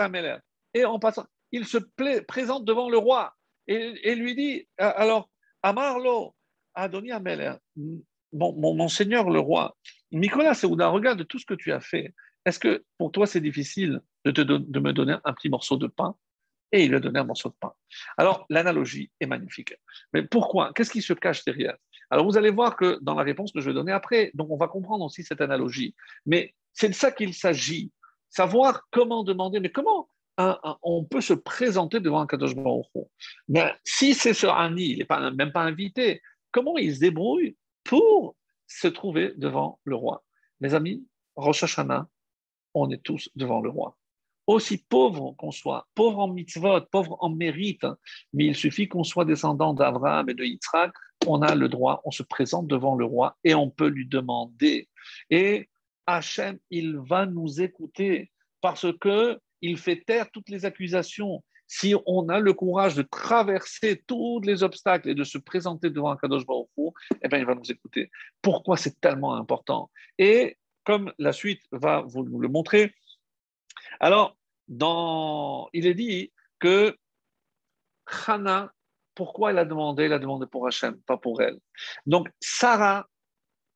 Et 0.75 0.85
en 0.85 0.99
passant, 0.99 1.27
il 1.53 1.67
se 1.67 1.79
présente 2.27 2.65
devant 2.65 2.89
le 2.89 2.99
roi 2.99 3.35
et, 3.67 4.15
lui 4.15 4.35
dit 4.35 4.67
alors, 4.79 5.29
Amarlo, 5.63 6.35
Adoni 6.75 7.13
Ameler, 7.13 7.53
mon, 8.33 8.75
mon, 8.75 8.89
seigneur 8.89 9.29
le 9.29 9.41
roi, 9.41 9.77
Nicolas 10.13 10.55
Seouda, 10.55 10.89
regarde 10.89 11.27
tout 11.27 11.39
ce 11.39 11.47
que 11.47 11.55
tu 11.55 11.73
as 11.73 11.81
fait. 11.81 12.15
Est-ce 12.45 12.59
que 12.59 12.85
pour 12.97 13.13
toi 13.13 13.27
c'est 13.27 13.41
difficile 13.41 14.01
de, 14.25 14.79
me 14.79 14.93
donner 14.93 15.17
un 15.25 15.33
petit 15.33 15.49
morceau 15.49 15.77
de 15.77 15.87
pain? 15.87 16.15
Et 16.71 16.85
il 16.85 16.91
lui 16.91 16.97
a 16.97 17.01
donné 17.01 17.19
un 17.19 17.25
morceau 17.25 17.49
de 17.49 17.55
pain. 17.59 17.73
Alors 18.17 18.47
l'analogie 18.51 19.11
est 19.21 19.27
magnifique. 19.27 19.75
Mais 20.13 20.23
pourquoi? 20.23 20.73
Qu'est-ce 20.75 20.91
qui 20.91 21.03
se 21.03 21.15
cache 21.15 21.45
derrière? 21.45 21.77
Alors 22.11 22.27
vous 22.27 22.37
allez 22.37 22.51
voir 22.51 22.77
que 22.77 22.99
dans 23.03 23.15
la 23.15 23.23
réponse 23.23 23.53
que 23.53 23.61
je 23.61 23.71
vais 23.71 23.75
donner 23.75 23.93
après, 23.93 24.31
donc 24.35 24.51
on 24.51 24.57
va 24.57 24.69
comprendre 24.69 25.05
aussi 25.05 25.23
cette 25.23 25.41
analogie. 25.41 25.95
Mais 26.27 26.55
c'est 26.73 26.89
de 26.89 26.95
ça 26.95 27.11
qu'il 27.11 27.35
s'agit. 27.35 27.93
Savoir 28.31 28.87
comment 28.91 29.25
demander, 29.25 29.61
mais 29.61 29.71
comment 29.71 30.09
on 30.83 31.05
peut 31.05 31.21
se 31.21 31.35
présenter 31.35 32.01
devant 32.01 32.21
un 32.21 32.27
Kadosh 32.27 32.55
Baruch 32.55 32.87
Mais 33.49 33.75
si 33.85 34.15
c'est 34.15 34.35
ce 34.35 34.47
Ani, 34.47 34.93
il 34.93 34.99
n'est 34.99 35.31
même 35.33 35.53
pas 35.53 35.63
invité, 35.63 36.23
comment 36.53 36.79
il 36.79 36.95
se 36.95 37.01
débrouille 37.01 37.57
pour 37.85 38.37
se 38.69 38.87
trouver 38.87 39.33
devant 39.37 39.81
le 39.85 39.97
roi. 39.97 40.25
Mes 40.61 40.75
amis, 40.75 41.05
Rosh 41.35 41.65
Hashanah, 41.65 42.07
on 42.75 42.91
est 42.91 43.03
tous 43.03 43.31
devant 43.35 43.61
le 43.61 43.71
roi. 43.71 43.97
Aussi 44.47 44.79
pauvre 44.79 45.35
qu'on 45.37 45.51
soit, 45.51 45.89
pauvre 45.95 46.21
en 46.21 46.29
mitzvot, 46.29 46.81
pauvre 46.91 47.17
en 47.21 47.31
mérite, 47.31 47.87
mais 48.33 48.47
il 48.47 48.55
suffit 48.55 48.89
qu'on 48.89 49.05
soit 49.05 49.25
descendant 49.25 49.75
d'Abraham 49.75 50.31
et 50.31 50.35
de 50.35 50.45
Yitzhak, 50.45 50.93
on 51.27 51.43
a 51.43 51.55
le 51.55 51.69
droit, 51.69 52.01
on 52.05 52.11
se 52.11 52.23
présente 52.23 52.67
devant 52.67 52.95
le 52.95 53.05
roi 53.05 53.37
et 53.45 53.55
on 53.55 53.69
peut 53.69 53.89
lui 53.89 54.07
demander. 54.07 54.89
Et 55.31 55.69
Hachem, 56.07 56.59
il 56.71 56.99
va 56.99 57.27
nous 57.27 57.61
écouter 57.61 58.31
parce 58.61 58.87
que 58.99 59.39
il 59.61 59.77
fait 59.77 60.03
taire 60.05 60.31
toutes 60.31 60.49
les 60.49 60.65
accusations 60.65 61.43
si 61.69 61.95
on 62.07 62.29
a 62.31 62.41
le 62.41 62.55
courage 62.55 62.95
de 62.95 63.03
traverser 63.03 64.03
tous 64.07 64.41
les 64.41 64.63
obstacles 64.63 65.11
et 65.11 65.15
de 65.15 65.25
se 65.25 65.39
présenter 65.39 65.91
devant 65.91 66.11
un 66.11 66.17
Kadosh 66.17 66.47
Baruch 66.47 66.69
eh 67.23 67.29
bien, 67.29 67.39
il 67.39 67.45
va 67.45 67.55
nous 67.55 67.71
écouter. 67.71 68.11
Pourquoi 68.43 68.77
c'est 68.77 68.99
tellement 69.01 69.35
important? 69.35 69.91
Et 70.17 70.57
comme 70.85 71.13
la 71.19 71.33
suite 71.33 71.63
va 71.71 72.01
vous 72.01 72.25
le 72.25 72.49
montrer, 72.49 72.95
alors, 74.01 74.37
dans, 74.69 75.69
il 75.73 75.87
est 75.87 75.95
dit 75.95 76.33
que 76.59 76.97
Hana, 78.27 78.73
pourquoi 79.15 79.51
elle 79.51 79.59
a 79.59 79.65
demandé? 79.65 80.05
Elle 80.05 80.13
a 80.15 80.19
demandé 80.19 80.47
pour 80.47 80.67
Hachem, 80.67 80.99
pas 81.03 81.19
pour 81.19 81.43
elle. 81.43 81.59
Donc, 82.07 82.29
Sarah, 82.41 83.07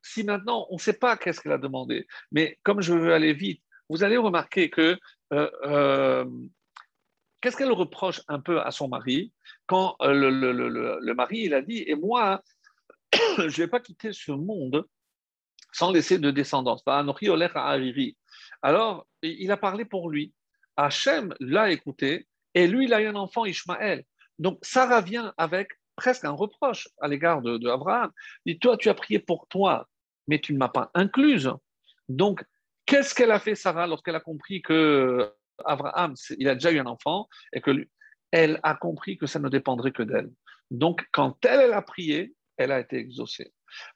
si 0.02 0.24
maintenant 0.24 0.66
on 0.70 0.74
ne 0.74 0.81
sait 0.81 0.94
pas 0.94 1.16
qu'est-ce 1.16 1.40
qu'elle 1.40 1.52
a 1.52 1.59
demandé, 1.59 2.06
mais 2.31 2.59
comme 2.62 2.81
je 2.81 2.94
veux 2.94 3.12
aller 3.12 3.35
vite, 3.35 3.62
vous 3.89 4.02
allez 4.02 4.16
remarquer 4.16 4.70
que 4.70 4.98
euh, 5.32 5.51
euh, 5.64 6.24
Qu'est-ce 7.43 7.56
qu'elle 7.56 7.73
reproche 7.73 8.23
un 8.28 8.39
peu 8.40 8.60
à 8.60 8.70
son 8.70 8.89
mari 8.89 9.32
quand 9.66 9.97
euh, 10.01 10.12
le, 10.14 11.14
mari, 11.14 11.40
il 11.40 11.55
a 11.55 11.60
dit, 11.60 11.82
et 11.86 11.97
moi, 11.97 12.40
je 13.39 13.43
ne 13.43 13.51
vais 13.51 13.66
pas 13.66 13.81
quitter 13.81 14.12
ce 14.12 14.31
monde 14.31 14.86
sans 15.73 15.90
laisser 15.90 16.19
de 16.19 16.31
descendance. 16.31 16.82
Alors, 16.86 17.19
il 19.23 19.51
a 19.51 19.56
parlé 19.56 19.85
pour 19.85 20.09
lui. 20.09 20.32
Hachem 20.77 21.35
l'a 21.40 21.73
écouté 21.73 22.28
et 22.55 22.69
lui, 22.69 22.85
il 22.85 22.94
a 22.94 23.02
eu 23.02 23.06
un 23.06 23.16
enfant, 23.16 23.44
Ishmaël. 23.44 24.05
Donc, 24.39 24.59
Sarah 24.62 25.01
vient 25.01 25.35
avec 25.36 25.70
presque 25.97 26.24
un 26.24 26.31
reproche 26.31 26.89
à 27.01 27.09
l'égard. 27.09 27.43
De, 27.43 27.59
il 27.59 28.55
dit, 28.55 28.59
toi, 28.60 28.77
tu 28.77 28.89
as 28.89 28.94
prié 28.94 29.19
pour 29.19 29.48
toi. 29.48 29.89
mais 30.28 30.39
tu 30.40 30.52
ne 30.52 30.59
m'as 30.59 30.69
pas 30.69 30.93
incluse. 30.94 31.51
Donc, 32.09 32.44
qu'est-ce 32.86 33.14
qu'elle 33.16 33.32
a 33.32 33.40
fait, 33.40 33.56
Sarah, 33.56 33.89
lorsqu'elle 33.89 34.14
a 34.14 34.20
compris 34.20 34.62
que 34.62 35.35
Abraham, 35.64 36.14
il 36.38 36.48
a 36.48 36.54
déjà 36.54 36.72
eu 36.72 36.78
un 36.78 36.86
enfant 36.86 37.28
et 37.52 37.60
que 37.60 37.70
elle 38.30 38.58
a 38.62 38.74
compris 38.74 39.18
que 39.18 39.26
ça 39.26 39.38
ne 39.38 39.48
dépendrait 39.48 39.92
que 39.92 40.02
d'elle. 40.02 40.30
Donc, 40.70 41.06
quand 41.12 41.44
elle, 41.44 41.60
elle 41.60 41.72
a 41.74 41.82
prié, 41.82 42.34
elle 42.56 42.72
a 42.72 42.80
été 42.80 42.96
exaucée. 42.96 43.52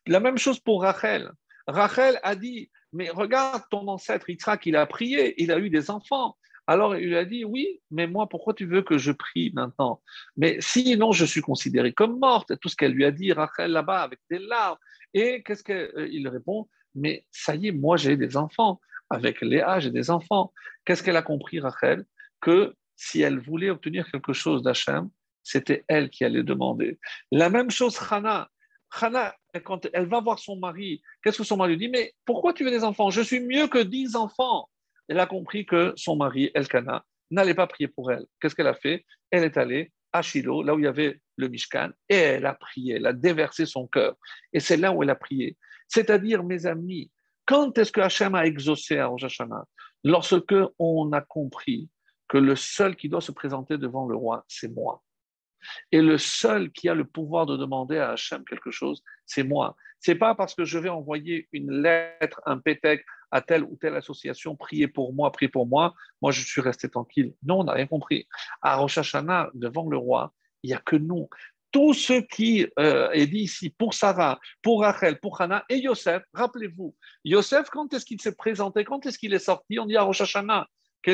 La 0.07 0.21
même 0.21 0.39
chose 0.39 0.61
pour 0.61 0.83
Rachel. 0.83 1.31
Rachel 1.67 2.21
a 2.23 2.37
dit, 2.37 2.71
mais 2.93 3.11
regarde 3.11 3.63
ton 3.71 3.89
ancêtre 3.89 4.29
Yitzhak, 4.29 4.67
il 4.67 4.77
a 4.77 4.87
prié, 4.87 5.41
il 5.43 5.51
a 5.53 5.59
eu 5.59 5.71
des 5.71 5.91
enfants. 5.91 6.37
Alors 6.67 6.97
il 6.97 7.09
lui 7.09 7.17
a 7.17 7.25
dit, 7.25 7.45
oui, 7.45 7.81
mais 7.91 8.07
moi, 8.07 8.29
pourquoi 8.29 8.53
tu 8.53 8.67
veux 8.67 8.83
que 8.83 8.99
je 8.99 9.13
prie 9.13 9.53
maintenant? 9.55 10.03
Mais 10.37 10.57
sinon, 10.61 11.13
je 11.13 11.25
suis 11.25 11.41
considérée 11.41 11.93
comme 11.93 12.19
morte. 12.19 12.59
Tout 12.61 12.69
ce 12.69 12.77
qu'elle 12.77 12.93
lui 12.93 13.05
a 13.05 13.11
dit, 13.11 13.33
Rachel, 13.33 13.71
là-bas, 13.71 14.03
avec 14.03 14.19
des 14.31 14.39
larmes. 14.39 14.79
Et 15.15 15.43
qu'est-ce 15.45 15.63
qu'il 15.63 16.29
répond 16.29 16.69
Mais 16.95 17.25
ça 17.31 17.55
y 17.55 17.69
est, 17.69 17.73
moi, 17.73 17.97
j'ai 17.97 18.17
des 18.17 18.37
enfants. 18.37 18.81
Avec 19.11 19.41
Léa, 19.41 19.81
j'ai 19.81 19.91
des 19.91 20.11
enfants. 20.11 20.53
Qu'est-ce 20.85 21.03
qu'elle 21.03 21.17
a 21.17 21.23
compris, 21.23 21.61
Rachel? 21.61 22.05
Que 22.41 22.75
si 22.97 23.23
elle 23.23 23.39
voulait 23.39 23.71
obtenir 23.71 24.11
quelque 24.11 24.33
chose 24.33 24.63
d'Hachem, 24.63 25.09
c'était 25.43 25.85
elle 25.89 26.11
qui 26.11 26.25
allait 26.25 26.43
demander. 26.43 26.99
La 27.31 27.51
même 27.51 27.71
chose, 27.71 27.99
Hannah. 28.11 28.49
Hannah, 29.01 29.35
quand 29.65 29.87
elle 29.93 30.07
va 30.07 30.21
voir 30.21 30.39
son 30.39 30.57
mari, 30.57 31.03
qu'est-ce 31.23 31.39
que 31.39 31.45
son 31.45 31.57
mari 31.57 31.73
lui 31.73 31.79
dit? 31.79 31.89
Mais 31.89 32.15
pourquoi 32.25 32.53
tu 32.53 32.65
veux 32.65 32.71
des 32.71 32.85
enfants? 32.85 33.11
Je 33.11 33.21
suis 33.21 33.41
mieux 33.41 33.69
que 33.69 33.79
dix 33.79 34.17
enfants. 34.17 34.69
Elle 35.09 35.21
a 35.21 35.27
compris 35.27 35.67
que 35.67 35.93
son 35.97 36.17
mari, 36.17 36.51
Elkana, 36.55 37.05
n'allait 37.31 37.55
pas 37.55 37.67
prier 37.67 37.89
pour 37.89 38.11
elle. 38.11 38.27
Qu'est-ce 38.41 38.55
qu'elle 38.55 38.67
a 38.67 38.75
fait? 38.75 39.05
Elle 39.31 39.45
est 39.45 39.57
allée 39.57 39.93
à 40.13 40.23
Shiloh, 40.23 40.63
là 40.63 40.75
où 40.75 40.79
il 40.79 40.85
y 40.85 40.89
avait 40.89 41.21
le 41.37 41.49
Mishkan, 41.49 41.91
et 42.09 42.17
elle 42.17 42.47
a 42.47 42.55
prié, 42.55 42.95
elle 42.95 43.07
a 43.07 43.13
déversé 43.13 43.67
son 43.67 43.87
cœur. 43.87 44.17
Et 44.53 44.61
c'est 44.61 44.77
là 44.77 44.93
où 44.93 45.03
elle 45.03 45.11
a 45.11 45.15
prié. 45.15 45.57
C'est-à-dire, 45.89 46.43
mes 46.43 46.67
amis, 46.67 47.11
quand 47.47 47.79
est-ce 47.79 47.93
que 47.93 48.01
Hachem 48.01 48.35
a 48.35 48.47
exaucé 48.47 48.99
à 48.99 49.07
Rosh 49.07 49.25
Hashanah? 49.25 49.65
Lorsque 50.05 50.55
on 50.79 51.13
a 51.13 51.21
compris 51.21 51.89
que 52.29 52.39
le 52.39 52.57
seul 52.57 52.97
qui 52.97 53.09
doit 53.09 53.21
se 53.21 53.33
présenter 53.33 53.79
devant 53.79 54.07
le 54.07 54.17
roi, 54.17 54.45
c'est 54.49 54.69
moi. 54.69 55.03
Et 55.91 56.03
le 56.03 56.19
seul 56.19 56.71
qui 56.71 56.89
a 56.89 56.95
le 56.95 57.05
pouvoir 57.05 57.47
de 57.47 57.57
demander 57.57 57.99
à 57.99 58.11
Hachem 58.11 58.45
quelque 58.45 58.71
chose, 58.71 59.03
c'est 59.25 59.43
moi. 59.43 59.77
C'est 60.01 60.15
pas 60.15 60.35
parce 60.35 60.55
que 60.55 60.65
je 60.65 60.79
vais 60.79 60.89
envoyer 60.89 61.49
une 61.53 61.73
lettre, 61.73 62.41
un 62.47 62.59
pétec 62.59 63.05
à 63.31 63.41
telle 63.41 63.65
ou 63.65 63.77
telle 63.77 63.97
association, 63.97 64.55
priez 64.55 64.87
pour 64.87 65.13
moi, 65.13 65.33
priez 65.33 65.49
pour 65.49 65.67
moi, 65.67 65.95
moi 66.23 66.31
je 66.31 66.45
suis 66.45 66.61
resté 66.61 66.89
tranquille. 66.89 67.35
Non, 67.43 67.61
on 67.61 67.65
n'a 67.65 67.73
rien 67.73 67.87
compris. 67.87 68.29
À 68.63 68.77
Rosh 68.77 68.99
Hashanah, 68.99 69.51
devant 69.55 69.89
le 69.89 69.97
roi, 69.97 70.33
il 70.63 70.69
n'y 70.69 70.75
a 70.75 70.79
que 70.79 70.97
nous. 70.97 71.29
Tout 71.77 71.93
ce 71.93 72.15
qui 72.15 72.67
euh, 72.79 73.11
est 73.11 73.27
dit 73.27 73.41
ici 73.41 73.69
pour 73.69 73.93
Sarah, 73.93 74.41
pour 74.63 74.81
Rachel, 74.81 75.21
pour 75.21 75.39
Hannah 75.39 75.63
et 75.69 75.77
Yosef, 75.77 76.23
rappelez-vous, 76.33 76.97
Yosef, 77.23 77.69
quand 77.69 77.93
est-ce 77.93 78.07
qu'il 78.07 78.19
s'est 78.19 78.35
présenté, 78.35 78.83
quand 78.83 79.05
est-ce 79.05 79.19
qu'il 79.19 79.35
est 79.35 79.39
sorti 79.39 79.79
On 79.79 79.85
dit 79.85 79.99
à 79.99 80.03
Rosh 80.03 80.23
Hashanah. 80.23 80.67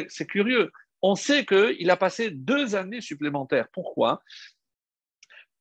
C'est 0.06 0.26
curieux 0.26 0.70
on 1.02 1.16
sait 1.16 1.44
qu'il 1.44 1.90
a 1.90 1.96
passé 1.96 2.30
deux 2.30 2.76
années 2.76 3.00
supplémentaires. 3.00 3.66
Pourquoi? 3.72 4.22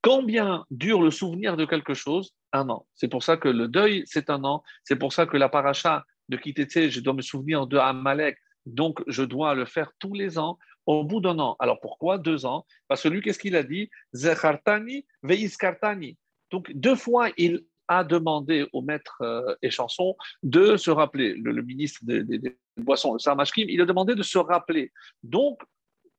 Combien 0.00 0.64
dure 0.70 1.02
le 1.02 1.10
souvenir 1.10 1.56
de 1.56 1.64
quelque 1.64 1.94
chose 1.94 2.32
Un 2.52 2.68
an. 2.68 2.86
C'est 2.94 3.08
pour 3.08 3.24
ça 3.24 3.36
que 3.36 3.48
le 3.48 3.66
deuil, 3.66 4.04
c'est 4.06 4.30
un 4.30 4.44
an. 4.44 4.62
C'est 4.84 4.94
pour 4.94 5.12
ça 5.12 5.26
que 5.26 5.36
la 5.36 5.48
paracha 5.48 6.04
de 6.28 6.36
Kitete, 6.36 6.90
je 6.90 7.00
dois 7.00 7.12
me 7.12 7.22
souvenir 7.22 7.66
de 7.66 7.76
Amalek, 7.76 8.38
donc 8.66 9.02
je 9.08 9.24
dois 9.24 9.54
le 9.54 9.64
faire 9.64 9.90
tous 9.98 10.14
les 10.14 10.38
ans 10.38 10.58
au 10.86 11.04
bout 11.04 11.20
d'un 11.20 11.38
an. 11.38 11.56
Alors 11.58 11.80
pourquoi 11.80 12.18
deux 12.18 12.46
ans? 12.46 12.66
Parce 12.88 13.02
que 13.02 13.08
lui, 13.08 13.22
qu'est-ce 13.22 13.38
qu'il 13.38 13.56
a 13.56 13.62
dit? 13.62 13.90
Zechartani 14.12 15.06
veiskartani. 15.22 16.16
Donc 16.50 16.70
deux 16.72 16.96
fois, 16.96 17.30
il 17.36 17.64
a 17.88 18.04
demandé 18.04 18.66
au 18.72 18.80
maître 18.80 19.18
euh, 19.22 19.54
et 19.62 19.70
chanson 19.70 20.16
de 20.42 20.76
se 20.76 20.90
rappeler, 20.90 21.34
le, 21.34 21.62
ministre 21.62 22.00
des, 22.04 22.56
boissons, 22.76 23.14
le 23.14 23.70
il 23.70 23.80
a 23.80 23.84
demandé 23.84 24.14
de 24.14 24.22
se 24.22 24.38
rappeler. 24.38 24.92
Donc, 25.22 25.60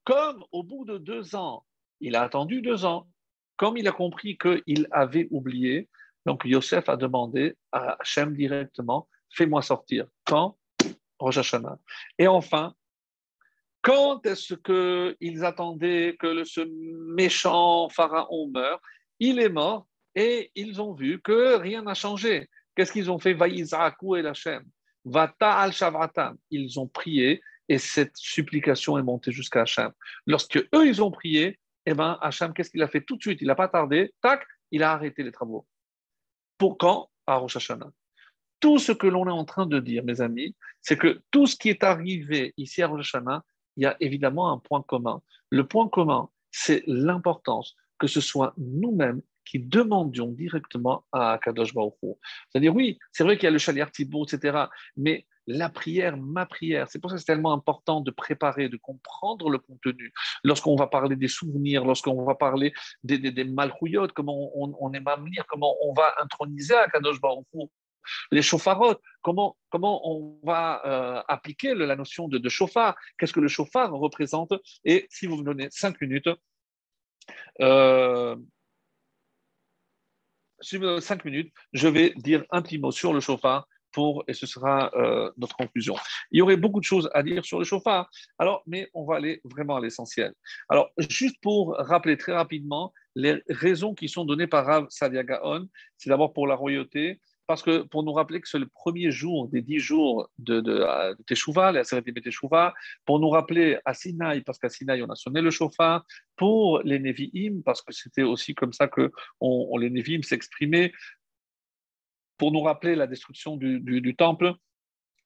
comme 0.04 0.44
au 0.52 0.62
bout 0.62 0.84
de 0.84 0.98
deux 0.98 1.34
ans, 1.34 1.64
il 2.00 2.16
a 2.16 2.22
attendu 2.22 2.60
deux 2.60 2.84
ans, 2.84 3.08
comme 3.56 3.76
il 3.76 3.88
a 3.88 3.92
compris 3.92 4.36
qu'il 4.36 4.86
avait 4.90 5.26
oublié, 5.30 5.88
donc 6.26 6.42
Yosef 6.44 6.88
a 6.88 6.96
demandé 6.96 7.56
à 7.72 7.96
Hachem 8.00 8.34
directement, 8.34 9.08
fais-moi 9.30 9.62
sortir. 9.62 10.06
Quand? 10.24 10.56
Rosh 11.18 11.38
Hashanah. 11.38 11.78
Et 12.18 12.26
enfin, 12.26 12.74
quand 13.84 14.24
est-ce 14.24 14.54
qu'ils 14.54 15.44
attendaient 15.44 16.16
que 16.18 16.42
ce 16.44 16.62
méchant 17.14 17.90
pharaon 17.90 18.48
meure? 18.48 18.80
Il 19.20 19.38
est 19.38 19.50
mort 19.50 19.86
et 20.14 20.50
ils 20.54 20.80
ont 20.80 20.94
vu 20.94 21.20
que 21.20 21.56
rien 21.56 21.82
n'a 21.82 21.92
changé. 21.92 22.48
Qu'est-ce 22.74 22.92
qu'ils 22.92 23.10
ont 23.10 23.18
fait? 23.18 23.34
Et. 23.34 24.62
Vata 25.04 25.52
al 25.58 25.72
Shavratam. 25.74 26.38
Ils 26.50 26.80
ont 26.80 26.88
prié 26.88 27.42
et 27.68 27.76
cette 27.76 28.16
supplication 28.16 28.96
est 28.96 29.02
montée 29.02 29.32
jusqu'à 29.32 29.62
Hachem. 29.62 29.92
Lorsque 30.26 30.56
eux, 30.56 30.86
ils 30.86 31.02
ont 31.02 31.10
prié, 31.10 31.58
eh 31.84 31.92
ben, 31.92 32.18
Hachem, 32.22 32.54
qu'est-ce 32.54 32.70
qu'il 32.70 32.82
a 32.82 32.88
fait 32.88 33.02
tout 33.02 33.16
de 33.16 33.22
suite? 33.22 33.42
Il 33.42 33.48
n'a 33.48 33.54
pas 33.54 33.68
tardé, 33.68 34.14
tac, 34.22 34.46
il 34.70 34.82
a 34.82 34.92
arrêté 34.92 35.22
les 35.22 35.32
travaux. 35.32 35.66
Pour 36.56 36.78
quand? 36.78 37.10
À 37.26 37.36
Rosh 37.36 37.56
Hashanah. 37.56 37.90
Tout 38.60 38.78
ce 38.78 38.92
que 38.92 39.06
l'on 39.06 39.26
est 39.26 39.30
en 39.30 39.44
train 39.44 39.66
de 39.66 39.78
dire, 39.78 40.04
mes 40.04 40.22
amis, 40.22 40.54
c'est 40.80 40.96
que 40.96 41.20
tout 41.30 41.46
ce 41.46 41.56
qui 41.56 41.68
est 41.68 41.84
arrivé 41.84 42.54
ici 42.56 42.82
à 42.82 42.86
Rosh 42.86 43.14
Hashanah, 43.14 43.42
il 43.76 43.84
y 43.84 43.86
a 43.86 43.96
évidemment 44.00 44.52
un 44.52 44.58
point 44.58 44.82
commun. 44.82 45.22
Le 45.50 45.66
point 45.66 45.88
commun, 45.88 46.28
c'est 46.50 46.82
l'importance 46.86 47.76
que 47.98 48.06
ce 48.06 48.20
soit 48.20 48.54
nous-mêmes 48.58 49.22
qui 49.44 49.58
demandions 49.58 50.28
directement 50.28 51.04
à 51.12 51.38
Kadosh 51.42 51.74
Baruch 51.74 51.94
C'est-à-dire, 52.48 52.74
oui, 52.74 52.98
c'est 53.12 53.24
vrai 53.24 53.36
qu'il 53.36 53.44
y 53.44 53.48
a 53.48 53.50
le 53.50 53.58
chalier 53.58 53.84
Thibault, 53.92 54.24
etc., 54.24 54.64
mais 54.96 55.26
la 55.46 55.68
prière, 55.68 56.16
ma 56.16 56.46
prière, 56.46 56.88
c'est 56.88 56.98
pour 56.98 57.10
ça 57.10 57.16
que 57.16 57.20
c'est 57.20 57.26
tellement 57.26 57.52
important 57.52 58.00
de 58.00 58.10
préparer, 58.10 58.70
de 58.70 58.78
comprendre 58.78 59.50
le 59.50 59.58
contenu. 59.58 60.12
Lorsqu'on 60.42 60.74
va 60.74 60.86
parler 60.86 61.16
des 61.16 61.28
souvenirs, 61.28 61.84
lorsqu'on 61.84 62.24
va 62.24 62.34
parler 62.34 62.72
des, 63.02 63.18
des, 63.18 63.54
comment 64.14 64.50
on, 64.56 64.74
on, 64.80 64.90
venir, 64.90 65.44
comment 65.46 65.76
on 65.82 65.92
va 65.92 66.14
introniser 66.22 66.74
à 66.74 66.88
Kadosh 66.88 67.20
Baruch 67.20 67.46
les 68.30 68.42
chauffarotes, 68.42 69.00
comment, 69.22 69.56
comment 69.70 70.08
on 70.08 70.38
va 70.42 70.82
euh, 70.84 71.22
appliquer 71.28 71.74
la 71.74 71.96
notion 71.96 72.28
de, 72.28 72.48
chauffard, 72.48 72.96
qu'est-ce 73.18 73.32
que 73.32 73.40
le 73.40 73.48
chauffard 73.48 73.92
représente? 73.92 74.52
Et 74.84 75.06
si 75.10 75.26
vous 75.26 75.36
me 75.36 75.44
donnez 75.44 75.68
cinq 75.70 76.00
minutes, 76.00 76.28
euh, 77.60 78.36
cinq 80.60 81.24
minutes, 81.24 81.52
je 81.72 81.88
vais 81.88 82.12
dire 82.16 82.44
un 82.50 82.62
petit 82.62 82.78
mot 82.78 82.90
sur 82.90 83.12
le 83.12 83.20
chauffard 83.20 83.66
pour, 83.94 84.24
et 84.26 84.34
ce 84.34 84.46
sera 84.46 84.90
euh, 84.94 85.30
notre 85.36 85.56
conclusion. 85.56 85.94
Il 86.32 86.38
y 86.38 86.42
aurait 86.42 86.56
beaucoup 86.56 86.80
de 86.80 86.84
choses 86.84 87.08
à 87.14 87.22
dire 87.22 87.44
sur 87.44 87.58
le 87.60 87.64
chauffard, 87.64 88.10
alors, 88.38 88.62
mais 88.66 88.90
on 88.92 89.04
va 89.04 89.16
aller 89.16 89.40
vraiment 89.44 89.76
à 89.76 89.80
l'essentiel. 89.80 90.34
Alors, 90.68 90.90
juste 90.98 91.36
pour 91.40 91.76
rappeler 91.78 92.18
très 92.18 92.32
rapidement 92.32 92.92
les 93.14 93.42
raisons 93.48 93.94
qui 93.94 94.08
sont 94.08 94.24
données 94.24 94.48
par 94.48 94.66
Rav 94.66 94.86
Sadia 94.90 95.22
Gaon, 95.22 95.68
c'est 95.96 96.10
d'abord 96.10 96.32
pour 96.32 96.46
la 96.48 96.56
royauté, 96.56 97.20
parce 97.46 97.62
que 97.62 97.82
pour 97.82 98.02
nous 98.02 98.12
rappeler 98.12 98.40
que 98.40 98.48
c'est 98.48 98.58
le 98.58 98.68
premier 98.68 99.10
jour 99.10 99.48
des 99.48 99.60
dix 99.60 99.78
jours 99.78 100.30
de, 100.38 100.60
de, 100.60 100.78
de 100.78 101.22
Teshuvah, 101.24 101.72
la 101.72 101.84
Teshuvah, 101.84 102.74
pour 103.04 103.20
nous 103.20 103.28
rappeler 103.28 103.78
à 103.84 103.92
Sinaï, 103.92 104.40
parce 104.42 104.58
qu'à 104.58 104.70
Sinaï, 104.70 105.02
on 105.02 105.10
a 105.10 105.14
sonné 105.14 105.40
le 105.40 105.50
chauffard, 105.50 106.04
pour 106.36 106.80
les 106.82 106.98
Nevi'im, 106.98 107.62
parce 107.64 107.82
que 107.82 107.92
c'était 107.92 108.22
aussi 108.22 108.54
comme 108.54 108.72
ça 108.72 108.88
que 108.88 109.12
on, 109.40 109.76
les 109.76 109.90
Nevi'im 109.90 110.22
s'exprimaient, 110.22 110.92
pour 112.38 112.50
nous 112.50 112.62
rappeler 112.62 112.96
la 112.96 113.06
destruction 113.06 113.56
du, 113.56 113.80
du, 113.80 114.16
temple, 114.16 114.54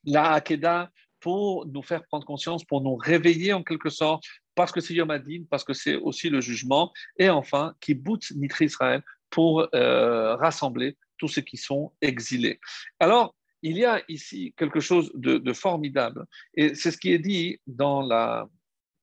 la 0.05 0.33
Hakeda, 0.33 0.91
pour 1.21 1.67
nous 1.67 1.83
faire 1.83 2.05
prendre 2.07 2.25
conscience, 2.25 2.65
pour 2.65 2.83
nous 2.83 2.97
réveiller 2.97 3.53
en 3.53 3.63
quelque 3.63 3.91
sorte, 3.91 4.25
parce 4.55 4.73
que 4.73 4.81
c'est 4.81 4.95
Yom 4.95 5.11
Adin, 5.11 5.45
parce 5.49 5.65
que 5.65 5.73
c'est 5.73 5.95
aussi 5.95 6.31
le 6.31 6.41
jugement, 6.41 6.93
et 7.17 7.31
enfin, 7.31 7.75
boot 7.97 8.23
Nitri 8.37 8.67
Israël 8.67 9.03
pour 9.31 9.69
euh, 9.75 10.37
rassembler 10.37 10.97
tous 11.19 11.29
ceux 11.29 11.43
qui 11.43 11.57
sont 11.57 11.93
exilés. 12.01 12.61
Alors, 13.01 13.35
il 13.63 13.77
y 13.77 13.85
a 13.85 14.03
ici 14.09 14.55
quelque 14.57 14.81
chose 14.81 15.11
de, 15.15 15.53
formidable, 15.53 16.25
et 16.55 16.75
c'est 16.75 16.91
ce 16.91 16.99
qui 16.99 17.13
est 17.13 17.19
dit 17.19 17.61
dans 17.67 18.03
la 18.03 18.49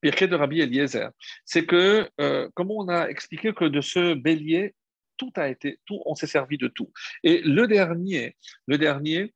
Pirkei 0.02 0.28
de 0.28 0.36
Rabbi 0.36 0.62
Eliezer. 0.62 1.12
C'est 1.46 1.66
que, 1.66 2.10
euh, 2.22 2.50
comme 2.54 2.72
on 2.72 2.88
a 2.88 3.08
expliqué 3.08 3.54
que 3.54 3.66
de 3.66 3.82
ce 3.82 4.14
bélier, 4.14 4.74
tout 5.18 5.32
a 5.36 5.50
été, 5.50 5.80
tout, 5.86 6.02
on 6.06 6.16
s'est 6.16 6.28
servi 6.28 6.58
de 6.58 6.68
tout. 6.68 6.92
Et 7.24 7.42
le 7.42 7.68
dernier, 7.68 8.36
le 8.68 8.78
dernier, 8.78 9.34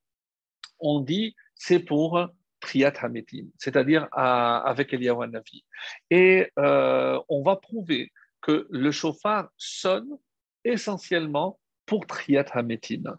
on 0.79 1.01
dit, 1.01 1.35
c'est 1.55 1.79
pour 1.79 2.29
Triat 2.59 2.93
Hametim, 3.01 3.47
c'est-à-dire 3.57 4.07
avec 4.11 4.93
Eliyahu 4.93 5.27
Navi. 5.27 5.63
Et 6.09 6.51
euh, 6.57 7.19
on 7.29 7.43
va 7.43 7.55
prouver 7.55 8.11
que 8.41 8.67
le 8.69 8.91
chauffard 8.91 9.49
sonne 9.57 10.17
essentiellement 10.63 11.59
pour 11.89 12.05
Triat 12.05 12.45
Hametin. 12.53 13.17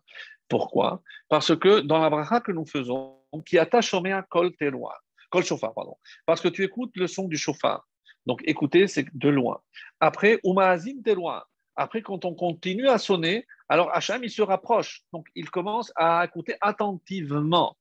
Pourquoi? 0.48 1.02
Parce 1.28 1.54
que 1.56 1.80
dans 1.80 1.98
la 1.98 2.08
bracha 2.08 2.40
que 2.40 2.52
nous 2.52 2.66
faisons, 2.66 3.18
qui 3.44 3.58
attache 3.58 3.92
au 3.94 4.02
kol 4.28 4.54
teloa, 4.56 4.96
kol 5.30 5.44
chauffard, 5.44 5.74
pardon. 5.74 5.96
Parce 6.24 6.40
que 6.40 6.48
tu 6.48 6.64
écoutes 6.64 6.96
le 6.96 7.06
son 7.06 7.28
du 7.28 7.36
chauffard. 7.36 7.86
Donc 8.26 8.42
écouter, 8.46 8.86
c'est 8.86 9.06
de 9.14 9.28
loin. 9.28 9.60
Après, 9.98 10.40
umaazim 10.44 11.02
teloa. 11.02 11.46
Après, 11.76 12.02
quand 12.02 12.24
on 12.24 12.34
continue 12.34 12.88
à 12.88 12.98
sonner, 12.98 13.46
Alors 13.68 13.94
Hachem, 13.94 14.24
il 14.24 14.30
se 14.30 14.42
rapproche, 14.42 15.02
donc 15.12 15.28
il 15.36 15.48
commence 15.48 15.92
à 15.94 16.24
écouter 16.24 16.56
attentivement. 16.60 17.76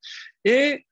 Et 0.46 0.86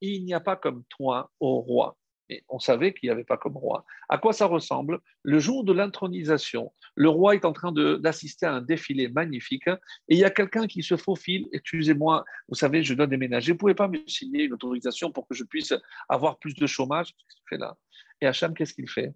il 0.00 0.24
n'y 0.24 0.34
a 0.34 0.40
pas 0.40 0.56
comme 0.56 0.82
toi, 0.88 1.30
ô 1.38 1.60
roi. 1.60 1.96
Et 2.30 2.44
on 2.48 2.60
savait 2.60 2.94
qu'il 2.94 3.08
n'y 3.08 3.12
avait 3.12 3.24
pas 3.24 3.36
comme 3.36 3.56
roi. 3.56 3.84
À 4.08 4.16
quoi 4.16 4.32
ça 4.32 4.46
ressemble? 4.46 5.00
Le 5.24 5.40
jour 5.40 5.64
de 5.64 5.72
l'intronisation, 5.72 6.72
le 6.94 7.08
roi 7.08 7.34
est 7.34 7.44
en 7.44 7.52
train 7.52 7.72
d'assister 7.72 8.46
à 8.46 8.54
un 8.54 8.60
défilé 8.62 9.08
magnifique 9.08 9.66
et 9.66 10.14
il 10.14 10.18
y 10.18 10.24
a 10.24 10.30
quelqu'un 10.30 10.68
qui 10.68 10.84
se 10.84 10.96
faufile. 10.96 11.48
Excusez-moi, 11.52 12.24
vous 12.48 12.54
savez, 12.54 12.84
je 12.84 12.94
dois 12.94 13.08
déménager. 13.08 13.50
Vous 13.50 13.56
ne 13.56 13.58
pouvez 13.58 13.74
pas 13.74 13.88
me 13.88 13.98
signer 14.06 14.44
une 14.44 14.52
autorisation 14.52 15.10
pour 15.10 15.26
que 15.26 15.34
je 15.34 15.42
puisse 15.42 15.74
avoir 16.08 16.38
plus 16.38 16.54
de 16.54 16.66
chômage? 16.68 17.08
Qu'est-ce 17.08 17.34
qu'il 17.34 17.48
fait 17.48 17.58
là? 17.58 17.76
Et 18.20 18.26
Hacham, 18.26 18.54
qu'est-ce 18.54 18.74
qu'il 18.74 18.88
fait? 18.88 19.12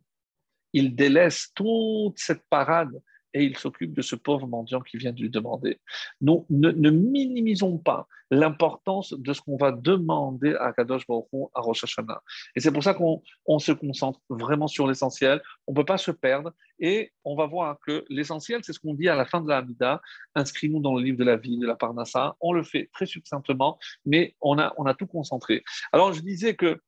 Il 0.72 0.96
délaisse 0.96 1.52
toute 1.54 2.18
cette 2.18 2.42
parade 2.50 3.00
et 3.35 3.44
il 3.44 3.56
s'occupe 3.59 3.93
de 3.93 4.02
ce 4.02 4.15
pauvre 4.16 4.47
mendiant 4.47 4.81
qui 4.81 4.97
vient 4.97 5.12
de 5.12 5.20
lui 5.20 5.31
demander. 5.31 5.81
Nous 6.20 6.47
ne, 6.48 6.90
minimisons 6.90 7.78
pas 7.78 8.06
l'importance 8.31 9.12
de 9.12 9.32
ce 9.32 9.43
qu'on 9.43 9.56
va 9.56 9.73
demander 9.73 10.55
à 10.55 10.73
Kadosh 10.73 11.06
Baruch 11.06 11.27
à 11.55 11.61
Rosh 11.61 11.85
Hashanah. 11.85 12.23
Et 12.56 12.61
c'est 12.61 12.73
pour 12.73 12.82
ça 12.82 12.94
qu'on 12.94 13.59
se 13.59 13.73
concentre 13.73 14.20
vraiment 14.31 14.69
sur 14.69 14.86
l'essentiel. 14.86 15.43
On 15.66 15.73
ne 15.73 15.77
peut 15.77 15.85
pas 15.85 15.98
se 15.98 16.11
perdre 16.11 16.52
et 16.78 17.12
on 17.24 17.36
va 17.36 17.47
voir 17.47 17.78
que 17.86 18.05
l'essentiel, 18.09 18.61
c'est 18.65 18.73
ce 18.73 18.81
qu'on 18.81 18.94
dit 18.94 19.09
à 19.09 19.16
la 19.16 19.27
fin 19.27 19.40
de 19.40 19.48
la 19.48 19.59
Hamida. 19.59 20.01
Inscris-nous 20.35 20.81
dans 20.81 20.94
le 20.94 21.02
livre 21.02 21.19
de 21.19 21.24
la 21.24 21.36
vie 21.36 21.59
de 21.59 21.66
la 21.66 21.77
Parnassa. 21.77 22.36
On 22.40 22.52
le 22.52 22.62
fait 22.62 22.89
très 22.93 23.06
succinctement, 23.06 23.78
mais 24.06 24.35
on 24.40 24.59
a, 24.59 24.73
on 24.78 24.86
a 24.86 24.94
tout 24.94 25.06
concentré. 25.06 25.62
Alors, 25.93 26.12
je 26.12 26.20
disais 26.20 26.55
que 26.55 26.81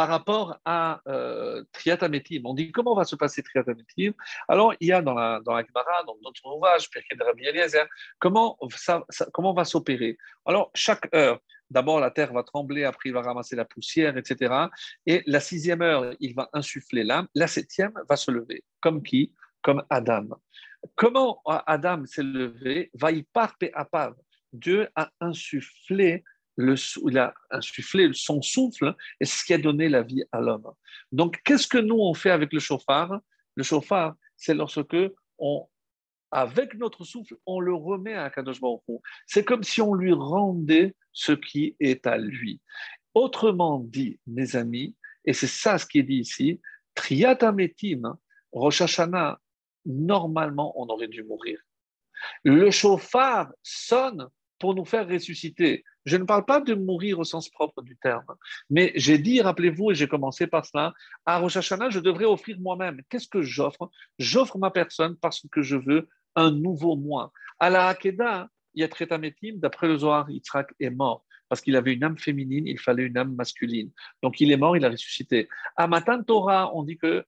par 0.00 0.08
rapport 0.08 0.58
à 0.64 1.02
euh, 1.08 1.62
Triatametim. 1.72 2.40
On 2.46 2.54
dit 2.54 2.72
comment 2.72 2.94
va 2.94 3.04
se 3.04 3.16
passer 3.16 3.42
Triatametim 3.42 4.12
Alors, 4.48 4.72
il 4.80 4.88
y 4.88 4.92
a 4.92 5.02
dans 5.02 5.12
la, 5.12 5.40
dans 5.44 5.52
la 5.52 5.62
Gemara, 5.62 6.04
dans 6.06 6.16
notre 6.24 6.40
ouvrage, 6.46 6.88
de 6.88 7.22
Rabbi 7.22 7.44
comment, 8.18 8.56
ça, 8.74 9.04
comment 9.34 9.52
va 9.52 9.66
s'opérer? 9.66 10.16
Alors, 10.46 10.70
chaque 10.74 11.14
heure, 11.14 11.38
d'abord 11.68 12.00
la 12.00 12.10
terre 12.10 12.32
va 12.32 12.42
trembler, 12.42 12.84
après 12.84 13.10
il 13.10 13.12
va 13.12 13.20
ramasser 13.20 13.56
la 13.56 13.66
poussière, 13.66 14.16
etc. 14.16 14.54
Et 15.04 15.22
la 15.26 15.38
sixième 15.38 15.82
heure, 15.82 16.14
il 16.18 16.34
va 16.34 16.48
insuffler 16.54 17.04
l'âme. 17.04 17.28
La 17.34 17.46
septième 17.46 17.92
va 18.08 18.16
se 18.16 18.30
lever. 18.30 18.64
Comme 18.80 19.02
qui? 19.02 19.34
Comme 19.60 19.84
Adam. 19.90 20.28
Comment 20.94 21.42
Adam 21.44 22.06
s'est 22.06 22.22
levé? 22.22 22.90
Va 22.94 23.12
y 23.12 23.22
parper 23.22 23.70
à 23.74 23.84
part. 23.84 24.14
Dieu 24.50 24.88
a 24.96 25.10
insufflé 25.20 26.24
le, 26.56 26.74
il 27.08 27.18
a 27.18 27.34
insufflé 27.50 28.10
son 28.12 28.42
souffle 28.42 28.94
et 29.20 29.24
ce 29.24 29.44
qui 29.44 29.54
a 29.54 29.58
donné 29.58 29.88
la 29.88 30.02
vie 30.02 30.24
à 30.32 30.40
l'homme. 30.40 30.70
Donc, 31.12 31.40
qu'est-ce 31.44 31.66
que 31.66 31.78
nous 31.78 31.98
on 31.98 32.14
fait 32.14 32.30
avec 32.30 32.52
le 32.52 32.60
chauffard? 32.60 33.20
Le 33.54 33.62
chauffard, 33.62 34.14
c'est 34.36 34.54
lorsque 34.54 34.96
on, 35.38 35.66
avec 36.30 36.74
notre 36.74 37.04
souffle, 37.04 37.36
on 37.46 37.60
le 37.60 37.74
remet 37.74 38.14
à 38.14 38.30
Kadosh 38.30 38.60
Baruch 38.60 38.82
C'est 39.26 39.44
comme 39.44 39.62
si 39.62 39.80
on 39.80 39.94
lui 39.94 40.12
rendait 40.12 40.94
ce 41.12 41.32
qui 41.32 41.76
est 41.80 42.06
à 42.06 42.18
lui. 42.18 42.60
Autrement 43.14 43.80
dit, 43.80 44.20
mes 44.26 44.54
amis, 44.54 44.94
et 45.24 45.32
c'est 45.32 45.48
ça 45.48 45.78
ce 45.78 45.86
qui 45.86 45.98
est 45.98 46.04
dit 46.04 46.20
ici, 46.20 46.60
Triatametim, 46.94 48.16
Rosh 48.52 48.82
Hashanah, 48.82 49.40
normalement, 49.86 50.72
on 50.80 50.86
aurait 50.88 51.08
dû 51.08 51.22
mourir. 51.24 51.58
Le 52.44 52.70
chauffard 52.70 53.50
sonne 53.62 54.28
pour 54.58 54.74
nous 54.74 54.84
faire 54.84 55.08
ressusciter. 55.08 55.84
Je 56.04 56.16
ne 56.16 56.24
parle 56.24 56.44
pas 56.44 56.60
de 56.60 56.74
mourir 56.74 57.18
au 57.18 57.24
sens 57.24 57.48
propre 57.48 57.82
du 57.82 57.96
terme, 57.96 58.24
mais 58.70 58.92
j'ai 58.94 59.18
dit, 59.18 59.40
rappelez-vous, 59.40 59.90
et 59.90 59.94
j'ai 59.94 60.08
commencé 60.08 60.46
par 60.46 60.64
cela, 60.64 60.94
à 61.26 61.38
Rosh 61.38 61.56
Hashanah, 61.56 61.90
je 61.90 62.00
devrais 62.00 62.24
offrir 62.24 62.58
moi-même. 62.58 63.00
Qu'est-ce 63.08 63.28
que 63.28 63.42
j'offre? 63.42 63.90
J'offre 64.18 64.58
ma 64.58 64.70
personne 64.70 65.16
parce 65.16 65.46
que 65.50 65.62
je 65.62 65.76
veux 65.76 66.08
un 66.36 66.50
nouveau 66.50 66.96
moi. 66.96 67.32
À 67.58 67.70
la 67.70 67.88
Hakeda, 67.88 68.48
il 68.74 68.80
y 68.80 68.84
a 68.84 68.88
Tretametim, 68.88 69.56
d'après 69.56 69.88
le 69.88 69.98
Zohar, 69.98 70.30
Yitzhak 70.30 70.72
est 70.80 70.90
mort 70.90 71.24
parce 71.50 71.60
qu'il 71.60 71.74
avait 71.74 71.92
une 71.92 72.04
âme 72.04 72.16
féminine, 72.16 72.68
il 72.68 72.78
fallait 72.78 73.02
une 73.02 73.18
âme 73.18 73.34
masculine. 73.34 73.90
Donc 74.22 74.40
il 74.40 74.52
est 74.52 74.56
mort, 74.56 74.76
il 74.76 74.84
a 74.84 74.88
ressuscité. 74.88 75.48
À 75.76 75.88
Matan 75.88 76.22
Torah, 76.22 76.70
on 76.76 76.84
dit 76.84 76.96
que 76.96 77.26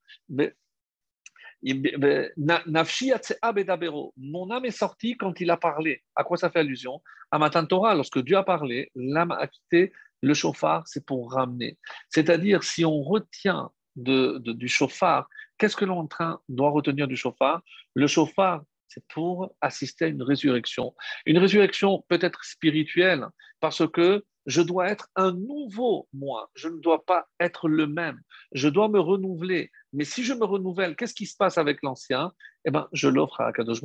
mon 4.16 4.50
âme 4.50 4.64
est 4.64 4.70
sortie 4.70 5.16
quand 5.16 5.40
il 5.40 5.50
a 5.50 5.56
parlé. 5.56 6.02
À 6.16 6.24
quoi 6.24 6.36
ça 6.36 6.50
fait 6.50 6.58
allusion? 6.60 7.00
À 7.30 7.38
Matan 7.38 7.66
Torah, 7.66 7.94
lorsque 7.94 8.18
Dieu 8.18 8.36
a 8.36 8.42
parlé, 8.42 8.90
l'âme 8.94 9.30
a 9.32 9.46
quitté 9.46 9.92
le 10.22 10.34
chauffard, 10.34 10.86
c'est 10.86 11.04
pour 11.04 11.32
ramener. 11.32 11.78
C'est-à-dire, 12.08 12.62
si 12.62 12.84
on 12.84 13.02
retient 13.02 13.70
du 13.96 14.68
chauffard, 14.68 15.28
qu'est-ce 15.58 15.76
que 15.76 15.84
l'on 15.84 16.08
doit 16.48 16.70
retenir 16.70 17.06
du 17.08 17.16
chauffard? 17.16 17.62
Le 17.94 18.06
chauffard, 18.06 18.62
c'est 18.88 19.04
pour 19.08 19.54
assister 19.60 20.06
à 20.06 20.08
une 20.08 20.22
résurrection. 20.22 20.94
Une 21.26 21.38
résurrection 21.38 22.04
peut-être 22.08 22.44
spirituelle, 22.44 23.26
parce 23.60 23.86
que 23.90 24.24
je 24.46 24.62
dois 24.62 24.88
être 24.88 25.08
un 25.16 25.32
nouveau 25.32 26.08
moi. 26.12 26.50
Je 26.54 26.68
ne 26.68 26.78
dois 26.78 27.04
pas 27.04 27.28
être 27.40 27.68
le 27.68 27.86
même. 27.86 28.20
Je 28.52 28.68
dois 28.68 28.88
me 28.88 29.00
renouveler. 29.00 29.70
Mais 29.92 30.04
si 30.04 30.24
je 30.24 30.34
me 30.34 30.44
renouvelle, 30.44 30.96
qu'est-ce 30.96 31.14
qui 31.14 31.26
se 31.26 31.36
passe 31.36 31.58
avec 31.58 31.82
l'ancien? 31.82 32.32
Eh 32.64 32.70
bien, 32.70 32.88
je 32.92 33.08
l'offre 33.08 33.40
à 33.40 33.48
Akadosh 33.48 33.80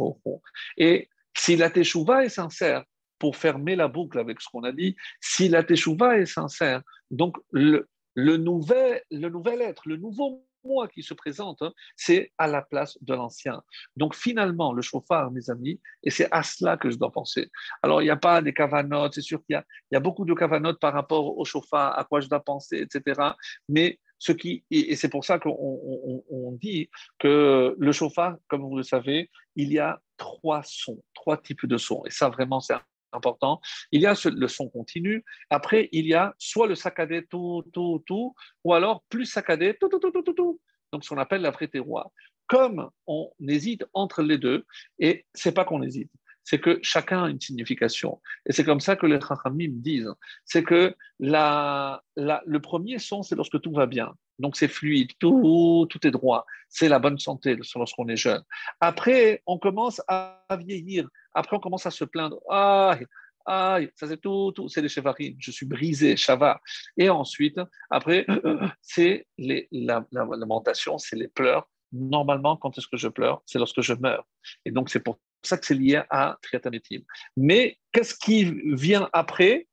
Et 0.78 1.10
si 1.36 1.56
la 1.56 1.70
teshuva 1.70 2.26
est 2.26 2.30
sincère, 2.30 2.84
pour 3.20 3.36
fermer 3.36 3.76
la 3.76 3.88
boucle 3.88 4.20
avec 4.20 4.42
ce 4.42 4.50
qu'on 4.50 4.64
a 4.64 4.72
dit, 4.72 4.96
si 5.22 5.50
la 5.50 5.64
teshuva 5.64 6.20
est 6.20 6.26
sincère, 6.26 6.82
donc 7.10 7.38
le, 7.52 7.90
le, 8.14 8.38
nouvel, 8.38 9.02
le 9.12 9.30
nouvel 9.30 9.62
être, 9.62 9.88
le 9.88 9.98
nouveau 9.98 10.47
moi 10.64 10.88
qui 10.88 11.04
se 11.04 11.14
présente, 11.14 11.62
hein, 11.62 11.74
c'est 11.96 12.32
à 12.38 12.48
la 12.48 12.62
place 12.62 12.98
de 13.02 13.14
l'ancien. 13.14 13.62
Donc 13.96 14.16
finalement, 14.16 14.74
le 14.74 14.82
chauffard, 14.82 15.32
mes 15.32 15.50
amis, 15.50 15.80
et 16.04 16.10
c'est 16.10 16.28
à 16.32 16.44
cela 16.44 16.78
que 16.78 16.90
je 16.90 16.98
dois 16.98 17.12
penser. 17.12 17.50
Alors 17.84 18.02
il 18.02 18.06
n'y 18.06 18.12
a 18.12 18.18
pas 18.18 18.42
des 18.42 18.54
cavanotes, 18.54 19.14
c'est 19.14 19.22
sûr 19.22 19.44
qu'il 19.46 19.62
y, 19.92 19.96
a, 19.96 20.00
beaucoup 20.00 20.26
de 20.26 20.34
cavanotes 20.34 20.80
par 20.80 20.94
rapport 20.94 21.38
au 21.38 21.46
chauffard, 21.46 21.98
à 21.98 22.04
quoi 22.04 22.20
je 22.22 22.28
dois 22.28 22.40
penser, 22.40 22.78
etc. 22.78 23.22
Mais 23.70 24.00
ce 24.20 24.32
qui, 24.32 24.64
et 24.72 24.96
c'est 24.96 25.10
pour 25.10 25.26
ça 25.26 25.40
qu'on 25.40 26.58
dit 26.60 26.90
que 27.20 27.76
le 27.78 27.92
chauffard, 27.92 28.38
comme 28.48 28.62
vous 28.62 28.78
le 28.78 28.84
savez, 28.84 29.30
il 29.56 29.72
y 29.72 29.80
a 29.80 30.02
trois 30.18 30.64
sons, 30.64 31.02
trois 31.14 31.38
types 31.38 31.66
de 31.66 31.78
sons. 31.78 32.04
Et 32.06 32.10
ça, 32.10 32.30
vraiment, 32.30 32.60
c'est 32.60 32.74
important. 33.14 33.62
Il 33.92 34.02
y 34.02 34.06
a 34.06 34.14
le 34.26 34.48
son 34.48 34.70
continu. 34.70 35.24
Après, 35.50 35.90
il 35.92 36.06
y 36.08 36.14
a 36.14 36.34
soit 36.38 36.68
le 36.68 36.76
saccadé 36.76 37.26
tout, 37.26 37.64
tout, 37.74 38.04
tout, 38.06 38.36
ou 38.64 38.74
alors 38.74 39.04
plus 39.10 39.26
saccadé 39.26 39.76
tout, 39.80 39.90
tout, 39.90 40.00
tout, 40.00 40.12
tout, 40.12 40.34
tout, 40.34 40.60
Donc, 40.92 41.04
ce 41.04 41.10
qu'on 41.10 41.18
appelle 41.18 41.42
la 41.42 41.52
terroir. 41.52 42.10
Comme 42.48 42.90
on 43.08 43.30
hésite 43.48 43.86
entre 43.94 44.22
les 44.22 44.38
deux, 44.38 44.66
et 45.00 45.26
c'est 45.34 45.52
pas 45.52 45.66
qu'on 45.66 45.82
hésite, 45.82 46.12
c'est 46.48 46.60
que 46.60 46.80
chacun 46.82 47.26
a 47.26 47.30
une 47.30 47.42
signification. 47.42 48.22
Et 48.46 48.54
c'est 48.54 48.64
comme 48.64 48.80
ça 48.80 48.96
que 48.96 49.06
les 49.06 49.20
Chachamim 49.20 49.82
disent. 49.82 50.14
C'est 50.46 50.64
que 50.64 50.96
le 51.20 52.58
premier 52.60 53.00
son, 53.00 53.22
c'est 53.22 53.36
lorsque 53.36 53.60
tout 53.60 53.74
va 53.74 53.86
bien. 53.86 54.14
Donc 54.40 54.56
c'est 54.56 54.70
fluide, 54.70 55.12
tout, 55.20 55.86
tout 55.90 56.08
est 56.08 56.12
droit. 56.12 56.46
C'est 56.70 56.88
la 56.88 57.00
bonne 57.00 57.20
santé 57.20 57.58
lorsqu'on 57.76 58.08
est 58.08 58.16
jeune. 58.16 58.42
Après, 58.80 59.44
on 59.46 59.58
commence 59.58 60.02
à 60.08 60.40
vieillir. 60.58 61.10
Après, 61.34 61.58
on 61.58 61.60
commence 61.60 61.86
à 61.86 61.92
se 61.92 62.06
plaindre. 62.06 62.40
Ah, 62.50 62.98
ah, 63.46 63.80
ça 63.96 64.08
c'est 64.08 64.22
tout, 64.22 64.54
tout, 64.56 64.70
c'est 64.70 64.82
les 64.82 64.88
chevarines, 64.90 65.36
je 65.40 65.52
suis 65.52 65.66
brisé, 65.66 66.16
chava. 66.16 66.62
Et 66.96 67.10
ensuite, 67.10 67.60
après, 67.90 68.26
c'est 68.82 69.28
la, 69.38 70.06
lamentation, 70.14 70.98
c'est 70.98 71.18
les 71.18 71.28
pleurs. 71.28 71.68
Normalement, 71.92 72.56
quand 72.56 72.78
est-ce 72.78 72.88
que 72.88 72.98
je 72.98 73.10
pleure? 73.10 73.42
C'est 73.46 73.60
lorsque 73.60 73.82
je 73.82 73.94
meurs. 73.94 74.26
Et 74.64 74.72
donc, 74.72 74.90
c'est 74.90 75.02
pour 75.02 75.20
ça 75.44 75.58
que 75.58 75.66
c'est 75.66 75.76
lié 75.76 76.02
à 76.10 76.38
Triatametim. 76.42 77.02
Mais 77.36 77.78
qu'est-ce 77.92 78.16
qui 78.16 78.46
vient 78.74 79.10
après? 79.14 79.68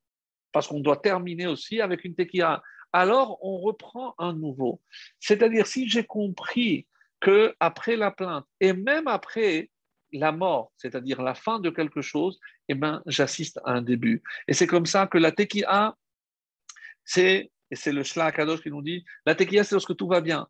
Parce 0.53 0.69
qu'on 0.69 0.81
doit 0.81 0.99
terminer 0.99 1.47
aussi 1.47 1.81
avec 1.81 2.05
une 2.05 2.15
tequila. 2.15 2.62
Alors, 2.93 3.39
on 3.43 3.59
reprend 3.59 4.15
un 4.19 4.32
nouveau. 4.32 4.81
C'est-à-dire, 5.19 5.66
si 5.66 5.89
j'ai 5.89 6.05
compris 6.05 6.86
que 7.20 7.55
après 7.59 7.97
la 7.97 8.11
plainte 8.11 8.47
et 8.61 8.73
même 8.73 9.09
après 9.09 9.70
la 10.12 10.31
mort, 10.31 10.73
c'est-à-dire 10.77 11.23
la 11.23 11.35
fin 11.35 11.59
de 11.59 11.70
quelque 11.70 12.03
chose, 12.03 12.39
eh 12.69 12.74
ben, 12.74 13.03
j'assiste 13.07 13.59
à 13.65 13.73
un 13.73 13.82
début. 13.82 14.23
Et 14.47 14.53
c'est 14.55 14.66
comme 14.66 14.86
ça 14.86 15.07
que 15.07 15.19
la 15.19 15.32
tequila, 15.32 15.97
c'est, 17.05 17.51
et 17.70 17.77
c'est 17.77 17.93
le 17.93 18.05
Shla 18.05 18.31
Kadosh 18.31 18.62
qui 18.62 18.70
nous 18.70 18.82
dit, 18.82 19.05
la 19.27 19.35
tequila, 19.35 19.65
c'est 19.65 19.74
lorsque 19.74 19.97
tout 19.97 20.07
va 20.07 20.20
bien. 20.20 20.47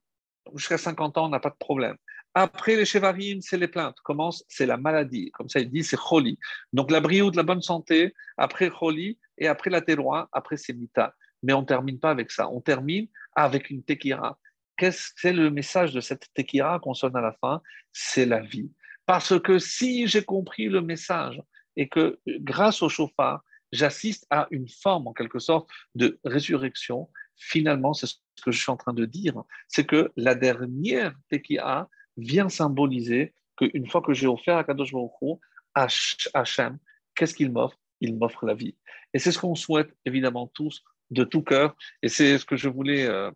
Jusqu'à 0.55 0.77
50 0.77 1.17
ans, 1.17 1.27
on 1.27 1.31
n'a 1.31 1.41
pas 1.41 1.51
de 1.51 1.57
problème. 1.59 1.97
Après 2.35 2.75
les 2.75 2.85
chevarim, 2.85 3.41
c'est 3.41 3.57
les 3.57 3.69
plaintes. 3.69 4.01
Commence, 4.03 4.45
c'est 4.49 4.67
la 4.67 4.77
maladie. 4.77 5.31
Comme 5.33 5.49
ça, 5.49 5.61
il 5.61 5.71
dit, 5.71 5.85
c'est 5.85 5.97
choli. 5.97 6.39
Donc 6.73 6.91
la 6.91 7.01
de 7.01 7.37
la 7.37 7.43
bonne 7.45 7.63
santé, 7.63 8.13
après 8.37 8.71
choli, 8.71 9.19
et 9.39 9.47
après 9.47 9.71
la 9.71 9.81
terroir, 9.81 10.29
après 10.33 10.57
c'est 10.57 10.73
mita. 10.73 11.15
Mais 11.43 11.53
on 11.53 11.61
ne 11.61 11.67
termine 11.67 12.01
pas 12.01 12.11
avec 12.11 12.31
ça. 12.31 12.49
On 12.49 12.61
termine 12.61 13.07
avec 13.37 13.71
une 13.71 13.83
tekira. 13.83 14.39
Qu'est-ce 14.77 15.09
que 15.09 15.21
c'est 15.21 15.33
le 15.33 15.51
message 15.51 15.93
de 15.93 16.01
cette 16.01 16.27
tekira 16.35 16.81
qu'on 16.81 16.95
sonne 16.95 17.17
à 17.17 17.21
la 17.21 17.33
fin? 17.41 17.63
C'est 17.93 18.27
la 18.27 18.41
vie. 18.41 18.71
Parce 19.07 19.39
que 19.41 19.59
si 19.59 20.07
j'ai 20.07 20.25
compris 20.25 20.69
le 20.69 20.81
message 20.81 21.41
et 21.77 21.89
que 21.89 22.19
grâce 22.27 22.83
au 22.83 22.89
chauffard, 22.89 23.43
j'assiste 23.73 24.27
à 24.31 24.47
une 24.51 24.69
forme 24.69 25.09
en 25.09 25.13
quelque 25.13 25.39
sorte 25.39 25.69
de 25.95 26.19
résurrection, 26.25 27.11
finalement, 27.37 27.93
c'est 27.93 28.07
ce 28.07 28.17
que 28.43 28.51
je 28.51 28.61
suis 28.61 28.71
en 28.71 28.77
train 28.77 28.95
de 28.95 29.05
dire, 29.05 29.35
c'est 29.69 29.85
que 29.85 30.11
la 30.17 30.35
dernière 30.35 31.15
tekira, 31.29 31.89
vient 32.17 32.49
symboliser 32.49 33.35
qu'une 33.57 33.89
fois 33.89 34.03
que 34.03 34.15
j'ai 34.15 34.27
offert 34.27 34.57
à 34.57 34.65
Kadosh 34.65 34.93
Baruch 34.93 35.41
à 35.75 35.89
Hachem, 36.35 36.79
qu'est-ce 37.15 37.35
qu'il 37.35 37.53
m'offre? 37.53 37.79
Il 38.01 38.17
m'offre 38.17 38.47
la 38.47 38.55
vie. 38.55 38.77
Et 39.13 39.19
c'est 39.19 39.33
ce 39.33 39.39
qu'on 39.39 39.55
souhaite 39.55 39.95
évidemment 40.05 40.49
tous 40.49 40.83
de 41.11 41.25
tout 41.25 41.43
cœur. 41.43 41.77
Et 42.03 42.09
c'est 42.09 42.39
ce 42.39 42.45
que 42.45 42.57
je 42.57 42.69
voulais 42.69 43.07
euh, 43.07 43.31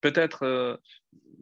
peut-être 0.00 0.44
euh, 0.44 0.76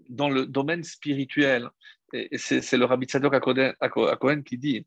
dans 0.09 0.28
le 0.28 0.47
domaine 0.47 0.85
spirituel. 0.85 1.69
Et 2.12 2.39
c'est 2.39 2.77
le 2.77 2.85
Rabbi 2.85 3.06
Tzadok 3.06 3.35
à 3.35 4.16
Cohen 4.16 4.43
qui 4.43 4.56
dit 4.56 4.86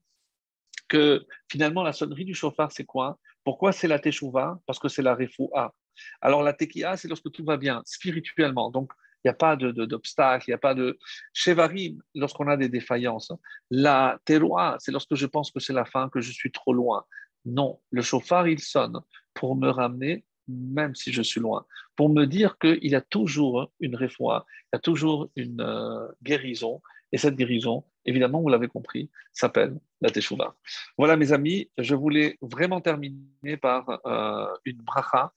que 0.88 1.26
finalement 1.49 1.84
la 1.84 1.94
sonnerie 1.94 2.26
du 2.26 2.34
chauffard, 2.34 2.72
c'est 2.72 2.86
quoi? 2.86 3.19
Pourquoi 3.44 3.72
c'est 3.72 3.88
la 3.88 3.99
Teshuvah 3.99 4.60
Parce 4.65 4.80
que 4.80 4.90
c'est 4.90 5.02
la 5.02 5.15
Refoua. 5.15 5.73
Alors 6.19 6.41
la 6.44 6.53
Tekia, 6.53 6.98
c'est 6.98 7.07
lorsque 7.07 7.32
tout 7.32 7.45
va 7.45 7.57
bien 7.57 7.82
spirituellement. 7.86 8.72
Donc 8.72 8.91
il 9.23 9.27
n'y 9.27 9.31
a 9.31 9.35
pas 9.35 9.56
d'obstacle, 9.56 10.45
il 10.48 10.52
n'y 10.52 10.56
a 10.56 10.60
pas 10.60 10.73
de 10.73 10.98
Shevarim 11.34 12.02
lorsqu'on 12.15 12.48
a 12.48 12.57
des 12.57 12.69
défaillances. 12.69 13.31
La 13.69 14.19
Teroua, 14.26 14.77
c'est 14.80 14.91
lorsque 14.91 15.15
je 15.15 15.26
pense 15.26 15.52
que 15.52 15.60
c'est 15.60 15.73
la 15.73 15.85
fin, 15.85 16.10
que 16.10 16.22
je 16.22 16.31
suis 16.31 16.52
trop 16.52 16.73
loin. 16.73 17.06
Non, 17.45 17.80
le 17.91 18.02
chauffard, 18.02 18.48
il 18.48 18.60
sonne 18.60 18.99
pour 19.34 19.56
me 19.56 19.69
ramener 19.69 20.26
même 20.48 20.95
si 20.95 21.11
je 21.11 21.22
suis 21.22 21.39
loin, 21.39 21.65
pour 21.95 22.10
me 22.10 22.26
dire 22.26 22.57
qu'il 22.57 22.88
y 22.88 22.95
a 22.95 23.02
toujours 23.02 23.72
une 23.80 23.95
réfoie, 23.95 24.45
il 24.65 24.76
y 24.76 24.77
a 24.77 24.80
toujours 24.80 25.30
une 25.35 25.61
euh, 25.61 26.07
guérison, 26.23 26.81
et 27.11 27.18
cette 27.18 27.35
guérison, 27.35 27.84
évidemment, 28.06 28.41
vous 28.41 28.49
l'avez 28.49 28.68
compris, 28.68 29.10
s'appelle 29.34 29.77
la 29.99 30.10
Teshuvah. 30.10 30.56
Voilà, 30.98 31.18
mes 31.18 31.34
amis, 31.34 31.69
je 31.77 31.93
voulais 31.93 32.38
vraiment 32.41 32.81
terminer 32.81 33.57
par 33.61 34.02
euh, 34.06 34.48
une 34.65 34.77
bracha. 34.77 35.34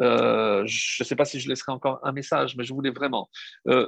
Euh, 0.00 0.62
je 0.66 1.02
ne 1.02 1.06
sais 1.06 1.16
pas 1.16 1.24
si 1.24 1.40
je 1.40 1.48
laisserai 1.48 1.72
encore 1.72 2.00
un 2.02 2.12
message, 2.12 2.56
mais 2.56 2.64
je 2.64 2.72
voulais 2.72 2.90
vraiment 2.90 3.30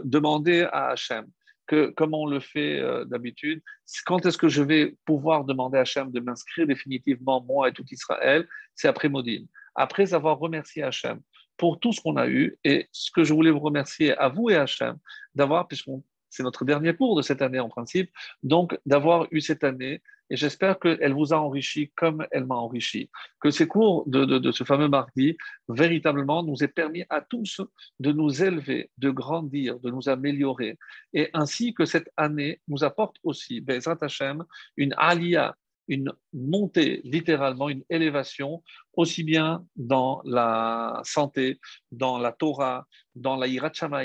demander 0.04 0.62
à 0.72 0.88
Hachem 0.88 1.26
que, 1.66 1.90
comme 1.90 2.12
on 2.14 2.26
le 2.26 2.40
fait 2.40 2.82
d'habitude, 3.06 3.62
quand 4.04 4.26
est-ce 4.26 4.36
que 4.36 4.48
je 4.48 4.62
vais 4.62 4.96
pouvoir 5.06 5.44
demander 5.44 5.78
à 5.78 5.82
Hachem 5.82 6.10
de 6.10 6.20
m'inscrire 6.20 6.66
définitivement, 6.66 7.42
moi 7.42 7.68
et 7.68 7.72
tout 7.72 7.84
Israël? 7.90 8.46
C'est 8.74 8.88
après 8.88 9.08
Modine 9.08 9.46
après 9.74 10.14
avoir 10.14 10.38
remercié 10.38 10.82
Hachem 10.82 11.20
pour 11.56 11.78
tout 11.78 11.92
ce 11.92 12.00
qu'on 12.00 12.16
a 12.16 12.26
eu. 12.28 12.58
Et 12.64 12.88
ce 12.92 13.10
que 13.10 13.24
je 13.24 13.32
voulais 13.32 13.50
vous 13.50 13.60
remercier 13.60 14.16
à 14.16 14.28
vous 14.28 14.50
et 14.50 14.56
Hachem 14.56 14.96
d'avoir, 15.34 15.68
puisque 15.68 15.90
c'est 16.30 16.42
notre 16.42 16.64
dernier 16.64 16.94
cours 16.94 17.16
de 17.16 17.22
cette 17.22 17.42
année 17.42 17.60
en 17.60 17.68
principe, 17.68 18.10
donc 18.42 18.78
d'avoir 18.86 19.26
eu 19.30 19.40
cette 19.40 19.64
année. 19.64 20.02
Et 20.32 20.36
j'espère 20.36 20.78
qu'elle 20.78 21.12
vous 21.12 21.34
a 21.34 21.36
enrichi 21.36 21.92
comme 21.94 22.26
elle 22.30 22.46
m'a 22.46 22.54
enrichi. 22.54 23.10
Que 23.38 23.50
ces 23.50 23.68
cours 23.68 24.04
de, 24.06 24.50
ce 24.50 24.64
fameux 24.64 24.88
mardi, 24.88 25.36
véritablement, 25.68 26.42
nous 26.42 26.64
aient 26.64 26.68
permis 26.68 27.04
à 27.10 27.20
tous 27.20 27.60
de 28.00 28.12
nous 28.12 28.42
élever, 28.42 28.90
de 28.96 29.10
grandir, 29.10 29.78
de 29.80 29.90
nous 29.90 30.08
améliorer. 30.08 30.78
Et 31.12 31.28
ainsi 31.34 31.74
que 31.74 31.84
cette 31.84 32.08
année 32.16 32.62
nous 32.66 32.82
apporte 32.82 33.16
aussi, 33.22 33.60
Bezrat 33.60 33.98
Hachem, 34.00 34.42
une 34.78 34.94
alia, 34.96 35.54
une 35.86 36.10
montée, 36.32 37.02
littéralement 37.04 37.68
une 37.68 37.84
élévation, 37.90 38.62
aussi 38.94 39.24
bien 39.24 39.66
dans 39.76 40.22
la 40.24 41.02
santé, 41.04 41.60
dans 41.90 42.16
la 42.16 42.32
Torah, 42.32 42.86
dans 43.14 43.36
la 43.36 43.46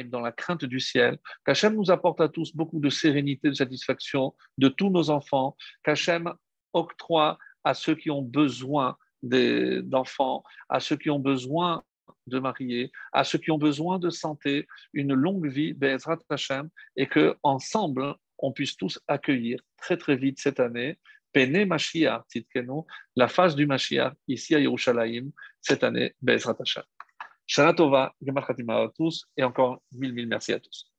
dans 0.04 0.22
la 0.22 0.32
crainte 0.32 0.66
du 0.66 0.80
ciel, 0.80 1.18
qu'Hachem 1.46 1.76
nous 1.76 1.92
apporte 1.92 2.22
à 2.22 2.30
tous 2.30 2.56
beaucoup 2.56 2.80
de 2.80 2.90
sérénité, 2.90 3.50
de 3.50 3.54
satisfaction 3.54 4.34
de 4.58 4.68
tous 4.68 4.90
nos 4.90 5.10
enfants, 5.10 5.56
qu'Hachem 5.84 6.34
octroie 6.74 7.38
à 7.64 7.74
ceux 7.74 7.96
qui 7.96 8.10
ont 8.12 8.22
besoin 8.22 8.98
d'enfants, 9.24 10.44
à 10.70 10.80
ceux 10.80 10.96
qui 10.96 11.10
ont 11.10 11.20
besoin 11.20 11.84
de 12.28 12.40
marier, 12.40 12.92
à 13.14 13.24
ceux 13.24 13.40
qui 13.40 13.52
ont 13.52 13.58
besoin 13.58 14.00
de 14.00 14.10
santé, 14.10 14.68
une 14.94 15.14
longue 15.14 15.48
vie, 15.48 15.74
Be'ezrat 15.74 16.20
Hashem, 16.30 16.70
et 16.96 17.08
que 17.08 17.36
ensemble 17.44 18.16
on 18.40 18.52
puisse 18.52 18.78
tous 18.78 19.00
accueillir 19.08 19.60
très 19.78 19.98
très 19.98 20.16
vite 20.16 20.40
cette 20.40 20.60
année 20.60 21.00
Pene 21.34 21.66
Mashiach, 21.66 22.24
la 23.16 23.28
face 23.28 23.56
du 23.56 23.68
Mashiach, 23.68 24.14
ici 24.28 24.56
à 24.56 24.60
Yerushalayim, 24.60 25.32
cette 25.62 25.84
année, 25.84 26.16
Bezrat 26.22 26.56
Hashem. 26.60 26.84
Shana 27.48 27.74
Tova, 27.74 28.14
à 28.84 28.90
tous, 28.90 29.26
et 29.38 29.44
encore 29.44 29.82
mille, 29.94 30.14
mille 30.14 30.28
merci 30.28 30.54
à 30.54 30.60
tous. 30.60 30.92